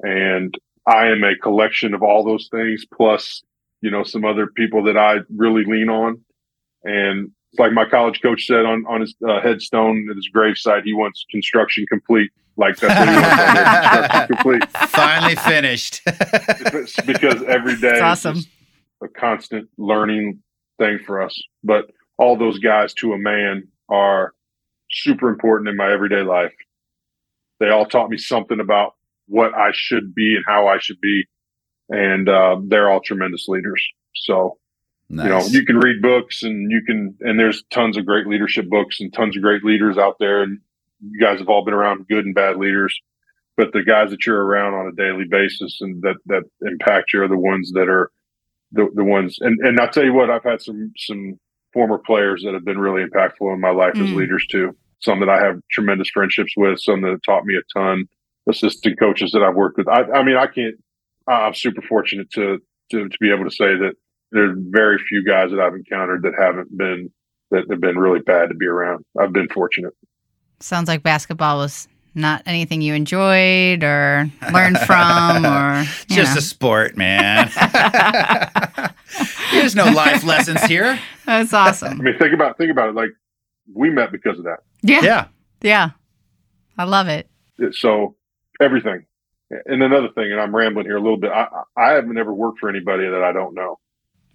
And 0.00 0.54
I 0.86 1.08
am 1.08 1.22
a 1.22 1.36
collection 1.36 1.94
of 1.94 2.02
all 2.02 2.24
those 2.24 2.48
things, 2.50 2.84
plus, 2.92 3.42
you 3.80 3.90
know, 3.90 4.02
some 4.04 4.24
other 4.24 4.46
people 4.46 4.84
that 4.84 4.96
I 4.96 5.18
really 5.34 5.64
lean 5.64 5.88
on. 5.88 6.20
And 6.82 7.30
like 7.56 7.72
my 7.72 7.84
college 7.88 8.20
coach 8.20 8.46
said 8.46 8.66
on, 8.66 8.84
on 8.88 9.00
his 9.00 9.14
uh, 9.26 9.40
headstone 9.40 10.08
at 10.10 10.16
his 10.16 10.28
gravesite, 10.34 10.82
he 10.84 10.92
wants 10.92 11.24
construction 11.30 11.86
complete. 11.88 12.30
Like 12.56 12.76
that's 12.76 12.98
what 12.98 13.08
he 13.08 13.14
wants 13.14 13.40
on 13.40 13.54
there, 13.54 13.64
construction 13.64 14.26
complete. 14.36 14.90
Finally 14.90 15.36
finished. 15.36 16.00
Because 17.06 17.42
every 17.44 17.76
day 17.76 17.98
That's 17.98 18.20
is 18.20 18.26
awesome. 18.26 18.44
a 19.02 19.08
constant 19.08 19.68
learning 19.78 20.42
thing 20.78 20.98
for 21.06 21.22
us. 21.22 21.40
But 21.62 21.90
all 22.18 22.36
those 22.36 22.58
guys 22.58 22.92
to 22.94 23.12
a 23.12 23.18
man 23.18 23.68
are 23.88 24.32
super 24.90 25.28
important 25.28 25.68
in 25.68 25.76
my 25.76 25.90
everyday 25.92 26.22
life. 26.22 26.52
They 27.60 27.70
all 27.70 27.86
taught 27.86 28.10
me 28.10 28.18
something 28.18 28.60
about 28.60 28.94
what 29.26 29.54
I 29.54 29.70
should 29.72 30.14
be 30.14 30.34
and 30.36 30.44
how 30.46 30.66
I 30.68 30.78
should 30.78 31.00
be. 31.00 31.24
And 31.90 32.28
uh, 32.28 32.56
they're 32.66 32.90
all 32.90 33.00
tremendous 33.00 33.46
leaders. 33.48 33.82
So, 34.14 34.58
nice. 35.08 35.24
you 35.26 35.30
know, 35.30 35.46
you 35.46 35.64
can 35.66 35.78
read 35.78 36.02
books 36.02 36.42
and 36.42 36.70
you 36.70 36.82
can, 36.82 37.16
and 37.20 37.38
there's 37.38 37.62
tons 37.70 37.96
of 37.96 38.06
great 38.06 38.26
leadership 38.26 38.68
books 38.68 39.00
and 39.00 39.12
tons 39.12 39.36
of 39.36 39.42
great 39.42 39.64
leaders 39.64 39.98
out 39.98 40.16
there. 40.18 40.42
And 40.42 40.58
you 41.00 41.20
guys 41.20 41.38
have 41.38 41.48
all 41.48 41.64
been 41.64 41.74
around 41.74 42.06
good 42.08 42.24
and 42.24 42.34
bad 42.34 42.56
leaders. 42.56 42.98
But 43.56 43.72
the 43.72 43.82
guys 43.82 44.10
that 44.10 44.24
you're 44.26 44.44
around 44.44 44.74
on 44.74 44.86
a 44.86 44.92
daily 44.92 45.24
basis 45.28 45.78
and 45.80 46.00
that, 46.02 46.16
that 46.26 46.44
impact 46.62 47.12
you 47.12 47.22
are 47.22 47.28
the 47.28 47.36
ones 47.36 47.72
that 47.72 47.88
are 47.88 48.10
the, 48.72 48.88
the 48.94 49.02
ones. 49.04 49.36
And, 49.40 49.58
and 49.66 49.80
I'll 49.80 49.90
tell 49.90 50.04
you 50.04 50.12
what, 50.12 50.30
I've 50.30 50.44
had 50.44 50.62
some, 50.62 50.92
some 50.96 51.38
former 51.72 51.98
players 51.98 52.42
that 52.44 52.54
have 52.54 52.64
been 52.64 52.78
really 52.78 53.04
impactful 53.04 53.52
in 53.52 53.60
my 53.60 53.70
life 53.70 53.94
as 53.94 54.10
Mm. 54.10 54.14
leaders 54.16 54.46
too. 54.48 54.76
Some 55.00 55.20
that 55.20 55.28
I 55.28 55.44
have 55.44 55.60
tremendous 55.70 56.08
friendships 56.10 56.52
with, 56.56 56.80
some 56.80 57.02
that 57.02 57.10
have 57.10 57.22
taught 57.24 57.44
me 57.44 57.56
a 57.56 57.78
ton, 57.78 58.04
assistant 58.48 58.98
coaches 58.98 59.32
that 59.32 59.42
I've 59.42 59.54
worked 59.54 59.78
with. 59.78 59.88
I, 59.88 60.02
I 60.02 60.22
mean, 60.22 60.36
I 60.36 60.46
can't, 60.46 60.76
I'm 61.26 61.54
super 61.54 61.82
fortunate 61.82 62.30
to, 62.32 62.58
to, 62.90 63.08
to 63.08 63.18
be 63.20 63.30
able 63.32 63.44
to 63.44 63.50
say 63.50 63.76
that 63.76 63.94
there's 64.32 64.56
very 64.58 64.98
few 65.08 65.24
guys 65.24 65.50
that 65.50 65.60
I've 65.60 65.74
encountered 65.74 66.22
that 66.22 66.32
haven't 66.38 66.76
been, 66.76 67.10
that 67.50 67.64
have 67.70 67.80
been 67.80 67.98
really 67.98 68.20
bad 68.20 68.48
to 68.48 68.54
be 68.54 68.66
around. 68.66 69.04
I've 69.18 69.32
been 69.32 69.48
fortunate. 69.48 69.94
Sounds 70.60 70.88
like 70.88 71.02
basketball 71.02 71.58
was 71.58 71.88
not 72.14 72.42
anything 72.46 72.82
you 72.82 72.94
enjoyed 72.94 73.84
or 73.84 74.30
learned 74.52 74.78
from 74.80 75.46
or 75.46 75.84
Just 76.08 76.34
know. 76.34 76.38
a 76.38 76.42
sport, 76.42 76.96
man. 76.96 77.50
There's 79.52 79.74
no 79.74 79.84
life 79.86 80.24
lessons 80.24 80.62
here. 80.64 80.98
That's 81.26 81.52
awesome. 81.52 82.00
I 82.00 82.04
mean, 82.04 82.18
think 82.18 82.34
about, 82.34 82.58
think 82.58 82.70
about 82.70 82.90
it. 82.90 82.94
Like 82.94 83.10
we 83.72 83.90
met 83.90 84.12
because 84.12 84.38
of 84.38 84.44
that. 84.44 84.58
Yeah. 84.82 85.02
Yeah. 85.02 85.26
Yeah. 85.62 85.90
I 86.76 86.84
love 86.84 87.08
it. 87.08 87.28
So 87.72 88.16
everything. 88.60 89.04
And 89.66 89.82
another 89.82 90.08
thing, 90.14 90.30
and 90.30 90.40
I'm 90.40 90.54
rambling 90.54 90.86
here 90.86 90.96
a 90.96 91.00
little 91.02 91.16
bit. 91.16 91.30
I, 91.30 91.48
I 91.76 91.90
have 91.92 92.06
never 92.06 92.34
worked 92.34 92.58
for 92.58 92.68
anybody 92.68 93.08
that 93.08 93.22
I 93.22 93.32
don't 93.32 93.54
know. 93.54 93.78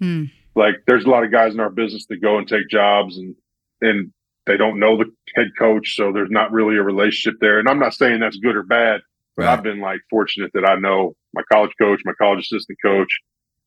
Hmm. 0.04 0.24
Like 0.56 0.76
there's 0.86 1.06
a 1.06 1.10
lot 1.10 1.24
of 1.24 1.32
guys 1.32 1.54
in 1.54 1.62
our 1.62 1.70
business 1.70 2.06
that 2.08 2.22
go 2.22 2.38
and 2.38 2.48
take 2.48 2.68
jobs 2.70 3.18
and, 3.18 3.36
and 3.82 4.12
they 4.46 4.58
don't 4.58 4.78
know 4.80 4.98
the 4.98 5.06
head 5.34 5.48
coach. 5.58 5.96
So 5.96 6.12
there's 6.12 6.30
not 6.30 6.52
really 6.52 6.76
a 6.76 6.84
relationship 6.84 7.40
there. 7.40 7.58
And 7.58 7.70
I'm 7.70 7.80
not 7.80 7.94
saying 7.94 8.20
that's 8.20 8.38
good 8.38 8.58
or 8.58 8.64
bad, 8.64 9.02
but 9.38 9.46
Right. 9.46 9.54
I've 9.54 9.64
been 9.64 9.80
like 9.80 10.02
fortunate 10.10 10.52
that 10.54 10.68
I 10.68 10.76
know 10.76 11.16
my 11.34 11.42
college 11.52 11.72
coach, 11.80 12.02
my 12.04 12.12
college 12.22 12.42
assistant 12.42 12.78
coach, 12.84 13.08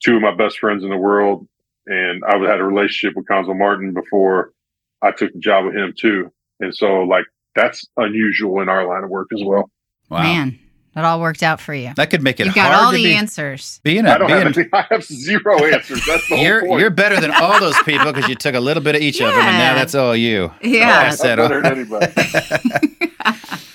two 0.04 0.16
of 0.16 0.22
my 0.22 0.34
best 0.34 0.58
friends 0.58 0.84
in 0.84 0.90
the 0.90 0.96
world. 0.98 1.48
And 1.86 2.22
I've 2.24 2.42
had 2.42 2.60
a 2.60 2.64
relationship 2.64 3.16
with 3.16 3.26
Cuonzo 3.26 3.56
Martin 3.56 3.94
before 3.94 4.52
I 5.00 5.12
took 5.12 5.32
the 5.32 5.38
job 5.38 5.64
with 5.64 5.74
him 5.74 5.94
too. 5.98 6.30
And 6.60 6.74
so 6.74 7.02
like 7.02 7.24
that's 7.54 7.84
unusual 7.96 8.60
in 8.60 8.68
our 8.68 8.86
line 8.86 9.04
of 9.04 9.10
work 9.10 9.28
as 9.34 9.42
well. 9.42 9.70
Wow. 10.10 10.22
Man, 10.22 10.58
it 10.96 11.04
all 11.04 11.20
worked 11.20 11.42
out 11.42 11.60
for 11.60 11.74
you. 11.74 11.92
That 11.96 12.10
could 12.10 12.22
make 12.22 12.40
it 12.40 12.46
You've 12.46 12.54
got 12.54 12.72
hard 12.72 12.84
all 12.86 12.90
to 12.92 12.96
the 12.96 13.04
be 13.04 13.14
answers. 13.14 13.80
being 13.84 14.06
I 14.06 14.16
a 14.16 14.18
don't 14.18 14.28
being, 14.28 14.40
have 14.40 14.56
any, 14.58 14.68
I 14.72 14.86
have 14.90 15.04
zero 15.04 15.64
answers. 15.64 16.04
That's 16.06 16.28
the 16.28 16.36
whole 16.36 16.44
you're 16.44 16.66
point. 16.66 16.80
you're 16.80 16.90
better 16.90 17.20
than 17.20 17.30
all 17.32 17.60
those 17.60 17.76
people 17.84 18.12
because 18.12 18.28
you 18.28 18.34
took 18.34 18.54
a 18.54 18.60
little 18.60 18.82
bit 18.82 18.94
of 18.96 19.02
each 19.02 19.20
of 19.20 19.28
them, 19.28 19.38
and 19.44 19.58
now 19.58 19.74
that's 19.74 19.94
all 19.94 20.16
you. 20.16 20.52
Yeah. 20.62 20.98
I 21.00 21.04
I'm 21.06 21.12
said, 21.12 21.36
better 21.36 21.60
than 21.62 21.72
anybody. 21.72 22.12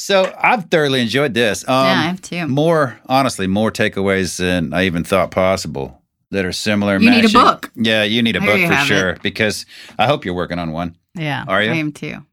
So 0.00 0.32
I've 0.40 0.70
thoroughly 0.70 1.02
enjoyed 1.02 1.34
this. 1.34 1.68
Um, 1.68 1.84
yeah, 1.84 1.92
I 1.92 2.02
have 2.04 2.22
too. 2.22 2.46
More 2.48 2.98
honestly, 3.06 3.46
more 3.46 3.70
takeaways 3.70 4.38
than 4.38 4.72
I 4.72 4.86
even 4.86 5.04
thought 5.04 5.30
possible 5.30 6.00
that 6.30 6.46
are 6.46 6.52
similar. 6.52 6.98
You 6.98 7.10
need 7.10 7.26
a 7.26 7.28
book. 7.28 7.70
Yeah, 7.74 8.04
you 8.04 8.22
need 8.22 8.34
a 8.36 8.40
There 8.40 8.48
book 8.56 8.66
for 8.68 8.74
have 8.74 8.86
sure 8.86 9.16
because 9.22 9.66
I 9.98 10.06
hope 10.06 10.24
you're 10.24 10.34
working 10.34 10.58
on 10.58 10.72
one. 10.72 10.96
Yeah. 11.14 11.44
Are 11.46 11.62
you? 11.62 11.72
I 11.72 11.74
am 11.74 11.92
too. 11.92 12.24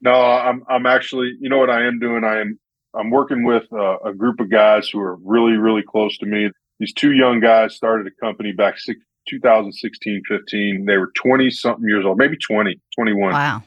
No, 0.00 0.12
I'm 0.12 0.62
I'm 0.68 0.86
actually. 0.86 1.32
You 1.40 1.48
know 1.48 1.58
what 1.58 1.70
I 1.70 1.86
am 1.86 1.98
doing? 1.98 2.22
I 2.22 2.40
am 2.40 2.58
I'm 2.98 3.10
working 3.10 3.44
with 3.44 3.64
uh, 3.72 3.98
a 4.04 4.12
group 4.12 4.40
of 4.40 4.50
guys 4.50 4.88
who 4.88 5.00
are 5.00 5.16
really 5.16 5.56
really 5.56 5.82
close 5.82 6.16
to 6.18 6.26
me. 6.26 6.50
These 6.80 6.92
two 6.92 7.12
young 7.12 7.40
guys 7.40 7.74
started 7.74 8.06
a 8.06 8.24
company 8.24 8.52
back 8.52 8.78
six, 8.78 9.00
2016, 9.28 10.22
15. 10.28 10.84
They 10.86 10.96
were 10.96 11.12
20 11.14 11.50
something 11.50 11.88
years 11.88 12.04
old, 12.04 12.18
maybe 12.18 12.36
20, 12.36 12.80
21. 12.96 13.32
Wow. 13.32 13.62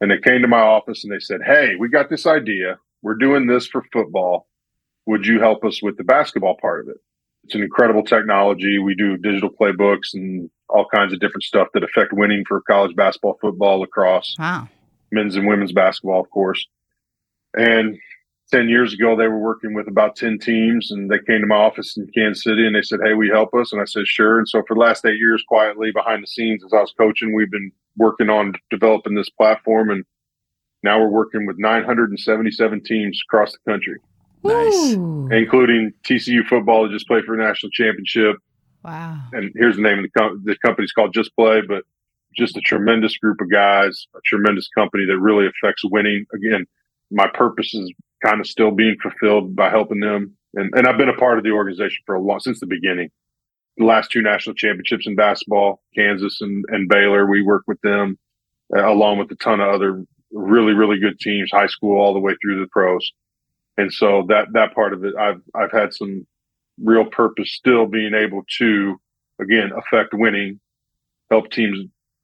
And 0.00 0.10
they 0.10 0.18
came 0.18 0.42
to 0.42 0.48
my 0.48 0.60
office 0.60 1.04
and 1.04 1.12
they 1.12 1.20
said, 1.20 1.40
Hey, 1.44 1.74
we 1.78 1.88
got 1.88 2.10
this 2.10 2.26
idea. 2.26 2.78
We're 3.02 3.14
doing 3.14 3.46
this 3.46 3.66
for 3.68 3.84
football. 3.92 4.48
Would 5.06 5.26
you 5.26 5.40
help 5.40 5.64
us 5.64 5.82
with 5.82 5.96
the 5.96 6.04
basketball 6.04 6.56
part 6.60 6.80
of 6.80 6.88
it? 6.88 6.96
It's 7.44 7.54
an 7.54 7.62
incredible 7.62 8.02
technology. 8.02 8.78
We 8.78 8.94
do 8.94 9.16
digital 9.16 9.50
playbooks 9.50 10.12
and 10.14 10.50
all 10.68 10.86
kinds 10.92 11.12
of 11.12 11.20
different 11.20 11.44
stuff 11.44 11.68
that 11.74 11.82
affect 11.82 12.12
winning 12.12 12.44
for 12.46 12.60
college 12.62 12.94
basketball, 12.94 13.38
football, 13.40 13.80
lacrosse, 13.80 14.36
Wow. 14.38 14.68
men's 15.10 15.36
and 15.36 15.46
women's 15.46 15.72
basketball, 15.72 16.20
of 16.20 16.28
course. 16.30 16.66
And 17.56 17.96
10 18.50 18.68
years 18.68 18.94
ago, 18.94 19.14
they 19.14 19.28
were 19.28 19.38
working 19.38 19.74
with 19.74 19.88
about 19.88 20.16
10 20.16 20.38
teams 20.38 20.90
and 20.90 21.10
they 21.10 21.18
came 21.26 21.40
to 21.42 21.46
my 21.46 21.56
office 21.56 21.96
in 21.96 22.06
Kansas 22.14 22.44
City 22.44 22.66
and 22.66 22.74
they 22.74 22.82
said, 22.82 23.00
Hey, 23.04 23.12
we 23.14 23.28
help 23.28 23.54
us? 23.54 23.72
And 23.72 23.80
I 23.80 23.84
said, 23.84 24.06
sure. 24.06 24.38
And 24.38 24.48
so 24.48 24.62
for 24.66 24.74
the 24.74 24.80
last 24.80 25.04
eight 25.04 25.18
years, 25.18 25.44
quietly 25.46 25.92
behind 25.92 26.22
the 26.22 26.26
scenes, 26.26 26.64
as 26.64 26.72
I 26.72 26.80
was 26.80 26.94
coaching, 26.96 27.34
we've 27.34 27.50
been 27.50 27.70
working 27.96 28.30
on 28.30 28.54
developing 28.70 29.14
this 29.14 29.28
platform. 29.28 29.90
And 29.90 30.04
now 30.82 30.98
we're 30.98 31.08
working 31.08 31.46
with 31.46 31.58
977 31.58 32.84
teams 32.84 33.20
across 33.28 33.52
the 33.52 33.70
country, 33.70 33.98
Nice. 34.42 34.94
Ooh. 34.94 35.28
including 35.30 35.92
TCU 36.04 36.46
football 36.46 36.84
that 36.84 36.92
just 36.92 37.06
played 37.06 37.24
for 37.24 37.38
a 37.38 37.44
national 37.44 37.70
championship. 37.70 38.36
Wow. 38.84 39.18
And 39.32 39.52
here's 39.56 39.76
the 39.76 39.82
name 39.82 39.98
of 39.98 40.04
the, 40.04 40.18
company. 40.18 40.40
the 40.44 40.56
company's 40.64 40.92
called 40.92 41.12
Just 41.12 41.34
Play, 41.36 41.60
but 41.60 41.84
just 42.36 42.56
a 42.56 42.60
tremendous 42.60 43.18
group 43.18 43.40
of 43.40 43.50
guys, 43.50 44.06
a 44.14 44.20
tremendous 44.24 44.68
company 44.68 45.04
that 45.06 45.18
really 45.18 45.46
affects 45.46 45.82
winning. 45.84 46.24
Again, 46.32 46.64
my 47.10 47.26
purpose 47.26 47.74
is 47.74 47.92
kind 48.24 48.40
of 48.40 48.46
still 48.46 48.70
being 48.70 48.96
fulfilled 49.00 49.54
by 49.54 49.70
helping 49.70 50.00
them. 50.00 50.36
And, 50.54 50.72
and 50.74 50.86
I've 50.86 50.98
been 50.98 51.08
a 51.08 51.16
part 51.16 51.38
of 51.38 51.44
the 51.44 51.50
organization 51.50 52.02
for 52.06 52.16
a 52.16 52.20
long, 52.20 52.40
since 52.40 52.60
the 52.60 52.66
beginning. 52.66 53.10
The 53.76 53.84
last 53.84 54.10
two 54.10 54.22
national 54.22 54.56
championships 54.56 55.06
in 55.06 55.14
basketball, 55.14 55.80
Kansas 55.94 56.40
and, 56.40 56.64
and 56.68 56.88
Baylor, 56.88 57.26
we 57.26 57.42
work 57.42 57.62
with 57.66 57.80
them 57.82 58.18
uh, 58.76 58.88
along 58.88 59.18
with 59.18 59.30
a 59.30 59.36
ton 59.36 59.60
of 59.60 59.68
other 59.68 60.04
really, 60.32 60.72
really 60.72 60.98
good 60.98 61.18
teams, 61.20 61.50
high 61.52 61.68
school 61.68 61.98
all 61.98 62.12
the 62.12 62.18
way 62.18 62.34
through 62.42 62.60
the 62.60 62.66
pros. 62.68 63.12
And 63.76 63.92
so 63.92 64.24
that, 64.28 64.48
that 64.52 64.74
part 64.74 64.92
of 64.92 65.04
it, 65.04 65.14
I've, 65.16 65.40
I've 65.54 65.70
had 65.70 65.94
some 65.94 66.26
real 66.82 67.04
purpose 67.04 67.52
still 67.52 67.86
being 67.86 68.14
able 68.14 68.42
to, 68.58 69.00
again, 69.40 69.70
affect 69.76 70.12
winning, 70.12 70.60
help 71.30 71.50
teams 71.50 71.78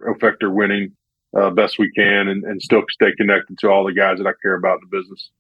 affect 0.07 0.41
their 0.41 0.51
winning 0.51 0.97
uh, 1.39 1.51
best 1.51 1.79
we 1.79 1.91
can 1.93 2.29
and, 2.29 2.45
and 2.45 2.61
still 2.61 2.83
stay 2.91 3.13
connected 3.17 3.59
to 3.59 3.69
all 3.69 3.85
the 3.85 3.93
guys 3.93 4.19
that 4.19 4.27
I 4.27 4.33
care 4.43 4.55
about 4.55 4.81
in 4.83 4.89
the 4.91 4.99
business. 4.99 5.31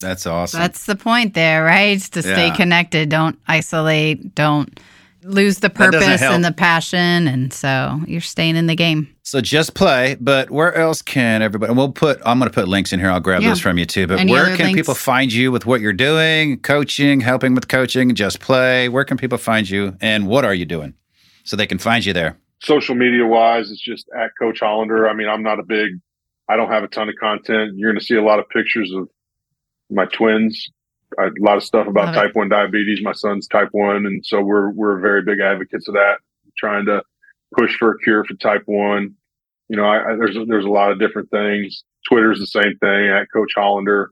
That's 0.00 0.26
awesome. 0.26 0.60
That's 0.60 0.86
the 0.86 0.96
point 0.96 1.34
there, 1.34 1.64
right? 1.64 1.98
To 2.00 2.22
stay 2.22 2.48
Yeah. 2.48 2.54
connected. 2.56 3.08
Don't 3.08 3.38
isolate. 3.48 4.34
Don't 4.34 4.78
lose 5.24 5.58
the 5.58 5.68
purpose 5.70 6.22
and 6.22 6.44
the 6.44 6.52
passion. 6.52 7.26
And 7.26 7.52
so 7.52 8.00
you're 8.06 8.20
staying 8.20 8.54
in 8.56 8.66
the 8.68 8.76
game. 8.76 9.08
So 9.24 9.40
just 9.40 9.74
play, 9.74 10.16
but 10.20 10.50
where 10.50 10.72
else 10.74 11.02
can 11.02 11.42
everybody? 11.42 11.70
And 11.70 11.76
we'll 11.76 11.90
put. 11.92 12.20
I'm 12.24 12.38
going 12.38 12.48
to 12.50 12.54
put 12.54 12.68
links 12.68 12.92
in 12.92 13.00
here. 13.00 13.10
I'll 13.10 13.20
grab 13.20 13.42
Yeah. 13.42 13.48
those 13.48 13.60
from 13.60 13.76
you 13.76 13.84
too. 13.84 14.06
But 14.06 14.20
Any 14.20 14.32
where 14.32 14.46
can 14.56 14.66
links? 14.66 14.78
people 14.78 14.94
find 14.94 15.32
you 15.32 15.50
with 15.52 15.66
what 15.66 15.80
you're 15.80 15.92
doing, 15.92 16.58
coaching, 16.60 17.20
helping 17.20 17.54
with 17.54 17.68
coaching, 17.68 18.14
just 18.14 18.40
play? 18.40 18.88
Where 18.88 19.04
can 19.04 19.16
people 19.18 19.36
find 19.36 19.68
you, 19.68 19.96
and 20.00 20.28
what 20.28 20.44
are 20.44 20.54
you 20.54 20.64
doing, 20.64 20.94
so 21.44 21.56
they 21.56 21.66
can 21.66 21.78
find 21.78 22.04
you 22.06 22.12
there? 22.12 22.36
social 22.60 22.96
media 22.96 23.24
wise, 23.24 23.70
it's 23.70 23.80
just 23.80 24.06
at 24.20 24.30
Coach 24.36 24.60
Hollender. 24.60 25.08
I 25.08 25.12
mean, 25.14 25.28
I'm 25.28 25.44
not 25.44 25.60
a 25.60 25.62
big, 25.62 25.90
I 26.48 26.56
don't 26.56 26.72
have 26.72 26.82
a 26.82 26.88
ton 26.88 27.08
of 27.08 27.14
content. 27.20 27.74
You're 27.76 27.92
going 27.92 28.00
to 28.00 28.04
see 28.04 28.16
a 28.16 28.22
lot 28.22 28.40
of 28.40 28.48
pictures 28.48 28.90
of 28.92 29.08
my 29.90 30.06
twins. 30.06 30.68
I, 31.18 31.26
a 31.26 31.30
lot 31.40 31.56
of 31.56 31.62
stuff 31.64 31.86
about 31.86 32.06
Love 32.06 32.14
it. 32.14 32.18
type 32.18 32.30
one 32.36 32.48
diabetes. 32.50 33.00
My 33.02 33.12
son's 33.12 33.46
type 33.48 33.68
one, 33.72 34.04
and 34.06 34.24
so 34.24 34.40
we're 34.42 34.70
we're 34.70 35.00
very 35.00 35.22
big 35.22 35.40
advocates 35.40 35.88
of 35.88 35.94
that. 35.94 36.18
Trying 36.58 36.84
to 36.86 37.02
push 37.56 37.76
for 37.76 37.92
a 37.92 37.98
cure 38.00 38.24
for 38.24 38.34
type 38.34 38.62
one. 38.66 39.14
You 39.68 39.76
know, 39.76 39.84
I, 39.84 40.12
I, 40.12 40.16
there's 40.16 40.36
there's 40.46 40.64
a 40.66 40.70
lot 40.70 40.92
of 40.92 40.98
different 40.98 41.30
things. 41.30 41.82
Twitter's 42.10 42.38
the 42.40 42.46
same 42.46 42.76
thing 42.80 43.08
at 43.08 43.26
Coach 43.32 43.52
Hollender, 43.56 44.06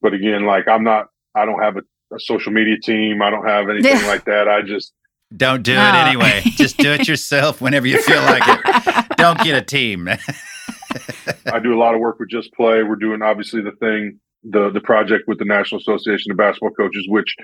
but 0.00 0.14
again, 0.14 0.44
like 0.44 0.66
I'm 0.68 0.84
not, 0.84 1.06
I 1.34 1.44
don't 1.44 1.60
have 1.62 1.76
a, 1.76 1.82
a 2.14 2.20
social 2.20 2.52
media 2.52 2.76
team. 2.82 3.22
I 3.22 3.30
don't 3.30 3.46
have 3.46 3.68
anything 3.68 3.96
Yeah. 3.96 4.06
like 4.08 4.24
that. 4.24 4.48
I 4.48 4.62
just 4.62 4.92
Don't 5.36 5.62
do 5.62 5.74
Oh. 5.76 5.80
it 5.80 5.94
anyway. 5.94 6.40
just 6.44 6.76
do 6.76 6.92
it 6.92 7.06
yourself 7.08 7.60
whenever 7.60 7.86
you 7.86 8.00
feel 8.02 8.20
like 8.22 8.42
it. 8.46 9.06
Don't 9.16 9.40
get 9.40 9.54
a 9.56 9.62
team. 9.62 10.08
I 10.08 11.58
do 11.62 11.74
a 11.74 11.78
lot 11.78 11.94
of 11.94 12.00
work 12.00 12.18
with 12.18 12.28
Just 12.28 12.52
Play. 12.54 12.82
We're 12.82 12.96
doing 12.96 13.22
obviously 13.22 13.62
the 13.62 13.72
thing, 13.72 14.20
the 14.44 14.70
the 14.70 14.80
project 14.80 15.24
with 15.28 15.38
the 15.38 15.44
National 15.44 15.80
Association 15.80 16.30
of 16.32 16.38
Basketball 16.38 16.70
Coaches, 16.70 17.06
which 17.08 17.36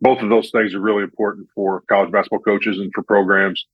both 0.00 0.20
of 0.20 0.30
those 0.30 0.50
things 0.50 0.74
are 0.74 0.80
really 0.80 1.02
important 1.02 1.48
for 1.54 1.82
college 1.88 2.10
basketball 2.10 2.40
coaches 2.40 2.78
and 2.78 2.90
for 2.94 3.02
programs. 3.02 3.66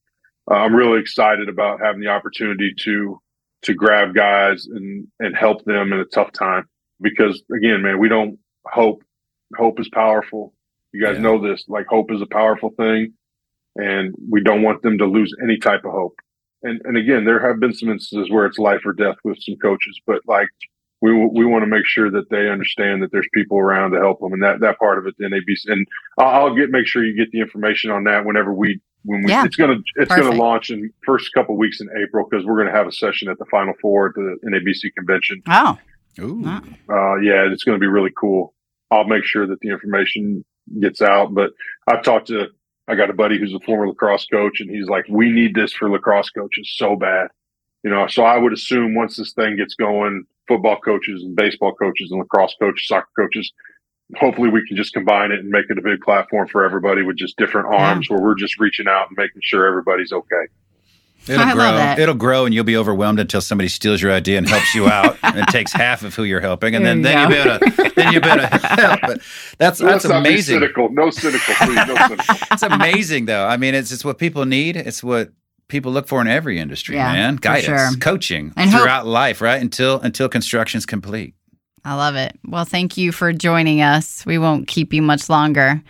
Uh, 0.49 0.55
I'm 0.55 0.75
really 0.75 0.99
excited 0.99 1.49
about 1.49 1.79
having 1.81 2.01
the 2.01 2.07
opportunity 2.09 2.73
to 2.83 3.21
to 3.63 3.73
grab 3.73 4.13
guys 4.13 4.65
and 4.67 5.07
and 5.19 5.35
help 5.35 5.63
them 5.65 5.93
in 5.93 5.99
a 5.99 6.05
tough 6.05 6.31
time 6.31 6.67
because 7.01 7.41
again, 7.55 7.81
man, 7.81 7.99
we 7.99 8.09
don't 8.09 8.37
hope. 8.65 9.03
Hope 9.55 9.79
is 9.79 9.89
powerful. 9.89 10.53
You 10.93 11.03
guys 11.05 11.15
Yeah. 11.15 11.21
know 11.23 11.41
this. 11.41 11.65
Like 11.67 11.85
hope 11.87 12.11
is 12.11 12.21
a 12.21 12.25
powerful 12.27 12.71
thing, 12.71 13.13
and 13.75 14.13
we 14.29 14.41
don't 14.41 14.61
want 14.61 14.81
them 14.81 14.97
to 14.97 15.05
lose 15.05 15.33
any 15.41 15.57
type 15.57 15.85
of 15.85 15.91
hope 15.91 16.15
and 16.63 16.81
and 16.85 16.97
again, 16.97 17.23
there 17.23 17.39
have 17.45 17.59
been 17.59 17.73
some 17.73 17.89
instances 17.89 18.31
where 18.31 18.45
it's 18.45 18.57
life 18.57 18.81
or 18.85 18.91
death 18.93 19.15
with 19.23 19.37
some 19.41 19.55
coaches, 19.61 19.99
but 20.07 20.21
like 20.27 20.49
we 21.01 21.13
we 21.13 21.45
want 21.45 21.63
to 21.63 21.67
make 21.67 21.85
sure 21.85 22.09
that 22.11 22.29
they 22.29 22.49
understand 22.49 23.01
that 23.03 23.11
there's 23.11 23.27
people 23.33 23.57
around 23.59 23.91
to 23.91 23.99
help 23.99 24.19
them, 24.19 24.33
and 24.33 24.41
that 24.43 24.59
that 24.61 24.79
part 24.79 24.97
of 24.97 25.05
it, 25.07 25.15
the 25.17 25.25
NABC, 25.25 25.71
and 25.71 25.87
I'll, 26.17 26.47
I'll 26.47 26.55
get 26.55 26.69
make 26.71 26.87
sure 26.87 27.03
you 27.05 27.15
get 27.15 27.31
the 27.31 27.39
information 27.39 27.91
on 27.91 28.03
that 28.05 28.25
whenever 28.25 28.53
we 28.53 28.81
when 29.03 29.23
we 29.23 29.29
Yeah. 29.31 29.45
it's 29.45 29.55
gonna 29.55 29.75
it's 29.95 30.09
Perfect. 30.09 30.27
gonna 30.27 30.39
launch 30.41 30.69
in 30.71 30.91
first 31.05 31.31
couple 31.33 31.55
weeks 31.57 31.79
in 31.81 31.87
April 32.03 32.25
because 32.29 32.45
we're 32.45 32.57
gonna 32.57 32.75
have 32.75 32.87
a 32.87 32.91
session 32.91 33.29
at 33.29 33.37
the 33.37 33.45
Final 33.45 33.73
Four 33.81 34.07
at 34.09 34.15
the 34.15 34.37
NABC 34.45 34.93
convention. 34.97 35.41
Oh, 35.47 35.77
Ooh. 36.19 36.43
Uh, 36.47 37.15
yeah, 37.17 37.45
it's 37.51 37.63
going 37.63 37.75
to 37.75 37.79
be 37.79 37.85
really 37.85 38.09
cool. 38.19 38.55
I'll 38.89 39.03
make 39.03 39.23
sure 39.23 39.45
that 39.45 39.59
the 39.59 39.69
information 39.69 40.43
gets 40.81 40.99
out. 40.99 41.31
But 41.35 41.51
I've 41.85 42.01
talked 42.01 42.29
to, 42.29 42.47
I 42.87 42.95
got 42.95 43.11
a 43.11 43.13
buddy 43.13 43.37
who's 43.37 43.53
a 43.53 43.59
former 43.59 43.87
lacrosse 43.87 44.25
coach, 44.25 44.59
and 44.59 44.67
he's 44.67 44.87
like, 44.87 45.05
we 45.09 45.29
need 45.31 45.53
this 45.53 45.73
for 45.73 45.91
lacrosse 45.91 46.31
coaches 46.31 46.73
so 46.75 46.95
bad. 46.95 47.27
You 47.83 47.91
know, 47.91 48.07
so 48.07 48.23
I 48.23 48.35
would 48.37 48.51
assume 48.51 48.95
once 48.95 49.15
this 49.17 49.33
thing 49.33 49.57
gets 49.57 49.75
going, 49.75 50.25
football 50.47 50.77
coaches 50.79 51.23
and 51.23 51.35
baseball 51.35 51.73
coaches 51.73 52.11
and 52.11 52.19
lacrosse 52.19 52.55
coaches, 52.59 52.87
soccer 52.87 53.07
coaches, 53.17 53.51
hopefully 54.15 54.49
we 54.49 54.65
can 54.67 54.77
just 54.77 54.93
combine 54.93 55.31
it 55.31 55.39
and 55.39 55.49
make 55.49 55.65
it 55.69 55.77
a 55.77 55.81
big 55.81 55.99
platform 56.01 56.47
for 56.47 56.63
everybody 56.63 57.01
with 57.03 57.17
just 57.17 57.37
different 57.37 57.67
arms 57.73 58.09
where 58.09 58.21
we're 58.21 58.35
just 58.35 58.59
reaching 58.59 58.87
out 58.87 59.07
and 59.09 59.17
making 59.17 59.41
sure 59.43 59.65
everybody's 59.67 60.11
okay. 60.11 60.45
It'll 61.27 61.41
I 61.41 61.45
love 61.47 61.55
grow. 61.55 61.63
that. 61.73 61.99
It'll 61.99 62.15
grow, 62.15 62.45
and 62.45 62.55
you'll 62.55 62.63
be 62.63 62.77
overwhelmed 62.77 63.19
until 63.19 63.41
somebody 63.41 63.67
steals 63.67 64.01
your 64.01 64.13
idea 64.13 64.37
and 64.37 64.47
helps 64.47 64.73
you 64.73 64.87
out, 64.87 65.17
and 65.23 65.45
takes 65.49 65.73
half 65.73 66.03
of 66.03 66.15
who 66.15 66.23
you're 66.23 66.39
helping, 66.39 66.73
and 66.73 66.85
There 66.85 66.95
then 66.95 67.29
you 67.29 67.35
then 67.35 67.59
you 67.59 67.59
go. 67.59 67.59
be 67.59 67.65
able 67.65 67.83
to 67.89 67.93
then 67.95 68.13
you 68.13 68.21
be 68.21 68.29
able 68.29 68.39
to 68.39 68.47
help. 68.47 69.01
But 69.01 69.21
that's 69.57 69.79
So 69.79 69.85
that's 69.85 70.05
let's 70.05 70.05
be 70.05 70.13
amazing. 70.13 70.59
cynical. 70.61 70.89
No 70.89 71.09
cynical, 71.09 71.53
please. 71.55 71.75
No 71.87 71.95
cynical. 72.07 72.35
It's 72.51 72.63
amazing, 72.63 73.25
though. 73.25 73.45
I 73.45 73.57
mean, 73.57 73.75
it's 73.75 73.91
it's 73.91 74.05
what 74.05 74.19
people 74.19 74.45
need. 74.45 74.77
It's 74.77 75.03
what 75.03 75.31
people 75.67 75.91
look 75.91 76.07
for 76.07 76.21
in 76.21 76.27
every 76.27 76.59
industry, 76.59 76.95
Yeah, 76.95 77.11
man. 77.13 77.35
Guidance, 77.37 77.65
sure. 77.65 77.99
coaching 77.99 78.53
And 78.55 78.69
hope. 78.69 78.81
throughout 78.81 79.05
life, 79.05 79.41
right? 79.41 79.61
Until 79.61 79.99
until 79.99 80.29
construction's 80.29 80.85
complete. 80.85 81.33
I 81.85 81.93
love 81.95 82.15
it. 82.15 82.37
Well, 82.45 82.65
thank 82.65 82.97
you 82.97 83.11
for 83.11 83.31
joining 83.33 83.81
us. 83.81 84.25
We 84.25 84.37
won't 84.37 84.67
keep 84.67 84.93
you 84.93 85.01
much 85.01 85.29
longer, 85.29 85.81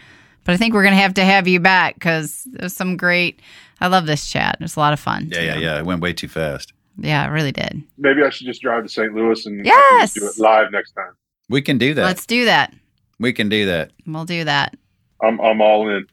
but 0.44 0.54
I 0.54 0.58
think 0.58 0.74
we're 0.74 0.84
going 0.84 0.96
to 0.96 1.02
have 1.02 1.16
to 1.16 1.24
have 1.26 1.48
you 1.48 1.60
back 1.60 1.96
because 1.96 2.44
there's 2.52 2.74
some 2.76 2.98
great. 2.98 3.42
I 3.82 3.88
love 3.88 4.06
this 4.06 4.30
chat. 4.30 4.58
It 4.60 4.64
was 4.64 4.76
a 4.76 4.80
lot 4.80 4.94
of 4.94 5.00
fun. 5.00 5.30
Yeah, 5.32 5.42
yeah, 5.42 5.54
too. 5.56 5.62
yeah. 5.62 5.80
It 5.80 5.86
went 5.86 6.02
way 6.02 6.14
too 6.14 6.28
fast. 6.28 6.74
Yeah, 7.00 7.26
it 7.28 7.30
really 7.32 7.52
did. 7.52 7.84
Maybe 7.98 8.24
I 8.24 8.30
should 8.30 8.48
just 8.48 8.62
drive 8.62 8.84
to 8.84 8.90
St. 8.90 9.14
Louis 9.14 9.46
and 9.46 9.62
I 9.62 9.66
Yes! 9.66 10.14
do 10.14 10.26
it 10.28 10.40
live 10.40 10.72
next 10.72 10.94
time. 10.94 11.12
We 11.50 11.62
can 11.62 11.78
do 11.78 11.94
that. 11.94 12.04
Let's 12.04 12.26
do 12.26 12.46
that. 12.46 12.74
we 13.20 13.34
can 13.34 13.50
do 13.50 13.68
that. 13.68 13.92
We'll 14.06 14.26
do 14.26 14.44
that. 14.44 14.76
I'm 15.24 15.40
I'm 15.42 15.62
all 15.62 15.90
in. 15.90 16.06